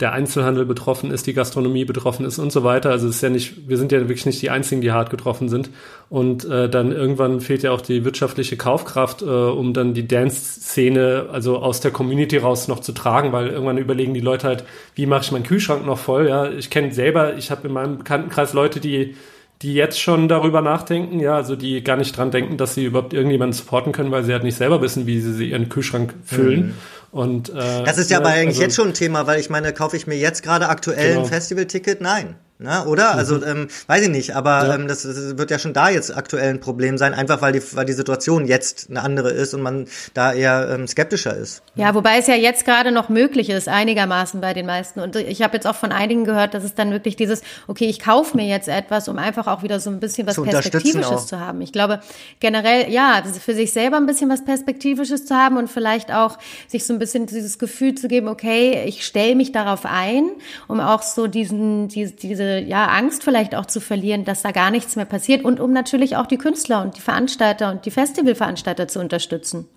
der 0.00 0.12
Einzelhandel 0.12 0.66
betroffen 0.66 1.12
ist, 1.12 1.26
die 1.28 1.34
Gastronomie 1.34 1.84
betroffen 1.84 2.26
ist 2.26 2.40
und 2.40 2.50
so 2.50 2.64
weiter. 2.64 2.90
Also 2.90 3.06
es 3.06 3.16
ist 3.16 3.22
ja 3.22 3.30
nicht, 3.30 3.68
wir 3.68 3.76
sind 3.76 3.92
ja 3.92 4.00
wirklich 4.00 4.26
nicht 4.26 4.42
die 4.42 4.50
einzigen, 4.50 4.80
die 4.80 4.90
hart 4.90 5.08
getroffen 5.08 5.48
sind. 5.48 5.70
Und 6.10 6.44
äh, 6.44 6.68
dann 6.68 6.90
irgendwann 6.90 7.40
fehlt 7.40 7.62
ja 7.62 7.70
auch 7.70 7.80
die 7.80 8.04
wirtschaftliche 8.04 8.56
Kaufkraft, 8.56 9.22
äh, 9.22 9.26
um 9.26 9.72
dann 9.72 9.94
die 9.94 10.08
Dance-Szene 10.08 11.26
also 11.30 11.58
aus 11.58 11.80
der 11.80 11.92
Community 11.92 12.38
raus 12.38 12.66
noch 12.66 12.80
zu 12.80 12.90
tragen, 12.90 13.32
weil 13.32 13.48
irgendwann 13.48 13.78
überlegen 13.78 14.14
die 14.14 14.20
Leute 14.20 14.48
halt, 14.48 14.64
wie 14.96 15.06
mache 15.06 15.22
ich 15.22 15.32
meinen 15.32 15.44
Kühlschrank 15.44 15.86
noch 15.86 15.98
voll? 15.98 16.28
Ja, 16.28 16.50
ich 16.50 16.70
kenne 16.70 16.92
selber, 16.92 17.36
ich 17.36 17.52
habe 17.52 17.68
in 17.68 17.72
meinem 17.72 17.98
Bekanntenkreis 17.98 18.52
Leute, 18.52 18.80
die 18.80 19.14
die 19.62 19.72
jetzt 19.72 19.98
schon 20.00 20.28
darüber 20.28 20.60
nachdenken, 20.60 21.20
ja, 21.20 21.36
also 21.36 21.56
die 21.56 21.82
gar 21.82 21.96
nicht 21.96 22.14
dran 22.16 22.30
denken, 22.30 22.58
dass 22.58 22.74
sie 22.74 22.84
überhaupt 22.84 23.14
irgendjemanden 23.14 23.54
supporten 23.54 23.92
können, 23.92 24.10
weil 24.10 24.24
sie 24.24 24.32
halt 24.32 24.42
nicht 24.42 24.56
selber 24.56 24.82
wissen, 24.82 25.06
wie 25.06 25.20
sie 25.20 25.48
ihren 25.48 25.70
Kühlschrank 25.70 26.14
füllen. 26.24 26.66
Mhm. 26.66 26.74
Und, 27.14 27.48
äh, 27.50 27.84
das 27.84 27.96
ist 27.96 28.10
ja, 28.10 28.18
aber 28.18 28.30
eigentlich 28.30 28.56
also, 28.56 28.62
jetzt 28.62 28.74
schon 28.74 28.88
ein 28.88 28.94
Thema, 28.94 29.28
weil 29.28 29.38
ich 29.38 29.48
meine, 29.48 29.72
kaufe 29.72 29.96
ich 29.96 30.08
mir 30.08 30.16
jetzt 30.16 30.42
gerade 30.42 30.68
aktuell 30.68 31.10
genau. 31.10 31.22
ein 31.22 31.28
Festivalticket? 31.28 32.00
Nein. 32.00 32.34
Ne, 32.56 32.84
oder? 32.86 33.14
Mhm. 33.14 33.18
Also, 33.18 33.44
ähm, 33.44 33.68
weiß 33.88 34.02
ich 34.02 34.10
nicht, 34.10 34.36
aber 34.36 34.68
ja. 34.68 34.74
ähm, 34.76 34.86
das, 34.86 35.02
das, 35.02 35.36
wird 35.36 35.50
ja 35.50 35.58
schon 35.58 35.72
da 35.72 35.90
jetzt 35.90 36.16
aktuell 36.16 36.50
ein 36.50 36.60
Problem 36.60 36.98
sein, 36.98 37.12
einfach 37.12 37.42
weil 37.42 37.52
die, 37.52 37.62
weil 37.74 37.84
die 37.84 37.92
Situation 37.92 38.46
jetzt 38.46 38.88
eine 38.88 39.02
andere 39.02 39.30
ist 39.30 39.54
und 39.54 39.62
man 39.62 39.86
da 40.14 40.32
eher 40.32 40.70
ähm, 40.70 40.86
skeptischer 40.86 41.36
ist. 41.36 41.64
Ja, 41.74 41.96
wobei 41.96 42.18
es 42.18 42.28
ja 42.28 42.36
jetzt 42.36 42.64
gerade 42.64 42.92
noch 42.92 43.08
möglich 43.08 43.50
ist, 43.50 43.68
einigermaßen 43.68 44.40
bei 44.40 44.54
den 44.54 44.66
meisten. 44.66 45.00
Und 45.00 45.16
ich 45.16 45.42
habe 45.42 45.56
jetzt 45.56 45.66
auch 45.66 45.74
von 45.74 45.90
einigen 45.90 46.24
gehört, 46.24 46.54
dass 46.54 46.62
es 46.62 46.76
dann 46.76 46.92
wirklich 46.92 47.16
dieses, 47.16 47.42
okay, 47.66 47.86
ich 47.86 47.98
kaufe 47.98 48.36
mir 48.36 48.46
jetzt 48.46 48.68
etwas, 48.68 49.08
um 49.08 49.18
einfach 49.18 49.48
auch 49.48 49.64
wieder 49.64 49.80
so 49.80 49.90
ein 49.90 49.98
bisschen 49.98 50.24
was 50.28 50.40
Perspektivisches 50.40 51.26
zu 51.26 51.40
haben. 51.40 51.60
Ich 51.60 51.72
glaube, 51.72 52.00
generell, 52.38 52.88
ja, 52.88 53.24
für 53.24 53.54
sich 53.54 53.72
selber 53.72 53.96
ein 53.96 54.06
bisschen 54.06 54.30
was 54.30 54.44
Perspektivisches 54.44 55.26
zu 55.26 55.34
haben 55.34 55.56
und 55.56 55.68
vielleicht 55.68 56.12
auch 56.12 56.38
sich 56.68 56.86
so 56.86 56.92
ein 56.92 57.00
bisschen 57.00 57.26
dieses 57.26 57.58
Gefühl 57.58 57.96
zu 57.96 58.06
geben, 58.06 58.28
okay, 58.28 58.84
ich 58.86 59.04
stelle 59.04 59.34
mich 59.34 59.50
darauf 59.50 59.84
ein, 59.84 60.30
um 60.68 60.78
auch 60.78 61.02
so 61.02 61.26
diesen, 61.26 61.88
diese, 61.88 62.12
diese 62.12 62.43
diese 62.44 62.58
ja, 62.60 62.86
Angst 62.86 63.24
vielleicht 63.24 63.54
auch 63.54 63.66
zu 63.66 63.80
verlieren, 63.80 64.24
dass 64.24 64.42
da 64.42 64.50
gar 64.50 64.70
nichts 64.70 64.96
mehr 64.96 65.04
passiert 65.04 65.44
und 65.44 65.60
um 65.60 65.72
natürlich 65.72 66.16
auch 66.16 66.26
die 66.26 66.38
Künstler 66.38 66.82
und 66.82 66.96
die 66.96 67.00
Veranstalter 67.00 67.70
und 67.70 67.86
die 67.86 67.90
Festivalveranstalter 67.90 68.88
zu 68.88 69.00
unterstützen. 69.00 69.68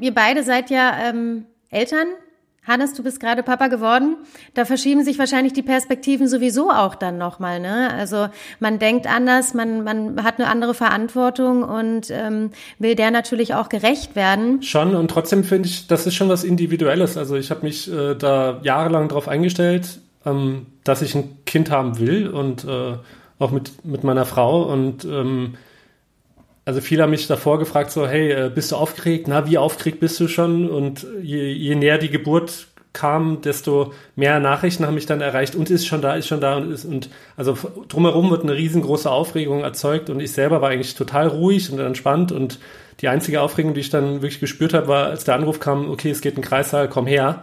Ihr 0.00 0.14
beide 0.14 0.42
seid 0.42 0.70
ja 0.70 0.92
ähm, 1.08 1.46
Eltern. 1.70 2.08
Hannes, 2.64 2.94
du 2.94 3.02
bist 3.02 3.18
gerade 3.18 3.42
Papa 3.42 3.66
geworden. 3.66 4.18
Da 4.54 4.64
verschieben 4.64 5.02
sich 5.02 5.18
wahrscheinlich 5.18 5.52
die 5.52 5.64
Perspektiven 5.64 6.28
sowieso 6.28 6.70
auch 6.70 6.94
dann 6.94 7.18
nochmal. 7.18 7.58
Ne? 7.58 7.92
Also 7.92 8.28
man 8.60 8.78
denkt 8.78 9.08
anders, 9.08 9.52
man, 9.52 9.82
man 9.82 10.22
hat 10.22 10.38
eine 10.38 10.48
andere 10.48 10.72
Verantwortung 10.72 11.64
und 11.64 12.10
ähm, 12.10 12.50
will 12.78 12.94
der 12.94 13.10
natürlich 13.10 13.54
auch 13.54 13.68
gerecht 13.68 14.14
werden. 14.14 14.62
Schon 14.62 14.94
und 14.94 15.10
trotzdem 15.10 15.42
finde 15.42 15.68
ich, 15.68 15.88
das 15.88 16.06
ist 16.06 16.14
schon 16.14 16.28
was 16.28 16.44
Individuelles. 16.44 17.16
Also 17.16 17.34
ich 17.34 17.50
habe 17.50 17.62
mich 17.62 17.92
äh, 17.92 18.14
da 18.14 18.60
jahrelang 18.62 19.08
drauf 19.08 19.26
eingestellt 19.26 19.98
ähm, 20.24 20.66
dass 20.84 21.02
ich 21.02 21.14
ein 21.14 21.44
Kind 21.44 21.70
haben 21.70 21.98
will 21.98 22.28
und 22.28 22.64
äh, 22.64 22.94
auch 23.38 23.50
mit, 23.50 23.84
mit 23.84 24.04
meiner 24.04 24.24
Frau. 24.24 24.62
Und 24.62 25.04
ähm, 25.04 25.54
also 26.64 26.80
viele 26.80 27.02
haben 27.02 27.10
mich 27.10 27.26
davor 27.26 27.58
gefragt, 27.58 27.90
so, 27.90 28.06
hey, 28.06 28.30
äh, 28.30 28.50
bist 28.54 28.72
du 28.72 28.76
aufgeregt? 28.76 29.26
Na, 29.28 29.48
wie 29.48 29.58
aufgeregt 29.58 30.00
bist 30.00 30.18
du 30.20 30.28
schon? 30.28 30.68
Und 30.70 31.06
je, 31.22 31.52
je 31.52 31.74
näher 31.74 31.98
die 31.98 32.10
Geburt 32.10 32.68
kam, 32.92 33.40
desto 33.40 33.92
mehr 34.16 34.38
Nachrichten 34.38 34.86
haben 34.86 34.94
mich 34.94 35.06
dann 35.06 35.20
erreicht 35.20 35.54
und 35.54 35.70
ist 35.70 35.86
schon 35.86 36.02
da, 36.02 36.14
ist 36.14 36.26
schon 36.26 36.40
da 36.40 36.56
und 36.56 36.70
ist 36.70 36.84
und 36.84 37.08
also 37.36 37.56
drumherum 37.88 38.30
wird 38.30 38.42
eine 38.42 38.54
riesengroße 38.54 39.10
Aufregung 39.10 39.62
erzeugt 39.62 40.10
und 40.10 40.20
ich 40.20 40.32
selber 40.32 40.60
war 40.60 40.70
eigentlich 40.70 40.94
total 40.94 41.28
ruhig 41.28 41.72
und 41.72 41.78
entspannt 41.78 42.32
und 42.32 42.58
die 43.00 43.08
einzige 43.08 43.40
Aufregung, 43.40 43.72
die 43.72 43.80
ich 43.80 43.90
dann 43.90 44.22
wirklich 44.22 44.40
gespürt 44.40 44.74
habe, 44.74 44.88
war, 44.88 45.06
als 45.06 45.24
der 45.24 45.34
Anruf 45.34 45.58
kam, 45.58 45.90
okay, 45.90 46.10
es 46.10 46.20
geht 46.20 46.34
in 46.34 46.42
den 46.42 46.48
Kreissaal, 46.48 46.88
komm 46.88 47.06
her. 47.06 47.42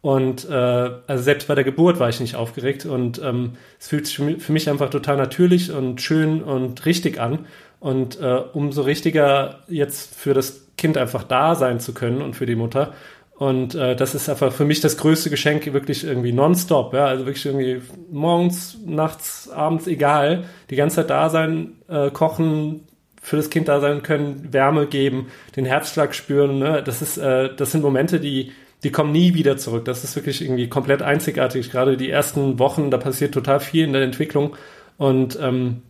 Und 0.00 0.48
äh, 0.48 0.52
also 0.52 1.22
selbst 1.22 1.48
bei 1.48 1.54
der 1.54 1.64
Geburt 1.64 1.98
war 1.98 2.08
ich 2.08 2.20
nicht 2.20 2.36
aufgeregt 2.36 2.86
und 2.86 3.20
ähm, 3.22 3.54
es 3.80 3.88
fühlt 3.88 4.06
sich 4.06 4.16
für 4.16 4.52
mich 4.52 4.70
einfach 4.70 4.90
total 4.90 5.16
natürlich 5.16 5.72
und 5.72 6.00
schön 6.00 6.42
und 6.42 6.86
richtig 6.86 7.20
an. 7.20 7.46
Und 7.80 8.20
äh, 8.20 8.42
umso 8.52 8.82
richtiger 8.82 9.60
jetzt 9.68 10.14
für 10.14 10.34
das 10.34 10.68
Kind 10.76 10.96
einfach 10.96 11.24
da 11.24 11.54
sein 11.54 11.80
zu 11.80 11.94
können 11.94 12.22
und 12.22 12.36
für 12.36 12.46
die 12.46 12.56
Mutter. 12.56 12.92
Und 13.38 13.76
äh, 13.76 13.94
das 13.94 14.16
ist 14.16 14.28
einfach 14.28 14.52
für 14.52 14.64
mich 14.64 14.80
das 14.80 14.96
größte 14.96 15.30
Geschenk, 15.30 15.72
wirklich 15.72 16.04
irgendwie 16.04 16.32
nonstop, 16.32 16.92
ja, 16.92 17.06
also 17.06 17.24
wirklich 17.24 17.46
irgendwie 17.46 17.80
morgens, 18.10 18.76
nachts, 18.84 19.48
abends, 19.48 19.86
egal, 19.86 20.44
die 20.70 20.76
ganze 20.76 20.96
Zeit 20.96 21.10
da 21.10 21.30
sein, 21.30 21.74
äh, 21.88 22.10
kochen, 22.10 22.88
für 23.22 23.36
das 23.36 23.50
Kind 23.50 23.68
da 23.68 23.78
sein 23.80 24.02
können, 24.02 24.52
Wärme 24.52 24.86
geben, 24.86 25.28
den 25.54 25.66
Herzschlag 25.66 26.16
spüren, 26.16 26.58
ne? 26.58 26.82
das 26.84 27.00
ist, 27.00 27.16
äh, 27.16 27.54
das 27.54 27.70
sind 27.70 27.82
Momente, 27.82 28.18
die, 28.18 28.52
die 28.84 28.92
kommen 28.92 29.12
nie 29.12 29.34
wieder 29.34 29.56
zurück. 29.56 29.84
Das 29.84 30.04
ist 30.04 30.14
wirklich 30.16 30.42
irgendwie 30.42 30.68
komplett 30.68 31.02
einzigartig. 31.02 31.70
Gerade 31.70 31.96
die 31.96 32.10
ersten 32.10 32.58
Wochen, 32.58 32.90
da 32.90 32.98
passiert 32.98 33.34
total 33.34 33.60
viel 33.60 33.84
in 33.84 33.92
der 33.92 34.02
Entwicklung 34.02 34.56
und 34.96 35.38
ähm, 35.40 35.82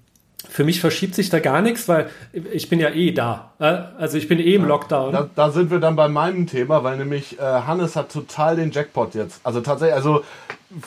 für 0.49 0.65
mich 0.65 0.81
verschiebt 0.81 1.15
sich 1.15 1.31
da 1.31 1.41
gar 1.41 1.63
nichts, 1.63 1.89
weil 1.89 2.09
ich 2.53 2.69
bin 2.69 2.79
ja 2.79 2.91
eh 2.91 3.13
da. 3.13 3.53
Also 3.59 4.17
ich 4.17 4.29
bin 4.29 4.39
eh 4.39 4.55
im 4.55 4.65
Lockdown. 4.65 5.13
Da, 5.13 5.29
da 5.35 5.51
sind 5.51 5.71
wir 5.71 5.81
dann 5.81 5.97
bei 5.97 6.09
meinem 6.09 6.47
Thema, 6.47 6.85
weil 6.85 6.97
nämlich 6.97 7.39
äh, 7.39 7.43
Hannes 7.43 7.97
hat 7.97 8.13
total 8.13 8.57
den 8.57 8.71
Jackpot 8.71 9.15
jetzt. 9.15 9.41
Also 9.43 9.61
tatsächlich, 9.61 9.97
also 9.97 10.23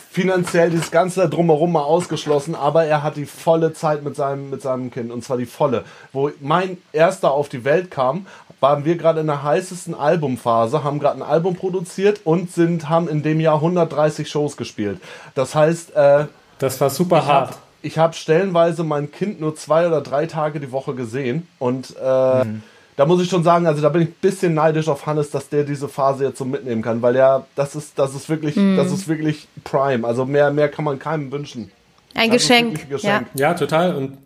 finanziell 0.10 0.70
dieses 0.70 0.90
ganze 0.90 1.28
drumherum 1.28 1.74
mal 1.74 1.84
ausgeschlossen, 1.84 2.56
aber 2.56 2.86
er 2.86 3.04
hat 3.04 3.18
die 3.18 3.26
volle 3.26 3.74
Zeit 3.74 4.04
mit 4.04 4.16
seinem, 4.16 4.50
mit 4.50 4.62
seinem 4.62 4.90
Kind 4.90 5.12
und 5.12 5.24
zwar 5.24 5.38
die 5.38 5.46
volle. 5.46 5.84
Wo 6.14 6.32
mein 6.40 6.78
erster 6.94 7.32
auf 7.32 7.50
die 7.50 7.66
Welt 7.66 7.92
kam, 7.92 8.28
waren 8.62 8.86
wir 8.86 8.96
gerade 8.96 9.20
in 9.20 9.28
der 9.28 9.44
heißesten 9.44 9.94
Albumphase, 9.94 10.84
haben 10.84 11.00
gerade 11.00 11.18
ein 11.18 11.28
Album 11.28 11.56
produziert 11.56 12.22
und 12.24 12.52
sind, 12.52 12.88
haben 12.88 13.10
in 13.10 13.24
dem 13.24 13.42
Jahr 13.42 13.56
130 13.56 14.30
Shows 14.30 14.56
gespielt. 14.56 15.02
Das 15.36 15.56
heißt, 15.56 15.96
äh, 15.96 16.26
das 16.60 16.80
war 16.80 16.92
super 16.92 17.26
hart. 17.26 17.50
Hab, 17.50 17.60
ich 17.82 17.98
habe 17.98 18.14
stellenweise 18.14 18.84
mein 18.84 19.12
Kind 19.12 19.42
nur 19.42 19.56
zwei 19.56 19.88
oder 19.88 20.02
drei 20.02 20.28
Tage 20.28 20.60
die 20.60 20.72
Woche 20.72 20.94
gesehen 20.94 21.48
und 21.58 21.96
äh, 22.00 22.44
mhm. 22.46 22.62
da 22.96 23.08
muss 23.08 23.20
ich 23.24 23.30
schon 23.30 23.44
sagen, 23.44 23.66
also 23.66 23.82
da 23.82 23.90
bin 23.90 24.04
ich 24.04 24.10
ein 24.10 24.16
bisschen 24.22 24.54
neidisch 24.54 24.88
auf 24.88 25.08
Hannes, 25.08 25.32
dass 25.32 25.50
der 25.50 25.64
diese 25.64 25.90
Phase 25.90 26.26
jetzt 26.26 26.38
so 26.38 26.46
mitnehmen 26.46 26.84
kann, 26.84 27.02
weil 27.02 27.16
ja, 27.16 27.48
das 27.56 27.76
ist, 27.76 27.98
das 27.98 28.14
ist 28.14 28.30
wirklich, 28.30 28.56
mhm. 28.56 28.78
das 28.78 28.92
ist 28.92 29.08
wirklich 29.08 29.48
Prime. 29.64 30.08
Also 30.08 30.26
mehr, 30.26 30.52
mehr 30.52 30.70
kann 30.70 30.86
man 30.86 31.00
keinem 31.00 31.32
wünschen. 31.32 31.72
Ein 32.14 32.30
das 32.30 32.44
Geschenk. 32.44 32.80
ein 32.84 32.90
Geschenk. 32.90 33.28
Ja. 33.34 33.50
ja, 33.50 33.54
total. 33.56 33.96
Und 33.96 34.18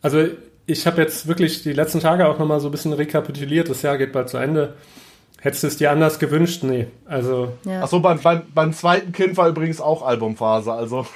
also 0.00 0.26
ich 0.66 0.86
habe 0.86 1.02
jetzt 1.02 1.26
wirklich 1.26 1.62
die 1.62 1.72
letzten 1.72 2.00
Tage 2.00 2.26
auch 2.26 2.38
nochmal 2.38 2.60
so 2.60 2.68
ein 2.68 2.70
bisschen 2.72 2.92
rekapituliert. 2.92 3.68
Das 3.68 3.82
Jahr 3.82 3.98
geht 3.98 4.12
bald 4.12 4.28
zu 4.28 4.38
Ende. 4.38 4.74
Hättest 5.40 5.62
du 5.62 5.66
es 5.66 5.76
dir 5.76 5.90
anders 5.90 6.18
gewünscht? 6.18 6.62
Nee. 6.62 6.86
Also. 7.04 7.52
Ja. 7.64 7.82
Achso, 7.82 8.00
beim, 8.00 8.18
beim, 8.20 8.42
beim 8.54 8.72
zweiten 8.72 9.12
Kind 9.12 9.36
war 9.36 9.48
übrigens 9.48 9.80
auch 9.80 10.02
Albumphase, 10.02 10.72
also. 10.72 11.06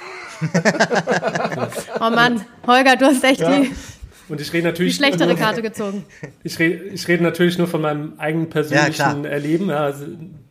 oh 1.99 2.09
Mann, 2.11 2.45
Holger, 2.67 2.95
du 2.95 3.05
hast 3.05 3.23
echt 3.23 3.41
ja. 3.41 3.59
die. 3.59 3.71
Und 4.29 4.39
ich 4.39 4.53
rede 4.53 4.67
natürlich. 4.67 4.93
Die 4.93 4.97
schlechtere 4.97 5.35
Karte 5.35 5.61
gezogen. 5.61 6.05
Ich 6.43 6.57
rede, 6.57 6.83
ich 6.85 7.07
rede 7.07 7.23
natürlich 7.23 7.57
nur 7.57 7.67
von 7.67 7.81
meinem 7.81 8.13
eigenen 8.17 8.49
persönlichen 8.49 9.23
ja, 9.23 9.29
Erleben. 9.29 9.69
Ja, 9.69 9.85
also, 9.85 10.05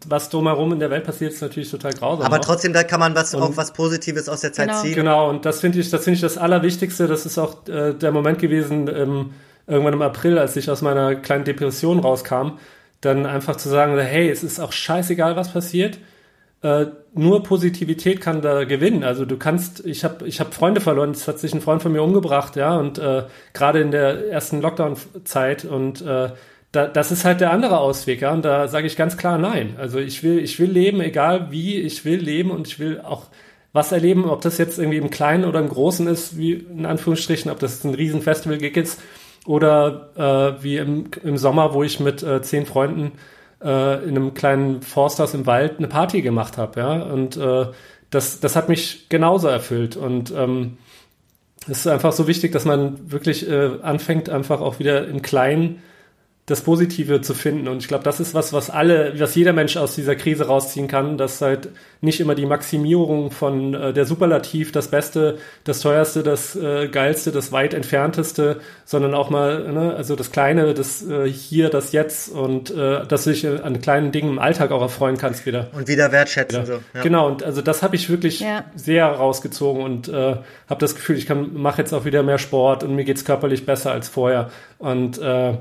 was 0.06 0.28
drumherum 0.28 0.72
in 0.72 0.80
der 0.80 0.90
Welt 0.90 1.04
passiert, 1.04 1.32
ist 1.32 1.40
natürlich 1.40 1.70
total 1.70 1.92
grausam. 1.92 2.26
Aber 2.26 2.36
auch. 2.36 2.44
trotzdem, 2.44 2.72
da 2.72 2.82
kann 2.82 3.00
man 3.00 3.14
was, 3.14 3.34
auch 3.34 3.56
was 3.56 3.72
Positives 3.72 4.28
aus 4.28 4.42
der 4.42 4.52
Zeit 4.52 4.68
genau. 4.68 4.82
ziehen. 4.82 4.94
Genau, 4.94 5.30
und 5.30 5.44
das 5.44 5.60
finde 5.60 5.80
ich, 5.80 5.90
das 5.90 6.04
finde 6.04 6.16
ich 6.16 6.20
das 6.20 6.36
Allerwichtigste. 6.36 7.06
Das 7.06 7.24
ist 7.26 7.38
auch 7.38 7.66
äh, 7.68 7.94
der 7.94 8.12
Moment 8.12 8.38
gewesen, 8.38 8.88
ähm, 8.88 9.30
irgendwann 9.66 9.94
im 9.94 10.02
April, 10.02 10.38
als 10.38 10.56
ich 10.56 10.70
aus 10.70 10.82
meiner 10.82 11.14
kleinen 11.14 11.44
Depression 11.44 12.00
rauskam, 12.00 12.58
dann 13.00 13.26
einfach 13.26 13.56
zu 13.56 13.68
sagen, 13.68 13.98
hey, 13.98 14.28
es 14.28 14.42
ist 14.42 14.60
auch 14.60 14.72
scheißegal, 14.72 15.36
was 15.36 15.52
passiert 15.52 15.98
äh, 16.62 16.86
nur 17.14 17.42
Positivität 17.42 18.20
kann 18.20 18.42
da 18.42 18.64
gewinnen. 18.64 19.04
Also 19.04 19.24
du 19.24 19.36
kannst, 19.36 19.84
ich 19.86 20.04
habe 20.04 20.26
ich 20.26 20.40
hab 20.40 20.54
Freunde 20.54 20.80
verloren, 20.80 21.10
es 21.10 21.28
hat 21.28 21.38
sich 21.38 21.54
ein 21.54 21.60
Freund 21.60 21.82
von 21.82 21.92
mir 21.92 22.02
umgebracht, 22.02 22.56
ja, 22.56 22.76
und 22.76 22.98
äh, 22.98 23.24
gerade 23.52 23.80
in 23.80 23.90
der 23.90 24.30
ersten 24.30 24.60
Lockdown-Zeit 24.60 25.64
und 25.64 26.00
äh, 26.02 26.30
da, 26.72 26.86
das 26.86 27.12
ist 27.12 27.24
halt 27.24 27.40
der 27.40 27.52
andere 27.52 27.78
Ausweg, 27.78 28.20
ja, 28.20 28.32
und 28.32 28.44
da 28.44 28.68
sage 28.68 28.86
ich 28.86 28.96
ganz 28.96 29.16
klar 29.16 29.38
nein. 29.38 29.76
Also 29.78 29.98
ich 29.98 30.22
will, 30.22 30.38
ich 30.38 30.58
will 30.58 30.70
leben, 30.70 31.00
egal 31.00 31.50
wie, 31.50 31.76
ich 31.76 32.04
will 32.04 32.18
leben 32.18 32.50
und 32.50 32.66
ich 32.66 32.78
will 32.78 33.00
auch 33.00 33.26
was 33.72 33.92
erleben, 33.92 34.24
ob 34.24 34.40
das 34.40 34.58
jetzt 34.58 34.78
irgendwie 34.78 34.98
im 34.98 35.10
Kleinen 35.10 35.44
oder 35.44 35.60
im 35.60 35.68
Großen 35.68 36.06
ist, 36.08 36.36
wie 36.36 36.54
in 36.54 36.86
Anführungsstrichen, 36.86 37.50
ob 37.50 37.58
das 37.60 37.84
ein 37.84 37.94
riesen 37.94 38.22
Festival-Gig 38.22 38.76
ist 38.76 39.00
oder 39.46 40.56
äh, 40.58 40.62
wie 40.62 40.76
im, 40.76 41.06
im 41.22 41.36
Sommer, 41.36 41.72
wo 41.72 41.82
ich 41.82 42.00
mit 42.00 42.22
äh, 42.22 42.42
zehn 42.42 42.66
Freunden 42.66 43.12
äh, 43.62 44.04
in 44.04 44.16
einem 44.16 44.34
kleinen 44.34 44.82
Forsthaus 44.82 45.34
im 45.34 45.46
Wald 45.46 45.78
eine 45.78 45.88
Party 45.88 46.22
gemacht 46.22 46.58
habe, 46.58 46.80
ja. 46.80 47.02
Und 47.02 47.36
äh, 47.36 47.66
das, 48.10 48.40
das 48.40 48.56
hat 48.56 48.68
mich 48.68 49.08
genauso 49.08 49.48
erfüllt. 49.48 49.96
Und 49.96 50.30
ähm, 50.30 50.78
es 51.62 51.80
ist 51.80 51.86
einfach 51.86 52.12
so 52.12 52.26
wichtig, 52.26 52.52
dass 52.52 52.64
man 52.64 53.10
wirklich 53.10 53.48
äh, 53.48 53.70
anfängt, 53.82 54.30
einfach 54.30 54.60
auch 54.60 54.78
wieder 54.78 55.06
im 55.06 55.22
Kleinen 55.22 55.82
das 56.48 56.62
Positive 56.62 57.20
zu 57.20 57.34
finden. 57.34 57.68
Und 57.68 57.78
ich 57.78 57.88
glaube, 57.88 58.04
das 58.04 58.20
ist 58.20 58.34
was, 58.34 58.54
was 58.54 58.70
alle, 58.70 59.12
was 59.20 59.34
jeder 59.34 59.52
Mensch 59.52 59.76
aus 59.76 59.94
dieser 59.94 60.16
Krise 60.16 60.46
rausziehen 60.46 60.88
kann, 60.88 61.18
dass 61.18 61.42
halt 61.42 61.68
nicht 62.00 62.20
immer 62.20 62.34
die 62.34 62.46
Maximierung 62.46 63.30
von 63.30 63.74
äh, 63.74 63.92
der 63.92 64.06
Superlativ, 64.06 64.72
das 64.72 64.88
Beste, 64.88 65.36
das 65.64 65.80
Teuerste, 65.80 66.22
das 66.22 66.56
äh, 66.56 66.88
Geilste, 66.88 67.32
das 67.32 67.52
weit 67.52 67.74
entfernteste, 67.74 68.60
sondern 68.86 69.14
auch 69.14 69.28
mal, 69.28 69.70
ne, 69.72 69.94
also 69.94 70.16
das 70.16 70.32
Kleine, 70.32 70.72
das 70.72 71.06
äh, 71.06 71.28
Hier, 71.28 71.68
das 71.68 71.92
Jetzt 71.92 72.30
und 72.30 72.70
äh, 72.70 73.06
dass 73.06 73.24
du 73.24 73.30
dich 73.30 73.46
an 73.46 73.80
kleinen 73.82 74.10
Dingen 74.10 74.30
im 74.30 74.38
Alltag 74.38 74.70
auch 74.70 74.80
erfreuen 74.80 75.18
kannst 75.18 75.44
wieder. 75.44 75.68
Und 75.72 75.86
wieder 75.86 76.12
wertschätzen. 76.12 76.62
Wieder. 76.62 76.76
So, 76.76 76.82
ja. 76.94 77.02
Genau, 77.02 77.26
und 77.26 77.42
also 77.42 77.60
das 77.60 77.82
habe 77.82 77.94
ich 77.94 78.08
wirklich 78.08 78.40
ja. 78.40 78.64
sehr 78.74 79.06
rausgezogen 79.06 79.82
und 79.82 80.08
äh, 80.08 80.36
habe 80.68 80.80
das 80.80 80.94
Gefühl, 80.94 81.18
ich 81.18 81.26
kann 81.26 81.52
mache 81.52 81.82
jetzt 81.82 81.92
auch 81.92 82.06
wieder 82.06 82.22
mehr 82.22 82.38
Sport 82.38 82.84
und 82.84 82.94
mir 82.94 83.04
geht's 83.04 83.26
körperlich 83.26 83.66
besser 83.66 83.92
als 83.92 84.08
vorher. 84.08 84.50
Und 84.78 85.18
äh, 85.18 85.54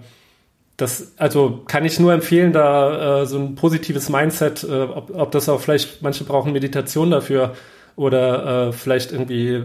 das, 0.78 1.14
also 1.18 1.64
kann 1.68 1.86
ich 1.86 2.00
nur 2.00 2.14
empfehlen, 2.14 2.54
da 2.54 3.22
äh, 3.22 3.26
so 3.26 3.40
ein 3.40 3.56
positives 3.56 4.10
Mindset, 4.10 4.64
äh, 4.64 4.84
ob, 4.84 5.14
ob 5.14 5.32
das 5.32 5.50
auch 5.50 5.60
vielleicht, 5.60 6.04
manche 6.04 6.24
brauchen 6.24 6.54
Meditation 6.54 7.10
dafür 7.10 7.56
oder 7.96 8.68
äh, 8.68 8.72
vielleicht 8.74 9.12
irgendwie 9.12 9.64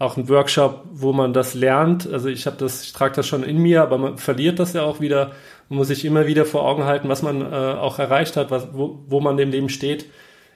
auch 0.00 0.16
ein 0.16 0.28
Workshop, 0.28 0.84
wo 0.92 1.12
man 1.12 1.32
das 1.32 1.54
lernt. 1.54 2.12
Also 2.12 2.28
ich 2.28 2.46
habe 2.46 2.56
das, 2.58 2.82
ich 2.82 2.92
trage 2.92 3.14
das 3.14 3.28
schon 3.28 3.44
in 3.44 3.58
mir, 3.58 3.82
aber 3.82 3.96
man 3.96 4.18
verliert 4.18 4.58
das 4.58 4.72
ja 4.72 4.82
auch 4.82 5.00
wieder. 5.00 5.30
Man 5.68 5.78
muss 5.78 5.88
sich 5.88 6.04
immer 6.04 6.26
wieder 6.26 6.44
vor 6.44 6.64
Augen 6.68 6.84
halten, 6.84 7.08
was 7.08 7.22
man 7.22 7.40
äh, 7.40 7.54
auch 7.54 8.00
erreicht 8.00 8.36
hat, 8.36 8.50
was, 8.50 8.68
wo, 8.72 8.98
wo 9.06 9.20
man 9.20 9.38
im 9.38 9.50
Leben 9.50 9.68
steht 9.68 10.06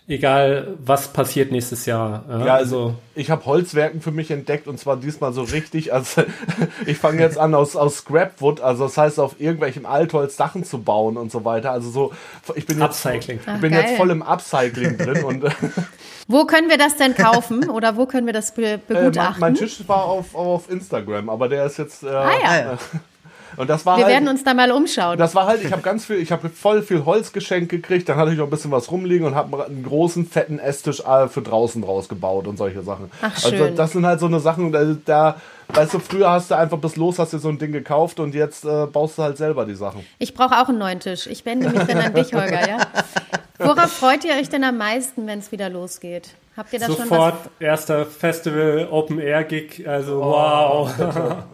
egal 0.08 0.76
was 0.84 1.08
passiert 1.08 1.52
nächstes 1.52 1.86
Jahr. 1.86 2.24
Ja, 2.28 2.46
ja 2.46 2.54
also 2.54 2.94
ich 3.14 3.30
habe 3.30 3.44
Holzwerken 3.44 4.00
für 4.00 4.10
mich 4.10 4.30
entdeckt 4.30 4.66
und 4.66 4.78
zwar 4.78 4.96
diesmal 4.96 5.32
so 5.32 5.42
richtig. 5.42 5.92
Also 5.92 6.22
ich 6.86 6.96
fange 6.98 7.20
jetzt 7.20 7.38
an 7.38 7.54
aus, 7.54 7.76
aus 7.76 7.98
Scrapwood, 7.98 8.60
also 8.60 8.84
das 8.84 8.96
heißt 8.96 9.20
auf 9.20 9.40
irgendwelchem 9.40 9.86
Altholz 9.86 10.36
Sachen 10.36 10.64
zu 10.64 10.78
bauen 10.82 11.16
und 11.16 11.30
so 11.30 11.44
weiter. 11.44 11.70
Also 11.70 11.90
so, 11.90 12.12
ich 12.54 12.66
bin 12.66 12.80
jetzt, 12.80 13.06
Upcycling. 13.06 13.40
Ich 13.54 13.60
bin 13.60 13.72
jetzt 13.72 13.96
voll 13.96 14.10
im 14.10 14.22
Upcycling 14.22 14.96
drin 14.96 15.24
und 15.24 15.44
Wo 16.30 16.44
können 16.44 16.68
wir 16.68 16.76
das 16.76 16.96
denn 16.96 17.14
kaufen 17.14 17.70
oder 17.70 17.96
wo 17.96 18.04
können 18.04 18.26
wir 18.26 18.34
das 18.34 18.52
begutachten? 18.52 18.96
Äh, 18.96 19.14
mein, 19.16 19.40
mein, 19.40 19.54
Tisch 19.54 19.82
war 19.86 20.04
auf, 20.04 20.34
auf 20.34 20.70
Instagram, 20.70 21.30
aber 21.30 21.48
der 21.48 21.64
ist 21.64 21.78
jetzt. 21.78 22.02
Äh, 22.02 22.08
ah 22.08 22.30
ja. 22.42 22.72
Äh, 22.74 22.76
und 23.58 23.68
das 23.68 23.84
war 23.84 23.96
Wir 23.96 24.04
halt, 24.04 24.14
werden 24.14 24.28
uns 24.28 24.44
da 24.44 24.54
mal 24.54 24.70
umschauen. 24.72 25.18
Das 25.18 25.34
war 25.34 25.46
halt, 25.46 25.64
ich 25.64 25.72
habe 25.72 25.82
ganz 25.82 26.06
viel, 26.06 26.16
ich 26.16 26.32
habe 26.32 26.48
voll 26.48 26.82
viel 26.82 27.04
Holz 27.04 27.32
geschenkt 27.32 27.68
gekriegt, 27.70 28.08
dann 28.08 28.16
hatte 28.16 28.32
ich 28.32 28.38
noch 28.38 28.44
ein 28.44 28.50
bisschen 28.50 28.70
was 28.70 28.90
rumliegen 28.90 29.26
und 29.26 29.34
habe 29.34 29.66
einen 29.66 29.82
großen, 29.82 30.26
fetten 30.26 30.58
Esstisch 30.58 31.00
äh, 31.00 31.28
für 31.28 31.42
draußen 31.42 31.82
draus 31.82 32.08
gebaut 32.08 32.46
und 32.46 32.56
solche 32.56 32.82
Sachen. 32.82 33.10
Ach, 33.20 33.34
also 33.34 33.50
schön. 33.50 33.62
Also 33.62 33.76
das 33.76 33.92
sind 33.92 34.06
halt 34.06 34.20
so 34.20 34.26
eine 34.26 34.40
Sachen, 34.40 34.72
da, 34.72 34.84
da 35.04 35.36
Weißt 35.74 35.92
du, 35.92 35.98
früher 35.98 36.30
hast 36.30 36.50
du 36.50 36.56
einfach 36.56 36.78
bis 36.78 36.96
los, 36.96 37.18
hast 37.18 37.32
dir 37.32 37.38
so 37.38 37.50
ein 37.50 37.58
Ding 37.58 37.72
gekauft 37.72 38.20
und 38.20 38.34
jetzt 38.34 38.64
äh, 38.64 38.86
baust 38.86 39.18
du 39.18 39.22
halt 39.22 39.36
selber 39.36 39.66
die 39.66 39.74
Sachen. 39.74 40.04
Ich 40.18 40.32
brauche 40.32 40.58
auch 40.58 40.68
einen 40.68 40.78
neuen 40.78 40.98
Tisch. 40.98 41.26
Ich 41.26 41.44
wende 41.44 41.68
mich 41.68 41.82
dann 41.82 41.98
an 41.98 42.14
dich, 42.14 42.32
Holger, 42.32 42.66
ja? 42.66 42.78
Worauf 43.58 43.92
freut 43.92 44.24
ihr 44.24 44.34
euch 44.34 44.48
denn 44.48 44.64
am 44.64 44.78
meisten, 44.78 45.26
wenn 45.26 45.40
es 45.40 45.52
wieder 45.52 45.68
losgeht? 45.68 46.30
Habt 46.56 46.72
ihr 46.72 46.78
da 46.78 46.86
Sofort 46.86 47.08
schon 47.08 47.18
was? 47.18 47.34
erster 47.60 48.06
Festival, 48.06 48.88
Open 48.90 49.18
Air 49.20 49.44
Gig, 49.44 49.86
also 49.86 50.22
oh, 50.22 50.30
wow. 50.30 50.90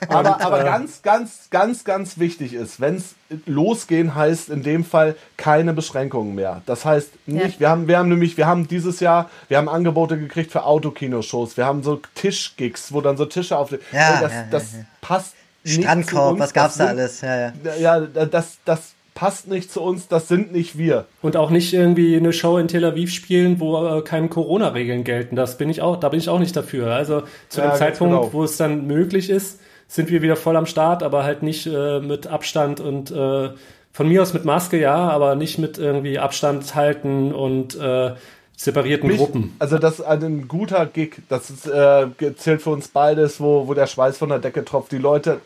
Aber, 0.08 0.40
aber 0.40 0.64
ganz, 0.64 1.02
ganz, 1.02 1.48
ganz, 1.50 1.84
ganz 1.84 2.18
wichtig 2.18 2.54
ist, 2.54 2.80
wenn 2.80 2.96
es 2.96 3.14
losgehen 3.46 4.14
heißt, 4.14 4.48
in 4.48 4.62
dem 4.62 4.84
Fall 4.84 5.14
keine 5.36 5.74
Beschränkungen 5.74 6.34
mehr. 6.34 6.62
Das 6.64 6.84
heißt 6.84 7.10
nicht, 7.26 7.54
ja. 7.54 7.60
wir 7.60 7.68
haben, 7.70 7.88
wir 7.88 7.98
haben 7.98 8.08
nämlich, 8.08 8.36
wir 8.36 8.46
haben 8.46 8.66
dieses 8.66 9.00
Jahr, 9.00 9.28
wir 9.48 9.58
haben 9.58 9.68
Angebote 9.68 10.18
gekriegt 10.18 10.52
für 10.52 10.64
Autokinoshows, 10.64 11.56
wir 11.56 11.66
haben 11.66 11.82
so 11.82 12.00
Tischgigs, 12.14 12.92
wo 12.92 13.00
dann 13.00 13.16
so 13.16 13.26
Tische 13.26 13.58
auf, 13.58 13.70
ja, 13.70 14.20
das, 14.20 14.32
ja, 14.32 14.44
das 14.50 14.74
passt 15.00 15.34
Strandkorb, 15.64 16.38
was 16.38 16.52
gab's 16.52 16.78
da 16.78 16.86
alles? 16.86 17.20
Ja, 17.20 17.36
ja. 17.36 17.52
ja 17.78 18.00
das, 18.00 18.58
das 18.64 18.94
passt 19.14 19.48
nicht 19.48 19.70
zu 19.70 19.82
uns, 19.82 20.08
das 20.08 20.28
sind 20.28 20.52
nicht 20.52 20.78
wir. 20.78 21.04
Und 21.20 21.36
auch 21.36 21.50
nicht 21.50 21.74
irgendwie 21.74 22.16
eine 22.16 22.32
Show 22.32 22.56
in 22.56 22.68
Tel 22.68 22.84
Aviv 22.84 23.12
spielen, 23.12 23.60
wo 23.60 23.98
äh, 23.98 24.02
keine 24.02 24.28
Corona-Regeln 24.28 25.04
gelten. 25.04 25.36
Das 25.36 25.58
bin 25.58 25.68
ich 25.68 25.82
auch, 25.82 26.00
da 26.00 26.08
bin 26.08 26.20
ich 26.20 26.30
auch 26.30 26.38
nicht 26.38 26.56
dafür. 26.56 26.92
Also 26.92 27.24
zu 27.48 27.60
Ja, 27.60 27.68
dem 27.68 27.76
Zeitpunkt, 27.76 28.14
genau. 28.14 28.32
wo 28.32 28.44
es 28.44 28.56
dann 28.56 28.86
möglich 28.86 29.28
ist, 29.28 29.60
sind 29.90 30.08
wir 30.08 30.22
wieder 30.22 30.36
voll 30.36 30.56
am 30.56 30.66
Start, 30.66 31.02
aber 31.02 31.24
halt 31.24 31.42
nicht 31.42 31.66
äh, 31.66 31.98
mit 31.98 32.28
Abstand 32.28 32.78
und 32.78 33.10
äh, 33.10 33.50
von 33.92 34.08
mir 34.08 34.22
aus 34.22 34.32
mit 34.32 34.44
Maske 34.44 34.78
ja, 34.78 34.94
aber 34.94 35.34
nicht 35.34 35.58
mit 35.58 35.78
irgendwie 35.78 36.20
Abstand 36.20 36.76
halten 36.76 37.34
und 37.34 37.74
äh, 37.76 38.12
separierten 38.56 39.08
Mich- 39.08 39.18
Gruppen. 39.18 39.56
Also 39.58 39.78
das 39.78 39.98
ist 39.98 40.04
ein 40.04 40.46
guter 40.46 40.86
Gig. 40.86 41.16
Das 41.28 41.50
ist, 41.50 41.66
äh, 41.66 42.06
zählt 42.36 42.62
für 42.62 42.70
uns 42.70 42.86
beides, 42.86 43.40
wo, 43.40 43.66
wo 43.66 43.74
der 43.74 43.88
Schweiß 43.88 44.16
von 44.16 44.28
der 44.28 44.38
Decke 44.38 44.64
tropft. 44.64 44.92
Die 44.92 44.98
Leute 44.98 45.40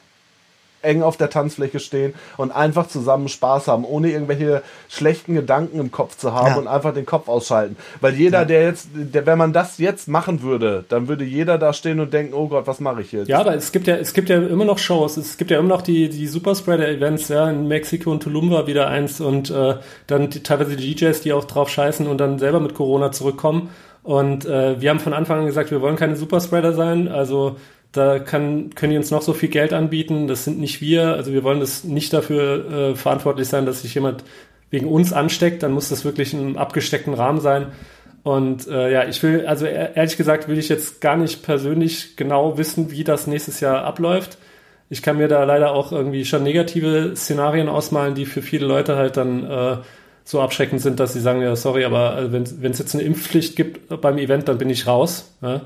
eng 0.85 1.03
auf 1.03 1.16
der 1.16 1.30
Tanzfläche 1.30 1.80
stehen 1.80 2.14
und 2.37 2.53
einfach 2.53 2.87
zusammen 2.87 3.28
Spaß 3.28 3.68
haben, 3.68 3.85
ohne 3.85 4.11
irgendwelche 4.11 4.62
schlechten 4.89 5.35
Gedanken 5.35 5.80
im 5.80 5.91
Kopf 5.91 6.16
zu 6.16 6.32
haben 6.35 6.49
Ja. 6.49 6.57
und 6.57 6.68
einfach 6.68 6.95
den 6.95 7.07
Kopf 7.07 7.28
ausschalten. 7.28 7.76
Weil 8.01 8.14
jeder, 8.14 8.45
der 8.45 8.62
jetzt, 8.64 8.89
der, 8.95 9.26
wenn 9.26 9.39
man 9.39 9.53
das 9.53 9.78
jetzt 9.78 10.07
machen 10.09 10.43
würde, 10.43 10.85
dann 10.89 11.09
würde 11.09 11.24
jeder 11.24 11.59
da 11.59 11.72
stehen 11.72 12.01
und 12.01 12.12
denken, 12.12 12.35
oh 12.35 12.49
Gott, 12.49 12.66
was 12.66 12.80
mache 12.80 13.01
ich 13.03 13.12
jetzt? 13.12 13.28
Ja, 13.28 13.41
aber 13.41 13.55
es 13.55 13.72
gibt 13.72 13.87
ja, 13.87 13.97
es 13.97 14.12
gibt 14.12 14.28
ja 14.28 14.37
immer 14.37 14.64
noch 14.64 14.78
Shows. 14.78 15.16
Es 15.16 15.37
gibt 15.37 15.51
ja 15.51 15.59
immer 15.59 15.68
noch 15.68 15.82
die, 15.82 16.09
die 16.09 16.26
Superspreader-Events, 16.28 17.28
ja, 17.28 17.49
in 17.51 17.66
Mexiko 17.68 18.11
und 18.11 18.22
Tulum 18.22 18.51
war 18.51 18.66
wieder 18.66 18.89
eins 18.89 19.20
und 19.20 19.51
äh, 19.51 19.74
dann 20.07 20.30
die, 20.30 20.43
teilweise 20.43 20.76
die 20.76 20.95
DJs, 20.95 21.20
die 21.22 21.32
auch 21.32 21.45
drauf 21.45 21.68
scheißen 21.70 22.07
und 22.07 22.18
dann 22.18 22.39
selber 22.39 22.61
mit 22.61 22.74
Corona 22.74 23.12
zurückkommen. 23.12 23.70
Und 24.03 24.45
äh, 24.45 24.80
wir 24.80 24.91
haben 24.91 25.01
von 25.01 25.14
Anfang 25.14 25.41
an 25.41 25.47
gesagt, 25.47 25.70
wir 25.70 25.80
wollen 25.80 25.97
keine 25.97 26.14
Superspreader 26.16 26.74
sein. 26.74 27.09
Also 27.09 27.57
da 27.97 28.18
kann, 28.18 28.70
können 28.74 28.90
die 28.90 28.99
uns 28.99 29.11
noch 29.11 29.22
so 29.22 29.32
viel 29.32 29.49
Geld 29.49 29.72
anbieten. 29.72 30.26
Das 30.26 30.45
sind 30.45 30.59
nicht 30.59 30.80
wir. 30.80 31.14
Also 31.14 31.32
wir 31.32 31.45
wollen 31.45 31.61
das 31.61 31.84
nicht 31.84 32.12
dafür 32.12 32.70
äh, 32.70 32.95
verantwortlich 32.95 33.49
sein, 33.49 33.66
dass 33.66 33.82
sich 33.82 33.95
jemand 33.95 34.24
wegen 34.70 34.86
uns 34.86 35.12
ansteckt. 35.12 35.62
Dann 35.62 35.72
muss 35.72 35.88
das 35.88 36.05
wirklich 36.05 36.34
in 36.34 36.59
abgesteckten 36.59 37.14
Rahmen 37.14 37.40
sein. 37.40 37.68
Und 38.24 38.66
äh, 38.66 38.90
ja, 38.90 39.07
ich 39.07 39.22
will, 39.22 39.47
also 39.47 39.66
e- 39.66 39.90
ehrlich 39.95 40.16
gesagt, 40.16 40.49
will 40.49 40.59
ich 40.59 40.68
jetzt 40.68 41.01
gar 41.01 41.16
nicht 41.16 41.42
persönlich 41.42 42.16
genau 42.16 42.59
wissen, 42.59 42.90
wie 42.90 43.05
das 43.05 43.26
nächstes 43.26 43.61
Jahr 43.61 43.84
abläuft. 43.84 44.38
Ich 44.88 45.03
kann 45.03 45.18
mir 45.18 45.28
da 45.28 45.45
leider 45.45 45.72
auch 45.72 45.92
irgendwie 45.92 46.24
schon 46.24 46.42
negative 46.42 47.12
Szenarien 47.16 47.68
ausmalen, 47.68 48.14
die 48.14 48.26
für 48.26 48.42
viele 48.42 48.66
Leute 48.66 48.97
halt 48.97 49.16
dann 49.16 49.49
äh, 49.49 49.76
so 50.24 50.40
abschreckend 50.40 50.80
sind, 50.80 51.01
dass 51.01 51.12
sie 51.12 51.20
sagen, 51.20 51.42
ja, 51.42 51.55
sorry, 51.55 51.84
aber 51.84 52.18
äh, 52.18 52.32
wenn 52.32 52.42
es 52.42 52.78
jetzt 52.78 52.95
eine 52.95 53.05
Impfpflicht 53.05 53.57
gibt 53.57 54.01
beim 54.01 54.18
Event, 54.18 54.49
dann 54.49 54.59
bin 54.59 54.70
ich 54.70 54.86
raus. 54.86 55.36
Ja? 55.42 55.61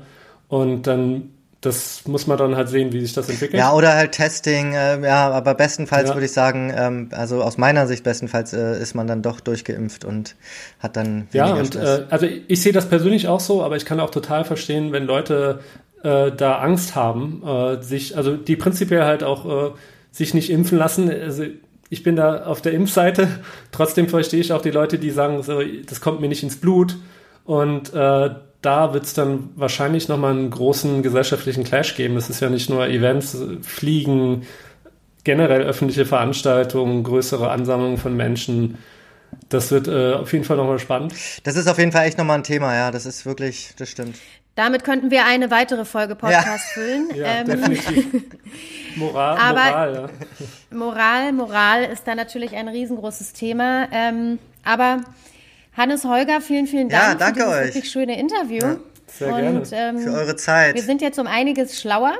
Und 0.49 0.85
dann, 0.85 1.31
das 1.61 2.07
muss 2.07 2.25
man 2.25 2.37
dann 2.37 2.55
halt 2.55 2.69
sehen, 2.69 2.93
wie 2.93 3.01
sich 3.01 3.13
das 3.13 3.27
entwickelt. 3.29 3.59
Ja, 3.59 3.73
oder 3.73 3.93
halt 3.93 4.13
Testing, 4.13 4.73
äh, 4.73 5.01
ja, 5.05 5.29
aber 5.29 5.55
bestenfalls 5.55 6.09
Ja. 6.09 6.15
würde 6.15 6.25
ich 6.25 6.31
sagen, 6.31 6.73
ähm, 6.75 7.09
also 7.11 7.41
aus 7.43 7.57
meiner 7.57 7.85
Sicht 7.85 8.03
bestenfalls 8.03 8.53
äh, 8.53 8.81
ist 8.81 8.95
man 8.95 9.07
dann 9.07 9.21
doch 9.21 9.41
durchgeimpft 9.41 10.05
und 10.05 10.35
hat 10.79 10.95
dann 10.95 11.27
weniger 11.31 11.47
Ja, 11.47 11.53
und 11.55 11.67
Stress. 11.67 11.99
äh, 11.99 12.03
also 12.09 12.27
ich 12.47 12.61
sehe 12.61 12.71
das 12.71 12.87
persönlich 12.87 13.27
auch 13.27 13.41
so, 13.41 13.61
aber 13.61 13.75
ich 13.75 13.83
kann 13.85 13.99
auch 13.99 14.09
total 14.11 14.45
verstehen, 14.45 14.93
wenn 14.93 15.05
Leute 15.05 15.59
äh, 16.03 16.31
da 16.31 16.59
Angst 16.59 16.95
haben, 16.95 17.43
äh, 17.45 17.81
sich, 17.83 18.15
also 18.15 18.37
die 18.37 18.55
prinzipiell 18.55 19.03
halt 19.03 19.23
auch 19.23 19.69
äh, 19.69 19.71
sich 20.11 20.33
nicht 20.33 20.49
impfen 20.49 20.77
lassen. 20.77 21.11
Also 21.11 21.43
ich 21.89 22.03
bin 22.03 22.15
da 22.15 22.43
auf 22.45 22.61
der 22.61 22.71
Impfseite, 22.71 23.27
trotzdem 23.73 24.07
verstehe 24.07 24.39
ich 24.39 24.53
auch 24.53 24.61
die 24.61 24.71
Leute, 24.71 24.97
die 24.97 25.11
sagen, 25.11 25.43
so, 25.43 25.59
das 25.85 25.99
kommt 25.99 26.21
mir 26.21 26.29
nicht 26.29 26.43
ins 26.43 26.55
Blut. 26.61 26.95
Und 27.43 27.93
äh, 27.93 28.29
da 28.61 28.93
wird 28.93 29.05
es 29.05 29.13
dann 29.13 29.49
wahrscheinlich 29.55 30.07
nochmal 30.07 30.31
einen 30.31 30.49
großen 30.49 31.01
gesellschaftlichen 31.03 31.63
Clash 31.63 31.95
geben. 31.95 32.17
Es 32.17 32.29
ist 32.29 32.41
ja 32.41 32.49
nicht 32.49 32.69
nur 32.69 32.87
Events, 32.87 33.37
Fliegen, 33.61 34.45
generell 35.23 35.61
öffentliche 35.63 36.05
Veranstaltungen, 36.05 37.03
größere 37.03 37.49
Ansammlungen 37.51 37.97
von 37.97 38.15
Menschen. 38.15 38.77
Das 39.49 39.71
wird 39.71 39.87
äh, 39.87 40.13
auf 40.13 40.33
jeden 40.33 40.43
Fall 40.43 40.57
nochmal 40.57 40.79
spannend. 40.79 41.13
Das 41.43 41.55
ist 41.55 41.67
auf 41.67 41.77
jeden 41.77 41.91
Fall 41.91 42.07
echt 42.07 42.17
nochmal 42.17 42.37
ein 42.39 42.43
Thema, 42.43 42.75
ja, 42.75 42.91
das 42.91 43.05
ist 43.05 43.25
wirklich, 43.25 43.71
das 43.77 43.89
stimmt. 43.89 44.17
Damit 44.55 44.83
könnten 44.83 45.09
wir 45.09 45.25
eine 45.25 45.51
weitere 45.51 45.85
Folge 45.85 46.15
Podcast 46.15 46.65
füllen. 46.73 47.09
Ja, 47.15 47.25
Ähm, 47.41 47.45
definitiv. 47.45 48.05
Moral, 48.97 49.37
aber- 49.41 49.53
Moral, 49.53 49.93
ja. 49.93 50.77
Moral, 50.77 51.31
Moral 51.33 51.83
ist 51.85 52.05
da 52.07 52.15
natürlich 52.15 52.55
ein 52.55 52.67
riesengroßes 52.67 53.31
Thema. 53.33 53.87
Ähm, 53.93 54.37
aber 54.65 55.01
Hannes 55.79 56.03
Holger, 56.03 56.41
vielen, 56.41 56.67
vielen 56.67 56.89
Ja, 56.89 57.15
Dank 57.15 57.19
danke 57.19 57.39
für 57.39 57.45
dieses 57.47 57.59
euch. 57.69 57.75
wirklich 57.75 57.91
schöne 57.91 58.19
Interview. 58.19 58.59
sehr 59.07 59.33
Und 59.33 59.41
gerne. 59.41 59.63
ähm, 59.71 59.99
Für 59.99 60.11
eure 60.11 60.35
Zeit. 60.35 60.75
wir 60.75 60.83
sind 60.83 61.01
jetzt 61.01 61.17
um 61.19 61.25
einiges 61.25 61.79
schlauer. 61.79 62.13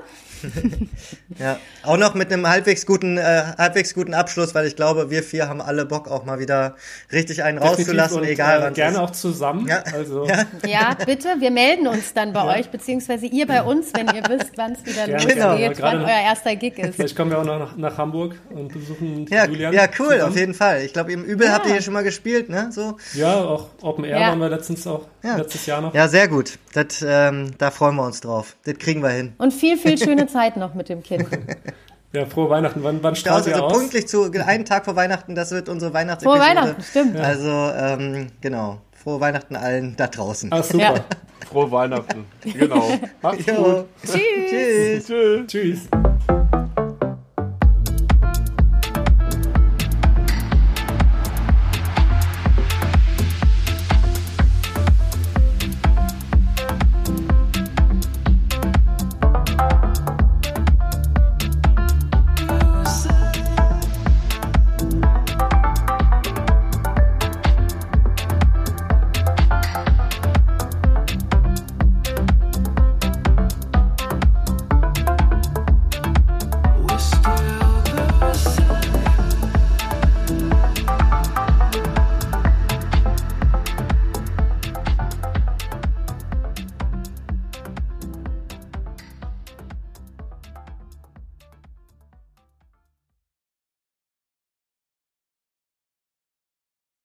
Ja, 1.37 1.57
auch 1.83 1.97
noch 1.97 2.15
mit 2.15 2.31
einem 2.31 2.47
halbwegs 2.47 2.85
guten, 2.85 3.17
äh, 3.17 3.43
halbwegs 3.57 3.93
guten 3.93 4.13
Abschluss, 4.13 4.53
weil 4.55 4.65
ich 4.67 4.75
glaube, 4.75 5.09
wir 5.09 5.23
vier 5.23 5.47
haben 5.47 5.61
alle 5.61 5.85
Bock 5.85 6.09
auch 6.09 6.25
mal 6.25 6.39
wieder 6.39 6.75
richtig 7.11 7.43
einen 7.43 7.57
rauszulassen, 7.57 8.17
Definitiv 8.21 8.33
egal 8.33 8.57
und, 8.57 8.61
äh, 8.63 8.65
wann 8.67 8.73
Gerne 8.73 8.95
ist. 8.97 9.01
auch 9.03 9.09
zusammen. 9.11 9.67
Ja. 9.67 9.83
Also, 9.93 10.25
Ja. 10.25 10.45
Ja, 10.65 10.95
bitte, 11.05 11.27
wir 11.39 11.51
melden 11.51 11.87
uns 11.87 12.13
dann 12.13 12.33
bei 12.33 12.59
euch, 12.59 12.69
beziehungsweise 12.69 13.25
ihr 13.25 13.47
bei 13.47 13.61
uns, 13.63 13.87
wenn 13.93 14.07
ihr 14.07 14.23
wisst, 14.27 14.51
wann 14.57 14.73
es 14.73 14.85
wieder 14.85 15.05
Gerne, 15.05 15.13
losgeht, 15.23 15.77
Genau. 15.77 15.87
wann 15.87 16.01
euer 16.03 16.21
erster 16.25 16.55
Gig 16.55 16.77
ist. 16.77 16.95
Vielleicht 16.95 17.15
kommen 17.15 17.31
wir 17.31 17.39
auch 17.39 17.45
noch 17.45 17.59
nach, 17.59 17.77
nach 17.77 17.97
Hamburg 17.97 18.35
und 18.49 18.69
besuchen 18.73 19.25
Ja, 19.29 19.45
Julian. 19.45 19.73
ja, 19.73 19.83
cool, 19.99 20.07
zusammen. 20.13 20.21
auf 20.21 20.35
jeden 20.35 20.53
Fall. 20.53 20.81
Ich 20.83 20.93
glaube, 20.93 21.11
im 21.11 21.23
Übel 21.23 21.47
Ja. 21.47 21.53
habt 21.53 21.65
ihr 21.65 21.73
hier 21.73 21.81
schon 21.81 21.93
mal 21.93 22.03
gespielt, 22.03 22.49
ne? 22.49 22.69
So. 22.71 22.97
Ja, 23.13 23.35
auch 23.43 23.67
Open 23.81 24.03
Air 24.05 24.19
Ja. 24.19 24.27
waren 24.29 24.39
wir 24.39 24.49
letztens 24.49 24.85
auch, 24.87 25.01
Ja. 25.23 25.37
letztes 25.37 25.65
Jahr 25.65 25.81
noch. 25.81 25.93
Ja, 25.93 26.07
sehr 26.07 26.27
gut. 26.27 26.57
Das, 26.73 27.03
ähm, 27.05 27.51
da 27.57 27.71
freuen 27.71 27.95
wir 27.95 28.03
uns 28.05 28.21
drauf. 28.21 28.55
Das 28.65 28.77
kriegen 28.77 29.01
wir 29.01 29.09
hin. 29.09 29.33
Und 29.37 29.53
viel, 29.53 29.77
viel 29.77 29.97
schöne 29.97 30.27
Zeit 30.31 30.57
noch 30.57 30.73
mit 30.73 30.89
dem 30.89 31.03
Kind. 31.03 31.27
Ja, 32.11 32.25
frohe 32.25 32.49
Weihnachten. 32.49 32.81
Wann, 32.81 33.03
wann 33.03 33.15
strahlt 33.15 33.45
ihr 33.45 33.53
also 33.53 33.65
aus? 33.67 33.77
pünktlich 33.77 34.07
zu 34.07 34.31
einen 34.31 34.65
Tag 34.65 34.85
vor 34.85 34.95
Weihnachten, 34.95 35.35
das 35.35 35.51
wird 35.51 35.69
unsere 35.69 35.91
Frohe 35.91 35.99
Weihnachtsepisode. 35.99 36.39
Weihnachten, 36.39 36.81
stimmt. 36.81 37.17
Also, 37.17 37.51
ähm, 37.51 38.27
genau. 38.41 38.81
Frohe 38.93 39.19
Weihnachten 39.19 39.55
allen 39.55 39.95
da 39.95 40.07
draußen. 40.07 40.49
Ach, 40.51 40.63
super. 40.63 40.95
Ja. 40.95 41.05
Frohe 41.47 41.71
Weihnachten. 41.71 42.25
Genau. 42.41 42.83
Macht's 43.21 43.45
Jo. 43.45 43.53
gut. 43.53 43.85
Tschüss. 44.03 44.17
Tschüss. 44.49 45.05
Tschüss. 45.05 45.47
Tschüss. 45.47 46.08